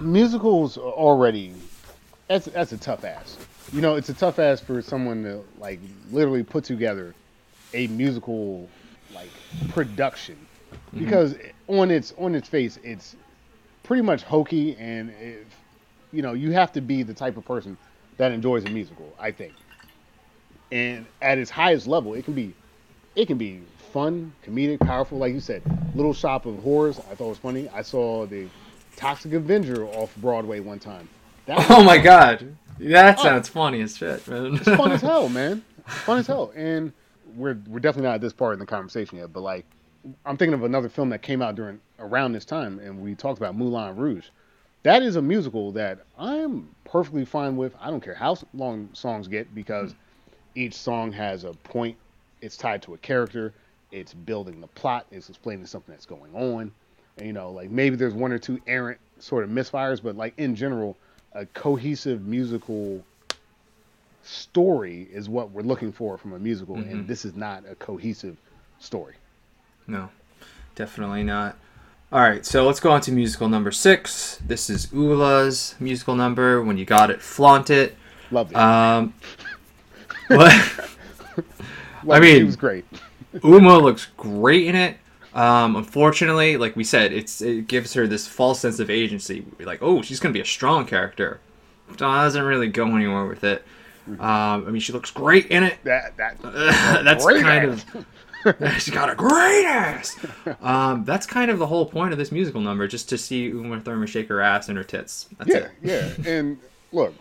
Musicals 0.00 0.76
are 0.76 0.82
already 0.82 1.54
that's 2.28 2.46
that's 2.46 2.72
a 2.72 2.78
tough 2.78 3.04
ask. 3.04 3.38
You 3.72 3.80
know, 3.80 3.96
it's 3.96 4.08
a 4.08 4.14
tough 4.14 4.38
ask 4.38 4.64
for 4.64 4.82
someone 4.82 5.22
to 5.24 5.44
like 5.58 5.80
literally 6.10 6.42
put 6.42 6.64
together 6.64 7.14
a 7.74 7.86
musical 7.88 8.68
like 9.14 9.30
production. 9.70 10.36
Mm-hmm. 10.70 11.04
Because 11.04 11.36
on 11.68 11.90
its 11.90 12.14
on 12.18 12.34
its 12.34 12.48
face 12.48 12.78
it's 12.82 13.16
pretty 13.82 14.02
much 14.02 14.22
hokey 14.22 14.76
and 14.76 15.12
if 15.20 15.46
you 16.12 16.22
know 16.22 16.32
you 16.32 16.50
have 16.52 16.72
to 16.72 16.80
be 16.80 17.02
the 17.02 17.14
type 17.14 17.36
of 17.36 17.44
person 17.44 17.76
that 18.16 18.32
enjoys 18.32 18.64
a 18.64 18.70
musical 18.70 19.12
i 19.18 19.30
think. 19.30 19.52
And 20.72 21.06
at 21.22 21.38
its 21.38 21.50
highest 21.50 21.86
level 21.86 22.14
it 22.14 22.24
can 22.24 22.34
be 22.34 22.54
it 23.14 23.26
can 23.26 23.38
be 23.38 23.62
fun 23.92 24.32
comedic 24.44 24.80
powerful. 24.80 25.18
Like 25.18 25.32
you 25.32 25.40
said 25.40 25.62
little 25.94 26.12
shop 26.12 26.46
of 26.46 26.58
horrors 26.62 26.98
i 27.10 27.14
thought 27.14 27.28
was 27.28 27.38
funny. 27.38 27.68
I 27.68 27.82
saw 27.82 28.26
the 28.26 28.46
toxic 28.96 29.32
avenger 29.32 29.86
off 29.86 30.14
broadway 30.16 30.60
one 30.60 30.78
time 30.78 31.08
that 31.46 31.70
Oh 31.70 31.82
my 31.82 31.98
god, 31.98 32.56
that 32.80 33.18
oh. 33.18 33.22
sounds 33.22 33.48
funny 33.48 33.80
as 33.80 33.96
shit, 33.96 34.26
man. 34.28 34.56
it's 34.56 34.64
fun 34.64 34.92
as 34.92 35.00
hell, 35.12 35.28
man. 35.28 35.64
Fun 35.86 36.18
as 36.18 36.26
hell. 36.26 36.52
And 36.54 36.92
we're 37.36 37.58
we're 37.68 37.80
definitely 37.80 38.08
not 38.08 38.16
at 38.16 38.20
this 38.20 38.32
part 38.32 38.54
in 38.54 38.58
the 38.58 38.66
conversation 38.66 39.18
yet, 39.18 39.32
but 39.32 39.40
like 39.40 39.64
I'm 40.24 40.36
thinking 40.36 40.54
of 40.54 40.64
another 40.64 40.88
film 40.88 41.10
that 41.10 41.22
came 41.22 41.42
out 41.42 41.54
during 41.54 41.80
around 41.98 42.32
this 42.32 42.44
time 42.44 42.78
and 42.78 43.00
we 43.00 43.14
talked 43.14 43.38
about 43.38 43.56
Moulin 43.56 43.96
Rouge. 43.96 44.26
That 44.82 45.02
is 45.02 45.16
a 45.16 45.22
musical 45.22 45.72
that 45.72 46.00
I'm 46.18 46.68
perfectly 46.84 47.24
fine 47.24 47.56
with. 47.56 47.74
I 47.80 47.90
don't 47.90 48.02
care 48.02 48.14
how 48.14 48.36
long 48.54 48.88
songs 48.92 49.26
get 49.26 49.52
because 49.54 49.94
each 50.54 50.74
song 50.74 51.12
has 51.12 51.44
a 51.44 51.52
point. 51.52 51.96
It's 52.40 52.56
tied 52.56 52.82
to 52.82 52.94
a 52.94 52.98
character. 52.98 53.52
It's 53.90 54.14
building 54.14 54.60
the 54.60 54.68
plot. 54.68 55.06
It's 55.10 55.28
explaining 55.28 55.66
something 55.66 55.92
that's 55.92 56.06
going 56.06 56.34
on. 56.34 56.72
You 57.22 57.32
know, 57.32 57.50
like 57.50 57.70
maybe 57.70 57.96
there's 57.96 58.14
one 58.14 58.32
or 58.32 58.38
two 58.38 58.60
errant 58.66 58.98
sort 59.18 59.44
of 59.44 59.50
misfires, 59.50 60.02
but 60.02 60.16
like 60.16 60.34
in 60.36 60.54
general, 60.54 60.96
a 61.32 61.46
cohesive 61.46 62.26
musical 62.26 63.02
story 64.22 65.08
is 65.12 65.28
what 65.28 65.50
we're 65.50 65.62
looking 65.62 65.92
for 65.92 66.18
from 66.18 66.32
a 66.32 66.38
musical, 66.38 66.76
and 66.76 67.06
this 67.06 67.24
is 67.24 67.34
not 67.34 67.64
a 67.68 67.74
cohesive 67.76 68.36
story. 68.80 69.14
No, 69.86 70.10
definitely 70.74 71.22
not. 71.22 71.56
All 72.12 72.20
right, 72.20 72.44
so 72.44 72.66
let's 72.66 72.80
go 72.80 72.90
on 72.92 73.00
to 73.02 73.12
musical 73.12 73.48
number 73.48 73.72
six. 73.72 74.38
This 74.46 74.68
is 74.70 74.92
Ulla's 74.92 75.74
musical 75.80 76.14
number. 76.14 76.62
When 76.62 76.76
you 76.76 76.84
got 76.84 77.10
it, 77.10 77.20
flaunt 77.22 77.70
it. 77.70 77.96
Love 78.30 78.50
it. 78.50 78.56
Um, 78.56 79.14
what? 80.28 80.52
Loved 82.04 82.10
I 82.10 82.20
mean- 82.20 82.42
it 82.42 82.46
was 82.46 82.56
great. 82.56 82.84
Uma 83.42 83.78
looks 83.78 84.06
great 84.16 84.66
in 84.66 84.74
it. 84.74 84.96
Um, 85.36 85.76
unfortunately, 85.76 86.56
like 86.56 86.74
we 86.76 86.82
said, 86.82 87.12
it's 87.12 87.42
it 87.42 87.68
gives 87.68 87.92
her 87.92 88.06
this 88.06 88.26
false 88.26 88.58
sense 88.60 88.80
of 88.80 88.88
agency. 88.88 89.44
Like, 89.60 89.82
oh, 89.82 90.00
she's 90.00 90.18
gonna 90.18 90.32
be 90.32 90.40
a 90.40 90.46
strong 90.46 90.86
character. 90.86 91.40
Doesn't 91.96 92.42
really 92.42 92.68
go 92.68 92.86
anywhere 92.96 93.26
with 93.26 93.44
it. 93.44 93.62
Um, 94.08 94.18
I 94.66 94.70
mean, 94.70 94.80
she 94.80 94.92
looks 94.92 95.10
great 95.10 95.46
in 95.46 95.62
it. 95.62 95.76
That 95.84 96.16
that 96.16 96.40
that's 97.04 97.24
Great 97.24 97.42
kind 97.42 97.72
ass. 97.72 97.84
of 97.94 98.06
she's 98.82 98.94
got 98.94 99.10
a 99.10 99.14
great 99.14 99.64
ass. 99.66 100.16
Um, 100.62 101.04
that's 101.04 101.26
kind 101.26 101.50
of 101.50 101.58
the 101.58 101.66
whole 101.66 101.84
point 101.86 102.12
of 102.12 102.18
this 102.18 102.32
musical 102.32 102.60
number, 102.60 102.86
just 102.88 103.08
to 103.10 103.18
see 103.18 103.44
Uma 103.46 103.80
Thurman 103.80 104.06
shake 104.06 104.28
her 104.28 104.40
ass 104.40 104.68
and 104.68 104.78
her 104.78 104.84
tits. 104.84 105.28
That's 105.38 105.50
yeah, 105.50 105.56
it. 105.56 105.70
yeah. 106.24 106.30
And 106.30 106.58
look, 106.92 107.14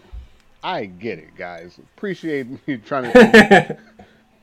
I 0.64 0.86
get 0.86 1.20
it, 1.20 1.36
guys. 1.36 1.78
Appreciate 1.96 2.48
you 2.66 2.78
trying 2.78 3.12
to 3.12 3.78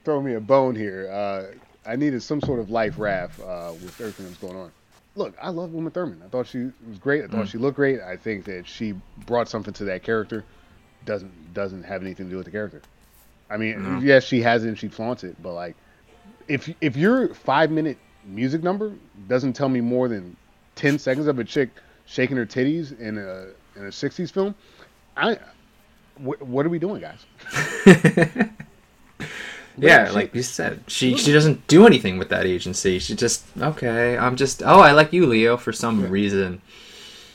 throw 0.05 0.21
me 0.21 0.35
a 0.35 0.41
bone 0.41 0.75
here. 0.77 1.09
Uh, 1.11 1.55
I 1.85 1.97
needed 1.97 2.23
some 2.23 2.41
sort 2.41 2.61
of 2.61 2.71
life 2.71 2.99
raft 2.99 3.41
uh, 3.41 3.73
with 3.73 4.01
everything 4.01 4.27
that's 4.27 4.39
going 4.39 4.57
on. 4.57 4.71
Look, 5.15 5.35
I 5.43 5.51
love 5.51 5.75
Uma 5.75 5.91
Thurman. 5.91 6.23
I 6.25 6.29
thought 6.29 6.47
she 6.47 6.71
was 6.89 6.99
great. 6.99 7.25
I 7.25 7.27
thought 7.27 7.49
she 7.49 7.59
looked 7.59 7.77
great. 7.77 8.01
I 8.01 8.17
think 8.17 8.45
that 8.47 8.67
she 8.67 8.95
brought 9.27 9.49
something 9.49 9.75
to 9.75 9.85
that 9.85 10.03
character. 10.03 10.45
Doesn't 11.05 11.53
doesn't 11.53 11.83
have 11.83 12.03
anything 12.03 12.27
to 12.27 12.31
do 12.31 12.37
with 12.37 12.47
the 12.47 12.53
character. 12.53 12.81
I 13.51 13.57
mean, 13.59 14.01
yes, 14.03 14.25
she 14.25 14.41
has 14.43 14.65
it 14.65 14.69
and 14.69 14.79
she 14.79 14.89
flaunts 14.89 15.25
it, 15.25 15.37
but 15.43 15.53
like, 15.53 15.77
if 16.49 16.73
if 16.81 16.97
your 16.97 17.35
five 17.35 17.71
minute 17.71 17.99
music 18.25 18.63
number 18.63 18.95
doesn't 19.29 19.53
tell 19.53 19.69
me 19.69 19.81
more 19.81 20.09
than 20.09 20.37
ten 20.77 20.99
seconds 20.99 21.27
of 21.27 21.39
a 21.39 21.45
chick 21.45 21.69
shaking 22.07 22.37
her 22.37 22.47
titties 22.47 22.99
in 22.99 23.19
a 23.19 23.49
in 23.79 23.87
a 23.87 23.91
'60s 23.91 24.31
film, 24.33 24.55
I 25.17 25.35
wh- 26.17 26.41
what 26.41 26.65
are 26.65 26.71
we 26.71 26.79
doing, 26.79 27.03
guys? 27.03 27.27
Yeah, 29.79 30.09
she- 30.09 30.13
like 30.15 30.35
you 30.35 30.43
said, 30.43 30.83
she 30.87 31.17
she 31.17 31.33
doesn't 31.33 31.67
do 31.67 31.87
anything 31.87 32.19
with 32.19 32.29
that 32.31 32.47
agency. 32.47 32.99
She 32.99 33.15
just 33.15 33.45
okay. 33.59 34.17
I'm 34.19 34.37
just 34.37 34.63
oh, 34.63 34.81
I 34.81 34.93
like 34.93 35.13
you, 35.13 35.27
Leo, 35.27 35.57
for 35.57 35.73
some 35.73 36.09
reason. 36.11 36.61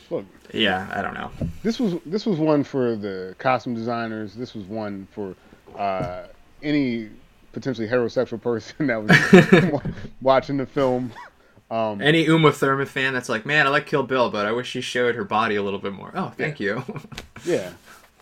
Look, 0.09 0.25
Yeah, 0.53 0.87
I 0.93 1.01
don't 1.01 1.13
know. 1.15 1.31
this 1.63 1.79
was 1.79 1.95
this 2.05 2.25
was 2.25 2.37
one 2.39 2.63
for 2.63 2.95
the 2.95 3.35
costume 3.39 3.73
designers. 3.75 4.33
This 4.35 4.53
was 4.53 4.65
one 4.65 5.07
for 5.13 5.35
uh, 5.77 6.23
any 6.63 7.09
potentially 7.53 7.87
heterosexual 7.87 8.41
person 8.41 8.87
that 8.87 9.01
was 9.03 9.81
watching 10.21 10.57
the 10.57 10.65
film. 10.65 11.11
Um, 11.69 12.01
Any 12.01 12.23
Uma 12.25 12.53
Thurman 12.53 12.85
fan 12.85 13.13
that's 13.13 13.27
like, 13.27 13.45
man, 13.45 13.65
I 13.67 13.69
like 13.69 13.85
Kill 13.87 14.03
Bill, 14.03 14.29
but 14.31 14.45
I 14.45 14.53
wish 14.53 14.69
she 14.69 14.79
showed 14.79 15.15
her 15.15 15.25
body 15.25 15.55
a 15.57 15.61
little 15.63 15.79
bit 15.79 15.91
more. 15.91 16.13
Oh, 16.15 16.31
thank 16.37 16.61
you. 16.61 16.81
Yeah, 17.43 17.71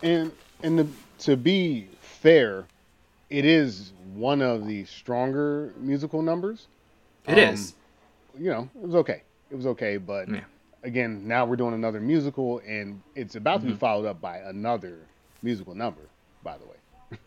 and 0.02 0.32
and 0.64 0.80
the, 0.80 0.88
to 1.20 1.38
be 1.38 1.88
fair, 2.02 2.66
it 3.30 3.46
is 3.46 3.92
one 4.16 4.42
of 4.42 4.66
the 4.68 4.86
stronger 4.86 5.74
musical 5.78 6.22
numbers. 6.22 6.68
It 7.28 7.34
Um, 7.34 7.54
is. 7.54 7.74
You 8.38 8.50
know, 8.52 8.70
it 8.76 8.82
was 8.88 8.96
okay. 8.96 9.24
It 9.50 9.56
was 9.56 9.66
okay, 9.68 9.98
but 9.98 10.28
Yeah. 10.30 10.42
again, 10.84 11.28
now 11.28 11.46
we're 11.46 11.56
doing 11.56 11.74
another 11.74 12.00
musical, 12.02 12.60
and 12.68 13.02
it's 13.16 13.36
about 13.36 13.60
Mm-hmm. 13.60 13.68
to 13.70 13.74
be 13.74 13.80
followed 13.80 14.06
up 14.06 14.20
by 14.22 14.38
another 14.40 15.08
musical 15.42 15.74
number. 15.76 16.02
By 16.44 16.58
the 16.58 16.66
way, 16.66 16.76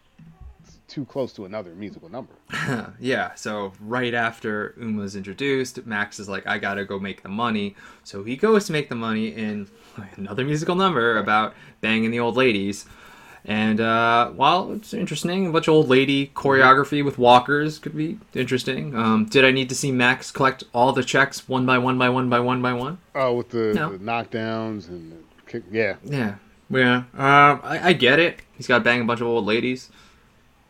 it's 0.64 0.78
too 0.86 1.04
close 1.04 1.32
to 1.34 1.44
another 1.44 1.74
musical 1.74 2.08
number. 2.08 2.34
Yeah, 3.00 3.34
so 3.34 3.72
right 3.80 4.12
after 4.12 4.74
Uma's 4.78 5.16
introduced, 5.16 5.86
Max 5.86 6.18
is 6.20 6.28
like, 6.28 6.46
I 6.46 6.58
gotta 6.58 6.84
go 6.84 6.98
make 6.98 7.22
the 7.22 7.28
money. 7.28 7.74
So 8.04 8.22
he 8.24 8.36
goes 8.36 8.66
to 8.66 8.72
make 8.72 8.88
the 8.90 8.94
money 8.94 9.28
in 9.28 9.68
another 10.16 10.44
musical 10.44 10.74
number 10.74 11.16
about 11.16 11.54
banging 11.80 12.10
the 12.10 12.20
old 12.20 12.36
ladies. 12.36 12.84
And 13.48 13.80
uh, 13.80 14.28
while 14.32 14.72
it's 14.72 14.92
interesting, 14.92 15.46
a 15.46 15.50
bunch 15.50 15.68
of 15.68 15.74
old 15.74 15.88
lady 15.88 16.26
choreography 16.34 17.02
with 17.02 17.16
walkers 17.16 17.78
could 17.78 17.96
be 17.96 18.18
interesting. 18.34 18.94
Um, 18.94 19.24
did 19.24 19.42
I 19.42 19.52
need 19.52 19.70
to 19.70 19.74
see 19.74 19.90
Max 19.90 20.30
collect 20.30 20.64
all 20.74 20.92
the 20.92 21.02
checks 21.02 21.48
one 21.48 21.64
by 21.64 21.78
one 21.78 21.96
by 21.96 22.10
one 22.10 22.28
by 22.28 22.40
one 22.40 22.60
by 22.60 22.74
one? 22.74 22.98
Oh, 23.14 23.36
with 23.36 23.48
the, 23.48 23.72
No. 23.72 23.92
the 23.92 23.98
knockdowns 24.04 24.88
and 24.88 25.12
the 25.12 25.16
kick, 25.46 25.62
yeah, 25.72 25.96
Yeah, 26.04 26.34
yeah. 26.68 26.96
Um, 27.14 27.60
I, 27.64 27.80
I 27.84 27.92
get 27.94 28.18
it. 28.18 28.40
He's 28.54 28.66
got 28.66 28.78
to 28.78 28.84
bang 28.84 29.00
a 29.00 29.04
bunch 29.04 29.22
of 29.22 29.26
old 29.26 29.46
ladies, 29.46 29.88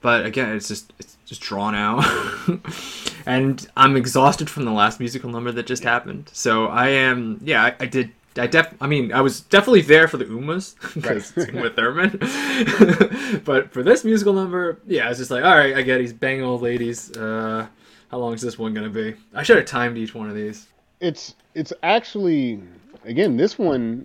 but 0.01 0.25
again, 0.25 0.55
it's 0.55 0.69
just 0.69 0.93
it's 1.01 1.17
just 1.27 1.41
drawn 1.41 1.75
out, 1.75 2.05
and 3.27 3.67
I'm 3.77 3.97
exhausted 3.97 4.49
from 4.49 4.65
the 4.67 4.71
last 4.71 5.01
musical 5.01 5.31
number 5.31 5.51
that 5.51 5.67
just 5.67 5.83
happened. 5.83 6.31
So 6.33 6.67
I 6.67 6.91
am. 6.91 7.41
Yeah, 7.43 7.65
I, 7.65 7.75
I 7.81 7.87
did. 7.87 8.13
I 8.39 8.47
def. 8.47 8.75
I 8.81 8.87
mean, 8.87 9.13
I 9.13 9.21
was 9.21 9.41
definitely 9.43 9.83
there 9.83 10.09
for 10.09 10.17
the 10.17 10.25
Umas 10.27 10.75
because 10.95 11.33
it's 11.37 11.53
Uma 11.53 11.71
Thurman, 11.71 12.19
but 13.45 13.73
for 13.73 13.83
this 13.83 14.05
musical 14.05 14.33
number, 14.33 14.79
yeah, 14.87 15.07
I 15.07 15.09
was 15.09 15.19
just 15.19 15.31
like, 15.31 15.45
all 15.45 15.57
right, 15.57 15.75
I 15.77 15.83
get. 15.83 16.01
He's 16.01 16.13
banging 16.13 16.43
old 16.45 16.63
ladies. 16.63 17.17
Uh, 17.17 17.67
how 18.11 18.19
long 18.19 18.35
is 18.35 18.41
this 18.41 18.59
one 18.59 18.75
gonna 18.75 18.89
be? 18.91 19.15
I 19.35 19.43
should 19.43 19.57
have 19.57 19.67
timed 19.67 19.99
each 19.99 20.15
one 20.15 20.29
of 20.29 20.35
these. 20.35 20.67
it's 21.01 21.35
it's 21.55 21.73
actually 21.83 22.61
again 23.05 23.37
this 23.37 23.57
one 23.59 24.05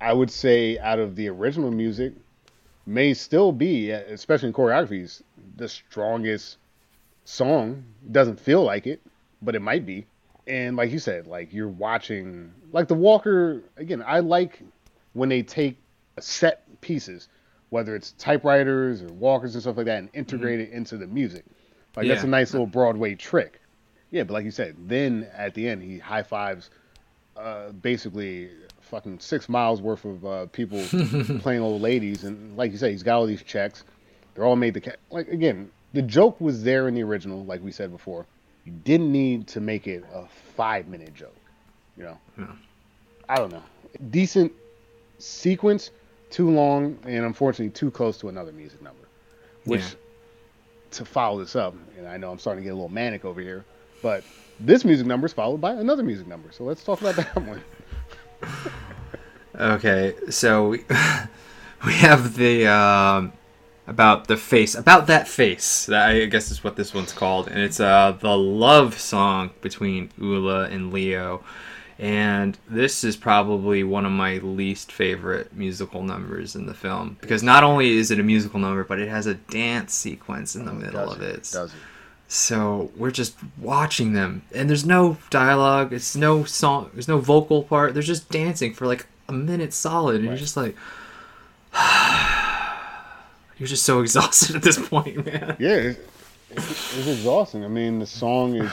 i 0.00 0.12
would 0.12 0.30
say 0.30 0.76
out 0.78 0.98
of 0.98 1.14
the 1.14 1.28
original 1.28 1.70
music 1.70 2.12
may 2.86 3.14
still 3.14 3.52
be 3.52 3.90
especially 3.90 4.48
in 4.48 4.52
choreographies 4.52 5.22
the 5.56 5.68
strongest 5.68 6.56
song 7.24 7.84
doesn't 8.10 8.40
feel 8.40 8.64
like 8.64 8.86
it 8.88 9.00
but 9.42 9.54
it 9.54 9.60
might 9.62 9.86
be 9.86 10.04
and 10.46 10.76
like 10.76 10.90
you 10.90 10.98
said 10.98 11.26
like 11.26 11.52
you're 11.52 11.68
watching 11.68 12.52
like 12.72 12.88
the 12.88 12.94
walker 12.94 13.62
again 13.76 14.02
i 14.06 14.20
like 14.20 14.60
when 15.12 15.28
they 15.28 15.42
take 15.42 15.78
set 16.20 16.62
pieces 16.80 17.28
whether 17.70 17.96
it's 17.96 18.12
typewriters 18.12 19.02
or 19.02 19.08
walkers 19.08 19.54
and 19.54 19.62
stuff 19.62 19.76
like 19.76 19.86
that 19.86 19.98
and 19.98 20.08
integrate 20.14 20.60
it 20.60 20.70
into 20.70 20.96
the 20.96 21.06
music 21.06 21.44
like 21.96 22.06
that's 22.06 22.22
a 22.24 22.28
nice 22.28 22.52
little 22.52 22.66
broadway 22.66 23.14
trick 23.14 23.60
yeah, 24.10 24.24
but 24.24 24.34
like 24.34 24.44
you 24.44 24.50
said, 24.50 24.76
then 24.88 25.28
at 25.36 25.54
the 25.54 25.68
end 25.68 25.82
he 25.82 25.98
high 25.98 26.22
fives 26.22 26.70
uh, 27.36 27.70
basically 27.70 28.50
fucking 28.80 29.18
six 29.18 29.48
miles 29.48 29.82
worth 29.82 30.04
of 30.04 30.24
uh, 30.24 30.46
people 30.46 30.82
playing 31.40 31.60
old 31.60 31.82
ladies, 31.82 32.24
and 32.24 32.56
like 32.56 32.72
you 32.72 32.78
said, 32.78 32.92
he's 32.92 33.02
got 33.02 33.16
all 33.18 33.26
these 33.26 33.42
checks. 33.42 33.84
They're 34.34 34.44
all 34.44 34.56
made 34.56 34.74
the 34.74 34.80
ca- 34.80 34.96
like 35.10 35.28
again. 35.28 35.70
The 35.92 36.02
joke 36.02 36.40
was 36.40 36.62
there 36.62 36.88
in 36.88 36.94
the 36.94 37.02
original, 37.02 37.44
like 37.44 37.62
we 37.62 37.72
said 37.72 37.90
before. 37.90 38.26
You 38.66 38.72
didn't 38.84 39.10
need 39.12 39.46
to 39.48 39.60
make 39.60 39.86
it 39.86 40.04
a 40.12 40.26
five 40.56 40.88
minute 40.88 41.14
joke. 41.14 41.34
You 41.96 42.02
know, 42.04 42.18
No. 42.36 42.48
I 43.28 43.36
don't 43.36 43.50
know. 43.52 43.62
Decent 44.10 44.52
sequence, 45.18 45.90
too 46.30 46.50
long, 46.50 46.98
and 47.04 47.24
unfortunately 47.24 47.70
too 47.70 47.90
close 47.90 48.18
to 48.18 48.28
another 48.28 48.52
music 48.52 48.82
number. 48.82 49.02
Which 49.64 49.80
Yeah. 49.80 49.88
to 50.92 51.04
follow 51.04 51.38
this 51.38 51.56
up, 51.56 51.74
and 51.96 52.06
I 52.06 52.16
know 52.18 52.30
I'm 52.30 52.38
starting 52.38 52.62
to 52.62 52.64
get 52.64 52.72
a 52.72 52.74
little 52.76 52.88
manic 52.90 53.24
over 53.24 53.40
here, 53.40 53.64
but 54.02 54.22
this 54.60 54.84
music 54.84 55.06
number 55.06 55.26
is 55.26 55.32
followed 55.32 55.60
by 55.60 55.72
another 55.72 56.02
music 56.02 56.26
number. 56.26 56.50
So 56.52 56.64
let's 56.64 56.84
talk 56.84 57.00
about 57.00 57.16
that 57.16 57.34
one. 57.36 57.62
Okay, 59.54 60.14
so 60.28 60.68
we, 60.68 60.78
we 61.86 61.92
have 61.94 62.36
the 62.36 62.66
um, 62.66 63.32
about 63.86 64.26
the 64.26 64.36
face, 64.36 64.74
about 64.74 65.06
that 65.06 65.28
face. 65.28 65.86
That 65.86 66.10
I 66.10 66.24
guess 66.26 66.50
is 66.50 66.64
what 66.64 66.76
this 66.76 66.92
one's 66.92 67.12
called, 67.12 67.48
and 67.48 67.60
it's 67.60 67.80
uh 67.80 68.16
the 68.18 68.36
love 68.36 68.98
song 68.98 69.50
between 69.60 70.10
Ulla 70.20 70.64
and 70.68 70.92
Leo, 70.92 71.44
and 71.98 72.58
this 72.68 73.04
is 73.04 73.16
probably 73.16 73.84
one 73.84 74.04
of 74.04 74.12
my 74.12 74.38
least 74.38 74.90
favorite 74.90 75.54
musical 75.54 76.02
numbers 76.02 76.56
in 76.56 76.66
the 76.66 76.74
film 76.74 77.16
because 77.20 77.42
not 77.42 77.62
only 77.62 77.96
is 77.96 78.10
it 78.10 78.18
a 78.18 78.24
musical 78.24 78.58
number, 78.58 78.84
but 78.84 78.98
it 78.98 79.08
has 79.08 79.26
a 79.26 79.34
dance 79.34 79.94
sequence 79.94 80.56
in 80.56 80.64
the 80.64 80.72
middle 80.72 81.10
of 81.10 81.22
it. 81.22 81.48
Does 81.52 81.72
it? 81.72 81.78
So 82.28 82.90
we're 82.96 83.12
just 83.12 83.36
watching 83.56 84.12
them, 84.12 84.42
and 84.52 84.68
there's 84.68 84.84
no 84.84 85.16
dialogue. 85.30 85.92
It's 85.92 86.16
no 86.16 86.42
song. 86.42 86.90
There's 86.92 87.06
no 87.06 87.18
vocal 87.18 87.62
part. 87.62 87.94
They're 87.94 88.02
just 88.02 88.30
dancing 88.30 88.74
for 88.74 88.84
like 88.84 89.06
a 89.28 89.32
minute 89.32 89.72
solid, 89.72 90.16
and 90.16 90.24
you're 90.24 90.36
just 90.36 90.56
like, 90.56 90.74
you're 93.58 93.66
just 93.66 93.84
so 93.84 94.00
exhausted 94.02 94.56
at 94.56 94.62
this 94.62 94.78
point, 94.78 95.24
man. 95.24 95.56
Yeah, 95.58 95.74
it's, 95.76 96.00
it's, 96.50 96.98
it's 96.98 97.08
exhausting. 97.08 97.64
I 97.64 97.68
mean, 97.68 97.98
the 97.98 98.06
song 98.06 98.54
is 98.54 98.72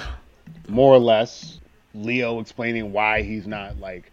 more 0.68 0.94
or 0.94 1.00
less 1.00 1.60
Leo 1.94 2.40
explaining 2.40 2.92
why 2.92 3.22
he's 3.22 3.48
not 3.48 3.80
like, 3.80 4.12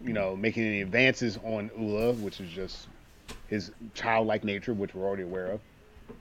you 0.00 0.12
know, 0.12 0.34
making 0.36 0.64
any 0.64 0.80
advances 0.80 1.38
on 1.44 1.70
Ulla, 1.78 2.12
which 2.14 2.40
is 2.40 2.50
just 2.50 2.88
his 3.48 3.70
childlike 3.94 4.44
nature, 4.44 4.72
which 4.72 4.94
we're 4.94 5.06
already 5.06 5.22
aware 5.22 5.46
of. 5.46 5.60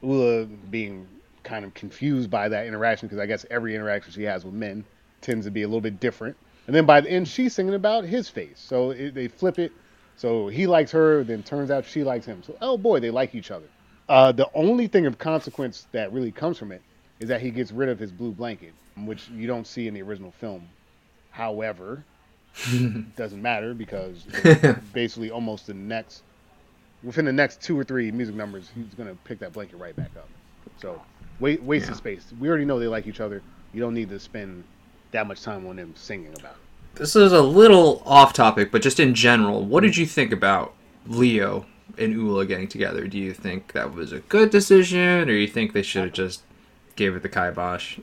Ulla 0.04 0.46
being 0.46 1.08
kind 1.44 1.66
of 1.66 1.74
confused 1.74 2.30
by 2.30 2.48
that 2.50 2.68
interaction 2.68 3.08
because 3.08 3.20
I 3.20 3.26
guess 3.26 3.46
every 3.50 3.76
interaction 3.76 4.12
she 4.12 4.24
has 4.24 4.46
with 4.46 4.54
men 4.54 4.84
tends 5.22 5.46
to 5.46 5.52
be 5.52 5.64
a 5.64 5.68
little 5.68 5.82
bit 5.82 6.00
different. 6.00 6.38
And 6.68 6.76
then 6.76 6.86
by 6.86 7.02
the 7.02 7.10
end, 7.10 7.28
she's 7.28 7.54
singing 7.54 7.74
about 7.74 8.04
his 8.06 8.30
face. 8.30 8.60
So 8.64 8.92
it, 8.92 9.16
they 9.16 9.28
flip 9.28 9.60
it. 9.60 9.72
So 10.16 10.48
he 10.48 10.68
likes 10.68 10.92
her, 10.92 11.24
then 11.24 11.42
turns 11.42 11.72
out 11.72 11.86
she 11.86 12.04
likes 12.04 12.26
him. 12.26 12.44
So, 12.44 12.56
oh 12.62 12.78
boy, 12.78 13.00
they 13.00 13.10
like 13.10 13.34
each 13.34 13.50
other. 13.50 13.66
Uh, 14.12 14.30
the 14.34 14.50
only 14.54 14.88
thing 14.88 15.06
of 15.06 15.18
consequence 15.18 15.88
that 15.94 16.12
really 16.12 16.32
comes 16.32 16.58
from 16.58 16.74
it 16.74 16.82
is 17.22 17.30
that 17.30 17.40
he 17.40 17.50
gets 17.50 17.72
rid 17.72 17.88
of 17.88 17.98
his 17.98 18.12
blue 18.12 18.34
blanket. 18.34 18.74
which 19.06 19.30
you 19.30 19.48
don't 19.48 19.66
see 19.66 19.88
in 19.88 19.94
the 19.94 20.02
original 20.02 20.32
film. 20.32 20.68
However, 21.30 22.04
doesn't 23.16 23.42
matter 23.42 23.74
because 23.74 24.26
basically 24.94 25.32
almost 25.32 25.68
the 25.68 25.74
next 25.74 26.24
within 27.04 27.24
the 27.24 27.32
next 27.32 27.62
two 27.62 27.80
or 27.80 27.86
three 27.86 28.12
music 28.12 28.36
numbers, 28.36 28.70
he's 28.76 28.94
gonna 28.96 29.16
pick 29.24 29.40
that 29.40 29.54
blanket 29.54 29.78
right 29.78 29.96
back 29.96 30.12
up. 30.18 30.28
So 30.82 31.02
wait, 31.40 31.64
waste 31.64 31.86
Yeah. 31.86 31.92
of 31.92 31.98
space. 31.98 32.26
We 32.38 32.50
already 32.50 32.66
know 32.66 32.80
they 32.80 32.88
like 32.88 33.08
each 33.08 33.22
other. 33.22 33.42
You 33.74 33.80
don't 33.80 33.94
need 33.94 34.10
to 34.10 34.20
spend 34.20 34.66
that 35.12 35.26
much 35.26 35.42
time 35.42 35.66
on 35.68 35.78
them 35.78 35.94
singing 35.96 36.34
about 36.38 36.56
it. 36.56 37.00
This 37.00 37.16
is 37.16 37.32
a 37.32 37.42
little 37.42 38.04
off 38.06 38.34
topic, 38.34 38.74
but 38.74 38.82
just 38.82 39.00
in 39.00 39.14
general, 39.16 39.64
what 39.64 39.84
did 39.84 39.96
you 39.96 40.06
think 40.06 40.34
about 40.34 40.74
Leo 41.08 41.66
and 41.98 42.16
Ulla 42.16 42.46
getting 42.46 42.68
together? 42.68 43.08
Do 43.08 43.18
you 43.18 43.34
think 43.34 43.74
that 43.74 43.94
was 43.94 44.12
a 44.12 44.20
good 44.20 44.50
decision, 44.50 45.30
or 45.30 45.34
you 45.34 45.48
think 45.48 45.74
they 45.74 45.82
should 45.82 46.04
have 46.04 46.14
just 46.14 46.42
gave 46.96 47.16
it 47.16 47.24
the 47.24 47.30
kibosh? 47.30 48.00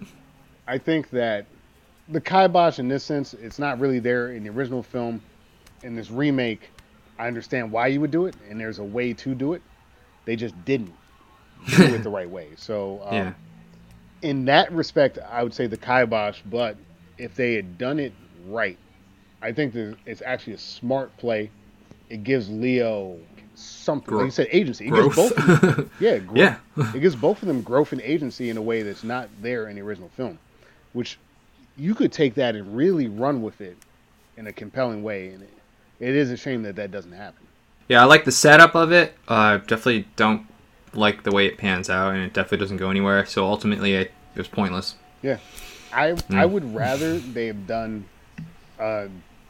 I 0.66 0.78
think 0.78 1.10
that 1.10 1.46
the 2.08 2.20
kibosh 2.20 2.78
in 2.78 2.88
this 2.88 3.04
sense, 3.04 3.34
it's 3.34 3.58
not 3.58 3.78
really 3.78 3.98
there 3.98 4.32
in 4.32 4.44
the 4.44 4.50
original 4.50 4.82
film. 4.82 5.22
In 5.82 5.94
this 5.94 6.10
remake, 6.10 6.70
I 7.18 7.26
understand 7.26 7.70
why 7.70 7.88
you 7.88 8.00
would 8.00 8.10
do 8.10 8.26
it, 8.26 8.34
and 8.48 8.60
there's 8.60 8.78
a 8.78 8.84
way 8.84 9.12
to 9.14 9.34
do 9.34 9.52
it. 9.52 9.62
They 10.24 10.36
just 10.36 10.54
didn't 10.64 10.92
do 11.76 11.94
it 11.94 12.02
the 12.02 12.10
right 12.18 12.28
way. 12.28 12.48
So, 12.56 13.00
um, 13.04 13.14
yeah, 13.14 13.32
in 14.22 14.44
that 14.46 14.72
respect, 14.72 15.18
I 15.18 15.42
would 15.42 15.54
say 15.54 15.66
the 15.66 15.76
kibosh. 15.76 16.40
But 16.46 16.76
if 17.16 17.34
they 17.34 17.54
had 17.54 17.78
done 17.78 17.98
it 17.98 18.12
right, 18.46 18.78
I 19.40 19.52
think 19.52 19.72
that 19.74 19.96
it's 20.06 20.22
actually 20.22 20.54
a 20.54 20.58
smart 20.58 21.16
play. 21.16 21.50
It 22.08 22.24
gives 22.24 22.48
Leo 22.48 23.18
something, 23.58 24.14
like 24.14 24.24
you 24.26 24.30
said, 24.30 24.48
agency. 24.50 24.86
It 24.88 24.92
gives 24.94 25.14
growth. 25.14 25.34
both. 25.36 25.90
Yeah, 26.00 26.18
gro- 26.18 26.36
Yeah. 26.36 26.56
it 26.94 27.00
gives 27.00 27.16
both 27.16 27.42
of 27.42 27.48
them 27.48 27.62
growth 27.62 27.92
and 27.92 28.00
agency 28.02 28.50
in 28.50 28.56
a 28.56 28.62
way 28.62 28.82
that's 28.82 29.04
not 29.04 29.28
there 29.42 29.68
in 29.68 29.76
the 29.76 29.82
original 29.82 30.10
film, 30.16 30.38
which 30.92 31.18
you 31.76 31.94
could 31.94 32.12
take 32.12 32.34
that 32.34 32.54
and 32.56 32.76
really 32.76 33.08
run 33.08 33.42
with 33.42 33.60
it 33.60 33.76
in 34.36 34.46
a 34.46 34.52
compelling 34.52 35.02
way. 35.02 35.28
And 35.28 35.42
it, 35.42 35.50
it 36.00 36.14
is 36.14 36.30
a 36.30 36.36
shame 36.36 36.62
that 36.64 36.76
that 36.76 36.90
doesn't 36.90 37.12
happen. 37.12 37.46
yeah, 37.88 38.00
I 38.02 38.04
like 38.04 38.24
the 38.24 38.32
setup 38.32 38.74
of 38.74 38.92
it. 38.92 39.14
Uh, 39.26 39.58
definitely 39.58 40.06
don't 40.16 40.46
like 40.94 41.22
the 41.24 41.30
way 41.32 41.46
it 41.46 41.58
pans 41.58 41.90
out, 41.90 42.14
and 42.14 42.22
it 42.24 42.32
definitely 42.32 42.58
doesn't 42.58 42.78
go 42.78 42.90
anywhere. 42.90 43.26
So 43.26 43.44
ultimately, 43.46 43.94
it, 43.94 44.12
it 44.34 44.38
was 44.38 44.48
pointless. 44.48 44.94
Yeah, 45.22 45.38
I 45.92 46.16
I 46.30 46.46
would 46.46 46.74
rather 46.74 47.18
they 47.18 47.46
have 47.46 47.66
done 47.66 48.04
a 48.78 49.08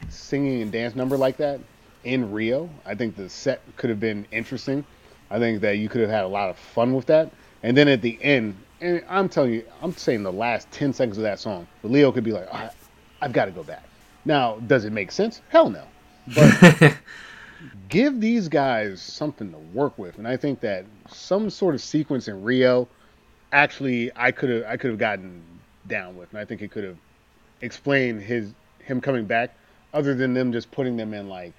singing 0.08 0.62
and 0.62 0.72
dance 0.72 0.94
number 0.94 1.16
like 1.18 1.36
that 1.38 1.60
in 2.08 2.32
Rio. 2.32 2.70
I 2.86 2.94
think 2.94 3.16
the 3.16 3.28
set 3.28 3.60
could 3.76 3.90
have 3.90 4.00
been 4.00 4.26
interesting. 4.32 4.84
I 5.30 5.38
think 5.38 5.60
that 5.60 5.76
you 5.76 5.90
could 5.90 6.00
have 6.00 6.10
had 6.10 6.24
a 6.24 6.28
lot 6.28 6.48
of 6.48 6.56
fun 6.56 6.94
with 6.94 7.06
that. 7.06 7.30
And 7.62 7.76
then 7.76 7.86
at 7.86 8.00
the 8.00 8.18
end, 8.22 8.56
and 8.80 9.04
I'm 9.08 9.28
telling 9.28 9.52
you, 9.52 9.64
I'm 9.82 9.92
saying 9.92 10.22
the 10.22 10.32
last 10.32 10.70
ten 10.70 10.92
seconds 10.92 11.18
of 11.18 11.24
that 11.24 11.38
song, 11.38 11.66
Leo 11.82 12.10
could 12.10 12.24
be 12.24 12.32
like, 12.32 12.48
I've 13.20 13.32
got 13.32 13.44
to 13.44 13.50
go 13.50 13.62
back. 13.62 13.84
Now, 14.24 14.56
does 14.66 14.84
it 14.84 14.92
make 14.92 15.12
sense? 15.12 15.42
Hell 15.50 15.68
no. 15.68 15.84
But 16.34 16.96
give 17.88 18.20
these 18.20 18.48
guys 18.48 19.02
something 19.02 19.50
to 19.52 19.58
work 19.58 19.98
with, 19.98 20.16
and 20.18 20.26
I 20.26 20.36
think 20.36 20.60
that 20.60 20.86
some 21.08 21.50
sort 21.50 21.74
of 21.74 21.82
sequence 21.82 22.28
in 22.28 22.42
Rio, 22.42 22.88
actually, 23.52 24.10
I 24.16 24.30
could 24.30 24.48
have 24.50 24.64
I 24.64 24.76
could 24.76 24.90
have 24.90 24.98
gotten 24.98 25.42
down 25.86 26.16
with, 26.16 26.30
and 26.30 26.38
I 26.38 26.44
think 26.44 26.62
it 26.62 26.70
could 26.70 26.84
have 26.84 26.96
explained 27.60 28.22
his 28.22 28.52
him 28.78 29.00
coming 29.00 29.26
back, 29.26 29.54
other 29.92 30.14
than 30.14 30.32
them 30.32 30.52
just 30.52 30.70
putting 30.70 30.96
them 30.96 31.12
in 31.12 31.28
like 31.28 31.52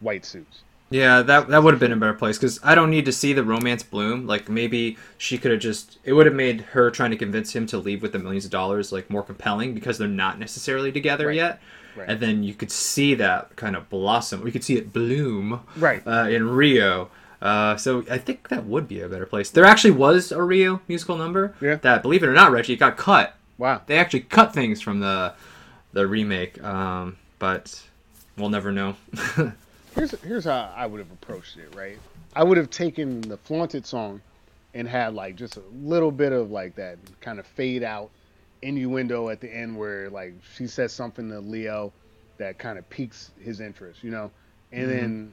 white 0.00 0.24
suits. 0.24 0.60
Yeah, 0.90 1.22
that 1.22 1.48
that 1.48 1.62
would 1.62 1.72
have 1.74 1.80
been 1.80 1.92
a 1.92 1.96
better 1.96 2.14
place 2.14 2.36
because 2.38 2.60
I 2.62 2.74
don't 2.74 2.90
need 2.90 3.06
to 3.06 3.12
see 3.12 3.32
the 3.32 3.42
romance 3.42 3.82
bloom. 3.82 4.26
Like 4.26 4.48
maybe 4.48 4.96
she 5.18 5.38
could 5.38 5.50
have 5.50 5.60
just 5.60 5.98
it 6.04 6.12
would 6.12 6.26
have 6.26 6.34
made 6.34 6.60
her 6.60 6.90
trying 6.90 7.10
to 7.10 7.16
convince 7.16 7.54
him 7.56 7.66
to 7.68 7.78
leave 7.78 8.02
with 8.02 8.12
the 8.12 8.18
millions 8.18 8.44
of 8.44 8.50
dollars 8.50 8.92
like 8.92 9.10
more 9.10 9.22
compelling 9.22 9.74
because 9.74 9.98
they're 9.98 10.06
not 10.08 10.38
necessarily 10.38 10.92
together 10.92 11.28
Right. 11.28 11.36
yet. 11.36 11.60
Right. 11.96 12.08
And 12.10 12.20
then 12.20 12.42
you 12.44 12.54
could 12.54 12.70
see 12.70 13.14
that 13.14 13.56
kind 13.56 13.74
of 13.76 13.88
blossom. 13.88 14.42
We 14.42 14.52
could 14.52 14.62
see 14.64 14.76
it 14.76 14.92
bloom 14.92 15.60
Right. 15.76 16.02
uh, 16.06 16.28
in 16.28 16.48
Rio. 16.50 17.08
Uh, 17.40 17.76
so 17.76 18.04
I 18.10 18.18
think 18.18 18.48
that 18.48 18.64
would 18.66 18.86
be 18.88 19.00
a 19.00 19.08
better 19.08 19.26
place. 19.26 19.50
There 19.50 19.64
actually 19.64 19.92
was 19.92 20.32
a 20.32 20.42
Rio 20.42 20.80
musical 20.88 21.16
number 21.16 21.54
Yeah. 21.60 21.76
that, 21.76 22.02
believe 22.02 22.22
it 22.22 22.26
or 22.26 22.32
not, 22.32 22.52
Reggie, 22.52 22.72
it 22.74 22.76
got 22.78 22.96
cut. 22.96 23.36
Wow. 23.58 23.82
They 23.86 23.96
actually 23.98 24.20
cut 24.20 24.52
things 24.52 24.80
from 24.80 25.00
the 25.00 25.32
the 25.92 26.06
remake, 26.06 26.62
um, 26.64 27.16
but 27.38 27.80
we'll 28.36 28.48
never 28.50 28.70
know. 28.72 28.96
Here's 29.94 30.10
here's 30.22 30.44
how 30.44 30.72
I 30.76 30.86
would 30.86 30.98
have 30.98 31.10
approached 31.10 31.56
it, 31.56 31.74
right? 31.74 31.98
I 32.34 32.42
would 32.42 32.56
have 32.58 32.70
taken 32.70 33.20
the 33.20 33.36
flaunted 33.36 33.86
song 33.86 34.20
and 34.74 34.88
had 34.88 35.14
like 35.14 35.36
just 35.36 35.56
a 35.56 35.62
little 35.72 36.10
bit 36.10 36.32
of 36.32 36.50
like 36.50 36.74
that 36.76 36.98
kind 37.20 37.38
of 37.38 37.46
fade 37.46 37.82
out 37.82 38.10
innuendo 38.62 39.28
at 39.28 39.40
the 39.40 39.54
end 39.54 39.76
where 39.76 40.10
like 40.10 40.34
she 40.56 40.66
says 40.66 40.92
something 40.92 41.28
to 41.28 41.38
Leo 41.38 41.92
that 42.38 42.58
kind 42.58 42.78
of 42.78 42.88
piques 42.90 43.30
his 43.40 43.60
interest, 43.60 44.02
you 44.02 44.10
know, 44.10 44.30
and 44.72 44.90
then 44.90 45.32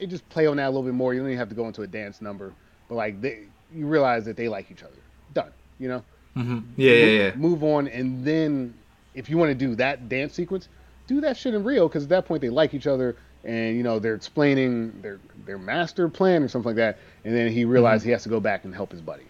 it 0.00 0.06
just 0.06 0.26
play 0.30 0.46
on 0.46 0.56
that 0.56 0.66
a 0.66 0.70
little 0.70 0.82
bit 0.82 0.94
more. 0.94 1.12
You 1.12 1.20
don't 1.20 1.28
even 1.28 1.38
have 1.38 1.50
to 1.50 1.54
go 1.54 1.66
into 1.66 1.82
a 1.82 1.86
dance 1.86 2.22
number, 2.22 2.54
but 2.88 2.94
like 2.94 3.20
they, 3.20 3.48
you 3.74 3.86
realize 3.86 4.24
that 4.24 4.36
they 4.36 4.48
like 4.48 4.70
each 4.70 4.82
other. 4.82 4.96
Done, 5.34 5.52
you 5.78 5.88
know. 5.88 6.02
hmm 6.34 6.60
Yeah, 6.76 6.92
yeah, 6.92 7.06
yeah. 7.06 7.34
Move 7.34 7.62
on, 7.62 7.88
and 7.88 8.24
then 8.24 8.72
if 9.14 9.28
you 9.28 9.36
want 9.36 9.50
to 9.50 9.54
do 9.54 9.74
that 9.74 10.08
dance 10.08 10.32
sequence, 10.32 10.68
do 11.06 11.20
that 11.20 11.36
shit 11.36 11.54
in 11.54 11.64
Rio 11.64 11.88
because 11.88 12.04
at 12.04 12.08
that 12.10 12.24
point 12.26 12.40
they 12.40 12.48
like 12.50 12.72
each 12.72 12.86
other, 12.86 13.16
and 13.48 13.76
you 13.76 13.82
know 13.82 13.98
they're 13.98 14.14
explaining 14.14 15.00
their 15.00 15.18
their 15.46 15.58
master 15.58 16.08
plan 16.08 16.42
or 16.42 16.48
something 16.48 16.68
like 16.68 16.76
that, 16.76 16.98
and 17.24 17.34
then 17.34 17.50
he 17.50 17.64
realizes 17.64 18.04
he 18.04 18.10
has 18.10 18.22
to 18.24 18.28
go 18.28 18.38
back 18.38 18.64
and 18.64 18.74
help 18.74 18.92
his 18.92 19.00
buddy. 19.00 19.24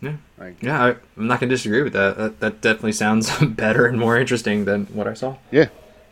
Yeah. 0.00 0.16
Like 0.38 0.62
Yeah, 0.62 0.84
I, 0.84 0.88
I'm 1.16 1.28
not 1.28 1.40
gonna 1.40 1.50
disagree 1.50 1.82
with 1.82 1.92
that. 1.92 2.18
That, 2.18 2.40
that 2.40 2.60
definitely 2.60 2.92
sounds 2.92 3.30
better 3.42 3.86
and 3.86 3.98
more 3.98 4.18
interesting 4.18 4.64
than 4.64 4.86
what 4.86 5.06
I 5.06 5.14
saw. 5.14 5.36
yeah, 5.52 5.68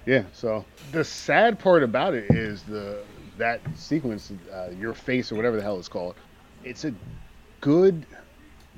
yeah. 0.07 0.23
So 0.33 0.65
the 0.93 1.03
sad 1.03 1.59
part 1.59 1.83
about 1.83 2.15
it 2.15 2.31
is 2.31 2.63
the 2.63 3.03
that 3.39 3.61
sequence, 3.75 4.33
uh, 4.53 4.71
your 4.79 4.95
face 4.95 5.31
or 5.31 5.35
whatever 5.35 5.57
the 5.57 5.63
hell 5.63 5.79
it's 5.79 5.89
called. 5.89 6.15
It's 6.65 6.85
a 6.85 6.95
good 7.61 8.07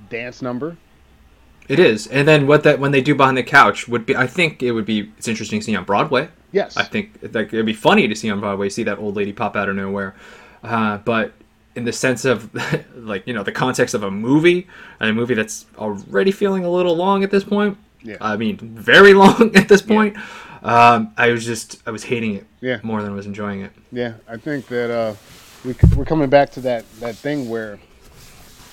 dance 0.09 0.43
number. 0.43 0.77
It 1.69 1.79
is, 1.79 2.07
and 2.07 2.27
then 2.27 2.47
what 2.47 2.63
that 2.63 2.79
when 2.81 2.93
they 2.93 3.03
do 3.03 3.15
behind 3.15 3.37
the 3.37 3.43
couch 3.43 3.89
would 3.89 4.07
be. 4.07 4.17
I 4.17 4.27
think 4.27 4.63
it 4.63 4.73
would 4.73 4.87
be. 4.87 5.13
It's 5.19 5.29
interesting 5.29 5.61
to 5.61 5.65
see 5.65 5.77
on 5.77 5.85
Broadway. 5.85 6.29
Yes, 6.51 6.77
I 6.79 6.85
think 6.85 7.19
like 7.35 7.49
it'd 7.53 7.67
be 7.67 7.75
funny 7.75 8.09
to 8.09 8.15
see 8.15 8.31
on 8.31 8.41
Broadway, 8.41 8.69
see 8.71 8.83
that 8.85 8.99
old 8.99 9.17
lady 9.17 9.33
pop 9.35 9.55
out 9.55 9.69
of 9.69 9.77
nowhere. 9.77 10.15
Uh, 10.63 10.97
but 10.99 11.33
in 11.75 11.85
the 11.85 11.93
sense 11.93 12.25
of 12.25 12.49
like 12.97 13.27
you 13.27 13.35
know 13.35 13.43
the 13.43 13.53
context 13.53 13.95
of 13.95 14.03
a 14.03 14.11
movie, 14.11 14.67
and 14.99 15.11
a 15.11 15.13
movie 15.13 15.35
that's 15.35 15.67
already 15.77 16.31
feeling 16.33 16.65
a 16.65 16.71
little 16.71 16.97
long 16.97 17.23
at 17.23 17.31
this 17.31 17.45
point. 17.45 17.77
Yeah. 18.03 18.17
I 18.21 18.37
mean, 18.37 18.57
very 18.57 19.13
long 19.23 19.55
at 19.55 19.69
this 19.69 19.83
point. 19.83 20.17
Um, 20.63 21.13
I 21.17 21.29
was 21.31 21.45
just 21.45 21.83
I 21.87 21.91
was 21.91 22.05
hating 22.05 22.35
it 22.37 22.47
Yeah. 22.61 22.79
more 22.83 23.03
than 23.03 23.13
I 23.13 23.15
was 23.15 23.27
enjoying 23.27 23.61
it. 23.61 23.73
Yeah, 23.93 24.15
I 24.27 24.39
think 24.39 24.67
that 24.69 24.91
uh, 24.91 25.15
we, 25.65 25.75
we're 25.97 26.05
coming 26.05 26.29
back 26.31 26.51
to 26.53 26.61
that, 26.63 26.91
that 27.01 27.15
thing 27.15 27.49
where 27.49 27.79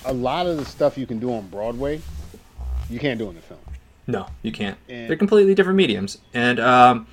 a 0.04 0.12
lot 0.12 0.46
of 0.46 0.56
the 0.56 0.64
stuff 0.64 0.96
you 0.98 1.06
can 1.06 1.18
do 1.18 1.32
on 1.32 1.46
Broadway, 1.48 2.00
you 2.90 2.98
can't 2.98 3.18
do 3.18 3.28
in 3.28 3.34
the 3.34 3.40
film. 3.42 3.60
No, 4.06 4.26
you 4.42 4.52
can't. 4.52 4.78
And- 4.88 5.08
They're 5.08 5.16
completely 5.16 5.54
different 5.54 5.76
mediums, 5.76 6.18
and 6.32 6.60
um, 6.60 7.06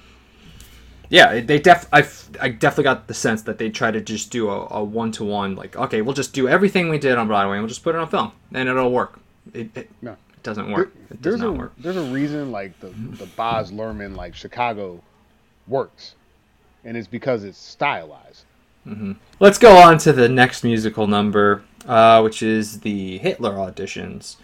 yeah, 1.10 1.40
they 1.41 1.60
def. 1.60 1.88
I 1.91 2.06
I 2.41 2.50
definitely 2.50 2.84
got 2.86 3.08
the 3.08 3.14
sense 3.14 3.41
that 3.44 3.58
they 3.58 3.70
try 3.70 3.91
to 3.91 4.02
just 4.02 4.32
do 4.32 4.50
a 4.50 4.84
one 4.84 5.12
to 5.14 5.24
one. 5.24 5.56
Like, 5.56 5.76
okay, 5.76 6.02
we'll 6.02 6.14
just 6.16 6.34
do 6.34 6.48
everything 6.48 6.90
we 6.90 6.98
did 7.00 7.18
on 7.18 7.28
Broadway, 7.28 7.56
and 7.58 7.64
we'll 7.64 7.70
just 7.70 7.84
put 7.84 7.95
it 7.95 8.00
on 8.00 8.08
film, 8.10 8.32
and 8.54 8.68
it'll 8.70 8.91
work. 8.91 9.20
It, 9.54 9.76
it, 9.76 9.90
No. 10.02 10.12
it 10.14 10.44
doesn't 10.44 10.72
work. 10.72 10.94
It 11.10 11.22
does 11.22 11.34
there's 11.34 11.40
not 11.41 11.48
a 11.50 11.52
work. 11.54 11.74
there's 11.78 11.98
a 11.98 12.04
reason 12.04 12.52
like 12.52 12.80
the 12.80 12.90
the 12.90 13.26
Baz 13.36 13.72
Luhrmann 13.72 14.16
like 14.16 14.36
Chicago 14.36 15.02
works, 15.68 16.16
and 16.86 16.95
it's 16.98 17.08
because 17.08 17.44
it's 17.44 17.58
stylized. 17.58 18.45
Let's 19.40 19.58
go 19.58 19.78
on 19.78 19.98
to 20.00 20.12
the 20.12 20.28
next 20.28 20.64
musical 20.66 21.08
number, 21.08 21.64
uh, 21.88 22.20
which 22.22 22.44
is 22.44 22.82
the 22.82 23.18
Hitler 23.20 23.54
auditions, 23.54 24.36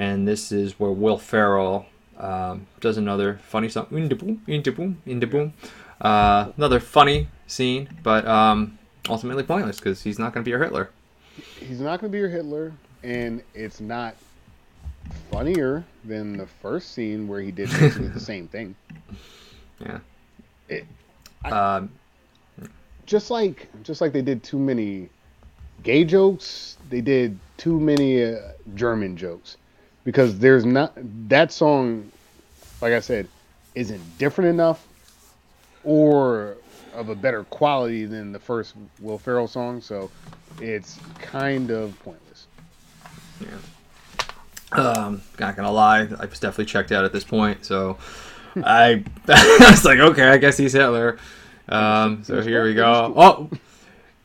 and 0.00 0.26
this 0.26 0.50
is 0.50 0.80
where 0.80 0.90
Will 0.90 1.18
Ferrell 1.18 1.84
um, 2.16 2.66
does 2.80 2.96
another 2.96 3.38
funny 3.44 3.68
song. 3.68 3.86
In 3.90 4.08
the 4.08 4.14
boom, 4.14 4.42
in 4.46 4.62
the 4.62 4.72
boom, 4.72 5.02
in 5.04 5.20
the 5.20 5.26
boom. 5.26 5.52
Uh, 6.00 6.52
another 6.56 6.80
funny 6.80 7.28
scene, 7.46 7.86
but 8.02 8.26
um, 8.26 8.78
ultimately 9.10 9.42
pointless 9.42 9.76
because 9.76 10.02
he's 10.02 10.18
not 10.18 10.32
going 10.32 10.42
to 10.42 10.48
be 10.48 10.52
your 10.52 10.62
Hitler. 10.62 10.88
He's 11.58 11.80
not 11.80 12.00
going 12.00 12.10
to 12.10 12.12
be 12.14 12.18
your 12.18 12.30
Hitler, 12.30 12.72
and 13.02 13.42
it's 13.54 13.78
not 13.78 14.14
funnier 15.30 15.84
than 16.06 16.38
the 16.38 16.46
first 16.46 16.92
scene 16.92 17.28
where 17.28 17.42
he 17.42 17.50
did 17.50 17.68
basically 17.68 18.08
the 18.08 18.20
same 18.32 18.48
thing. 18.48 18.74
Yeah. 19.80 19.98
It- 20.68 20.86
um, 21.44 21.90
just 23.04 23.30
like 23.30 23.68
just 23.82 24.00
like 24.00 24.12
they 24.12 24.22
did 24.22 24.42
too 24.42 24.58
many 24.58 25.10
gay 25.82 26.04
jokes, 26.04 26.78
they 26.88 27.00
did 27.02 27.38
too 27.58 27.78
many 27.80 28.24
uh, 28.24 28.36
German 28.74 29.16
jokes 29.16 29.56
because 30.04 30.38
there's 30.38 30.64
not 30.64 30.92
that 31.28 31.52
song. 31.52 32.10
Like 32.80 32.92
I 32.92 33.00
said, 33.00 33.28
isn't 33.74 34.18
different 34.18 34.50
enough 34.50 34.86
or 35.84 36.56
of 36.94 37.08
a 37.08 37.14
better 37.14 37.44
quality 37.44 38.04
than 38.04 38.32
the 38.32 38.38
first 38.38 38.74
Will 39.00 39.18
Ferrell 39.18 39.46
song, 39.46 39.80
so 39.80 40.10
it's 40.60 40.98
kind 41.20 41.70
of 41.70 41.98
pointless. 42.00 42.46
Yeah. 43.40 43.48
Um, 44.72 45.22
not 45.38 45.56
gonna 45.56 45.70
lie, 45.70 46.00
I 46.00 46.26
was 46.26 46.40
definitely 46.40 46.66
checked 46.66 46.92
out 46.92 47.04
at 47.04 47.12
this 47.12 47.24
point. 47.24 47.64
So 47.64 47.98
I, 48.56 49.04
I 49.28 49.70
was 49.70 49.84
like, 49.84 49.98
okay, 49.98 50.28
I 50.28 50.38
guess 50.38 50.56
he's 50.56 50.72
Hitler. 50.72 51.18
Um, 51.68 52.24
so 52.24 52.40
here 52.42 52.64
we 52.64 52.74
go. 52.74 53.12
Oh, 53.16 53.50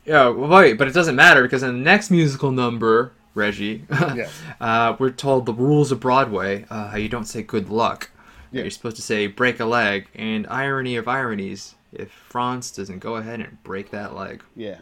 yeah, 0.06 0.30
wait, 0.30 0.74
but 0.74 0.88
it 0.88 0.94
doesn't 0.94 1.16
matter 1.16 1.44
because 1.44 1.64
in 1.64 1.78
the 1.78 1.84
next 1.84 2.12
musical 2.12 2.52
number, 2.52 3.12
Reggie, 3.36 3.84
Yes. 3.90 4.32
uh, 4.62 4.96
we're 4.98 5.12
told 5.12 5.46
the 5.46 5.54
rules 5.54 5.92
of 5.92 6.00
Broadway. 6.00 6.66
Uh, 6.70 6.96
you 6.98 7.10
don't 7.10 7.26
say 7.26 7.44
good 7.44 7.70
luck. 7.70 8.10
You're 8.52 8.70
supposed 8.70 8.96
to 8.96 9.02
say 9.02 9.28
break 9.28 9.60
a 9.60 9.66
leg. 9.66 10.08
And 10.16 10.48
irony 10.48 10.96
of 10.96 11.08
ironies, 11.10 11.76
if 11.92 12.10
Franz 12.10 12.72
doesn't 12.72 13.00
go 13.00 13.18
ahead 13.18 13.42
and 13.42 13.62
break 13.64 13.92
that 13.92 14.16
leg. 14.16 14.42
Yeah. 14.56 14.80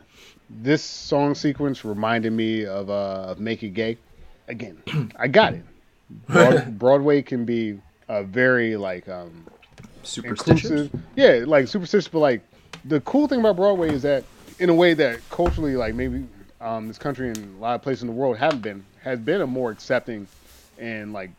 This 0.49 0.83
song 0.83 1.33
sequence 1.33 1.83
reminded 1.83 2.33
me 2.33 2.65
of 2.65 2.89
uh 2.91 3.25
of 3.29 3.39
Make 3.39 3.63
It 3.63 3.69
Gay. 3.69 3.97
Again, 4.47 4.81
I 5.19 5.27
got 5.27 5.53
it. 5.53 5.65
Broad, 6.27 6.77
Broadway 6.79 7.23
can 7.23 7.45
be 7.45 7.79
a 8.07 8.23
very 8.23 8.77
like 8.77 9.09
um 9.09 9.47
Superstitious. 10.03 10.89
Yeah, 11.15 11.43
like 11.47 11.67
superstitious, 11.67 12.07
but 12.07 12.19
like 12.19 12.41
the 12.85 13.01
cool 13.01 13.27
thing 13.27 13.39
about 13.39 13.55
Broadway 13.55 13.89
is 13.89 14.01
that 14.03 14.23
in 14.59 14.69
a 14.69 14.73
way 14.75 14.93
that 14.93 15.19
culturally, 15.29 15.75
like 15.75 15.95
maybe 15.95 16.25
um, 16.63 16.87
this 16.87 16.97
country 16.97 17.27
and 17.27 17.57
a 17.57 17.61
lot 17.61 17.75
of 17.75 17.81
places 17.81 18.03
in 18.03 18.07
the 18.07 18.13
world 18.13 18.37
haven't 18.37 18.61
been, 18.61 18.83
has 19.03 19.19
been 19.19 19.41
a 19.41 19.47
more 19.47 19.69
accepting 19.69 20.27
and 20.79 21.13
like 21.13 21.29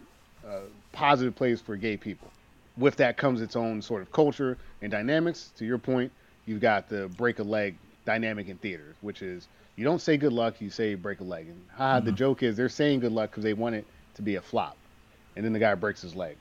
uh, 0.47 0.61
positive 0.93 1.35
place 1.35 1.61
for 1.61 1.77
gay 1.77 1.97
people. 1.97 2.31
With 2.77 2.97
that 2.97 3.17
comes 3.17 3.41
its 3.41 3.57
own 3.57 3.81
sort 3.81 4.03
of 4.03 4.13
culture 4.13 4.59
and 4.83 4.91
dynamics. 4.91 5.51
To 5.59 5.65
your 5.65 5.79
point, 5.79 6.13
you've 6.45 6.61
got 6.61 6.89
the 6.89 7.09
break 7.17 7.39
a 7.39 7.43
leg 7.43 7.77
dynamic 8.05 8.49
in 8.49 8.59
theater, 8.59 8.95
which 9.01 9.23
is 9.23 9.49
you 9.77 9.85
don't 9.85 10.01
say 10.01 10.17
good 10.17 10.33
luck, 10.33 10.61
you 10.61 10.71
say 10.71 10.95
break 10.95 11.21
a 11.21 11.25
leg. 11.25 11.47
And 11.47 11.61
ha, 11.75 12.01
the 12.01 12.13
joke 12.13 12.43
is 12.43 12.57
they're 12.57 12.69
saying 12.69 13.01
good 13.01 13.13
luck 13.13 13.31
because 13.31 13.45
they 13.45 13.55
want 13.55 13.77
it 13.77 13.87
to 14.17 14.23
be 14.23 14.37
a 14.37 14.43
flop, 14.43 14.77
and 15.37 15.45
then 15.45 15.53
the 15.53 15.59
guy 15.59 15.75
breaks 15.75 16.03
his 16.03 16.15
leg. 16.15 16.37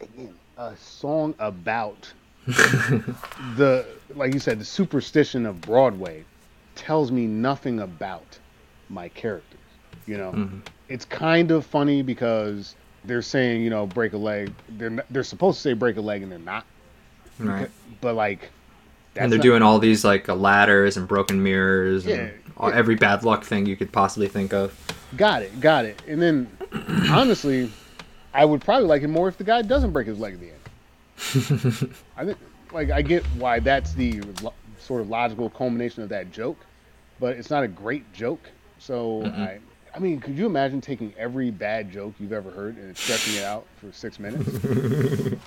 Again, 0.00 0.34
a 0.56 0.76
song 0.76 1.34
about 1.38 2.12
the 2.46 3.86
like 4.14 4.32
you 4.34 4.40
said 4.40 4.58
the 4.58 4.64
superstition 4.64 5.46
of 5.46 5.60
Broadway 5.60 6.24
tells 6.80 7.12
me 7.12 7.26
nothing 7.26 7.80
about 7.80 8.38
my 8.88 9.08
characters. 9.10 9.58
You 10.06 10.16
know, 10.16 10.50
it's 10.88 11.04
kind 11.04 11.50
of 11.50 11.64
funny 11.66 12.02
because 12.02 12.74
they're 13.04 13.22
saying 13.22 13.62
you 13.62 13.70
know 13.70 13.86
break 13.86 14.14
a 14.14 14.16
leg. 14.16 14.52
They're 14.70 15.04
they're 15.10 15.22
supposed 15.22 15.58
to 15.58 15.62
say 15.62 15.72
break 15.74 15.96
a 15.96 16.00
leg 16.00 16.22
and 16.22 16.32
they're 16.32 16.38
not. 16.38 16.64
Right. 17.38 17.70
But 18.00 18.14
like, 18.16 18.50
that's 19.14 19.24
and 19.24 19.30
they're 19.32 19.38
not- 19.38 19.42
doing 19.44 19.62
all 19.62 19.78
these 19.78 20.04
like 20.04 20.28
uh, 20.28 20.34
ladders 20.34 20.96
and 20.96 21.06
broken 21.06 21.42
mirrors 21.42 22.06
and 22.06 22.16
Yeah, 22.16 22.30
all, 22.56 22.70
yeah. 22.70 22.76
every 22.76 22.96
bad 22.96 23.22
luck 23.24 23.44
thing 23.44 23.66
you 23.66 23.76
could 23.76 23.92
possibly 23.92 24.26
think 24.28 24.52
of. 24.52 24.74
Got 25.16 25.42
it, 25.42 25.60
got 25.60 25.84
it. 25.84 26.02
And 26.08 26.20
then 26.20 26.48
honestly, 27.10 27.70
I 28.34 28.44
would 28.44 28.62
probably 28.62 28.88
like 28.88 29.02
it 29.02 29.08
more 29.08 29.28
if 29.28 29.36
the 29.36 29.44
guy 29.44 29.62
doesn't 29.62 29.92
break 29.92 30.06
his 30.06 30.18
leg 30.18 30.34
at 30.34 30.40
the 30.40 30.46
end. 30.48 31.94
I 32.16 32.24
think 32.24 32.38
like 32.72 32.90
I 32.90 33.02
get 33.02 33.24
why 33.36 33.60
that's 33.60 33.92
the 33.94 34.20
lo- 34.42 34.54
sort 34.78 35.02
of 35.02 35.08
logical 35.10 35.50
culmination 35.50 36.02
of 36.02 36.08
that 36.08 36.32
joke, 36.32 36.56
but 37.20 37.36
it's 37.36 37.50
not 37.50 37.62
a 37.62 37.68
great 37.68 38.10
joke. 38.12 38.50
So 38.78 39.24
I 39.24 39.58
I 39.94 39.98
mean, 39.98 40.20
could 40.20 40.36
you 40.36 40.46
imagine 40.46 40.80
taking 40.80 41.12
every 41.18 41.50
bad 41.50 41.92
joke 41.92 42.14
you've 42.18 42.32
ever 42.32 42.50
heard 42.50 42.76
and 42.76 42.96
stretching 42.96 43.34
it 43.34 43.44
out 43.44 43.66
for 43.80 43.92
six 43.92 44.18
minutes? 44.18 44.48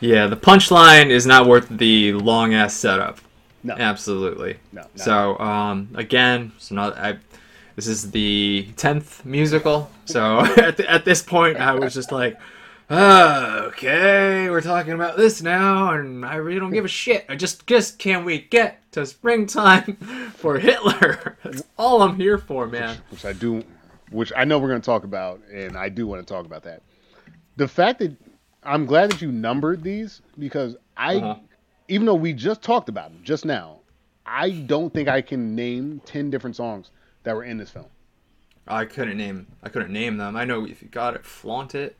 Yeah, 0.00 0.26
the 0.26 0.36
punchline 0.36 1.10
is 1.10 1.26
not 1.26 1.46
worth 1.46 1.68
the 1.68 2.12
long 2.14 2.54
ass 2.54 2.74
setup. 2.74 3.20
No. 3.62 3.74
Absolutely. 3.74 4.56
No, 4.72 4.84
So 4.96 5.38
um, 5.38 5.90
again, 5.94 6.50
so 6.58 6.74
not 6.74 6.98
I. 6.98 7.18
This 7.76 7.86
is 7.86 8.10
the 8.10 8.68
tenth 8.76 9.24
musical. 9.24 9.88
So 10.06 10.40
at, 10.56 10.76
th- 10.76 10.88
at 10.88 11.04
this 11.04 11.22
point, 11.22 11.58
I 11.58 11.76
was 11.76 11.94
just 11.94 12.10
like, 12.10 12.36
"Ah, 12.90 13.60
okay, 13.66 14.50
we're 14.50 14.60
talking 14.60 14.92
about 14.92 15.16
this 15.16 15.40
now, 15.40 15.92
and 15.92 16.26
I 16.26 16.34
really 16.34 16.58
don't 16.58 16.72
give 16.72 16.84
a 16.84 16.88
shit. 16.88 17.24
I 17.28 17.36
just 17.36 17.64
just 17.68 18.00
can 18.00 18.24
we 18.24 18.40
get 18.40 18.81
to 18.92 19.04
springtime 19.06 19.96
for 20.36 20.58
Hitler? 20.58 21.36
That's 21.44 21.62
all 21.76 22.02
I'm 22.02 22.16
here 22.16 22.38
for, 22.38 22.66
man. 22.66 22.96
which 23.10 23.24
I 23.24 23.32
do, 23.32 23.64
which 24.10 24.32
I 24.36 24.44
know 24.44 24.58
we're 24.58 24.68
going 24.68 24.80
to 24.80 24.86
talk 24.86 25.04
about, 25.04 25.40
and 25.52 25.76
I 25.76 25.88
do 25.88 26.06
want 26.06 26.26
to 26.26 26.32
talk 26.32 26.46
about 26.46 26.62
that. 26.64 26.82
The 27.56 27.68
fact 27.68 27.98
that 27.98 28.14
I'm 28.62 28.86
glad 28.86 29.10
that 29.10 29.20
you 29.20 29.32
numbered 29.32 29.82
these 29.82 30.22
because 30.38 30.76
I, 30.96 31.16
Uh-huh. 31.16 31.36
even 31.88 32.06
though 32.06 32.14
we 32.14 32.32
just 32.32 32.62
talked 32.62 32.88
about 32.88 33.10
them 33.10 33.20
just 33.24 33.44
now, 33.44 33.80
I 34.24 34.50
don't 34.50 34.92
think 34.94 35.08
I 35.08 35.20
can 35.20 35.54
name 35.56 36.00
ten 36.06 36.30
different 36.30 36.56
songs 36.56 36.90
that 37.24 37.34
were 37.34 37.44
in 37.44 37.56
this 37.58 37.70
film. 37.70 37.86
I 38.68 38.84
couldn't 38.84 39.16
name. 39.16 39.48
I 39.62 39.68
couldn't 39.68 39.92
name 39.92 40.16
them. 40.18 40.36
I 40.36 40.44
know 40.44 40.64
if 40.64 40.80
you 40.82 40.88
got 40.88 41.14
it, 41.14 41.24
flaunt 41.26 41.74
it. 41.74 41.96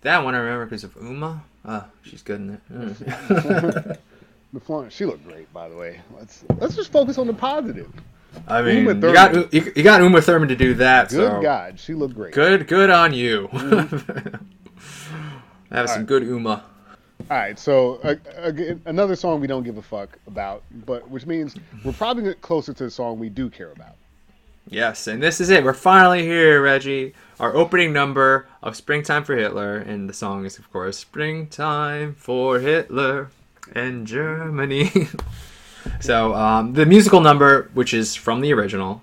That 0.00 0.24
one 0.24 0.34
I 0.34 0.38
remember 0.38 0.66
because 0.66 0.82
of 0.84 0.96
Uma. 1.00 1.44
Ah, 1.64 1.86
she's 2.02 2.22
good 2.22 2.40
in 2.40 2.60
it. 2.70 4.00
The 4.52 4.60
font, 4.60 4.92
she 4.92 5.04
looked 5.04 5.26
great, 5.26 5.52
by 5.52 5.68
the 5.68 5.76
way. 5.76 6.00
Let's 6.16 6.44
let's 6.58 6.74
just 6.74 6.90
focus 6.90 7.18
on 7.18 7.26
the 7.26 7.34
positive. 7.34 7.90
I 8.46 8.62
mean, 8.62 8.86
you 8.86 8.94
got 8.94 9.52
you, 9.52 9.72
you 9.76 9.82
got 9.82 10.00
Uma 10.00 10.22
Thurman 10.22 10.48
to 10.48 10.56
do 10.56 10.74
that. 10.74 11.10
Good 11.10 11.16
so 11.16 11.42
God, 11.42 11.78
she 11.78 11.94
looked 11.94 12.14
great. 12.14 12.32
good, 12.32 12.66
good 12.66 12.90
on 12.90 13.12
you. 13.12 13.48
I 13.52 13.56
have 15.76 15.88
some 15.88 15.96
Alright. 15.96 16.06
good 16.06 16.22
Uma. 16.22 16.64
All 17.30 17.36
right, 17.36 17.58
so 17.58 17.96
uh, 18.04 18.14
again, 18.36 18.80
another 18.86 19.16
song 19.16 19.40
we 19.40 19.46
don't 19.46 19.64
give 19.64 19.76
a 19.76 19.82
fuck 19.82 20.18
about, 20.26 20.62
but 20.86 21.10
which 21.10 21.26
means 21.26 21.54
we're 21.84 21.92
probably 21.92 22.32
closer 22.34 22.72
to 22.72 22.84
the 22.84 22.90
song 22.90 23.18
we 23.18 23.28
do 23.28 23.50
care 23.50 23.72
about. 23.72 23.96
Yes, 24.70 25.06
and 25.06 25.22
this 25.22 25.40
is 25.40 25.50
it. 25.50 25.64
We're 25.64 25.74
finally 25.74 26.22
here, 26.22 26.62
Reggie. 26.62 27.14
Our 27.40 27.54
opening 27.54 27.92
number 27.92 28.46
of 28.62 28.76
"Springtime 28.76 29.24
for 29.24 29.36
Hitler," 29.36 29.76
and 29.76 30.08
the 30.08 30.14
song 30.14 30.46
is, 30.46 30.58
of 30.58 30.70
course, 30.72 30.98
"Springtime 30.98 32.14
for 32.14 32.60
Hitler 32.60 33.30
and 33.74 34.06
Germany." 34.06 34.90
so, 36.00 36.34
um, 36.34 36.72
the 36.74 36.86
musical 36.86 37.20
number, 37.20 37.70
which 37.74 37.94
is 37.94 38.14
from 38.14 38.40
the 38.40 38.52
original, 38.52 39.02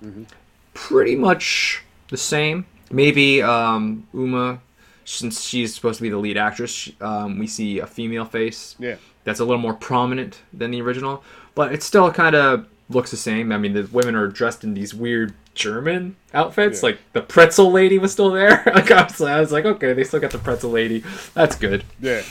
pretty 0.73 1.15
much 1.15 1.81
the 2.09 2.17
same. 2.17 2.65
Maybe 2.91 3.41
um, 3.41 4.07
Uma, 4.13 4.59
since 5.05 5.41
she's 5.41 5.73
supposed 5.73 5.97
to 5.97 6.03
be 6.03 6.09
the 6.09 6.17
lead 6.17 6.37
actress, 6.37 6.71
she- 6.71 6.95
um, 7.01 7.39
we 7.39 7.47
see 7.47 7.79
a 7.79 7.87
female 7.87 8.25
face 8.25 8.75
Yeah. 8.79 8.95
that's 9.23 9.39
a 9.39 9.45
little 9.45 9.61
more 9.61 9.73
prominent 9.73 10.41
than 10.53 10.71
the 10.71 10.81
original, 10.81 11.23
but 11.55 11.73
it 11.73 11.81
still 11.81 12.11
kind 12.11 12.35
of 12.35 12.67
looks 12.89 13.09
the 13.11 13.17
same. 13.17 13.51
I 13.51 13.57
mean, 13.57 13.73
the 13.73 13.89
women 13.91 14.13
are 14.15 14.27
dressed 14.27 14.63
in 14.63 14.75
these 14.75 14.93
weird 14.93 15.33
German 15.55 16.15
outfits. 16.33 16.81
Yeah. 16.83 16.87
Like 16.89 16.99
the 17.13 17.21
pretzel 17.21 17.71
lady 17.71 17.97
was 17.97 18.11
still 18.11 18.29
there. 18.29 18.61
like 18.67 18.91
I 18.91 19.03
was, 19.03 19.19
I 19.21 19.39
was 19.39 19.51
like, 19.51 19.65
okay, 19.65 19.93
they 19.93 20.03
still 20.03 20.19
got 20.19 20.29
the 20.31 20.37
pretzel 20.37 20.69
lady. 20.69 21.03
That's 21.33 21.55
good. 21.55 21.83
Yeah. 21.99 22.21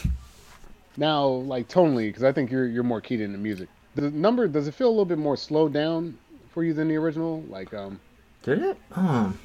Now, 0.97 1.27
like 1.27 1.69
tonally, 1.69 2.09
because 2.09 2.23
I 2.23 2.33
think 2.33 2.51
you're 2.51 2.67
you're 2.67 2.83
more 2.85 3.01
keyed 3.01 3.21
into 3.21 3.39
music. 3.39 3.69
The 3.95 4.11
number 4.11 4.47
does 4.49 4.69
it 4.69 4.75
feel 4.75 4.89
a 4.89 4.91
little 4.91 5.05
bit 5.05 5.19
more 5.19 5.37
slowed 5.37 5.73
down 5.73 6.19
for 6.51 6.65
you 6.65 6.73
than 6.73 6.89
the 6.89 6.97
original? 6.97 7.43
Like, 7.49 7.73
um, 7.75 8.01
Did 8.43 8.61
it? 8.63 8.79
Um, 8.95 9.39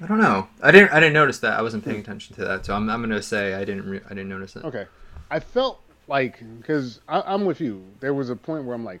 I 0.00 0.06
don't 0.06 0.18
know. 0.18 0.48
I 0.62 0.70
didn't. 0.70 0.92
I 0.92 1.00
didn't 1.00 1.14
notice 1.14 1.38
that. 1.40 1.58
I 1.58 1.62
wasn't 1.62 1.84
paying 1.84 2.00
attention 2.00 2.34
to 2.36 2.44
that. 2.44 2.66
So 2.66 2.74
I'm, 2.74 2.88
I'm 2.90 3.00
gonna 3.00 3.22
say 3.22 3.54
I 3.54 3.64
didn't. 3.64 3.88
Re- 3.88 4.00
I 4.06 4.08
didn't 4.10 4.28
notice 4.28 4.56
it. 4.56 4.64
okay, 4.64 4.86
I 5.30 5.40
felt 5.40 5.80
like 6.08 6.42
because 6.58 7.00
I'm 7.08 7.44
with 7.44 7.60
you. 7.60 7.84
There 8.00 8.14
was 8.14 8.30
a 8.30 8.36
point 8.36 8.64
where 8.64 8.74
I'm 8.74 8.84
like, 8.84 9.00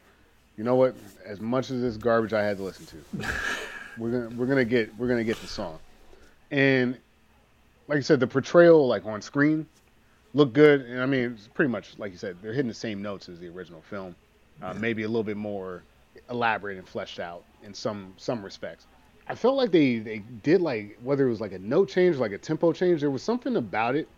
you 0.56 0.64
know 0.64 0.74
what? 0.76 0.94
As 1.24 1.40
much 1.40 1.70
as 1.70 1.80
this 1.80 1.96
garbage 1.96 2.32
I 2.32 2.42
had 2.44 2.56
to 2.58 2.62
listen 2.64 2.86
to, 2.86 3.28
we're 3.98 4.10
gonna 4.10 4.36
we're 4.36 4.46
gonna 4.46 4.64
get 4.64 4.96
we're 4.98 5.08
gonna 5.08 5.24
get 5.24 5.40
the 5.40 5.46
song, 5.46 5.78
and 6.50 6.96
like 7.86 7.98
I 7.98 8.02
said, 8.02 8.20
the 8.20 8.26
portrayal 8.26 8.86
like 8.86 9.06
on 9.06 9.22
screen 9.22 9.66
looked 10.34 10.52
good, 10.52 10.82
and 10.82 11.00
I 11.00 11.06
mean 11.06 11.32
it's 11.32 11.48
pretty 11.48 11.70
much 11.70 11.98
like 11.98 12.12
you 12.12 12.18
said, 12.18 12.36
they're 12.42 12.52
hitting 12.52 12.68
the 12.68 12.74
same 12.74 13.02
notes 13.02 13.28
as 13.28 13.38
the 13.38 13.48
original 13.48 13.82
film, 13.82 14.14
uh, 14.62 14.74
maybe 14.74 15.02
a 15.02 15.08
little 15.08 15.24
bit 15.24 15.36
more 15.36 15.82
elaborate 16.30 16.78
and 16.78 16.88
fleshed 16.88 17.20
out 17.20 17.44
in 17.62 17.74
some 17.74 18.14
some 18.16 18.44
respects. 18.44 18.86
I 19.26 19.34
felt 19.34 19.56
like 19.56 19.70
they 19.70 19.98
they 19.98 20.18
did 20.42 20.60
like 20.60 20.98
whether 21.02 21.26
it 21.26 21.30
was 21.30 21.40
like 21.40 21.52
a 21.52 21.58
note 21.58 21.88
change, 21.88 22.16
like 22.16 22.32
a 22.32 22.38
tempo 22.38 22.72
change. 22.72 23.00
There 23.00 23.10
was 23.10 23.22
something 23.22 23.56
about 23.56 23.94
it 23.94 24.08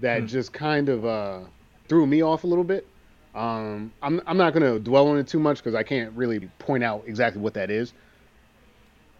that 0.00 0.26
just 0.26 0.52
kind 0.52 0.88
of 0.88 1.04
uh, 1.04 1.40
threw 1.88 2.06
me 2.06 2.22
off 2.22 2.44
a 2.44 2.46
little 2.46 2.64
bit. 2.64 2.86
Um, 3.34 3.92
I'm 4.02 4.20
I'm 4.26 4.36
not 4.36 4.54
gonna 4.54 4.78
dwell 4.78 5.08
on 5.08 5.18
it 5.18 5.28
too 5.28 5.38
much 5.38 5.58
because 5.58 5.74
I 5.74 5.82
can't 5.82 6.12
really 6.16 6.40
point 6.58 6.82
out 6.82 7.04
exactly 7.06 7.40
what 7.40 7.54
that 7.54 7.70
is. 7.70 7.92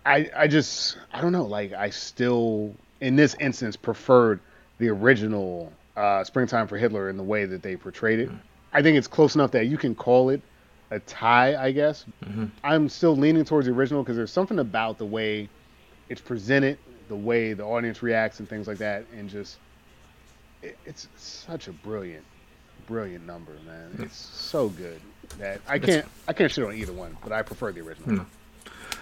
I 0.04 0.30
I 0.34 0.46
just 0.46 0.96
I 1.12 1.20
don't 1.20 1.32
know. 1.32 1.44
Like 1.44 1.72
I 1.72 1.90
still 1.90 2.74
in 3.00 3.16
this 3.16 3.36
instance 3.38 3.76
preferred 3.76 4.40
the 4.78 4.88
original 4.88 5.72
uh, 5.96 6.24
"Springtime 6.24 6.68
for 6.68 6.76
Hitler" 6.76 7.08
in 7.08 7.16
the 7.16 7.22
way 7.22 7.44
that 7.44 7.62
they 7.62 7.76
portrayed 7.76 8.20
it. 8.20 8.28
Mm-hmm. 8.28 8.38
I 8.72 8.82
think 8.82 8.98
it's 8.98 9.08
close 9.08 9.34
enough 9.34 9.52
that 9.52 9.66
you 9.66 9.78
can 9.78 9.94
call 9.94 10.30
it 10.30 10.42
a 10.90 11.00
tie. 11.00 11.56
I 11.56 11.72
guess 11.72 12.04
mm-hmm. 12.24 12.46
I'm 12.62 12.88
still 12.88 13.16
leaning 13.16 13.44
towards 13.44 13.66
the 13.66 13.72
original 13.72 14.02
because 14.02 14.16
there's 14.16 14.32
something 14.32 14.58
about 14.58 14.98
the 14.98 15.06
way 15.06 15.48
it's 16.08 16.20
presented, 16.20 16.78
the 17.08 17.16
way 17.16 17.52
the 17.52 17.64
audience 17.64 18.02
reacts, 18.02 18.40
and 18.40 18.48
things 18.48 18.66
like 18.66 18.78
that, 18.78 19.04
and 19.16 19.28
just 19.28 19.56
it, 20.62 20.78
it's 20.84 21.08
such 21.16 21.68
a 21.68 21.72
brilliant, 21.72 22.24
brilliant 22.86 23.26
number, 23.26 23.52
man. 23.66 23.90
Mm. 23.96 24.04
It's 24.04 24.16
so 24.16 24.68
good 24.68 25.00
that 25.38 25.60
I 25.68 25.78
can't 25.78 26.06
I 26.28 26.32
can't 26.32 26.50
shit 26.50 26.64
on 26.64 26.74
either 26.74 26.92
one, 26.92 27.16
but 27.22 27.32
I 27.32 27.42
prefer 27.42 27.72
the 27.72 27.80
original. 27.80 28.16
Hmm. 28.16 28.22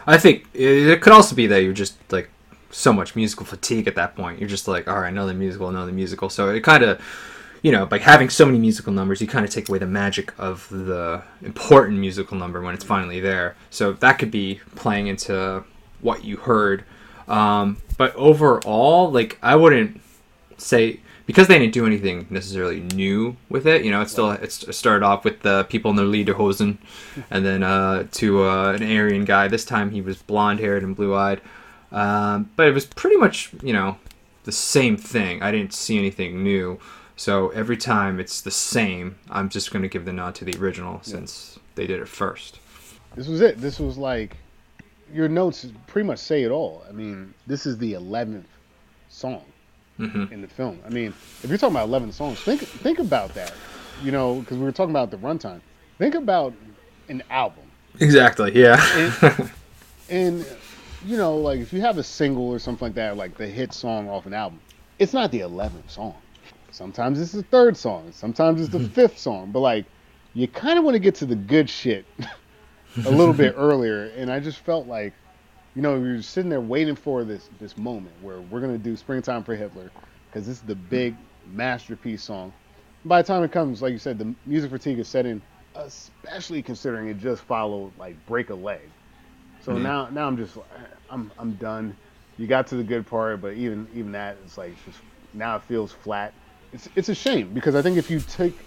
I 0.06 0.18
think 0.18 0.46
it 0.52 1.00
could 1.00 1.12
also 1.12 1.34
be 1.34 1.46
that 1.46 1.62
you're 1.62 1.72
just 1.72 1.96
like 2.12 2.30
so 2.74 2.92
much 2.92 3.14
musical 3.14 3.46
fatigue 3.46 3.86
at 3.86 3.94
that 3.94 4.16
point. 4.16 4.40
You're 4.40 4.48
just 4.48 4.66
like, 4.66 4.88
all 4.88 5.00
right, 5.00 5.08
another 5.08 5.32
musical, 5.32 5.68
another 5.68 5.92
musical. 5.92 6.28
So 6.28 6.48
it 6.48 6.60
kind 6.62 6.82
of, 6.82 7.00
you 7.62 7.70
know, 7.70 7.86
by 7.86 7.98
having 7.98 8.28
so 8.28 8.44
many 8.44 8.58
musical 8.58 8.92
numbers, 8.92 9.20
you 9.20 9.28
kind 9.28 9.44
of 9.44 9.50
take 9.50 9.68
away 9.68 9.78
the 9.78 9.86
magic 9.86 10.32
of 10.38 10.68
the 10.70 11.22
important 11.42 11.98
musical 11.98 12.36
number 12.36 12.60
when 12.60 12.74
it's 12.74 12.84
finally 12.84 13.20
there. 13.20 13.54
So 13.70 13.92
that 13.92 14.18
could 14.18 14.30
be 14.30 14.60
playing 14.74 15.06
into 15.06 15.64
what 16.00 16.24
you 16.24 16.36
heard. 16.36 16.84
Um, 17.28 17.78
but 17.96 18.14
overall, 18.16 19.10
like 19.10 19.38
I 19.40 19.54
wouldn't 19.54 20.00
say 20.58 21.00
because 21.26 21.48
they 21.48 21.58
didn't 21.58 21.72
do 21.72 21.86
anything 21.86 22.26
necessarily 22.28 22.80
new 22.80 23.36
with 23.48 23.66
it. 23.66 23.84
You 23.84 23.90
know, 23.90 24.02
it 24.02 24.10
still 24.10 24.32
it 24.32 24.50
started 24.50 25.04
off 25.04 25.24
with 25.24 25.40
the 25.42 25.64
people 25.64 25.90
in 25.90 25.96
the 25.96 26.02
lederhosen, 26.02 26.78
and 27.30 27.46
then 27.46 27.62
uh, 27.62 28.06
to 28.12 28.44
uh, 28.44 28.72
an 28.72 28.82
Aryan 28.82 29.24
guy. 29.24 29.48
This 29.48 29.64
time 29.64 29.90
he 29.90 30.00
was 30.00 30.20
blonde 30.22 30.60
haired 30.60 30.82
and 30.82 30.94
blue 30.94 31.14
eyed, 31.14 31.40
um, 31.94 32.50
but 32.56 32.68
it 32.68 32.72
was 32.74 32.86
pretty 32.86 33.16
much 33.16 33.50
you 33.62 33.72
know 33.72 33.96
the 34.44 34.52
same 34.52 34.96
thing. 34.96 35.42
I 35.42 35.50
didn't 35.50 35.72
see 35.72 35.96
anything 35.98 36.42
new. 36.42 36.78
So 37.16 37.50
every 37.50 37.76
time 37.76 38.18
it's 38.18 38.40
the 38.40 38.50
same, 38.50 39.16
I'm 39.30 39.48
just 39.48 39.70
going 39.72 39.82
to 39.82 39.88
give 39.88 40.04
the 40.04 40.12
nod 40.12 40.34
to 40.36 40.44
the 40.44 40.58
original 40.60 40.98
since 41.02 41.58
they 41.76 41.86
did 41.86 42.00
it 42.00 42.08
first. 42.08 42.58
This 43.14 43.28
was 43.28 43.40
it. 43.40 43.60
This 43.60 43.78
was 43.78 43.96
like 43.96 44.36
your 45.12 45.28
notes 45.28 45.66
pretty 45.86 46.06
much 46.08 46.18
say 46.18 46.42
it 46.42 46.50
all. 46.50 46.82
I 46.88 46.92
mean, 46.92 47.32
this 47.46 47.66
is 47.66 47.78
the 47.78 47.94
eleventh 47.94 48.48
song 49.08 49.44
hmm 49.96 50.24
in 50.32 50.40
the 50.42 50.48
film. 50.48 50.80
I 50.84 50.88
mean, 50.88 51.14
if 51.44 51.48
you're 51.48 51.56
talking 51.56 51.76
about 51.76 51.88
eleven 51.88 52.10
songs, 52.10 52.40
think 52.40 52.60
think 52.62 52.98
about 52.98 53.32
that. 53.34 53.52
You 54.02 54.10
know, 54.10 54.40
because 54.40 54.58
we 54.58 54.64
were 54.64 54.72
talking 54.72 54.90
about 54.90 55.12
the 55.12 55.18
runtime. 55.18 55.60
Think 55.98 56.16
about 56.16 56.52
an 57.08 57.22
album, 57.30 57.62
Exactly. 58.00 58.50
Yeah. 58.60 58.82
and 60.10 60.44
you 61.04 61.16
know, 61.16 61.36
like 61.36 61.60
if 61.60 61.72
you 61.72 61.80
have 61.82 61.98
a 61.98 62.02
single 62.02 62.48
or 62.48 62.58
something 62.58 62.86
like 62.86 62.94
that, 62.94 63.16
like 63.16 63.36
the 63.36 63.46
hit 63.46 63.72
song 63.72 64.08
off 64.08 64.26
an 64.26 64.34
album, 64.34 64.60
it's 64.98 65.12
not 65.12 65.30
the 65.30 65.40
eleventh 65.40 65.90
song. 65.90 66.14
Sometimes 66.70 67.20
it's 67.20 67.32
the 67.32 67.42
third 67.42 67.76
song. 67.76 68.10
Sometimes 68.12 68.60
it's 68.60 68.70
the 68.70 68.78
mm-hmm. 68.78 68.88
fifth 68.88 69.18
song. 69.18 69.52
But 69.52 69.60
like, 69.60 69.84
you 70.32 70.48
kind 70.48 70.78
of 70.78 70.84
want 70.84 70.94
to 70.94 70.98
get 70.98 71.14
to 71.16 71.26
the 71.26 71.36
good 71.36 71.68
shit 71.70 72.04
a 73.06 73.10
little 73.10 73.34
bit 73.34 73.54
earlier. 73.58 74.06
And 74.16 74.30
I 74.30 74.40
just 74.40 74.58
felt 74.58 74.86
like, 74.86 75.12
you 75.76 75.82
know, 75.82 75.98
we 75.98 76.12
were 76.12 76.22
sitting 76.22 76.50
there 76.50 76.60
waiting 76.60 76.96
for 76.96 77.24
this 77.24 77.48
this 77.60 77.76
moment 77.76 78.14
where 78.22 78.40
we're 78.40 78.60
gonna 78.60 78.78
do 78.78 78.96
"Springtime 78.96 79.44
for 79.44 79.54
Hitler" 79.54 79.90
because 80.26 80.46
this 80.46 80.56
is 80.56 80.62
the 80.62 80.74
big 80.74 81.14
masterpiece 81.52 82.22
song. 82.22 82.52
By 83.04 83.20
the 83.20 83.26
time 83.26 83.42
it 83.44 83.52
comes, 83.52 83.82
like 83.82 83.92
you 83.92 83.98
said, 83.98 84.18
the 84.18 84.34
music 84.46 84.70
fatigue 84.70 84.98
is 84.98 85.08
setting, 85.08 85.42
especially 85.74 86.62
considering 86.62 87.08
it 87.08 87.18
just 87.18 87.42
followed 87.42 87.92
like 87.98 88.14
"Break 88.26 88.50
a 88.50 88.54
Leg." 88.54 88.88
So 89.64 89.78
now, 89.78 90.08
now 90.10 90.26
I'm 90.26 90.36
just, 90.36 90.58
I'm, 91.10 91.30
I'm 91.38 91.54
done. 91.54 91.96
You 92.36 92.46
got 92.46 92.66
to 92.68 92.76
the 92.76 92.82
good 92.82 93.06
part, 93.06 93.40
but 93.40 93.54
even, 93.54 93.88
even 93.94 94.12
that, 94.12 94.36
it's 94.44 94.58
like 94.58 94.74
just 94.84 94.98
now 95.32 95.56
it 95.56 95.62
feels 95.62 95.92
flat. 95.92 96.34
It's, 96.72 96.88
it's 96.96 97.08
a 97.08 97.14
shame 97.14 97.54
because 97.54 97.74
I 97.74 97.82
think 97.82 97.96
if 97.96 98.10
you 98.10 98.20
take 98.20 98.58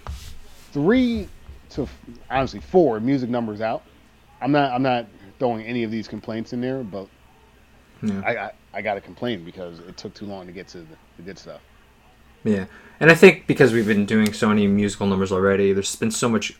three 0.72 1.28
to 1.72 1.88
honestly 2.30 2.61
four 2.61 2.99
music 2.99 3.30
numbers 3.30 3.61
out, 3.61 3.84
I'm 4.41 4.52
not, 4.52 4.72
I'm 4.72 4.82
not 4.82 5.06
throwing 5.40 5.65
any 5.65 5.84
of 5.84 5.91
these 5.91 6.07
complaints 6.07 6.53
in 6.53 6.61
there, 6.61 6.84
but 6.84 7.07
yeah. 8.02 8.22
I, 8.26 8.38
I, 8.38 8.52
I 8.74 8.82
got 8.82 8.95
to 8.95 9.02
complain 9.02 9.44
because 9.44 9.80
it 9.80 9.98
took 9.98 10.14
too 10.14 10.26
long 10.26 10.45
to 10.48 10.52
get 10.52 10.68
to 10.69 10.80
the, 10.80 10.95
the 11.18 11.24
good 11.24 11.38
stuff. 11.38 11.61
Yeah, 12.44 12.65
and 12.99 13.11
I 13.11 13.15
think 13.15 13.45
because 13.45 13.74
we've 13.74 13.88
been 13.88 14.06
doing 14.06 14.32
so 14.34 14.48
many 14.48 14.65
musical 14.68 15.06
numbers 15.07 15.32
already, 15.32 15.74
there's 15.74 15.95
been 15.95 16.11
so 16.11 16.30
much, 16.30 16.53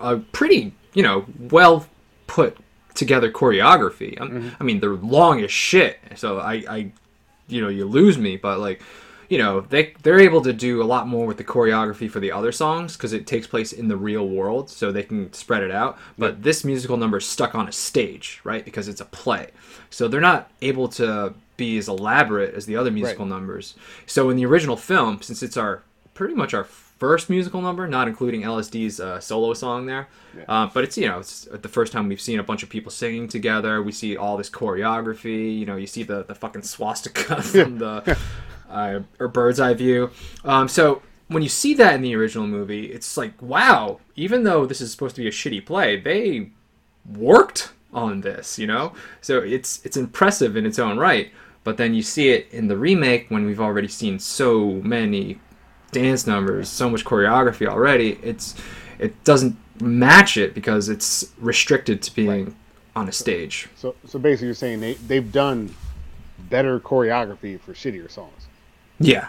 uh, 0.00 0.18
pretty 0.32 0.74
you 0.94 1.02
know, 1.02 1.24
well 1.38 1.86
put 2.26 2.56
together 2.94 3.30
choreography. 3.30 4.20
I'm, 4.20 4.30
mm-hmm. 4.30 4.48
I 4.58 4.64
mean, 4.64 4.80
they're 4.80 4.94
long 4.94 5.40
as 5.42 5.50
shit. 5.50 5.98
So 6.16 6.38
I, 6.38 6.64
I, 6.68 6.92
you 7.48 7.60
know, 7.60 7.68
you 7.68 7.84
lose 7.84 8.18
me, 8.18 8.36
but 8.36 8.58
like, 8.58 8.82
you 9.28 9.38
know, 9.38 9.60
they 9.60 9.94
they're 10.02 10.18
able 10.18 10.42
to 10.42 10.52
do 10.52 10.82
a 10.82 10.84
lot 10.84 11.06
more 11.06 11.24
with 11.24 11.36
the 11.36 11.44
choreography 11.44 12.10
for 12.10 12.18
the 12.18 12.32
other 12.32 12.50
songs 12.50 12.96
because 12.96 13.12
it 13.12 13.28
takes 13.28 13.46
place 13.46 13.72
in 13.72 13.86
the 13.86 13.96
real 13.96 14.28
world, 14.28 14.68
so 14.68 14.90
they 14.90 15.04
can 15.04 15.32
spread 15.32 15.62
it 15.62 15.70
out. 15.70 15.98
But 16.18 16.42
this 16.42 16.64
musical 16.64 16.96
number 16.96 17.18
is 17.18 17.26
stuck 17.26 17.54
on 17.54 17.68
a 17.68 17.72
stage, 17.72 18.40
right? 18.42 18.64
Because 18.64 18.88
it's 18.88 19.00
a 19.00 19.04
play, 19.04 19.50
so 19.88 20.08
they're 20.08 20.20
not 20.20 20.50
able 20.62 20.88
to 20.88 21.32
be 21.56 21.78
as 21.78 21.88
elaborate 21.88 22.54
as 22.54 22.66
the 22.66 22.74
other 22.74 22.90
musical 22.90 23.24
numbers. 23.24 23.76
So 24.04 24.30
in 24.30 24.36
the 24.36 24.46
original 24.46 24.76
film, 24.76 25.22
since 25.22 25.44
it's 25.44 25.56
our 25.56 25.82
pretty 26.14 26.34
much 26.34 26.52
our 26.52 26.66
first 27.00 27.30
musical 27.30 27.62
number, 27.62 27.88
not 27.88 28.06
including 28.06 28.42
LSD's 28.42 29.00
uh, 29.00 29.18
solo 29.18 29.54
song 29.54 29.86
there, 29.86 30.06
uh, 30.46 30.68
but 30.72 30.84
it's 30.84 30.96
you 30.96 31.08
know 31.08 31.18
it's 31.18 31.46
the 31.50 31.68
first 31.68 31.92
time 31.92 32.06
we've 32.08 32.20
seen 32.20 32.38
a 32.38 32.42
bunch 32.44 32.62
of 32.62 32.68
people 32.68 32.92
singing 32.92 33.26
together. 33.26 33.82
We 33.82 33.90
see 33.90 34.16
all 34.16 34.36
this 34.36 34.50
choreography. 34.50 35.58
You 35.58 35.66
know, 35.66 35.76
you 35.76 35.88
see 35.88 36.04
the 36.04 36.22
the 36.22 36.34
fucking 36.36 36.62
swastika 36.62 37.42
from 37.42 37.78
the 37.78 38.16
uh, 38.70 39.00
or 39.18 39.28
bird's 39.28 39.58
eye 39.58 39.74
view. 39.74 40.10
Um, 40.44 40.68
so 40.68 41.02
when 41.28 41.42
you 41.42 41.48
see 41.48 41.74
that 41.74 41.94
in 41.94 42.02
the 42.02 42.14
original 42.14 42.46
movie, 42.46 42.86
it's 42.86 43.16
like 43.16 43.40
wow. 43.42 43.98
Even 44.14 44.44
though 44.44 44.66
this 44.66 44.80
is 44.80 44.92
supposed 44.92 45.16
to 45.16 45.22
be 45.22 45.28
a 45.28 45.32
shitty 45.32 45.64
play, 45.64 45.98
they 45.98 46.50
worked 47.16 47.72
on 47.92 48.20
this. 48.20 48.58
You 48.58 48.66
know, 48.66 48.92
so 49.22 49.38
it's 49.38 49.84
it's 49.84 49.96
impressive 49.96 50.54
in 50.56 50.66
its 50.66 50.78
own 50.78 50.98
right. 50.98 51.32
But 51.62 51.76
then 51.76 51.92
you 51.92 52.02
see 52.02 52.30
it 52.30 52.48
in 52.52 52.68
the 52.68 52.76
remake 52.76 53.30
when 53.30 53.44
we've 53.44 53.60
already 53.60 53.88
seen 53.88 54.18
so 54.18 54.80
many 54.82 55.38
dance 55.92 56.26
numbers, 56.26 56.68
so 56.68 56.88
much 56.88 57.04
choreography 57.04 57.66
already. 57.66 58.18
It's 58.22 58.54
it 58.98 59.22
doesn't 59.24 59.56
match 59.80 60.36
it 60.36 60.54
because 60.54 60.88
it's 60.88 61.32
restricted 61.38 62.02
to 62.02 62.14
being 62.14 62.54
on 62.94 63.08
a 63.08 63.12
stage. 63.12 63.68
So, 63.76 63.94
so 64.06 64.18
basically 64.18 64.48
you're 64.48 64.54
saying 64.54 64.80
they, 64.80 64.94
they've 64.94 65.32
done 65.32 65.74
better 66.50 66.78
choreography 66.80 67.58
for 67.58 67.72
shittier 67.72 68.10
songs. 68.10 68.46
Yeah, 68.98 69.28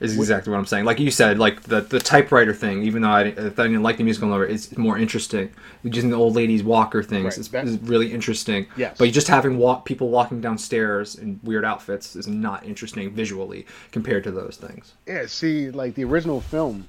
is 0.00 0.16
exactly 0.16 0.50
what 0.50 0.58
I'm 0.58 0.66
saying. 0.66 0.86
Like 0.86 0.98
you 0.98 1.10
said, 1.10 1.38
like 1.38 1.62
the 1.62 1.82
the 1.82 2.00
typewriter 2.00 2.54
thing. 2.54 2.82
Even 2.82 3.02
though 3.02 3.10
I, 3.10 3.20
I 3.20 3.30
didn't 3.30 3.82
like 3.82 3.98
the 3.98 4.04
musical 4.04 4.28
number, 4.28 4.46
it's 4.46 4.76
more 4.76 4.98
interesting. 4.98 5.50
Using 5.82 6.10
the 6.10 6.16
old 6.16 6.34
lady's 6.34 6.62
walker 6.62 7.02
things 7.02 7.52
Right, 7.52 7.64
is, 7.64 7.74
is 7.74 7.78
really 7.82 8.12
interesting. 8.12 8.66
Yes. 8.76 8.96
But 8.98 9.10
just 9.12 9.28
having 9.28 9.58
walk 9.58 9.84
people 9.84 10.08
walking 10.08 10.40
downstairs 10.40 11.16
in 11.16 11.38
weird 11.42 11.64
outfits 11.64 12.16
is 12.16 12.26
not 12.26 12.64
interesting 12.64 13.10
visually 13.10 13.66
compared 13.92 14.24
to 14.24 14.30
those 14.30 14.56
things. 14.56 14.94
Yeah, 15.06 15.26
see, 15.26 15.70
like 15.70 15.94
the 15.94 16.04
original 16.04 16.40
film, 16.40 16.88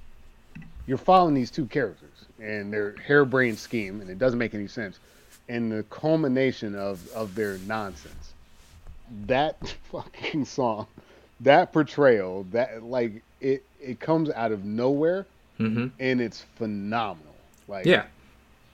you're 0.88 0.98
following 0.98 1.34
these 1.34 1.52
two 1.52 1.66
characters 1.66 2.10
and 2.40 2.72
their 2.74 2.96
harebrained 3.06 3.58
scheme, 3.60 4.02
and 4.02 4.10
it 4.10 4.18
doesn't 4.18 4.40
make 4.40 4.54
any 4.54 4.68
sense. 4.68 5.00
And 5.50 5.72
the 5.72 5.84
culmination 5.84 6.76
of, 6.76 7.08
of 7.14 7.36
their 7.36 7.58
nonsense. 7.60 8.34
That 9.26 9.58
fucking 9.92 10.46
song, 10.46 10.88
that 11.42 11.74
portrayal, 11.74 12.46
that 12.46 12.84
like 12.84 13.24
it 13.40 13.64
it 13.80 14.00
comes 14.00 14.30
out 14.32 14.52
of 14.52 14.66
nowhere 14.66 15.28
hmm 15.58 15.88
and 16.00 16.22
it's 16.22 16.42
phenomenal. 16.56 17.38
Like 17.68 17.86
Yeah. 17.86 18.06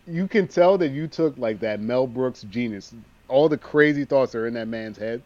you 0.05 0.27
can 0.27 0.47
tell 0.47 0.77
that 0.79 0.89
you 0.89 1.07
took 1.07 1.37
like 1.37 1.59
that 1.61 1.79
Mel 1.81 2.07
Brooks 2.07 2.43
genius, 2.43 2.93
all 3.27 3.49
the 3.49 3.57
crazy 3.57 4.05
thoughts 4.05 4.31
that 4.33 4.39
are 4.39 4.47
in 4.47 4.53
that 4.55 4.67
man's 4.67 4.97
head, 4.97 5.23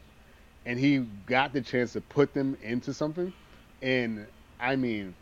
and 0.66 0.80
he 0.80 1.00
got 1.00 1.54
the 1.54 1.62
chance 1.62 1.94
to 1.94 2.02
put 2.02 2.34
them 2.34 2.56
into 2.62 2.94
something. 2.94 3.34
And 3.82 4.28
I 4.60 4.76
mean, 4.76 5.16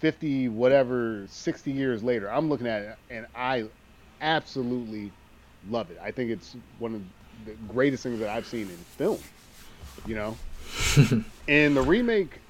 50, 0.00 0.48
whatever, 0.48 1.26
60 1.28 1.72
years 1.72 2.02
later, 2.02 2.30
I'm 2.30 2.48
looking 2.48 2.66
at 2.66 2.82
it 2.82 2.96
and 3.10 3.26
I 3.34 3.64
absolutely 4.20 5.14
love 5.64 5.90
it. 5.90 5.98
I 6.02 6.10
think 6.12 6.30
it's 6.30 6.56
one 6.78 6.94
of 6.94 7.02
the 7.44 7.54
greatest 7.66 8.02
things 8.02 8.20
that 8.20 8.28
I've 8.28 8.46
seen 8.46 8.70
in 8.70 8.86
film, 8.96 9.24
you 10.06 10.14
know? 10.14 10.36
and 11.48 11.76
the 11.76 11.82
remake, 11.82 12.40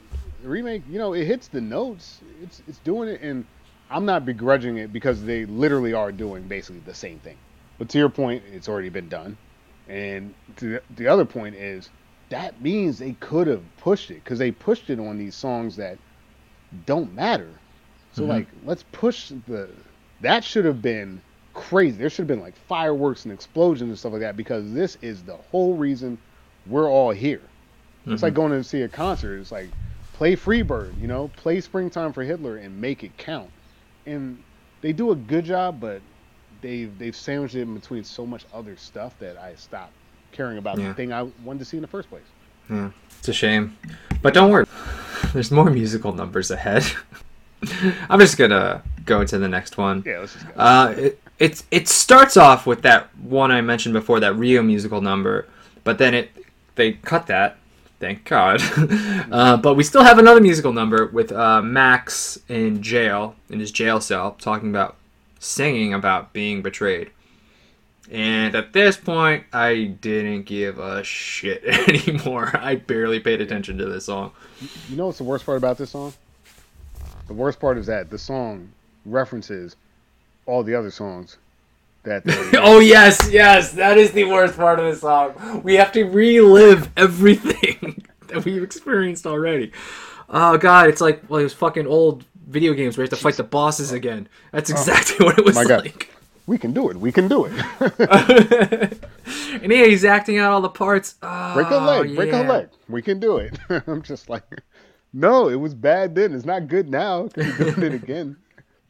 the 0.42 0.48
remake, 0.48 0.82
you 0.88 0.98
know, 0.98 1.12
it 1.14 1.24
hits 1.24 1.48
the 1.48 1.60
notes. 1.60 2.22
It's 2.42 2.60
it's 2.66 2.78
doing 2.78 3.08
it, 3.08 3.20
and 3.22 3.44
I'm 3.90 4.04
not 4.04 4.24
begrudging 4.24 4.78
it 4.78 4.92
because 4.92 5.22
they 5.24 5.44
literally 5.46 5.92
are 5.92 6.12
doing 6.12 6.42
basically 6.48 6.80
the 6.80 6.94
same 6.94 7.18
thing. 7.20 7.36
But 7.78 7.88
to 7.90 7.98
your 7.98 8.08
point, 8.08 8.42
it's 8.52 8.68
already 8.68 8.88
been 8.88 9.08
done. 9.08 9.36
And 9.88 10.34
to 10.56 10.64
the, 10.66 10.82
the 10.90 11.08
other 11.08 11.24
point 11.24 11.56
is 11.56 11.90
that 12.30 12.60
means 12.62 12.98
they 12.98 13.12
could 13.12 13.46
have 13.46 13.62
pushed 13.76 14.10
it 14.10 14.24
because 14.24 14.38
they 14.38 14.50
pushed 14.50 14.88
it 14.90 14.98
on 14.98 15.18
these 15.18 15.34
songs 15.34 15.76
that 15.76 15.98
don't 16.86 17.14
matter. 17.14 17.60
So 18.12 18.22
Mhm. 18.22 18.28
like, 18.28 18.48
let's 18.64 18.84
push 18.92 19.28
the. 19.46 19.68
That 20.20 20.44
should 20.44 20.64
have 20.64 20.80
been 20.80 21.20
crazy. 21.52 21.98
There 21.98 22.08
should 22.10 22.22
have 22.22 22.28
been 22.28 22.40
like 22.40 22.56
fireworks 22.56 23.24
and 23.24 23.32
explosions 23.32 23.88
and 23.90 23.98
stuff 23.98 24.12
like 24.12 24.22
that 24.22 24.36
because 24.36 24.72
this 24.72 24.96
is 24.96 25.22
the 25.24 25.36
whole 25.36 25.74
reason 25.74 26.18
we're 26.66 26.88
all 26.90 27.10
here. 27.10 27.42
It's 28.06 28.22
like 28.22 28.34
going 28.34 28.52
to 28.52 28.62
see 28.62 28.82
a 28.82 28.88
concert. 28.88 29.38
It's 29.38 29.50
like 29.50 29.70
play 30.12 30.36
Freebird, 30.36 31.00
you 31.00 31.06
know, 31.08 31.28
play 31.36 31.60
Springtime 31.62 32.12
for 32.12 32.22
Hitler 32.22 32.58
and 32.58 32.78
make 32.78 33.02
it 33.02 33.16
count. 33.16 33.48
And 34.04 34.42
they 34.82 34.92
do 34.92 35.10
a 35.10 35.14
good 35.16 35.46
job, 35.46 35.80
but 35.80 36.02
they've 36.60 36.96
they've 36.98 37.16
sandwiched 37.16 37.54
it 37.54 37.62
in 37.62 37.72
between 37.74 38.04
so 38.04 38.26
much 38.26 38.44
other 38.52 38.76
stuff 38.76 39.18
that 39.20 39.38
I 39.38 39.54
stopped 39.54 39.94
caring 40.32 40.58
about 40.58 40.78
Yeah. 40.78 40.88
the 40.88 40.94
thing 40.94 41.12
I 41.14 41.22
wanted 41.44 41.60
to 41.60 41.64
see 41.64 41.78
in 41.78 41.80
the 41.80 41.88
first 41.88 42.10
place. 42.10 42.24
Yeah, 42.68 42.90
it's 43.18 43.28
a 43.28 43.32
shame. 43.32 43.76
But 44.20 44.34
don't 44.34 44.50
worry, 44.50 44.66
there's 45.32 45.50
more 45.50 45.70
musical 45.70 46.12
numbers 46.12 46.50
ahead. 46.50 46.84
I'm 48.10 48.20
just 48.20 48.36
gonna 48.36 48.82
go 49.06 49.22
into 49.22 49.38
the 49.38 49.48
next 49.48 49.78
one. 49.78 50.02
Yeah, 50.04 50.18
let's 50.18 50.34
just 50.34 50.46
go. 50.46 50.60
Uh, 50.60 50.94
it, 50.98 51.20
it's 51.38 51.64
it 51.70 51.88
starts 51.88 52.36
off 52.36 52.66
with 52.66 52.82
that 52.82 53.14
one 53.16 53.50
I 53.50 53.62
mentioned 53.62 53.94
before, 53.94 54.20
that 54.20 54.34
Rio 54.36 54.62
musical 54.62 55.00
number, 55.00 55.48
but 55.84 55.96
then 55.96 56.12
it 56.12 56.30
they 56.76 56.92
cut 56.92 57.26
that 57.28 57.58
Thank 58.04 58.24
God. 58.24 58.60
uh, 59.32 59.56
but 59.56 59.74
we 59.76 59.82
still 59.82 60.04
have 60.04 60.18
another 60.18 60.40
musical 60.40 60.74
number 60.74 61.06
with 61.06 61.32
uh, 61.32 61.62
Max 61.62 62.38
in 62.48 62.82
jail, 62.82 63.34
in 63.48 63.60
his 63.60 63.70
jail 63.70 63.98
cell, 63.98 64.32
talking 64.32 64.68
about 64.68 64.96
singing 65.38 65.94
about 65.94 66.34
being 66.34 66.60
betrayed. 66.60 67.10
And 68.10 68.54
at 68.54 68.74
this 68.74 68.98
point, 68.98 69.44
I 69.54 69.96
didn't 70.02 70.42
give 70.42 70.78
a 70.78 71.02
shit 71.02 71.64
anymore. 71.88 72.50
I 72.54 72.74
barely 72.74 73.20
paid 73.20 73.40
attention 73.40 73.78
to 73.78 73.86
this 73.86 74.04
song. 74.04 74.32
You 74.90 74.96
know 74.96 75.06
what's 75.06 75.16
the 75.16 75.24
worst 75.24 75.46
part 75.46 75.56
about 75.56 75.78
this 75.78 75.90
song? 75.90 76.12
The 77.26 77.32
worst 77.32 77.58
part 77.58 77.78
is 77.78 77.86
that 77.86 78.10
the 78.10 78.18
song 78.18 78.70
references 79.06 79.76
all 80.44 80.62
the 80.62 80.74
other 80.74 80.90
songs 80.90 81.38
that 82.04 82.22
oh 82.62 82.78
yes, 82.78 83.28
yes, 83.30 83.72
that 83.72 83.98
is 83.98 84.12
the 84.12 84.24
worst 84.24 84.56
part 84.56 84.78
of 84.78 84.86
the 84.86 84.98
song. 84.98 85.62
We 85.62 85.74
have 85.74 85.92
to 85.92 86.04
relive 86.04 86.90
everything 86.96 88.06
that 88.28 88.44
we've 88.44 88.62
experienced 88.62 89.26
already. 89.26 89.72
Oh 90.28 90.56
god, 90.56 90.88
it's 90.88 91.00
like 91.00 91.28
well, 91.28 91.40
it 91.40 91.44
was 91.44 91.54
fucking 91.54 91.86
old 91.86 92.24
video 92.46 92.74
games 92.74 92.96
where 92.96 93.04
you 93.04 93.10
have 93.10 93.18
to 93.18 93.22
fight 93.22 93.36
the 93.36 93.44
bosses 93.44 93.92
again. 93.92 94.28
That's 94.52 94.70
oh. 94.70 94.74
exactly 94.74 95.24
what 95.26 95.38
it 95.38 95.44
was 95.44 95.54
My 95.54 95.64
God. 95.64 95.84
like. 95.84 96.14
we 96.46 96.58
can 96.58 96.72
do 96.72 96.90
it. 96.90 96.96
We 96.96 97.10
can 97.10 97.26
do 97.26 97.46
it. 97.46 97.52
and 99.62 99.72
yeah, 99.72 99.86
he's 99.86 100.04
acting 100.04 100.38
out 100.38 100.52
all 100.52 100.60
the 100.60 100.68
parts. 100.68 101.16
Oh, 101.22 101.54
break 101.54 101.68
a 101.68 101.76
oh, 101.76 101.84
leg. 101.84 102.14
Break 102.14 102.32
a 102.32 102.42
leg. 102.42 102.68
We 102.88 103.02
can 103.02 103.18
do 103.18 103.38
it. 103.38 103.58
I'm 103.86 104.02
just 104.02 104.28
like, 104.28 104.44
no, 105.12 105.48
it 105.48 105.56
was 105.56 105.74
bad 105.74 106.14
then. 106.14 106.34
It's 106.34 106.44
not 106.44 106.68
good 106.68 106.88
now. 106.88 107.28
Can 107.28 107.46
we 107.46 107.70
do 107.72 107.82
it 107.82 107.94
again? 107.94 108.36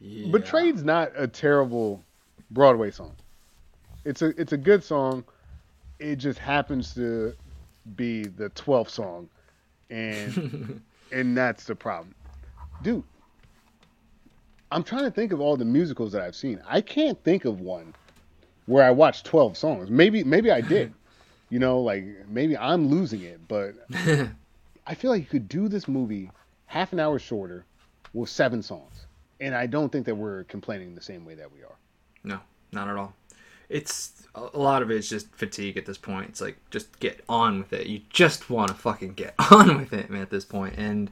Yeah. 0.01 0.31
Betrayed's 0.31 0.83
not 0.83 1.13
a 1.15 1.27
terrible 1.27 2.03
Broadway 2.51 2.91
song. 2.91 3.15
It's 4.03 4.21
a 4.21 4.27
it's 4.39 4.53
a 4.53 4.57
good 4.57 4.83
song. 4.83 5.23
It 5.99 6.17
just 6.17 6.39
happens 6.39 6.93
to 6.95 7.33
be 7.95 8.23
the 8.25 8.49
twelfth 8.49 8.91
song, 8.91 9.29
and 9.89 10.81
and 11.11 11.35
that's 11.35 11.65
the 11.65 11.75
problem, 11.75 12.13
dude. 12.83 13.03
I'm 14.71 14.83
trying 14.83 15.03
to 15.03 15.11
think 15.11 15.31
of 15.31 15.39
all 15.39 15.57
the 15.57 15.65
musicals 15.65 16.11
that 16.11 16.21
I've 16.21 16.35
seen. 16.35 16.61
I 16.67 16.81
can't 16.81 17.21
think 17.23 17.45
of 17.45 17.61
one 17.61 17.93
where 18.65 18.83
I 18.83 18.91
watched 18.91 19.25
twelve 19.25 19.57
songs. 19.57 19.89
Maybe 19.89 20.23
maybe 20.23 20.51
I 20.51 20.61
did. 20.61 20.93
You 21.51 21.59
know, 21.59 21.79
like 21.79 22.03
maybe 22.27 22.57
I'm 22.57 22.87
losing 22.87 23.21
it, 23.21 23.39
but 23.47 23.75
I 24.87 24.95
feel 24.95 25.11
like 25.11 25.21
you 25.21 25.27
could 25.27 25.47
do 25.47 25.67
this 25.67 25.87
movie 25.87 26.31
half 26.65 26.91
an 26.91 26.99
hour 26.99 27.19
shorter 27.19 27.65
with 28.13 28.29
seven 28.29 28.63
songs. 28.63 29.05
And 29.39 29.53
I 29.53 29.67
don't 29.67 29.91
think 29.91 30.07
that 30.07 30.15
we're 30.15 30.43
complaining 30.45 30.95
the 30.95 31.01
same 31.01 31.23
way 31.23 31.35
that 31.35 31.51
we 31.53 31.61
are. 31.61 31.75
No, 32.25 32.39
not 32.71 32.89
at 32.89 32.97
all. 32.97 33.13
It's 33.69 34.11
a 34.35 34.57
lot 34.57 34.81
of 34.81 34.91
it 34.91 34.97
is 34.97 35.09
just 35.09 35.33
fatigue 35.33 35.77
at 35.77 35.85
this 35.85 35.97
point. 35.97 36.29
It's 36.29 36.41
like 36.41 36.57
just 36.69 36.99
get 36.99 37.23
on 37.29 37.59
with 37.59 37.71
it. 37.73 37.87
You 37.87 38.01
just 38.09 38.49
want 38.49 38.67
to 38.69 38.73
fucking 38.75 39.13
get 39.13 39.33
on 39.51 39.77
with 39.77 39.93
it, 39.93 40.09
man. 40.09 40.21
At 40.21 40.29
this 40.29 40.45
point, 40.45 40.75
and 40.77 41.09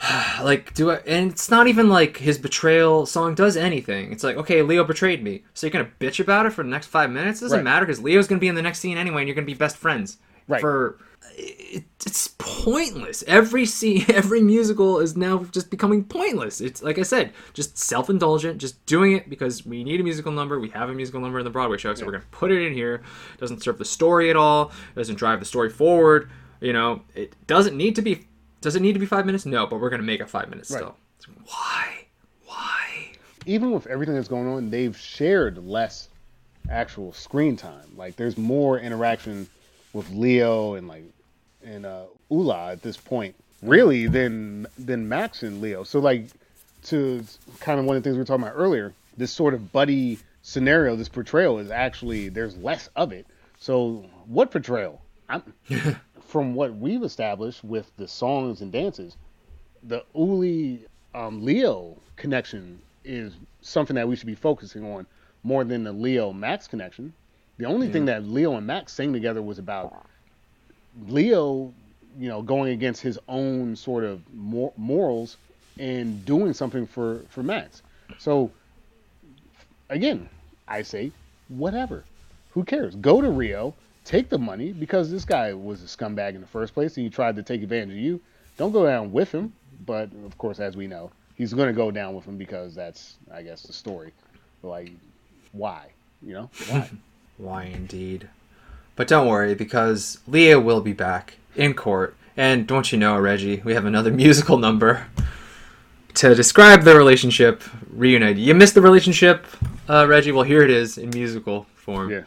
like 0.42 0.72
do 0.74 0.90
I? 0.90 0.96
And 1.06 1.30
it's 1.32 1.50
not 1.50 1.66
even 1.66 1.88
like 1.88 2.16
his 2.18 2.38
betrayal 2.38 3.06
song 3.06 3.34
does 3.34 3.56
anything. 3.56 4.12
It's 4.12 4.24
like 4.24 4.36
okay, 4.36 4.62
Leo 4.62 4.84
betrayed 4.84 5.22
me, 5.22 5.42
so 5.54 5.66
you're 5.66 5.72
gonna 5.72 5.90
bitch 6.00 6.20
about 6.20 6.46
it 6.46 6.50
for 6.50 6.62
the 6.62 6.70
next 6.70 6.86
five 6.86 7.10
minutes. 7.10 7.40
It 7.40 7.46
doesn't 7.46 7.58
Right. 7.58 7.64
matter 7.64 7.86
because 7.86 8.00
Leo's 8.00 8.26
gonna 8.28 8.40
be 8.40 8.48
in 8.48 8.54
the 8.54 8.62
next 8.62 8.78
scene 8.80 8.96
anyway, 8.96 9.22
and 9.22 9.28
you're 9.28 9.34
gonna 9.34 9.44
be 9.46 9.54
best 9.54 9.76
friends. 9.76 10.18
Right. 10.48 10.60
For 10.60 10.98
it, 11.36 11.84
it's 12.04 12.28
pointless. 12.38 13.22
Every 13.26 13.64
scene, 13.66 14.04
every 14.08 14.42
musical 14.42 14.98
is 15.00 15.16
now 15.16 15.44
just 15.44 15.70
becoming 15.70 16.04
pointless. 16.04 16.60
It's 16.60 16.82
like 16.82 16.98
I 16.98 17.02
said, 17.02 17.32
just 17.52 17.78
self-indulgent, 17.78 18.60
just 18.60 18.84
doing 18.86 19.12
it 19.12 19.28
because 19.28 19.64
we 19.64 19.84
need 19.84 20.00
a 20.00 20.04
musical 20.04 20.32
number. 20.32 20.58
We 20.58 20.70
have 20.70 20.90
a 20.90 20.94
musical 20.94 21.20
number 21.20 21.38
in 21.38 21.44
the 21.44 21.50
Broadway 21.50 21.78
show, 21.78 21.94
so 21.94 22.04
we're 22.06 22.12
gonna 22.12 22.24
put 22.30 22.50
it 22.52 22.62
in 22.66 22.72
here. 22.72 23.02
It 23.34 23.40
doesn't 23.40 23.62
serve 23.62 23.78
the 23.78 23.84
story 23.84 24.30
at 24.30 24.36
all. 24.36 24.72
It 24.94 24.98
doesn't 24.98 25.16
drive 25.16 25.40
the 25.40 25.46
story 25.46 25.70
forward. 25.70 26.30
You 26.60 26.72
know, 26.72 27.02
it 27.14 27.34
doesn't 27.46 27.76
need 27.76 27.96
to 27.96 28.02
be. 28.02 28.26
Does 28.60 28.76
it 28.76 28.82
need 28.82 28.92
to 28.92 29.00
be 29.00 29.06
five 29.06 29.26
minutes? 29.26 29.44
No, 29.46 29.66
but 29.66 29.80
we're 29.80 29.90
gonna 29.90 30.02
make 30.02 30.20
it 30.20 30.28
five 30.30 30.48
minutes 30.48 30.70
Right. 30.70 30.78
still. 30.78 30.96
Why? 31.46 32.06
Why? 32.46 33.12
Even 33.46 33.72
with 33.72 33.86
everything 33.86 34.14
that's 34.14 34.28
going 34.28 34.46
on, 34.46 34.70
they've 34.70 34.96
shared 34.96 35.58
less 35.66 36.08
actual 36.70 37.12
screen 37.12 37.56
time. 37.56 37.96
Like 37.96 38.16
there's 38.16 38.38
more 38.38 38.78
interaction 38.78 39.48
with 39.92 40.10
Leo 40.10 40.74
and 40.74 40.88
like 40.88 41.04
and 41.64 41.86
uh 41.86 42.04
Ulla 42.30 42.72
at 42.72 42.82
this 42.82 42.96
point, 42.96 43.34
really, 43.62 44.06
than 44.06 44.66
than 44.78 45.08
Max 45.08 45.42
and 45.42 45.60
Leo. 45.60 45.84
So 45.84 45.98
like 45.98 46.26
to 46.84 47.24
kind 47.60 47.78
of 47.78 47.86
one 47.86 47.96
of 47.96 48.02
the 48.02 48.08
things 48.08 48.16
we 48.16 48.20
were 48.20 48.26
talking 48.26 48.44
about 48.44 48.56
earlier, 48.56 48.92
this 49.16 49.32
sort 49.32 49.54
of 49.54 49.72
buddy 49.72 50.18
scenario, 50.42 50.96
this 50.96 51.08
portrayal 51.08 51.58
is 51.58 51.70
actually 51.70 52.28
there's 52.28 52.56
less 52.56 52.88
of 52.96 53.12
it. 53.12 53.26
So 53.58 54.04
what 54.26 54.50
portrayal? 54.50 55.00
I'm, 55.28 55.42
from 56.26 56.54
what 56.54 56.74
we've 56.74 57.02
established 57.02 57.62
with 57.62 57.90
the 57.96 58.08
songs 58.08 58.60
and 58.60 58.72
dances, 58.72 59.16
the 59.82 60.04
Ulla 60.14 60.78
um, 61.14 61.44
Leo 61.44 61.96
connection 62.16 62.80
is 63.04 63.34
something 63.60 63.96
that 63.96 64.08
we 64.08 64.16
should 64.16 64.26
be 64.26 64.34
focusing 64.34 64.84
on 64.84 65.06
more 65.42 65.64
than 65.64 65.84
the 65.84 65.92
Leo 65.92 66.32
Max 66.32 66.66
connection. 66.66 67.12
The 67.58 67.66
only 67.66 67.88
thing 67.88 68.06
that 68.06 68.24
Leo 68.24 68.56
and 68.56 68.66
Max 68.66 68.92
sang 68.92 69.12
together 69.12 69.42
was 69.42 69.58
about 69.58 70.06
Leo, 71.08 71.72
you 72.18 72.28
know, 72.28 72.42
going 72.42 72.72
against 72.72 73.00
his 73.02 73.18
own 73.28 73.76
sort 73.76 74.04
of 74.04 74.20
mor- 74.34 74.72
morals 74.76 75.36
and 75.78 76.24
doing 76.24 76.52
something 76.52 76.86
for 76.86 77.20
for 77.28 77.42
Max. 77.42 77.82
So 78.18 78.50
again, 79.88 80.28
I 80.68 80.82
say 80.82 81.12
whatever. 81.48 82.04
Who 82.50 82.64
cares? 82.64 82.94
Go 82.96 83.20
to 83.20 83.30
Rio, 83.30 83.74
take 84.04 84.28
the 84.28 84.38
money 84.38 84.72
because 84.72 85.10
this 85.10 85.24
guy 85.24 85.54
was 85.54 85.82
a 85.82 85.86
scumbag 85.86 86.34
in 86.34 86.40
the 86.40 86.46
first 86.46 86.74
place 86.74 86.96
and 86.96 87.04
he 87.04 87.10
tried 87.10 87.36
to 87.36 87.42
take 87.42 87.62
advantage 87.62 87.96
of 87.96 88.02
you. 88.02 88.20
Don't 88.58 88.72
go 88.72 88.84
down 88.84 89.12
with 89.12 89.32
him, 89.32 89.52
but 89.86 90.10
of 90.26 90.36
course, 90.36 90.60
as 90.60 90.76
we 90.76 90.86
know, 90.86 91.10
he's 91.36 91.54
going 91.54 91.68
to 91.68 91.72
go 91.72 91.90
down 91.90 92.14
with 92.14 92.26
him 92.26 92.36
because 92.36 92.74
that's, 92.74 93.16
I 93.32 93.42
guess, 93.42 93.62
the 93.62 93.72
story. 93.72 94.12
Like, 94.62 94.90
why? 95.52 95.88
You 96.22 96.34
know, 96.34 96.50
why? 96.68 96.90
Why 97.38 97.64
indeed? 97.64 98.28
But 98.96 99.08
don't 99.08 99.26
worry, 99.26 99.54
because 99.54 100.18
Leah 100.26 100.60
will 100.60 100.80
be 100.80 100.92
back 100.92 101.38
in 101.56 101.74
court. 101.74 102.16
And 102.36 102.66
don't 102.66 102.90
you 102.92 102.98
know, 102.98 103.18
Reggie, 103.18 103.60
we 103.64 103.74
have 103.74 103.84
another 103.84 104.10
musical 104.24 104.58
number 104.58 105.06
to 106.14 106.34
describe 106.34 106.82
the 106.82 106.96
relationship 106.96 107.62
reunited. 107.90 108.38
You 108.38 108.54
missed 108.54 108.74
the 108.74 108.82
relationship, 108.82 109.46
uh, 109.88 110.06
Reggie? 110.06 110.32
Well, 110.32 110.44
here 110.44 110.62
it 110.62 110.70
is 110.70 110.98
in 110.98 111.10
musical 111.10 111.66
form. 111.74 112.10
Yeah. 112.10 112.22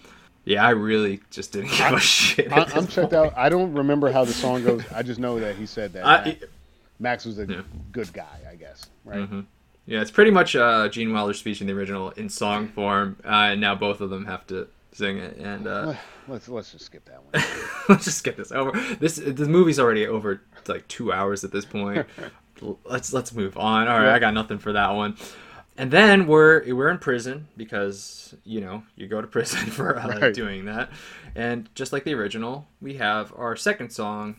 Yeah, 0.47 0.63
I 0.65 0.71
really 0.71 1.21
just 1.31 1.53
didn't 1.53 1.71
give 1.71 1.91
a 1.93 1.99
shit. 1.99 2.51
I, 2.51 2.61
at 2.61 2.77
I'm 2.77 2.85
checked 2.85 3.13
out. 3.13 3.33
I 3.35 3.49
don't 3.49 3.73
remember 3.73 4.11
how 4.11 4.25
the 4.25 4.33
song 4.33 4.63
goes. 4.63 4.83
I 4.93 5.01
just 5.01 5.19
know 5.19 5.39
that 5.39 5.55
he 5.55 5.65
said 5.65 5.93
that 5.93 6.05
I- 6.05 6.37
Max, 6.99 7.25
was 7.25 7.39
a 7.39 7.45
Yeah. 7.45 7.61
good 7.91 8.13
guy, 8.13 8.37
I 8.49 8.55
guess. 8.55 8.85
Right? 9.03 9.29
Mhm. 9.29 9.45
Yeah, 9.87 10.01
it's 10.01 10.11
pretty 10.11 10.31
much 10.31 10.55
uh, 10.55 10.87
Gene 10.89 11.11
Wilder's 11.11 11.39
speech 11.39 11.61
in 11.61 11.67
the 11.67 11.73
original 11.73 12.11
in 12.11 12.29
song 12.29 12.67
form, 12.69 13.17
uh, 13.25 13.49
and 13.51 13.59
now 13.61 13.73
both 13.75 14.01
of 14.01 14.09
them 14.11 14.25
have 14.25 14.45
to 14.47 14.67
sing 14.95 15.17
it. 15.17 15.37
And 15.37 15.67
uh, 15.67 15.93
Let's 16.27 16.47
let's 16.49 16.71
just 16.71 16.85
skip 16.85 17.05
that 17.05 17.21
one. 17.23 17.43
let's 17.89 18.05
just 18.05 18.17
skip 18.19 18.35
this 18.37 18.51
over. 18.51 18.71
This 18.99 19.17
the 19.17 19.45
movie's 19.47 19.79
already 19.79 20.07
over 20.07 20.41
like 20.67 20.87
two 20.87 21.11
hours 21.13 21.43
at 21.43 21.51
this 21.51 21.65
point. 21.65 22.05
let's 22.85 23.13
let's 23.13 23.33
move 23.33 23.57
on. 23.57 23.87
All 23.87 23.99
right, 23.99 24.09
I 24.15 24.19
got 24.19 24.33
nothing 24.33 24.57
for 24.57 24.73
that 24.73 24.89
one. 24.91 25.17
And 25.77 25.91
then 25.91 26.25
we're 26.25 26.73
we're 26.73 26.89
in 26.89 26.97
prison 26.97 27.47
because 27.57 28.33
you 28.43 28.61
know 28.61 28.83
you 28.95 29.07
go 29.07 29.21
to 29.21 29.27
prison 29.37 29.67
for 29.67 29.99
uh, 29.99 30.19
Right. 30.19 30.33
doing 30.33 30.65
that. 30.65 30.89
And 31.35 31.69
just 31.75 31.91
like 31.93 32.05
the 32.05 32.13
original, 32.15 32.65
we 32.81 32.95
have 32.95 33.33
our 33.37 33.55
second 33.57 33.91
song, 33.91 34.37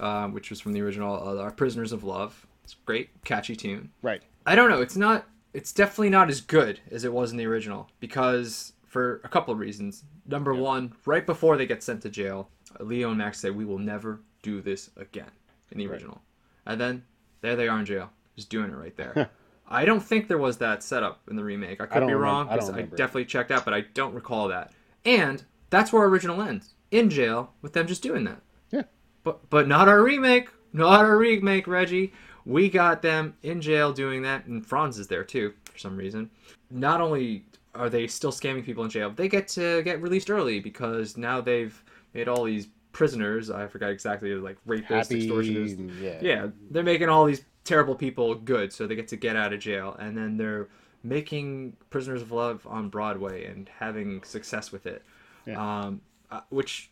uh, 0.00 0.26
which 0.28 0.50
was 0.50 0.60
from 0.60 0.72
the 0.72 0.82
original, 0.82 1.14
uh, 1.14 1.40
"Our 1.42 1.52
Prisoners 1.52 1.92
of 1.92 2.04
Love." 2.04 2.46
It's 2.64 2.72
a 2.74 2.76
great, 2.86 3.10
catchy 3.24 3.54
tune. 3.56 3.90
Right. 4.02 4.22
I 4.46 4.56
don't 4.56 4.68
know. 4.68 4.82
It's 4.82 4.96
not. 4.96 5.26
It's 5.54 5.72
definitely 5.72 6.10
not 6.10 6.28
as 6.28 6.40
good 6.42 6.80
as 6.90 7.04
it 7.04 7.12
was 7.12 7.30
in 7.30 7.38
the 7.38 7.46
original 7.46 7.88
because 8.00 8.72
for 8.94 9.20
a 9.24 9.28
couple 9.28 9.52
of 9.52 9.58
reasons. 9.58 10.04
Number 10.24 10.54
one, 10.54 10.92
right 11.04 11.26
before 11.26 11.56
they 11.56 11.66
get 11.66 11.82
sent 11.82 12.00
to 12.02 12.08
jail, 12.08 12.48
Leo 12.78 13.08
and 13.08 13.18
Max 13.18 13.40
say, 13.40 13.50
"We 13.50 13.64
will 13.64 13.80
never 13.80 14.20
do 14.42 14.62
this 14.62 14.90
again." 14.96 15.32
In 15.72 15.78
the 15.78 15.88
original, 15.88 16.22
and 16.64 16.80
then 16.80 17.02
there 17.40 17.56
they 17.56 17.66
are 17.66 17.80
in 17.80 17.86
jail, 17.86 18.10
just 18.36 18.50
doing 18.50 18.70
it 18.70 18.76
right 18.76 18.96
there. 18.96 19.30
I 19.68 19.84
don't 19.84 20.00
think 20.00 20.28
there 20.28 20.38
was 20.38 20.58
that 20.58 20.84
setup 20.84 21.22
in 21.28 21.34
the 21.34 21.42
remake. 21.42 21.80
I 21.80 21.86
could 21.86 22.00
don't 22.00 22.08
be 22.08 22.14
wrong 22.14 22.48
I 22.48 22.54
because 22.54 22.70
I, 22.70 22.78
it. 22.80 22.96
definitely 22.96 23.24
checked 23.24 23.50
out, 23.50 23.64
but 23.64 23.74
I 23.74 23.80
don't 23.94 24.14
recall 24.14 24.46
that. 24.48 24.72
And 25.04 25.42
that's 25.70 25.92
where 25.92 26.02
our 26.02 26.08
original 26.08 26.40
ends 26.40 26.74
in 26.92 27.10
jail 27.10 27.52
with 27.62 27.72
them 27.72 27.88
just 27.88 28.02
doing 28.02 28.22
that. 28.24 28.42
Yeah. 28.70 28.82
But 29.24 29.50
but 29.50 29.66
not 29.66 29.88
our 29.88 30.02
remake. 30.02 30.50
Not 30.72 31.04
our 31.04 31.16
remake, 31.16 31.66
Reggie. 31.66 32.12
We 32.44 32.68
got 32.68 33.02
them 33.02 33.34
in 33.42 33.60
jail 33.60 33.92
doing 33.92 34.22
that, 34.22 34.44
and 34.46 34.64
Franz 34.64 35.00
is 35.00 35.08
there 35.08 35.24
too 35.24 35.54
for 35.64 35.78
some 35.78 35.96
reason. 35.96 36.30
Not 36.70 37.00
only 37.00 37.46
are 37.74 37.90
they 37.90 38.06
still 38.06 38.32
scamming 38.32 38.64
people 38.64 38.84
in 38.84 38.90
jail, 38.90 39.10
they 39.10 39.28
get 39.28 39.48
to 39.48 39.82
get 39.82 40.00
released 40.00 40.30
early 40.30 40.60
because 40.60 41.16
now 41.16 41.40
they've 41.40 41.82
made 42.12 42.28
all 42.28 42.44
these 42.44 42.68
prisoners. 42.92 43.50
I 43.50 43.66
forgot 43.66 43.90
exactly 43.90 44.34
like 44.34 44.56
rapists, 44.66 44.84
Happy. 44.84 45.28
extortionists. 45.28 46.00
Yeah. 46.00 46.18
Yeah, 46.20 46.46
they're 46.70 46.82
making 46.82 47.08
all 47.08 47.24
these 47.24 47.44
terrible 47.64 47.94
people 47.94 48.34
good, 48.34 48.72
so 48.72 48.86
they 48.86 48.94
get 48.94 49.08
to 49.08 49.16
get 49.16 49.36
out 49.36 49.52
of 49.52 49.60
jail, 49.60 49.96
and 49.98 50.16
then 50.16 50.36
they're 50.36 50.68
making 51.02 51.76
Prisoners 51.90 52.22
of 52.22 52.32
Love 52.32 52.66
on 52.66 52.88
Broadway 52.88 53.44
and 53.46 53.68
having 53.78 54.22
success 54.22 54.72
with 54.72 54.86
it. 54.86 55.02
Yeah. 55.46 55.82
Um, 55.84 56.00
uh, 56.30 56.40
which 56.48 56.90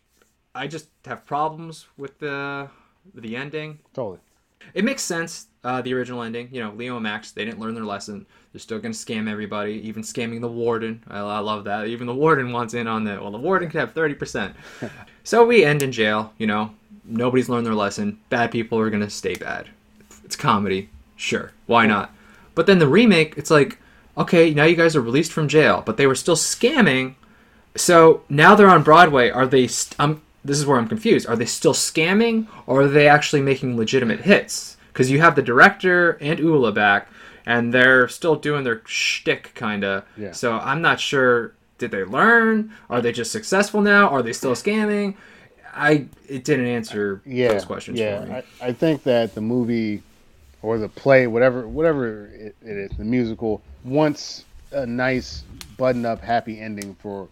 I 0.53 0.67
just 0.67 0.89
have 1.05 1.25
problems 1.25 1.87
with 1.97 2.19
the 2.19 2.69
the 3.15 3.35
ending. 3.35 3.79
Totally. 3.93 4.19
It 4.73 4.85
makes 4.85 5.01
sense. 5.01 5.47
Uh, 5.63 5.81
the 5.81 5.93
original 5.93 6.21
ending, 6.21 6.49
you 6.51 6.61
know, 6.61 6.71
Leo 6.71 6.95
and 6.95 7.03
Max, 7.03 7.31
they 7.31 7.43
didn't 7.43 7.59
learn 7.59 7.73
their 7.73 7.83
lesson. 7.85 8.25
They're 8.53 8.59
still 8.59 8.77
gonna 8.77 8.93
scam 8.93 9.27
everybody, 9.27 9.73
even 9.87 10.03
scamming 10.03 10.39
the 10.39 10.47
warden. 10.47 11.03
I, 11.07 11.19
I 11.19 11.39
love 11.39 11.63
that. 11.63 11.87
Even 11.87 12.05
the 12.05 12.13
warden 12.13 12.51
wants 12.51 12.75
in 12.75 12.87
on 12.87 13.03
that. 13.05 13.19
Well, 13.19 13.31
the 13.31 13.39
warden 13.39 13.67
can 13.67 13.79
have 13.79 13.93
thirty 13.93 14.13
percent. 14.13 14.55
so 15.23 15.43
we 15.43 15.65
end 15.65 15.81
in 15.81 15.91
jail. 15.91 16.33
You 16.37 16.45
know, 16.45 16.71
nobody's 17.03 17.49
learned 17.49 17.65
their 17.65 17.73
lesson. 17.73 18.19
Bad 18.29 18.51
people 18.51 18.77
are 18.77 18.91
gonna 18.91 19.09
stay 19.09 19.33
bad. 19.33 19.69
It's 20.23 20.35
comedy, 20.35 20.89
sure. 21.15 21.51
Why 21.65 21.87
not? 21.87 22.13
But 22.53 22.67
then 22.67 22.77
the 22.77 22.87
remake, 22.87 23.35
it's 23.37 23.49
like, 23.49 23.79
okay, 24.17 24.53
now 24.53 24.65
you 24.65 24.75
guys 24.75 24.95
are 24.95 25.01
released 25.01 25.31
from 25.31 25.47
jail, 25.47 25.81
but 25.83 25.97
they 25.97 26.05
were 26.05 26.13
still 26.13 26.35
scamming. 26.35 27.15
So 27.75 28.21
now 28.29 28.53
they're 28.53 28.69
on 28.69 28.83
Broadway. 28.83 29.31
Are 29.31 29.47
they? 29.47 29.65
St- 29.65 29.95
I'm, 29.99 30.21
this 30.45 30.59
is 30.59 30.65
where 30.67 30.77
I'm 30.77 30.87
confused. 30.87 31.27
Are 31.27 31.35
they 31.35 31.45
still 31.45 31.73
scamming, 31.73 32.45
or 32.67 32.83
are 32.83 32.87
they 32.87 33.07
actually 33.07 33.41
making 33.41 33.77
legitimate 33.77 34.21
hits? 34.21 34.77
Because 34.91 35.09
you 35.09 35.21
have 35.21 35.35
the 35.35 35.41
director 35.41 36.19
and 36.21 36.39
Ulla 36.39 36.71
back, 36.71 37.07
and 37.45 37.73
they're 37.73 38.07
still 38.07 38.35
doing 38.35 38.63
their 38.63 38.81
shtick, 38.85 39.53
kind 39.55 39.83
of. 39.83 40.05
Yeah. 40.17 40.31
So 40.31 40.53
I'm 40.53 40.81
not 40.81 40.99
sure. 40.99 41.53
Did 41.77 41.91
they 41.91 42.03
learn? 42.03 42.71
Are 42.89 43.01
they 43.01 43.11
just 43.11 43.31
successful 43.31 43.81
now? 43.81 44.07
Are 44.07 44.21
they 44.21 44.33
still 44.33 44.53
scamming? 44.53 45.15
I 45.75 46.05
it 46.27 46.43
didn't 46.43 46.67
answer 46.67 47.21
Yeah. 47.25 47.49
those 47.49 47.65
questions 47.65 47.99
yeah. 47.99 48.21
for 48.21 48.27
me. 48.27 48.33
I, 48.35 48.67
I 48.67 48.73
think 48.73 49.03
that 49.03 49.35
the 49.35 49.41
movie 49.41 50.01
or 50.61 50.77
the 50.77 50.87
play, 50.87 51.27
whatever, 51.27 51.67
whatever 51.67 52.27
it, 52.27 52.55
it 52.63 52.77
is, 52.77 52.91
the 52.97 53.03
musical 53.03 53.61
wants 53.83 54.45
a 54.71 54.85
nice 54.85 55.43
button-up 55.77 56.21
happy 56.21 56.59
ending 56.59 56.95
for 56.95 57.27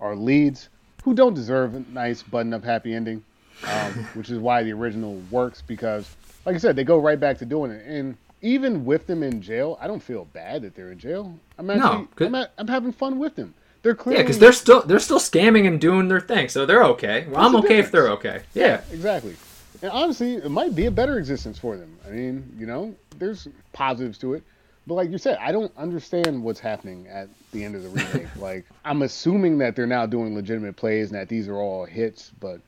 our 0.00 0.14
leads 0.14 0.68
who 1.02 1.14
don't 1.14 1.34
deserve 1.34 1.74
a 1.74 1.80
nice 1.90 2.22
button-up 2.22 2.64
happy 2.64 2.94
ending, 2.94 3.24
um, 3.66 3.92
which 4.14 4.30
is 4.30 4.38
why 4.38 4.62
the 4.62 4.72
original 4.72 5.14
works 5.30 5.62
because, 5.66 6.14
like 6.44 6.54
I 6.54 6.58
said, 6.58 6.76
they 6.76 6.84
go 6.84 6.98
right 6.98 7.18
back 7.18 7.38
to 7.38 7.44
doing 7.44 7.70
it. 7.72 7.84
And 7.86 8.16
even 8.42 8.84
with 8.84 9.06
them 9.06 9.22
in 9.22 9.40
jail, 9.42 9.78
I 9.80 9.86
don't 9.86 10.02
feel 10.02 10.24
bad 10.26 10.62
that 10.62 10.74
they're 10.74 10.92
in 10.92 10.98
jail. 10.98 11.38
I'm 11.58 11.70
actually, 11.70 12.06
'cause- 12.16 12.26
I'm, 12.28 12.34
at, 12.34 12.52
I'm 12.58 12.68
having 12.68 12.92
fun 12.92 13.18
with 13.18 13.34
them. 13.36 13.54
They're 13.82 13.94
clearly 13.94 14.18
yeah, 14.18 14.24
because 14.24 14.38
they're 14.40 14.52
still 14.52 14.82
they're 14.82 14.98
still 14.98 15.20
scamming 15.20 15.66
and 15.68 15.80
doing 15.80 16.08
their 16.08 16.20
thing, 16.20 16.48
so 16.48 16.66
they're 16.66 16.84
okay. 16.84 17.26
Well, 17.28 17.44
I'm 17.46 17.52
the 17.52 17.58
okay 17.58 17.78
if 17.78 17.92
they're 17.92 18.08
difference? 18.08 18.18
okay. 18.26 18.44
Yeah. 18.54 18.80
exactly. 18.90 19.36
And 19.82 19.90
honestly, 19.92 20.34
it 20.36 20.50
might 20.50 20.74
be 20.74 20.86
a 20.86 20.90
better 20.90 21.18
existence 21.18 21.58
for 21.58 21.76
them. 21.76 21.96
I 22.04 22.10
mean, 22.10 22.52
you 22.58 22.66
know, 22.66 22.94
there's 23.18 23.46
positives 23.72 24.18
to 24.18 24.34
it. 24.34 24.42
But 24.88 24.94
like 24.94 25.10
you 25.10 25.18
said, 25.18 25.38
I 25.40 25.52
don't 25.52 25.70
understand 25.76 26.42
what's 26.42 26.58
happening 26.60 27.06
at 27.08 27.28
the 27.52 27.64
end 27.64 27.74
of 27.76 27.82
the 27.82 27.88
remake. 27.90 28.26
like, 28.40 28.64
I'm 28.84 29.02
assuming 29.02 29.58
that 29.58 29.76
they're 29.76 29.86
now 29.86 30.06
doing 30.06 30.34
legitimate 30.34 30.76
plays 30.76 31.10
and 31.10 31.18
that 31.20 31.28
these 31.28 31.46
are 31.46 31.56
all 31.56 31.84
hits, 31.84 32.32
but 32.40 32.60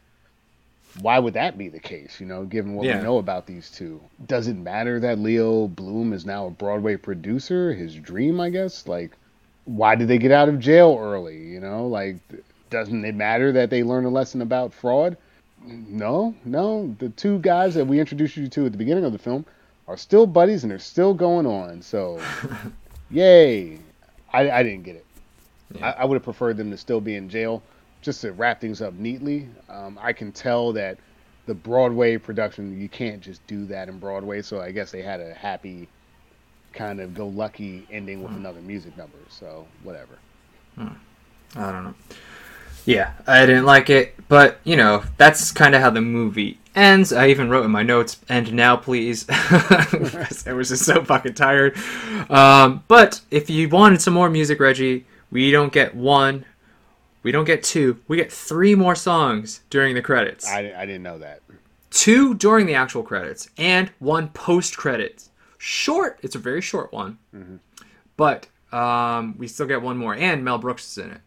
why 1.02 1.18
would 1.18 1.34
that 1.34 1.56
be 1.58 1.68
the 1.68 1.78
case, 1.80 2.20
you 2.20 2.26
know, 2.26 2.44
given 2.44 2.74
what 2.74 2.86
Yeah. 2.86 2.98
we 2.98 3.02
know 3.04 3.18
about 3.18 3.46
these 3.46 3.70
two? 3.70 4.00
Does 4.26 4.48
it 4.48 4.56
matter 4.56 4.98
that 5.00 5.18
Leo 5.18 5.68
Bloom 5.68 6.12
is 6.12 6.24
now 6.26 6.46
a 6.46 6.50
Broadway 6.50 6.96
producer? 6.96 7.72
His 7.72 7.94
dream, 7.94 8.40
I 8.40 8.50
guess? 8.50 8.86
Like, 8.88 9.12
why 9.64 9.94
did 9.94 10.08
they 10.08 10.18
get 10.18 10.32
out 10.32 10.48
of 10.48 10.58
jail 10.58 10.96
early, 11.00 11.38
you 11.38 11.60
know? 11.60 11.86
Like, 11.86 12.16
doesn't 12.70 13.04
it 13.04 13.14
matter 13.14 13.52
that 13.52 13.70
they 13.70 13.82
learn 13.82 14.04
a 14.04 14.08
lesson 14.10 14.42
about 14.42 14.72
fraud? 14.72 15.16
No, 15.66 16.34
no. 16.44 16.94
The 16.98 17.08
two 17.10 17.38
guys 17.40 17.74
that 17.74 17.84
we 17.86 18.00
introduced 18.00 18.36
you 18.36 18.48
to 18.48 18.66
at 18.66 18.72
the 18.72 18.78
beginning 18.78 19.04
of 19.04 19.12
the 19.12 19.18
film 19.18 19.44
are 19.86 19.96
still 19.96 20.26
buddies 20.26 20.62
and 20.64 20.70
they're 20.70 20.78
still 20.78 21.14
going 21.14 21.46
on. 21.46 21.82
So, 21.82 22.20
yay. 23.10 23.78
I, 24.32 24.50
I 24.50 24.62
didn't 24.62 24.82
get 24.84 24.96
it. 24.96 25.06
Yeah. 25.74 25.90
I, 25.90 26.02
I 26.02 26.04
would 26.04 26.14
have 26.14 26.22
preferred 26.22 26.56
them 26.56 26.70
to 26.70 26.76
still 26.76 27.00
be 27.00 27.14
in 27.16 27.28
jail 27.28 27.62
just 28.00 28.20
to 28.22 28.32
wrap 28.32 28.60
things 28.60 28.80
up 28.80 28.94
neatly. 28.94 29.48
Um, 29.68 29.98
I 30.00 30.12
can 30.12 30.32
tell 30.32 30.72
that 30.72 30.98
the 31.46 31.54
Broadway 31.54 32.16
production, 32.18 32.78
you 32.78 32.88
can't 32.88 33.20
just 33.20 33.46
do 33.46 33.64
that 33.66 33.88
in 33.88 33.98
Broadway. 33.98 34.42
So, 34.42 34.60
I 34.60 34.70
guess 34.70 34.90
they 34.90 35.02
had 35.02 35.20
a 35.20 35.34
happy, 35.34 35.88
kind 36.72 37.00
of 37.00 37.14
go 37.14 37.26
lucky 37.26 37.86
ending 37.90 38.22
with 38.22 38.32
another 38.32 38.60
music 38.60 38.96
number. 38.96 39.18
So, 39.28 39.66
whatever. 39.82 40.18
I 41.56 41.72
don't 41.72 41.84
know. 41.84 41.94
Yeah, 42.84 43.12
I 43.26 43.44
didn't 43.44 43.66
like 43.66 43.90
it, 43.90 44.14
but 44.28 44.60
you 44.64 44.76
know 44.76 45.02
that's 45.18 45.52
kind 45.52 45.74
of 45.74 45.82
how 45.82 45.90
the 45.90 46.00
movie 46.00 46.58
ends. 46.74 47.12
I 47.12 47.28
even 47.28 47.50
wrote 47.50 47.64
in 47.64 47.70
my 47.70 47.82
notes, 47.82 48.18
"End 48.28 48.52
now, 48.52 48.76
please." 48.76 49.26
I 49.28 50.52
was 50.54 50.70
just 50.70 50.84
so 50.84 51.04
fucking 51.04 51.34
tired. 51.34 51.76
Um, 52.30 52.82
but 52.88 53.20
if 53.30 53.50
you 53.50 53.68
wanted 53.68 54.00
some 54.00 54.14
more 54.14 54.30
music, 54.30 54.58
Reggie, 54.58 55.04
we 55.30 55.50
don't 55.50 55.72
get 55.72 55.94
one, 55.94 56.46
we 57.22 57.32
don't 57.32 57.44
get 57.44 57.62
two, 57.62 57.98
we 58.08 58.16
get 58.16 58.32
three 58.32 58.74
more 58.74 58.94
songs 58.94 59.60
during 59.70 59.94
the 59.94 60.02
credits. 60.02 60.46
I, 60.48 60.72
I 60.76 60.86
didn't 60.86 61.02
know 61.02 61.18
that. 61.18 61.40
two 61.90 62.34
during 62.34 62.66
the 62.66 62.74
actual 62.74 63.02
credits 63.02 63.48
and 63.58 63.90
one 63.98 64.28
post 64.28 64.76
credits. 64.76 65.30
Short. 65.58 66.18
It's 66.22 66.34
a 66.36 66.38
very 66.38 66.60
short 66.60 66.92
one, 66.92 67.18
but 68.16 68.46
um, 68.72 69.36
we 69.38 69.48
still 69.48 69.66
get 69.66 69.82
one 69.82 69.96
more, 69.96 70.14
and 70.14 70.44
Mel 70.44 70.58
Brooks 70.58 70.86
is 70.86 71.04
in 71.04 71.10
it. 71.10 71.20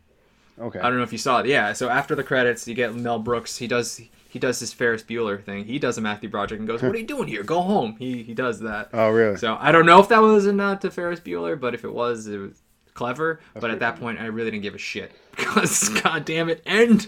Okay. 0.59 0.79
I 0.79 0.83
don't 0.83 0.97
know 0.97 1.03
if 1.03 1.11
you 1.11 1.17
saw 1.17 1.39
it. 1.39 1.47
Yeah. 1.47 1.73
So 1.73 1.89
after 1.89 2.13
the 2.15 2.23
credits, 2.23 2.67
you 2.67 2.75
get 2.75 2.93
Mel 2.95 3.19
Brooks. 3.19 3.57
He 3.57 3.67
does 3.67 3.99
he 4.29 4.39
does 4.39 4.59
his 4.59 4.71
Ferris 4.71 5.03
Bueller 5.03 5.43
thing. 5.43 5.65
He 5.65 5.79
does 5.79 5.97
a 5.97 6.01
Matthew 6.01 6.29
Broderick 6.29 6.59
and 6.59 6.67
goes, 6.67 6.81
"What 6.81 6.93
are 6.93 6.97
you 6.97 7.05
doing 7.05 7.27
here? 7.27 7.43
Go 7.43 7.61
home." 7.61 7.95
He 7.97 8.23
he 8.23 8.33
does 8.33 8.59
that. 8.59 8.89
Oh, 8.93 9.09
really? 9.09 9.37
So 9.37 9.57
I 9.59 9.71
don't 9.71 9.85
know 9.85 9.99
if 9.99 10.07
that 10.09 10.19
was 10.21 10.45
a 10.45 10.53
nod 10.53 10.79
to 10.81 10.91
Ferris 10.91 11.19
Bueller, 11.19 11.59
but 11.59 11.73
if 11.73 11.83
it 11.83 11.93
was, 11.93 12.27
it 12.27 12.37
was 12.37 12.61
clever. 13.01 13.39
but 13.55 13.71
at 13.71 13.79
that 13.79 13.99
point, 13.99 14.19
I 14.19 14.25
really 14.25 14.51
didn't 14.51 14.63
give 14.63 14.75
a 14.75 14.79
shit 14.79 15.11
because 15.35 15.89
mm. 15.89 16.03
God 16.03 16.25
damn 16.25 16.49
it, 16.49 16.61
end. 16.65 17.07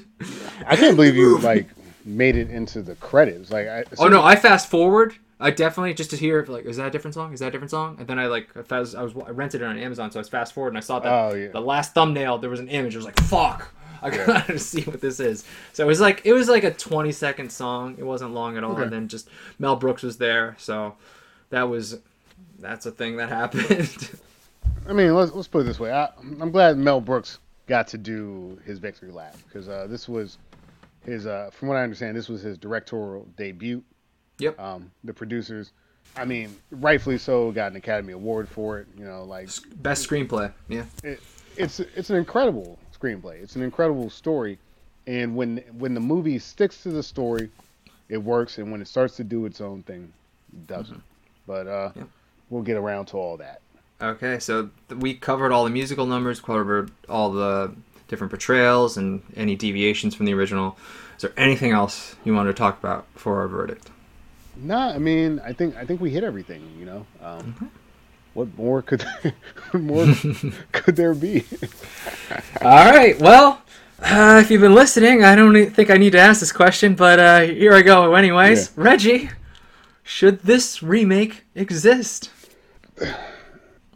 I 0.65 0.75
can't 0.75 0.95
believe 0.95 1.15
you 1.15 1.37
like 1.51 1.67
made 2.05 2.35
it 2.35 2.49
into 2.49 2.81
the 2.81 2.95
credits. 2.95 3.51
Like, 3.51 3.67
I, 3.67 3.83
Oh 3.99 4.07
no, 4.07 4.23
I 4.23 4.35
fast 4.35 4.69
forward. 4.69 5.15
I 5.39 5.51
definitely 5.51 5.93
just 5.93 6.09
to 6.11 6.15
hear 6.15 6.45
like 6.47 6.65
is 6.65 6.77
that 6.77 6.87
a 6.87 6.91
different 6.91 7.13
song? 7.15 7.33
Is 7.33 7.41
that 7.41 7.47
a 7.47 7.51
different 7.51 7.71
song? 7.71 7.97
And 7.99 8.07
then 8.07 8.17
I 8.17 8.27
like 8.27 8.49
I 8.71 8.79
was 8.79 8.95
I 8.95 9.03
was 9.03 9.13
I 9.15 9.31
rented 9.31 9.61
it 9.61 9.65
on 9.65 9.77
Amazon, 9.77 10.09
so 10.09 10.19
I 10.19 10.21
was 10.21 10.29
fast 10.29 10.53
forward 10.53 10.69
and 10.69 10.77
I 10.77 10.81
saw 10.81 10.99
that 10.99 11.11
Oh, 11.11 11.33
yeah. 11.33 11.49
the 11.49 11.59
last 11.59 11.93
thumbnail 11.93 12.37
there 12.37 12.49
was 12.49 12.59
an 12.59 12.69
image. 12.69 12.95
I 12.95 12.97
was 12.97 13.05
like, 13.05 13.19
fuck. 13.21 13.73
I 14.01 14.09
gotta 14.09 14.59
see 14.71 14.81
what 14.83 15.01
this 15.01 15.19
is. 15.19 15.45
So 15.73 15.83
it 15.83 15.87
was 15.87 15.99
like 16.01 16.21
it 16.25 16.33
was 16.33 16.49
like 16.49 16.63
a 16.63 16.71
twenty 16.71 17.11
second 17.11 17.51
song. 17.51 17.95
It 17.97 18.03
wasn't 18.03 18.33
long 18.33 18.57
at 18.57 18.63
all. 18.63 18.73
Okay. 18.73 18.83
And 18.83 18.91
then 18.91 19.07
just 19.07 19.29
Mel 19.59 19.75
Brooks 19.75 20.03
was 20.03 20.17
there, 20.17 20.55
so 20.59 20.95
that 21.51 21.63
was 21.69 21.99
that's 22.59 22.85
a 22.85 22.91
thing 22.91 23.17
that 23.17 23.29
happened. 23.29 24.09
I 24.87 24.93
mean, 24.93 25.13
let's 25.13 25.31
let's 25.33 25.47
put 25.47 25.59
it 25.59 25.63
this 25.63 25.79
way. 25.79 25.91
I, 25.91 26.09
I'm 26.19 26.51
glad 26.51 26.77
Mel 26.77 27.01
Brooks 27.01 27.39
got 27.67 27.87
to 27.89 27.97
do 27.97 28.59
his 28.65 28.79
victory 28.79 29.11
lap 29.11 29.35
because 29.47 29.69
uh, 29.69 29.87
this 29.89 30.09
was 30.09 30.37
his, 31.05 31.25
uh, 31.25 31.49
from 31.51 31.67
what 31.67 31.77
I 31.77 31.83
understand, 31.83 32.15
this 32.15 32.29
was 32.29 32.41
his 32.41 32.57
directorial 32.57 33.27
debut. 33.37 33.83
yep. 34.39 34.59
Um, 34.59 34.91
the 35.03 35.13
producers, 35.13 35.71
I 36.15 36.25
mean, 36.25 36.55
rightfully 36.71 37.17
so, 37.17 37.51
got 37.51 37.71
an 37.71 37.77
Academy 37.77 38.13
Award 38.13 38.47
for 38.47 38.79
it. 38.79 38.87
You 38.97 39.05
know, 39.05 39.23
like 39.23 39.49
Best 39.81 40.07
screenplay. 40.07 40.51
Yeah. 40.67 40.85
it, 41.03 41.21
it's 41.57 41.79
it's 41.79 42.09
an 42.09 42.17
incredible 42.17 42.79
screenplay. 42.97 43.41
It's 43.41 43.55
an 43.55 43.61
incredible 43.61 44.09
story, 44.09 44.57
and 45.07 45.35
when 45.35 45.57
when 45.77 45.93
the 45.93 45.99
movie 45.99 46.39
sticks 46.39 46.83
to 46.83 46.89
the 46.89 47.03
story, 47.03 47.49
it 48.09 48.17
works, 48.17 48.57
and 48.57 48.71
when 48.71 48.81
it 48.81 48.87
starts 48.87 49.15
to 49.17 49.23
do 49.23 49.45
its 49.45 49.61
own 49.61 49.83
thing, 49.83 50.11
it 50.51 50.67
doesn't. 50.67 51.01
But 51.45 51.67
uh, 51.67 51.91
we'll 52.49 52.63
get 52.63 52.77
around 52.77 53.07
to 53.07 53.17
all 53.17 53.37
that. 53.37 53.61
Okay, 54.03 54.37
so 54.37 54.69
th- 54.89 54.99
we 54.99 55.13
covered 55.13 55.53
all 55.53 55.63
the 55.63 55.69
musical 55.69 56.05
numbers, 56.05 56.41
covered 56.41 56.91
all 57.07 57.31
the 57.31 57.73
different 58.09 58.31
portrayals 58.31 58.97
and 58.97 59.23
any 59.37 59.55
deviations 59.55 60.13
from 60.13 60.25
the 60.25 60.33
original. 60.33 60.77
Is 61.15 61.21
there 61.21 61.31
anything 61.37 61.71
else 61.71 62.17
you 62.25 62.33
want 62.33 62.49
to 62.49 62.53
talk 62.53 62.77
about 62.77 63.05
for 63.15 63.39
our 63.39 63.47
verdict? 63.47 63.91
No, 64.57 64.77
I 64.77 64.97
mean, 64.97 65.39
I 65.45 65.53
think 65.53 65.77
I 65.77 65.85
think 65.85 66.01
we 66.01 66.09
hit 66.09 66.25
everything. 66.25 66.61
You 66.77 66.85
know, 66.85 67.05
um, 67.21 67.71
what 68.33 68.55
more 68.57 68.81
could 68.81 69.05
more 69.73 70.13
could 70.73 70.97
there 70.97 71.13
be? 71.13 71.45
All 72.61 72.91
right, 72.91 73.17
well, 73.21 73.61
uh, 74.01 74.41
if 74.43 74.51
you've 74.51 74.61
been 74.61 74.75
listening, 74.75 75.23
I 75.23 75.33
don't 75.33 75.69
think 75.71 75.89
I 75.89 75.95
need 75.95 76.11
to 76.11 76.19
ask 76.19 76.41
this 76.41 76.51
question, 76.51 76.93
but 76.93 77.19
uh, 77.19 77.39
here 77.39 77.73
I 77.73 77.81
go 77.81 78.15
anyways. 78.15 78.73
Reggie, 78.75 79.29
should 80.03 80.41
this 80.41 80.83
remake 80.83 81.45
exist? 81.55 82.29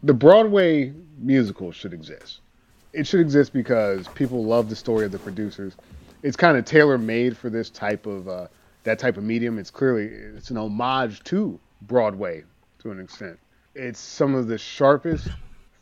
the 0.04 0.14
Broadway 0.14 0.94
musical 1.18 1.72
should 1.72 1.94
exist. 1.94 2.40
It 2.94 3.08
should 3.08 3.20
exist 3.20 3.54
because 3.54 4.08
people 4.10 4.44
love 4.44 4.70
the 4.70 4.76
story 4.76 5.06
of 5.06 5.12
the 5.12 5.20
producers. 5.20 5.76
It's 6.24 6.38
kind 6.38 6.58
of 6.58 6.66
tailor 6.66 6.98
made 6.98 7.38
for 7.38 7.50
this 7.50 7.70
type 7.70 8.06
of 8.06 8.28
uh, 8.28 8.48
that 8.84 9.00
type 9.00 9.18
of 9.18 9.24
medium. 9.24 9.60
It's 9.60 9.70
clearly 9.70 10.06
it's 10.06 10.50
an 10.50 10.58
homage 10.58 11.24
to 11.26 11.60
Broadway 11.84 12.44
to 12.80 12.92
an 12.92 13.00
extent. 13.00 13.38
It's 13.76 14.00
some 14.00 14.34
of 14.34 14.48
the 14.48 14.58
sharpest, 14.58 15.28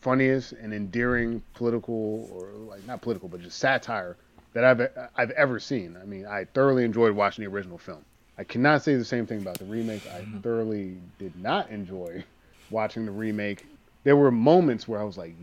funniest, 0.02 0.52
and 0.54 0.74
endearing 0.74 1.42
political 1.54 2.30
or 2.34 2.52
like 2.68 2.86
not 2.86 3.02
political, 3.02 3.30
but 3.30 3.42
just 3.42 3.60
satire 3.60 4.18
that 4.54 4.64
I've 4.64 4.90
I've 5.16 5.32
ever 5.32 5.60
seen. 5.60 5.98
I 6.02 6.06
mean, 6.06 6.26
I 6.26 6.46
thoroughly 6.46 6.84
enjoyed 6.84 7.16
watching 7.16 7.46
the 7.46 7.52
original 7.52 7.78
film. 7.78 8.04
I 8.38 8.44
cannot 8.44 8.84
say 8.84 8.96
the 8.96 9.06
same 9.06 9.26
thing 9.26 9.40
about 9.40 9.60
the 9.60 9.66
remake. 9.66 10.06
I 10.08 10.26
thoroughly 10.42 10.98
did 11.20 11.36
not 11.42 11.70
enjoy 11.70 12.24
watching 12.70 13.06
the 13.06 13.12
remake. 13.12 13.66
There 14.06 14.16
were 14.16 14.32
moments 14.32 14.88
where 14.88 15.02
I 15.02 15.04
was 15.04 15.18
like, 15.18 15.36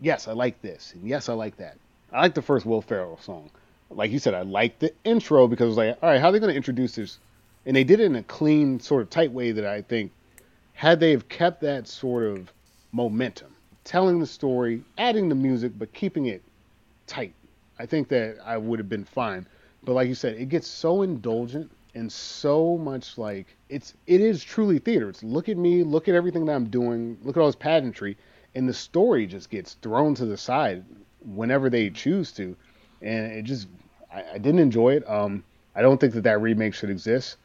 yes, 0.00 0.28
I 0.28 0.32
like 0.32 0.60
this, 0.60 0.92
and 0.92 1.08
yes, 1.08 1.30
I 1.30 1.32
like 1.32 1.56
that. 1.56 1.78
I 2.12 2.20
like 2.20 2.34
the 2.34 2.42
first 2.42 2.66
Will 2.66 2.82
Ferrell 2.82 3.18
song. 3.22 3.48
Like 3.90 4.10
you 4.10 4.18
said, 4.18 4.34
I 4.34 4.42
liked 4.42 4.80
the 4.80 4.92
intro 5.04 5.48
because 5.48 5.64
it 5.64 5.68
was 5.68 5.76
like, 5.78 5.98
all 6.02 6.10
right, 6.10 6.20
how 6.20 6.28
are 6.28 6.32
they 6.32 6.40
going 6.40 6.50
to 6.50 6.56
introduce 6.56 6.94
this 6.96 7.18
and 7.64 7.76
they 7.76 7.84
did 7.84 8.00
it 8.00 8.04
in 8.04 8.16
a 8.16 8.22
clean, 8.22 8.80
sort 8.80 9.02
of 9.02 9.10
tight 9.10 9.30
way 9.30 9.52
that 9.52 9.66
I 9.66 9.82
think, 9.82 10.10
had 10.72 11.00
they 11.00 11.10
have 11.10 11.28
kept 11.28 11.60
that 11.60 11.86
sort 11.86 12.24
of 12.24 12.50
momentum, 12.92 13.54
telling 13.84 14.20
the 14.20 14.26
story, 14.26 14.82
adding 14.96 15.28
the 15.28 15.34
music, 15.34 15.72
but 15.78 15.92
keeping 15.92 16.26
it 16.26 16.42
tight, 17.06 17.34
I 17.78 17.86
think 17.86 18.08
that 18.08 18.38
I 18.44 18.56
would 18.56 18.78
have 18.78 18.88
been 18.88 19.04
fine. 19.04 19.46
But 19.84 19.92
like 19.92 20.08
you 20.08 20.14
said, 20.14 20.36
it 20.36 20.48
gets 20.48 20.66
so 20.66 21.02
indulgent 21.02 21.70
and 21.94 22.12
so 22.12 22.76
much 22.76 23.18
like 23.18 23.46
it's 23.68 23.94
it 24.06 24.20
is 24.20 24.42
truly 24.42 24.78
theater. 24.78 25.08
It's 25.08 25.22
look 25.22 25.48
at 25.48 25.56
me, 25.56 25.82
look 25.82 26.08
at 26.08 26.14
everything 26.14 26.44
that 26.46 26.54
I'm 26.54 26.68
doing, 26.68 27.18
look 27.22 27.36
at 27.36 27.40
all 27.40 27.46
this 27.46 27.56
pageantry, 27.56 28.16
and 28.54 28.68
the 28.68 28.74
story 28.74 29.26
just 29.26 29.50
gets 29.50 29.74
thrown 29.74 30.14
to 30.16 30.26
the 30.26 30.36
side 30.36 30.84
whenever 31.24 31.68
they 31.70 31.90
choose 31.90 32.32
to, 32.32 32.56
and 33.02 33.32
it 33.32 33.42
just 33.42 33.68
I, 34.12 34.24
I 34.34 34.38
didn't 34.38 34.60
enjoy 34.60 34.96
it. 34.96 35.08
Um, 35.08 35.44
I 35.74 35.82
don't 35.82 35.98
think 36.00 36.14
that 36.14 36.22
that 36.22 36.40
remake 36.40 36.74
should 36.74 36.90
exist. 36.90 37.36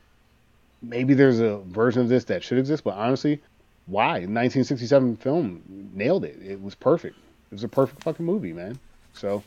Maybe 0.81 1.13
there's 1.13 1.39
a 1.39 1.57
version 1.59 2.01
of 2.01 2.09
this 2.09 2.25
that 2.25 2.43
should 2.43 2.57
exist, 2.57 2.83
but 2.83 2.95
honestly, 2.95 3.41
why? 3.85 4.13
1967 4.13 5.17
film 5.17 5.61
nailed 5.93 6.25
it. 6.25 6.37
It 6.41 6.61
was 6.61 6.75
perfect. 6.75 7.17
It 7.51 7.55
was 7.55 7.63
a 7.63 7.69
perfect 7.69 8.03
fucking 8.03 8.25
movie, 8.25 8.53
man. 8.53 8.79
So 9.13 9.43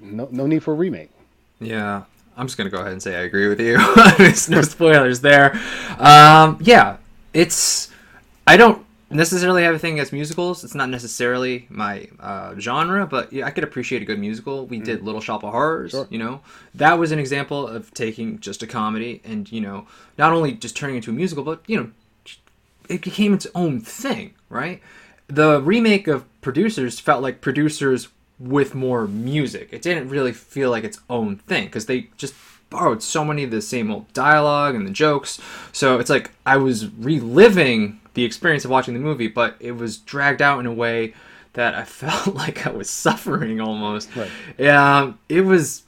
no 0.00 0.28
no 0.30 0.46
need 0.46 0.62
for 0.62 0.72
a 0.72 0.76
remake. 0.76 1.10
Yeah, 1.60 2.04
I'm 2.36 2.46
just 2.46 2.56
gonna 2.56 2.70
go 2.70 2.78
ahead 2.78 2.92
and 2.92 3.02
say 3.02 3.16
I 3.16 3.22
agree 3.22 3.48
with 3.48 3.60
you. 3.60 3.78
There's 4.18 4.48
no 4.48 4.62
spoilers 4.62 5.20
there. 5.20 5.60
Um, 5.98 6.58
yeah, 6.60 6.96
it's 7.32 7.90
I 8.46 8.56
don't 8.56 8.84
necessarily 9.10 9.64
have 9.64 9.74
a 9.74 9.78
thing 9.78 9.94
against 9.94 10.12
musicals. 10.12 10.64
It's 10.64 10.74
not 10.74 10.88
necessarily 10.88 11.66
my 11.68 12.08
uh, 12.20 12.54
genre, 12.58 13.06
but 13.06 13.32
yeah, 13.32 13.46
I 13.46 13.50
could 13.50 13.64
appreciate 13.64 14.02
a 14.02 14.04
good 14.04 14.18
musical. 14.18 14.66
We 14.66 14.78
did 14.78 15.02
Little 15.02 15.20
Shop 15.20 15.42
of 15.42 15.52
Horrors. 15.52 15.90
Sure. 15.90 16.06
You 16.10 16.18
know, 16.18 16.40
that 16.74 16.98
was 16.98 17.12
an 17.12 17.18
example 17.18 17.66
of 17.66 17.92
taking 17.92 18.38
just 18.38 18.62
a 18.62 18.66
comedy 18.66 19.20
and 19.24 19.50
you 19.50 19.60
know 19.60 19.86
not 20.16 20.32
only 20.32 20.52
just 20.52 20.76
turning 20.76 20.96
it 20.96 20.98
into 20.98 21.10
a 21.10 21.14
musical, 21.14 21.44
but 21.44 21.62
you 21.66 21.76
know 21.76 21.90
it 22.88 23.02
became 23.02 23.34
its 23.34 23.46
own 23.54 23.80
thing, 23.80 24.34
right? 24.48 24.80
The 25.28 25.60
remake 25.60 26.08
of 26.08 26.24
Producers 26.40 26.98
felt 26.98 27.22
like 27.22 27.40
Producers 27.40 28.08
with 28.40 28.74
more 28.74 29.06
music. 29.06 29.68
It 29.70 29.82
didn't 29.82 30.08
really 30.08 30.32
feel 30.32 30.70
like 30.70 30.82
its 30.82 30.98
own 31.08 31.36
thing 31.36 31.66
because 31.66 31.86
they 31.86 32.08
just 32.16 32.34
borrowed 32.70 33.02
so 33.02 33.24
many 33.24 33.44
of 33.44 33.50
the 33.50 33.60
same 33.60 33.90
old 33.90 34.10
dialogue 34.12 34.74
and 34.74 34.86
the 34.86 34.90
jokes. 34.90 35.40
So 35.72 35.98
it's 35.98 36.10
like 36.10 36.30
I 36.46 36.56
was 36.56 36.88
reliving 36.88 38.00
the 38.14 38.24
experience 38.24 38.64
of 38.64 38.70
watching 38.70 38.94
the 38.94 39.00
movie, 39.00 39.28
but 39.28 39.56
it 39.60 39.72
was 39.72 39.98
dragged 39.98 40.40
out 40.40 40.58
in 40.60 40.66
a 40.66 40.72
way 40.72 41.14
that 41.52 41.74
I 41.74 41.84
felt 41.84 42.34
like 42.34 42.66
I 42.66 42.70
was 42.70 42.88
suffering 42.88 43.60
almost. 43.60 44.14
Right. 44.16 44.30
Yeah, 44.56 45.12
it 45.28 45.42
was 45.42 45.82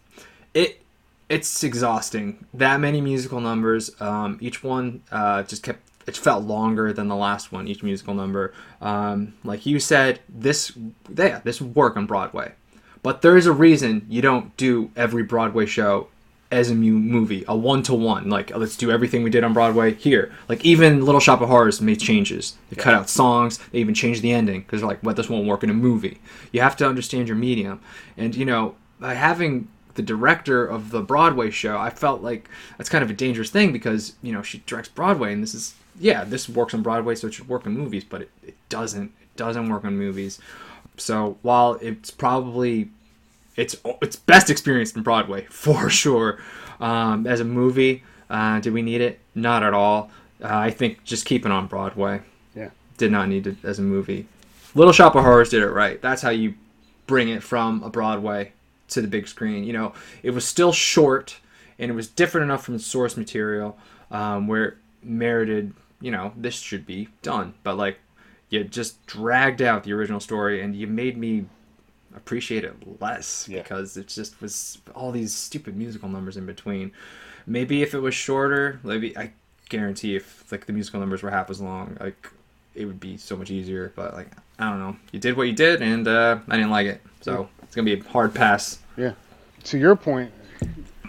it 0.54 0.80
it's 1.28 1.64
exhausting. 1.64 2.44
That 2.52 2.78
many 2.80 3.00
musical 3.00 3.40
numbers. 3.40 3.98
Um, 4.00 4.36
each 4.40 4.62
one 4.62 5.02
uh, 5.10 5.44
just 5.44 5.62
kept. 5.62 5.80
It 6.06 6.16
felt 6.16 6.44
longer 6.44 6.92
than 6.92 7.08
the 7.08 7.16
last 7.16 7.52
one. 7.52 7.68
Each 7.68 7.82
musical 7.82 8.14
number. 8.14 8.52
Um, 8.80 9.34
like 9.44 9.66
you 9.66 9.78
said, 9.78 10.20
this 10.28 10.72
yeah, 11.14 11.40
this 11.44 11.60
would 11.60 11.74
work 11.74 11.96
on 11.96 12.06
Broadway, 12.06 12.52
but 13.02 13.22
there 13.22 13.36
is 13.36 13.46
a 13.46 13.52
reason 13.52 14.06
you 14.08 14.22
don't 14.22 14.56
do 14.56 14.90
every 14.96 15.22
Broadway 15.22 15.66
show 15.66 16.08
as 16.52 16.70
a 16.70 16.74
mu- 16.74 16.98
movie, 16.98 17.44
a 17.48 17.56
one 17.56 17.82
to 17.84 17.94
one. 17.94 18.28
Like 18.28 18.54
let's 18.54 18.76
do 18.76 18.90
everything 18.90 19.22
we 19.22 19.30
did 19.30 19.42
on 19.42 19.54
Broadway 19.54 19.94
here. 19.94 20.32
Like 20.48 20.64
even 20.64 21.04
Little 21.04 21.20
Shop 21.20 21.40
of 21.40 21.48
Horrors 21.48 21.80
made 21.80 21.98
changes. 21.98 22.56
They 22.68 22.76
cut 22.76 22.94
out 22.94 23.08
songs. 23.08 23.58
They 23.72 23.78
even 23.78 23.94
changed 23.94 24.22
the 24.22 24.32
ending 24.32 24.60
because 24.60 24.80
they're 24.80 24.88
like, 24.88 25.02
"Well, 25.02 25.14
this 25.14 25.30
won't 25.30 25.46
work 25.46 25.64
in 25.64 25.70
a 25.70 25.74
movie." 25.74 26.20
You 26.52 26.60
have 26.60 26.76
to 26.76 26.86
understand 26.86 27.26
your 27.26 27.36
medium, 27.36 27.80
and 28.16 28.36
you 28.36 28.44
know 28.44 28.76
by 29.00 29.14
having 29.14 29.68
the 29.94 30.02
director 30.02 30.64
of 30.64 30.90
the 30.90 31.02
Broadway 31.02 31.50
show, 31.50 31.76
I 31.78 31.90
felt 31.90 32.22
like 32.22 32.48
that's 32.78 32.88
kind 32.88 33.02
of 33.02 33.10
a 33.10 33.14
dangerous 33.14 33.50
thing 33.50 33.72
because 33.72 34.14
you 34.22 34.32
know 34.32 34.42
she 34.42 34.58
directs 34.66 34.88
Broadway, 34.88 35.32
and 35.32 35.42
this 35.42 35.54
is 35.54 35.74
yeah, 36.02 36.24
this 36.24 36.48
works 36.48 36.74
on 36.74 36.82
Broadway, 36.82 37.14
so 37.14 37.28
it 37.28 37.34
should 37.34 37.48
work 37.48 37.64
in 37.64 37.72
movies, 37.72 38.04
but 38.04 38.22
it, 38.22 38.30
it 38.46 38.54
doesn't. 38.68 39.12
It 39.20 39.36
doesn't 39.36 39.68
work 39.68 39.84
on 39.84 39.96
movies. 39.96 40.40
So 40.96 41.38
while 41.42 41.74
it's 41.80 42.10
probably 42.10 42.90
it's 43.56 43.76
it's 44.02 44.16
best 44.16 44.50
experienced 44.50 44.96
in 44.96 45.02
Broadway 45.02 45.46
for 45.50 45.88
sure. 45.88 46.40
Um, 46.80 47.26
as 47.28 47.38
a 47.38 47.44
movie, 47.44 48.02
uh, 48.28 48.58
did 48.58 48.72
we 48.72 48.82
need 48.82 49.00
it? 49.00 49.20
Not 49.36 49.62
at 49.62 49.72
all. 49.72 50.10
Uh, 50.42 50.48
I 50.50 50.70
think 50.70 51.04
just 51.04 51.24
keep 51.24 51.46
it 51.46 51.52
on 51.52 51.68
Broadway. 51.68 52.20
Yeah. 52.56 52.70
Did 52.98 53.12
not 53.12 53.28
need 53.28 53.46
it 53.46 53.56
as 53.62 53.78
a 53.78 53.82
movie. 53.82 54.26
Little 54.74 54.92
Shop 54.92 55.14
of 55.14 55.22
Horrors 55.22 55.50
did 55.50 55.62
it 55.62 55.68
right. 55.68 56.02
That's 56.02 56.22
how 56.22 56.30
you 56.30 56.54
bring 57.06 57.28
it 57.28 57.42
from 57.42 57.82
a 57.84 57.90
Broadway 57.90 58.52
to 58.88 59.00
the 59.00 59.06
big 59.06 59.28
screen. 59.28 59.62
You 59.62 59.72
know, 59.74 59.92
it 60.24 60.30
was 60.30 60.44
still 60.44 60.72
short 60.72 61.36
and 61.78 61.90
it 61.90 61.94
was 61.94 62.08
different 62.08 62.44
enough 62.44 62.64
from 62.64 62.74
the 62.74 62.80
source 62.80 63.16
material 63.16 63.78
um, 64.10 64.48
where 64.48 64.64
it 64.64 64.74
merited, 65.02 65.74
you 66.02 66.10
know, 66.10 66.32
this 66.36 66.54
should 66.54 66.84
be 66.86 67.08
done. 67.22 67.54
But 67.62 67.76
like, 67.76 67.98
you 68.50 68.64
just 68.64 69.04
dragged 69.06 69.62
out 69.62 69.84
the 69.84 69.92
original 69.94 70.20
story 70.20 70.60
and 70.60 70.74
you 70.76 70.86
made 70.86 71.16
me 71.16 71.46
appreciate 72.14 72.64
it 72.64 72.74
less 73.00 73.48
Yeah. 73.48 73.62
because 73.62 73.96
it 73.96 74.08
just 74.08 74.40
was 74.42 74.78
all 74.94 75.10
these 75.12 75.32
stupid 75.32 75.76
musical 75.76 76.08
numbers 76.10 76.36
in 76.36 76.44
between. 76.44 76.92
Maybe 77.46 77.82
if 77.82 77.94
it 77.94 78.00
was 78.00 78.14
shorter, 78.14 78.78
maybe 78.84 79.16
I 79.16 79.32
guarantee 79.70 80.16
if 80.16 80.44
like 80.52 80.66
the 80.66 80.72
musical 80.74 81.00
numbers 81.00 81.22
were 81.22 81.30
half 81.30 81.48
as 81.48 81.60
long, 81.62 81.96
like 82.00 82.28
it 82.74 82.84
would 82.84 83.00
be 83.00 83.16
so 83.16 83.36
much 83.36 83.50
easier. 83.50 83.92
But 83.96 84.12
like 84.14 84.28
I 84.58 84.68
don't 84.68 84.78
know, 84.78 84.96
you 85.12 85.18
did 85.18 85.36
what 85.36 85.44
you 85.44 85.54
did, 85.54 85.80
and 85.82 86.06
uh, 86.06 86.38
I 86.48 86.56
didn't 86.56 86.70
like 86.70 86.86
it, 86.86 87.00
so 87.22 87.48
it's 87.62 87.74
gonna 87.74 87.86
be 87.86 87.94
a 87.98 88.02
hard 88.10 88.34
pass. 88.34 88.78
Yeah. 88.96 89.12
To 89.64 89.78
your 89.78 89.96
point, 89.96 90.30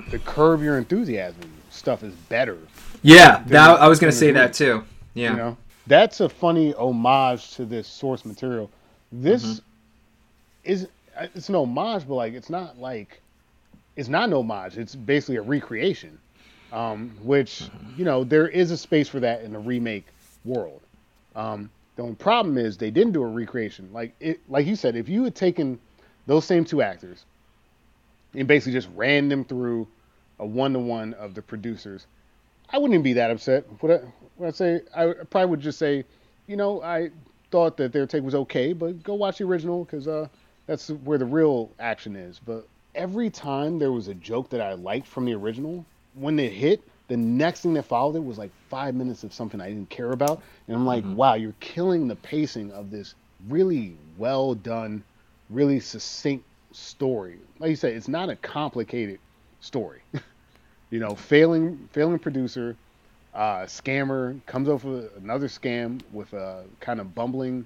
the 0.09 0.19
curb 0.19 0.61
your 0.61 0.77
enthusiasm 0.77 1.51
stuff 1.69 2.03
is 2.03 2.13
better. 2.29 2.57
Yeah, 3.03 3.43
that, 3.47 3.81
I 3.81 3.87
was 3.87 3.99
gonna 3.99 4.11
say 4.11 4.31
that 4.31 4.53
too. 4.53 4.83
Yeah, 5.13 5.31
You 5.31 5.35
know, 5.37 5.57
that's 5.87 6.21
a 6.21 6.29
funny 6.29 6.73
homage 6.73 7.51
to 7.55 7.65
this 7.65 7.87
source 7.87 8.25
material. 8.25 8.71
This 9.11 9.43
Mm-hmm. 9.43 9.63
is 10.63 10.87
it's 11.15 11.49
an 11.49 11.55
homage, 11.55 12.07
but 12.07 12.15
like 12.15 12.33
it's 12.33 12.49
not 12.49 12.77
like 12.79 13.23
it's 13.95 14.09
not 14.09 14.29
an 14.29 14.33
homage. 14.33 14.77
It's 14.77 14.95
basically 14.95 15.37
a 15.37 15.41
recreation, 15.43 16.19
um, 16.71 17.17
which 17.21 17.71
Mm-hmm. 17.71 17.93
you 17.95 18.05
know 18.05 18.23
there 18.23 18.47
is 18.47 18.71
a 18.71 18.77
space 18.77 19.09
for 19.09 19.19
that 19.21 19.43
in 19.43 19.53
the 19.53 19.59
remake 19.59 20.07
world. 20.43 20.87
Um, 21.35 21.71
the 21.95 22.03
only 22.03 22.15
problem 22.15 22.57
is 22.57 22.77
they 22.77 22.91
didn't 22.91 23.13
do 23.13 23.23
a 23.23 23.27
recreation. 23.27 23.91
Like 23.93 24.15
it, 24.19 24.41
like 24.49 24.65
you 24.67 24.75
said, 24.75 24.95
if 24.95 25.09
you 25.09 25.23
had 25.23 25.35
taken 25.35 25.79
those 26.25 26.45
same 26.45 26.65
two 26.65 26.81
actors 26.81 27.25
and 28.33 28.47
basically 28.47 28.73
just 28.73 28.89
ran 28.95 29.29
them 29.29 29.43
through 29.45 29.87
a 30.39 30.45
one 30.45 30.73
to 30.73 30.79
one 30.79 31.13
of 31.15 31.33
the 31.35 31.41
producers, 31.41 32.07
I 32.69 32.77
wouldn't 32.77 32.93
even 32.93 33.03
be 33.03 33.13
that 33.13 33.31
upset. 33.31 33.65
What 33.81 33.91
I, 33.91 34.05
what 34.37 34.47
I 34.47 34.51
say, 34.51 34.81
I 34.95 35.13
probably 35.29 35.49
would 35.49 35.59
just 35.61 35.79
say, 35.79 36.05
you 36.47 36.55
know, 36.55 36.81
I 36.81 37.11
thought 37.51 37.77
that 37.77 37.93
their 37.93 38.07
take 38.07 38.23
was 38.23 38.35
okay, 38.35 38.73
but 38.73 39.03
go 39.03 39.13
watch 39.13 39.37
the 39.37 39.45
original 39.45 39.85
because 39.85 40.07
uh, 40.07 40.27
that's 40.65 40.89
where 40.89 41.17
the 41.17 41.25
real 41.25 41.69
action 41.79 42.15
is. 42.15 42.39
But 42.39 42.67
every 42.95 43.29
time 43.29 43.79
there 43.79 43.91
was 43.91 44.07
a 44.07 44.13
joke 44.15 44.49
that 44.49 44.61
I 44.61 44.73
liked 44.73 45.07
from 45.07 45.25
the 45.25 45.33
original, 45.33 45.85
when 46.15 46.39
it 46.39 46.51
hit, 46.51 46.81
the 47.09 47.17
next 47.17 47.61
thing 47.61 47.73
that 47.73 47.83
followed 47.83 48.15
it 48.15 48.23
was 48.23 48.37
like 48.37 48.51
five 48.69 48.95
minutes 48.95 49.23
of 49.23 49.33
something 49.33 49.61
I 49.61 49.69
didn't 49.69 49.89
care 49.89 50.11
about, 50.11 50.41
and 50.67 50.75
I'm 50.75 50.85
like, 50.85 51.03
wow, 51.05 51.35
you're 51.35 51.53
killing 51.59 52.07
the 52.07 52.15
pacing 52.15 52.71
of 52.71 52.89
this 52.89 53.13
really 53.49 53.95
well 54.17 54.55
done, 54.55 55.03
really 55.49 55.79
succinct 55.79 56.45
story. 56.71 57.37
Like 57.59 57.69
you 57.69 57.75
said, 57.75 57.93
it's 57.93 58.07
not 58.07 58.29
a 58.29 58.35
complicated 58.37 59.19
story. 59.59 60.01
you 60.93 60.99
know, 60.99 61.15
failing 61.15 61.89
failing 61.91 62.19
producer, 62.19 62.75
uh, 63.33 63.61
scammer 63.61 64.39
comes 64.45 64.69
up 64.69 64.83
with 64.83 65.09
another 65.17 65.47
scam 65.47 65.99
with 66.11 66.31
a 66.33 66.65
kind 66.81 67.01
of 67.01 67.15
bumbling 67.15 67.65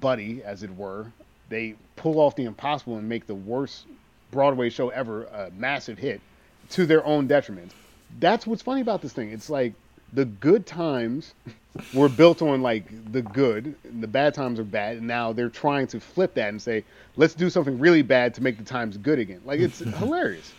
buddy, 0.00 0.42
as 0.42 0.62
it 0.62 0.74
were. 0.74 1.12
They 1.50 1.74
pull 1.96 2.18
off 2.18 2.36
the 2.36 2.44
impossible 2.44 2.96
and 2.96 3.06
make 3.06 3.26
the 3.26 3.34
worst 3.34 3.84
Broadway 4.30 4.70
show 4.70 4.88
ever 4.88 5.24
a 5.24 5.50
massive 5.58 5.98
hit 5.98 6.22
to 6.70 6.86
their 6.86 7.04
own 7.04 7.26
detriment. 7.26 7.70
That's 8.18 8.46
what's 8.46 8.62
funny 8.62 8.80
about 8.80 9.02
this 9.02 9.12
thing. 9.12 9.30
It's 9.30 9.50
like 9.50 9.74
the 10.14 10.24
good 10.24 10.64
times 10.64 11.34
were 11.92 12.08
built 12.08 12.40
on 12.40 12.62
like 12.62 12.86
the 13.12 13.20
good, 13.20 13.74
and 13.84 14.02
the 14.02 14.08
bad 14.08 14.32
times 14.32 14.58
are 14.58 14.64
bad, 14.64 14.96
and 14.96 15.06
now 15.06 15.34
they're 15.34 15.50
trying 15.50 15.86
to 15.88 16.00
flip 16.00 16.32
that 16.36 16.48
and 16.48 16.62
say, 16.62 16.82
let's 17.16 17.34
do 17.34 17.50
something 17.50 17.78
really 17.78 18.00
bad 18.00 18.32
to 18.32 18.42
make 18.42 18.56
the 18.56 18.64
times 18.64 18.96
good 18.96 19.18
again. 19.18 19.42
Like 19.44 19.60
it's 19.60 19.78
hilarious. 19.98 20.50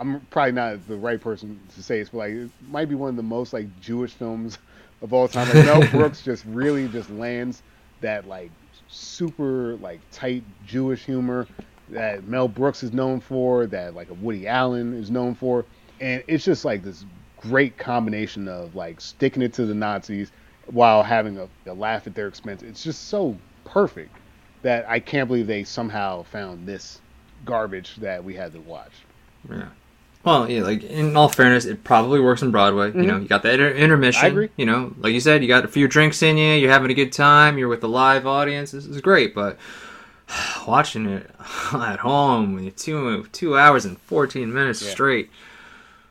I'm 0.00 0.20
probably 0.30 0.52
not 0.52 0.88
the 0.88 0.96
right 0.96 1.20
person 1.20 1.60
to 1.74 1.82
say 1.82 1.98
this, 2.00 2.08
but 2.08 2.18
like 2.18 2.32
it 2.32 2.50
might 2.70 2.88
be 2.88 2.94
one 2.94 3.10
of 3.10 3.16
the 3.16 3.22
most 3.22 3.52
like 3.52 3.66
Jewish 3.80 4.12
films 4.12 4.58
of 5.02 5.12
all 5.12 5.28
time. 5.28 5.46
Like 5.48 5.66
Mel 5.66 5.86
Brooks 5.90 6.22
just 6.22 6.44
really 6.46 6.88
just 6.88 7.10
lands 7.10 7.62
that 8.00 8.26
like 8.26 8.50
super 8.88 9.76
like 9.76 10.00
tight 10.10 10.42
Jewish 10.66 11.04
humor 11.04 11.46
that 11.90 12.24
Mel 12.26 12.48
Brooks 12.48 12.82
is 12.82 12.92
known 12.92 13.20
for, 13.20 13.66
that 13.66 13.94
like 13.94 14.10
a 14.10 14.14
Woody 14.14 14.46
Allen 14.48 14.94
is 14.94 15.10
known 15.10 15.34
for, 15.34 15.66
and 16.00 16.24
it's 16.26 16.44
just 16.44 16.64
like 16.64 16.82
this 16.82 17.04
great 17.36 17.76
combination 17.76 18.48
of 18.48 18.74
like 18.74 19.00
sticking 19.00 19.42
it 19.42 19.52
to 19.54 19.66
the 19.66 19.74
Nazis 19.74 20.32
while 20.66 21.02
having 21.02 21.38
a, 21.38 21.48
a 21.66 21.74
laugh 21.74 22.06
at 22.06 22.14
their 22.14 22.28
expense. 22.28 22.62
It's 22.62 22.82
just 22.82 23.08
so 23.08 23.36
perfect 23.64 24.16
that 24.62 24.88
I 24.88 25.00
can't 25.00 25.28
believe 25.28 25.46
they 25.46 25.64
somehow 25.64 26.22
found 26.22 26.66
this 26.66 27.00
garbage 27.44 27.96
that 27.96 28.24
we 28.24 28.34
had 28.34 28.52
to 28.52 28.60
watch. 28.60 28.92
yeah. 29.48 29.68
Well, 30.22 30.50
yeah, 30.50 30.62
like 30.62 30.82
in 30.84 31.16
all 31.16 31.28
fairness, 31.30 31.64
it 31.64 31.82
probably 31.82 32.20
works 32.20 32.42
on 32.42 32.50
Broadway. 32.50 32.88
You 32.88 33.02
know, 33.02 33.14
mm-hmm. 33.14 33.22
you 33.22 33.28
got 33.28 33.42
that 33.44 33.54
inter- 33.54 33.70
intermission. 33.72 34.24
I 34.24 34.28
agree. 34.28 34.50
You 34.56 34.66
know, 34.66 34.94
like 34.98 35.14
you 35.14 35.20
said, 35.20 35.40
you 35.42 35.48
got 35.48 35.64
a 35.64 35.68
few 35.68 35.88
drinks 35.88 36.22
in 36.22 36.36
you. 36.36 36.54
You're 36.54 36.70
having 36.70 36.90
a 36.90 36.94
good 36.94 37.12
time. 37.12 37.56
You're 37.56 37.68
with 37.68 37.80
the 37.80 37.88
live 37.88 38.26
audience. 38.26 38.72
This 38.72 38.84
is 38.84 39.00
great, 39.00 39.34
but 39.34 39.58
watching 40.66 41.06
it 41.06 41.30
at 41.72 42.00
home, 42.00 42.54
with 42.54 42.76
two 42.76 43.26
two 43.32 43.56
hours 43.56 43.86
and 43.86 43.98
fourteen 43.98 44.52
minutes 44.52 44.82
Yeah. 44.82 44.90
straight, 44.90 45.30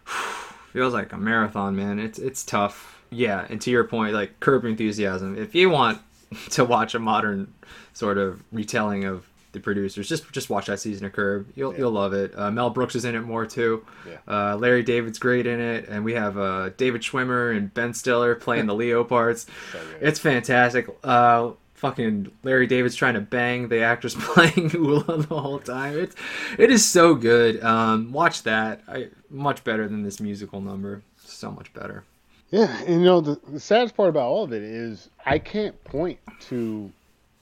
feels 0.73 0.93
like 0.93 1.13
a 1.13 1.17
marathon, 1.17 1.75
man. 1.75 1.99
It's 1.99 2.17
it's 2.17 2.43
tough. 2.43 3.03
Yeah, 3.11 3.45
and 3.49 3.61
to 3.61 3.69
your 3.71 3.83
point, 3.83 4.13
like 4.13 4.39
Curb 4.39 4.65
Enthusiasm. 4.65 5.37
If 5.37 5.53
you 5.53 5.69
want 5.69 6.01
to 6.51 6.65
watch 6.65 6.95
a 6.95 6.99
modern 6.99 7.53
sort 7.93 8.17
of 8.17 8.41
retelling 8.51 9.05
of 9.05 9.27
the 9.51 9.59
producers, 9.59 10.07
just 10.07 10.31
just 10.31 10.49
watch 10.49 10.67
that 10.67 10.79
season 10.79 11.05
of 11.05 11.13
Curb. 11.13 11.47
You'll 11.55 11.71
Yeah. 11.73 11.79
you'll 11.79 11.91
love 11.91 12.13
it. 12.13 12.37
Uh, 12.37 12.51
Mel 12.51 12.69
Brooks 12.69 12.95
is 12.95 13.05
in 13.05 13.15
it 13.15 13.21
more 13.21 13.45
too. 13.45 13.85
Yeah. 14.07 14.17
Uh, 14.27 14.57
Larry 14.57 14.83
David's 14.83 15.19
great 15.19 15.45
in 15.47 15.59
it, 15.59 15.87
and 15.89 16.03
we 16.05 16.13
have 16.13 16.37
uh, 16.37 16.69
David 16.77 17.01
Schwimmer 17.01 17.55
and 17.55 17.73
Ben 17.73 17.93
Stiller 17.93 18.35
playing 18.35 18.65
the 18.67 18.75
Leo 18.75 19.03
parts. 19.03 19.45
So. 19.71 19.79
It's 20.01 20.19
fantastic. 20.19 20.87
Uh, 21.03 21.51
fucking 21.75 22.29
Larry 22.43 22.67
David's 22.67 22.95
trying 22.95 23.13
to 23.13 23.21
bang 23.21 23.69
the 23.69 23.81
actress 23.81 24.15
playing 24.19 24.71
Ulla 24.75 25.17
the 25.17 25.39
whole 25.39 25.59
time. 25.59 25.97
It's 25.97 26.15
it 26.57 26.69
is 26.71 26.85
so 26.85 27.15
good. 27.15 27.63
Um, 27.63 28.11
watch 28.11 28.43
that. 28.43 28.81
I 28.87 29.09
much 29.29 29.63
better 29.63 29.87
than 29.87 30.03
this 30.03 30.19
musical 30.19 30.59
number. 30.61 31.01
So 31.17 31.51
much 31.51 31.71
better. 31.73 32.03
Yeah, 32.51 32.75
and 32.81 32.95
you 33.01 33.05
know 33.05 33.21
the, 33.21 33.39
the 33.47 33.59
saddest 33.59 33.95
part 33.95 34.09
about 34.09 34.23
all 34.27 34.43
of 34.43 34.51
it 34.53 34.63
is 34.63 35.09
I 35.25 35.37
can't 35.37 35.81
point 35.83 36.17
to 36.49 36.91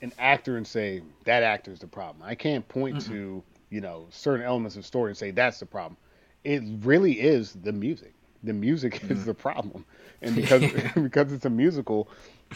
an 0.01 0.13
actor 0.19 0.57
and 0.57 0.65
say 0.67 1.01
that 1.25 1.43
actor 1.43 1.71
is 1.71 1.79
the 1.79 1.87
problem. 1.87 2.23
I 2.23 2.35
can't 2.35 2.67
point 2.67 3.01
to 3.07 3.43
you 3.69 3.81
know 3.81 4.07
certain 4.09 4.45
elements 4.45 4.75
of 4.77 4.85
story 4.85 5.11
and 5.11 5.17
say 5.17 5.31
that's 5.31 5.59
the 5.59 5.65
problem. 5.65 5.97
It 6.43 6.61
really 6.81 7.19
is 7.19 7.53
the 7.53 7.71
music. 7.73 8.13
The 8.43 8.53
music 8.53 9.03
is 9.09 9.25
the 9.25 9.33
problem, 9.33 9.85
and 10.21 10.35
because 10.41 10.61
because 10.95 11.31
it's 11.33 11.45
a 11.45 11.49
musical, 11.49 12.07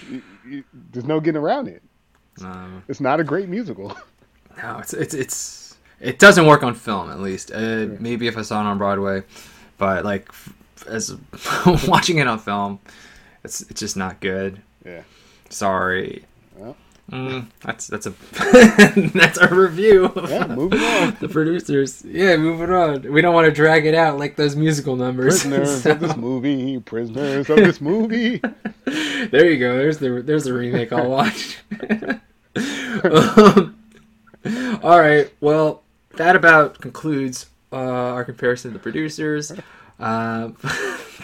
you, 0.09 0.21
you, 0.47 0.63
there's 0.91 1.05
no 1.05 1.19
getting 1.19 1.41
around 1.41 1.67
it. 1.67 1.81
Um, 2.43 2.83
It's 2.87 3.01
not 3.01 3.19
a 3.19 3.23
great 3.23 3.49
musical. 3.49 3.95
no, 4.61 4.77
it's 4.79 4.93
it's 4.93 5.13
it's 5.13 5.77
it 5.99 6.17
doesn't 6.19 6.45
work 6.45 6.63
on 6.63 6.75
film 6.75 7.09
at 7.11 7.19
least. 7.19 7.51
Uh, 7.51 7.87
maybe 7.99 8.27
if 8.27 8.37
I 8.37 8.41
saw 8.43 8.61
it 8.61 8.65
on 8.65 8.77
Broadway, 8.77 9.23
but 9.77 10.05
like 10.05 10.31
as 10.87 11.15
watching 11.87 12.19
it 12.19 12.27
on 12.27 12.39
film, 12.39 12.79
it's 13.43 13.61
it's 13.61 13.79
just 13.79 13.97
not 13.97 14.19
good. 14.21 14.61
yeah. 14.85 15.03
Sorry. 15.49 16.23
Mm, 17.11 17.47
that's 17.61 17.87
that's 17.87 18.05
a 18.05 18.11
that's 19.13 19.37
our 19.37 19.53
review. 19.53 20.11
Yeah, 20.15 20.47
moving 20.47 20.79
on. 20.79 21.17
the 21.21 21.27
producers. 21.27 22.03
Yeah, 22.05 22.37
moving 22.37 22.69
on. 22.71 23.11
We 23.11 23.21
don't 23.21 23.33
want 23.33 23.45
to 23.45 23.51
drag 23.51 23.85
it 23.85 23.93
out 23.95 24.17
like 24.17 24.37
those 24.37 24.55
musical 24.55 24.95
numbers. 24.95 25.41
Prisoners 25.41 25.83
So- 25.83 25.91
of 25.91 25.99
this 25.99 26.15
movie. 26.15 26.79
Prisoners 26.79 27.49
of 27.49 27.57
this 27.57 27.81
movie. 27.81 28.41
there 28.85 29.49
you 29.49 29.57
go. 29.59 29.77
There's 29.77 29.97
the 29.97 30.21
there's 30.21 30.47
a 30.47 30.53
remake 30.53 30.93
I'll 30.93 31.09
watch. 31.09 31.57
um, 33.03 33.75
all 34.83 34.99
right. 34.99 35.31
Well, 35.41 35.83
that 36.15 36.35
about 36.35 36.79
concludes 36.81 37.47
uh, 37.71 37.75
our 37.75 38.23
comparison 38.23 38.71
to 38.71 38.77
the 38.77 38.81
producers. 38.81 39.51
Um, 40.01 40.53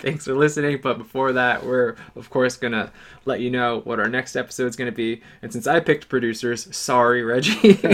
thanks 0.02 0.26
for 0.26 0.34
listening. 0.36 0.80
But 0.82 0.98
before 0.98 1.34
that, 1.34 1.66
we're 1.66 1.95
of 2.16 2.30
course 2.30 2.56
gonna 2.58 2.91
let 3.26 3.40
you 3.40 3.49
know 3.49 3.82
what 3.84 3.99
our 3.99 4.08
next 4.08 4.36
episode 4.36 4.68
is 4.68 4.76
gonna 4.76 4.91
be. 4.91 5.22
And 5.41 5.52
since 5.52 5.68
I 5.68 5.80
picked 5.80 6.08
producers, 6.10 6.74
sorry, 6.76 7.24
Reggie. 7.24 7.80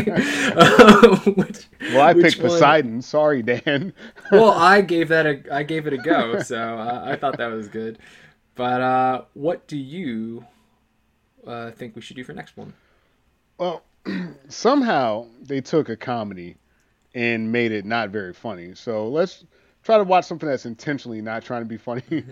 Uh, 0.56 1.18
which- 1.32 1.68
Well, 1.82 2.02
I 2.02 2.14
picked 2.14 2.40
one- 2.40 2.50
Poseidon. 2.50 3.02
Sorry, 3.02 3.42
Dan. 3.42 3.94
well, 4.32 4.52
I 4.52 4.82
gave 4.82 5.10
that 5.10 5.26
a 5.26 5.42
I 5.54 5.64
gave 5.64 5.88
it 5.88 5.94
a 5.94 5.98
go, 5.98 6.40
so 6.42 6.58
uh, 6.78 7.04
I 7.06 7.16
thought 7.16 7.38
that 7.38 7.48
was 7.48 7.68
good. 7.68 7.98
But 8.56 8.82
uh, 8.82 9.22
what 9.34 9.66
do 9.68 9.78
you 9.78 10.46
uh, 11.48 11.72
think 11.72 11.96
we 11.96 12.02
should 12.02 12.16
do 12.16 12.24
for 12.24 12.34
next 12.34 12.56
one? 12.58 12.74
Well, 13.58 13.84
somehow 14.50 15.28
they 15.42 15.62
took 15.62 15.90
a 15.90 15.96
comedy 15.96 16.58
and 17.16 17.52
made 17.52 17.72
it 17.72 17.86
not 17.86 18.10
very 18.10 18.34
funny. 18.34 18.76
So 18.76 19.08
let's 19.08 19.46
try 19.84 19.98
to 19.98 20.04
watch 20.04 20.26
something 20.26 20.48
that's 20.48 20.66
intentionally 20.66 21.22
not 21.22 21.44
trying 21.44 21.62
to 21.62 21.66
be 21.66 21.78
funny. 21.78 22.04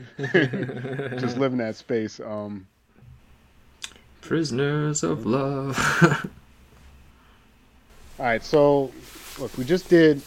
Just 1.19 1.37
live 1.37 1.51
in 1.51 1.57
that 1.59 1.75
space. 1.75 2.19
Um, 2.19 2.67
Prisoners 4.21 5.03
of 5.03 5.25
Love. 5.25 5.77
all 8.19 8.25
right, 8.25 8.43
so 8.43 8.91
look, 9.39 9.57
we 9.57 9.63
just 9.65 9.89
did. 9.89 10.21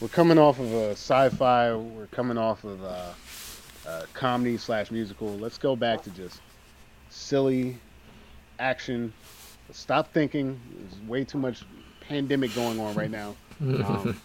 We're 0.00 0.08
coming 0.08 0.38
off 0.38 0.60
of 0.60 0.72
a 0.72 0.90
sci-fi. 0.92 1.74
We're 1.74 2.06
coming 2.08 2.38
off 2.38 2.64
of 2.64 2.82
a, 2.82 3.14
a 3.86 4.04
comedy 4.12 4.58
slash 4.58 4.90
musical. 4.90 5.28
Let's 5.38 5.58
go 5.58 5.74
back 5.74 6.02
to 6.02 6.10
just 6.10 6.40
silly 7.08 7.78
action. 8.58 9.12
Stop 9.72 10.12
thinking. 10.12 10.60
There's 10.72 11.08
way 11.08 11.24
too 11.24 11.38
much 11.38 11.64
pandemic 12.00 12.54
going 12.54 12.78
on 12.78 12.94
right 12.94 13.10
now. 13.10 13.34
Um, 13.60 14.20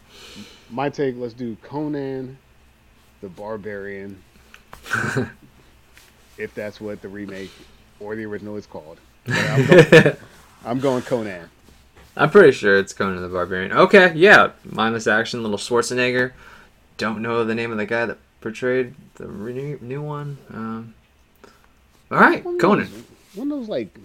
my 0.73 0.89
take. 0.89 1.15
Let's 1.17 1.33
do 1.33 1.55
Conan, 1.63 2.37
the 3.21 3.29
Barbarian, 3.29 4.21
if 6.37 6.53
that's 6.55 6.81
what 6.81 7.01
the 7.01 7.07
remake 7.07 7.51
or 7.99 8.15
the 8.15 8.25
original 8.25 8.55
is 8.57 8.65
called. 8.65 8.97
But 9.25 9.37
I'm, 9.37 9.65
going, 9.67 10.15
I'm 10.65 10.79
going 10.79 11.01
Conan. 11.03 11.49
I'm 12.15 12.29
pretty 12.29 12.51
sure 12.51 12.77
it's 12.77 12.93
Conan 12.93 13.21
the 13.21 13.29
Barbarian. 13.29 13.71
Okay, 13.71 14.13
yeah, 14.15 14.51
mindless 14.65 15.07
action, 15.07 15.41
little 15.41 15.57
Schwarzenegger. 15.57 16.33
Don't 16.97 17.21
know 17.21 17.43
the 17.43 17.55
name 17.55 17.71
of 17.71 17.77
the 17.77 17.85
guy 17.85 18.05
that 18.05 18.17
portrayed 18.41 18.93
the 19.15 19.27
re- 19.27 19.77
new 19.81 20.01
one. 20.01 20.37
Um, 20.49 20.93
all 22.11 22.19
right, 22.19 22.43
One 22.43 22.59
Conan. 22.59 22.89
those- 22.91 23.03
One 23.35 23.51
of 23.51 23.59
those 23.59 23.69
like 23.69 23.95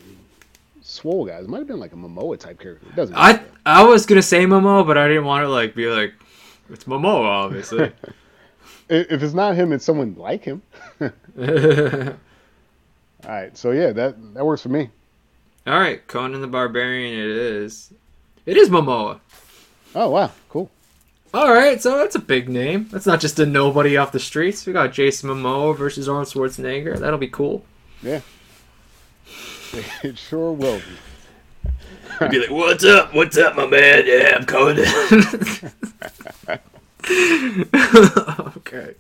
swole 0.81 1.27
guys. 1.27 1.45
It 1.45 1.51
might 1.51 1.59
have 1.59 1.67
been 1.67 1.81
like 1.81 1.93
a 1.93 1.97
Momoa 1.97 2.39
type 2.39 2.61
character. 2.61 2.87
It 2.89 2.97
doesn't. 2.97 3.15
I 3.15 3.33
matter. 3.33 3.45
I 3.67 3.83
was 3.85 4.07
gonna 4.07 4.23
say 4.23 4.47
Momo, 4.47 4.87
but 4.87 4.97
I 4.97 5.07
didn't 5.09 5.27
want 5.27 5.43
to 5.45 5.49
like 5.49 5.75
be 5.75 5.87
like 5.89 6.15
it's 6.71 6.85
Momo, 6.85 7.25
obviously. 7.25 7.93
If 8.91 9.23
it's 9.23 9.35
not 9.35 9.55
him, 9.55 9.73
it's 9.73 9.85
someone 9.85 10.15
like 10.15 10.45
him. 10.45 10.63
All 11.01 11.07
right. 13.27 13.57
So 13.57 13.71
yeah, 13.73 13.93
that 13.93 14.35
that 14.35 14.47
works 14.47 14.63
for 14.63 14.71
me. 14.71 14.89
All 15.67 15.79
right, 15.79 16.07
Conan 16.07 16.41
the 16.41 16.47
Barbarian. 16.47 17.13
It 17.13 17.29
is. 17.29 17.93
It 18.47 18.57
is 18.57 18.71
Momoa. 18.71 19.21
Oh 19.95 20.09
wow, 20.09 20.33
cool. 20.49 20.71
All 21.35 21.53
right, 21.53 21.83
so 21.83 21.99
that's 21.99 22.15
a 22.15 22.21
big 22.21 22.49
name. 22.49 22.89
That's 22.91 23.05
not 23.05 23.21
just 23.21 23.39
a 23.39 23.45
nobody 23.45 23.99
off 23.99 24.13
the 24.13 24.21
streets. 24.21 24.65
We 24.65 24.73
got 24.73 24.95
Jason 24.95 25.29
Momoa 25.29 25.77
versus 25.77 26.09
Arnold 26.09 26.29
Schwarzenegger. 26.29 26.99
That'll 26.99 27.19
be 27.19 27.29
cool. 27.29 27.65
Yeah. 28.03 28.21
It 30.03 30.17
sure 30.17 30.53
will 30.53 30.79
be. 30.79 30.85
He'd 32.19 32.31
be 32.31 32.41
like, 32.41 32.51
"What's 32.51 32.85
up? 32.85 33.15
What's 33.15 33.39
up, 33.39 33.57
my 33.57 33.67
man? 33.67 34.03
Yeah, 34.05 34.37
I'm 34.37 34.45
Conan." 34.45 34.79
okay. 38.57 38.95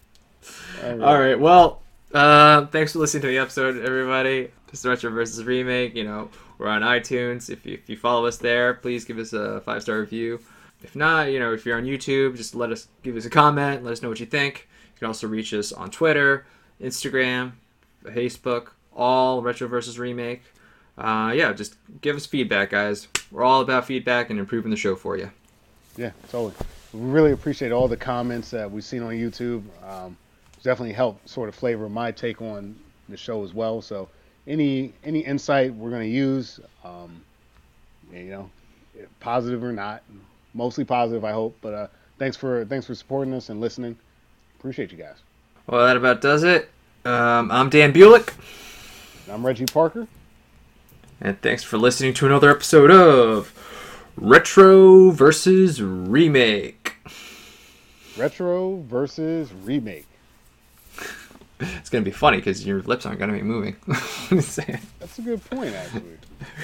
All 0.83 0.91
right. 0.91 1.01
All 1.01 1.19
right. 1.19 1.39
Well, 1.39 1.83
uh, 2.15 2.67
thanks 2.67 2.93
for 2.93 3.01
listening 3.01 3.23
to 3.23 3.29
the 3.29 3.39
episode, 3.39 3.85
everybody. 3.85 4.51
This 4.71 4.81
is 4.81 4.87
Retro 4.87 5.11
versus 5.11 5.45
Remake. 5.45 5.97
You 5.97 6.05
know, 6.05 6.31
we're 6.59 6.69
on 6.69 6.83
iTunes. 6.83 7.51
If 7.51 7.67
you, 7.67 7.75
if 7.75 7.89
you 7.89 7.97
follow 7.97 8.27
us 8.27 8.37
there, 8.37 8.75
please 8.75 9.05
give 9.05 9.19
us 9.19 9.33
a 9.33 9.61
five 9.63 9.83
star 9.83 9.99
review. 9.99 10.41
If 10.83 10.95
not, 10.95 11.33
you 11.33 11.41
know, 11.41 11.53
if 11.53 11.67
you're 11.67 11.77
on 11.77 11.85
YouTube, 11.85 12.37
just 12.37 12.55
let 12.55 12.71
us 12.71 12.87
give 13.03 13.17
us 13.17 13.25
a 13.25 13.31
comment. 13.31 13.83
Let 13.83 13.93
us 13.93 14.03
know 14.03 14.09
what 14.09 14.21
you 14.21 14.27
think. 14.27 14.69
You 14.95 14.99
can 15.01 15.07
also 15.09 15.27
reach 15.27 15.53
us 15.53 15.73
on 15.73 15.91
Twitter, 15.91 16.47
Instagram, 16.81 17.53
Facebook, 18.05 18.69
all 18.95 19.43
Retro 19.43 19.67
versus 19.67 19.99
Remake. 19.99 20.43
Uh, 20.99 21.33
yeah, 21.33 21.53
just 21.53 21.77
give 22.01 22.17
us 22.17 22.27
feedback, 22.27 22.71
guys. 22.71 23.07
We're 23.31 23.45
all 23.45 23.61
about 23.61 23.87
feedback 23.87 24.31
and 24.31 24.39
improving 24.39 24.71
the 24.71 24.77
show 24.77 24.97
for 24.97 25.17
you. 25.17 25.31
Yeah, 25.97 26.11
totally. 26.31 26.55
We 26.93 27.01
really 27.01 27.33
appreciate 27.33 27.71
all 27.71 27.87
the 27.87 27.97
comments 27.97 28.51
that 28.51 28.71
we've 28.71 28.85
seen 28.85 29.03
on 29.03 29.13
YouTube. 29.13 29.63
Um, 29.87 30.17
definitely 30.63 30.95
helped 30.95 31.29
sort 31.29 31.49
of 31.49 31.55
flavor 31.55 31.89
my 31.89 32.11
take 32.11 32.43
on 32.43 32.75
the 33.09 33.17
show 33.17 33.45
as 33.45 33.55
well. 33.55 33.81
So 33.81 34.09
any 34.47 34.93
any 35.05 35.21
insight 35.21 35.73
we're 35.75 35.91
going 35.91 36.03
to 36.03 36.09
use, 36.09 36.59
um, 36.85 37.23
you 38.13 38.25
know, 38.25 38.51
positive 39.21 39.63
or 39.63 39.73
not, 39.73 40.03
mostly 40.55 40.85
positive, 40.85 41.25
I 41.25 41.33
hope. 41.33 41.57
But 41.61 41.75
uh, 41.75 41.87
thanks 42.19 42.37
for 42.37 42.65
thanks 42.65 42.87
for 42.87 42.95
supporting 42.95 43.35
us 43.35 43.51
and 43.51 43.61
listening. 43.61 43.97
Appreciate 44.59 44.91
you 44.91 44.99
guys. 44.99 45.17
Well, 45.67 45.87
that 45.87 45.97
about 45.97 46.21
does 46.21 46.43
it. 46.43 46.71
Um, 47.05 47.51
I'm 47.51 47.69
Dan 47.69 47.93
Bulick. 47.93 48.33
I'm 49.31 49.45
Reggie 49.45 49.67
Parker. 49.67 50.09
And 51.21 51.41
thanks 51.43 51.65
for 51.65 51.79
listening 51.79 52.15
to 52.15 52.27
another 52.27 52.51
episode 52.51 52.91
of 52.91 53.53
Retro 54.17 55.11
versus 55.11 55.83
Remake. 55.83 56.95
Retro 58.17 58.83
versus 58.87 59.53
remake. 59.53 60.07
It's 61.61 61.91
gonna 61.91 62.05
be 62.05 62.11
funny 62.13 62.37
because 62.39 62.65
your 62.65 62.83
lips 62.83 63.05
aren't 63.05 63.19
gonna 63.19 63.33
be 63.33 63.43
moving. 63.43 63.77
Say 64.41 64.79
That's 65.01 65.19
a 65.19 65.23
good 65.23 65.45
point, 65.45 65.75
actually. 65.75 66.19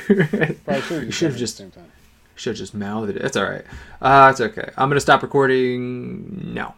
should 0.83 1.05
You 1.05 1.11
should 1.11 1.31
have 1.31 1.39
just 1.39 1.57
the 1.57 1.65
same 1.65 1.71
time. 1.73 1.91
should 2.37 2.51
have 2.51 2.59
just 2.59 2.75
mouthed 2.75 3.11
it. 3.11 3.17
It's 3.17 3.37
all 3.37 3.45
right. 3.45 3.65
Uh, 4.01 4.29
it's 4.31 4.41
okay. 4.41 4.71
I'm 4.77 4.89
gonna 4.89 5.01
stop 5.01 5.23
recording 5.23 6.55
now. 6.55 6.75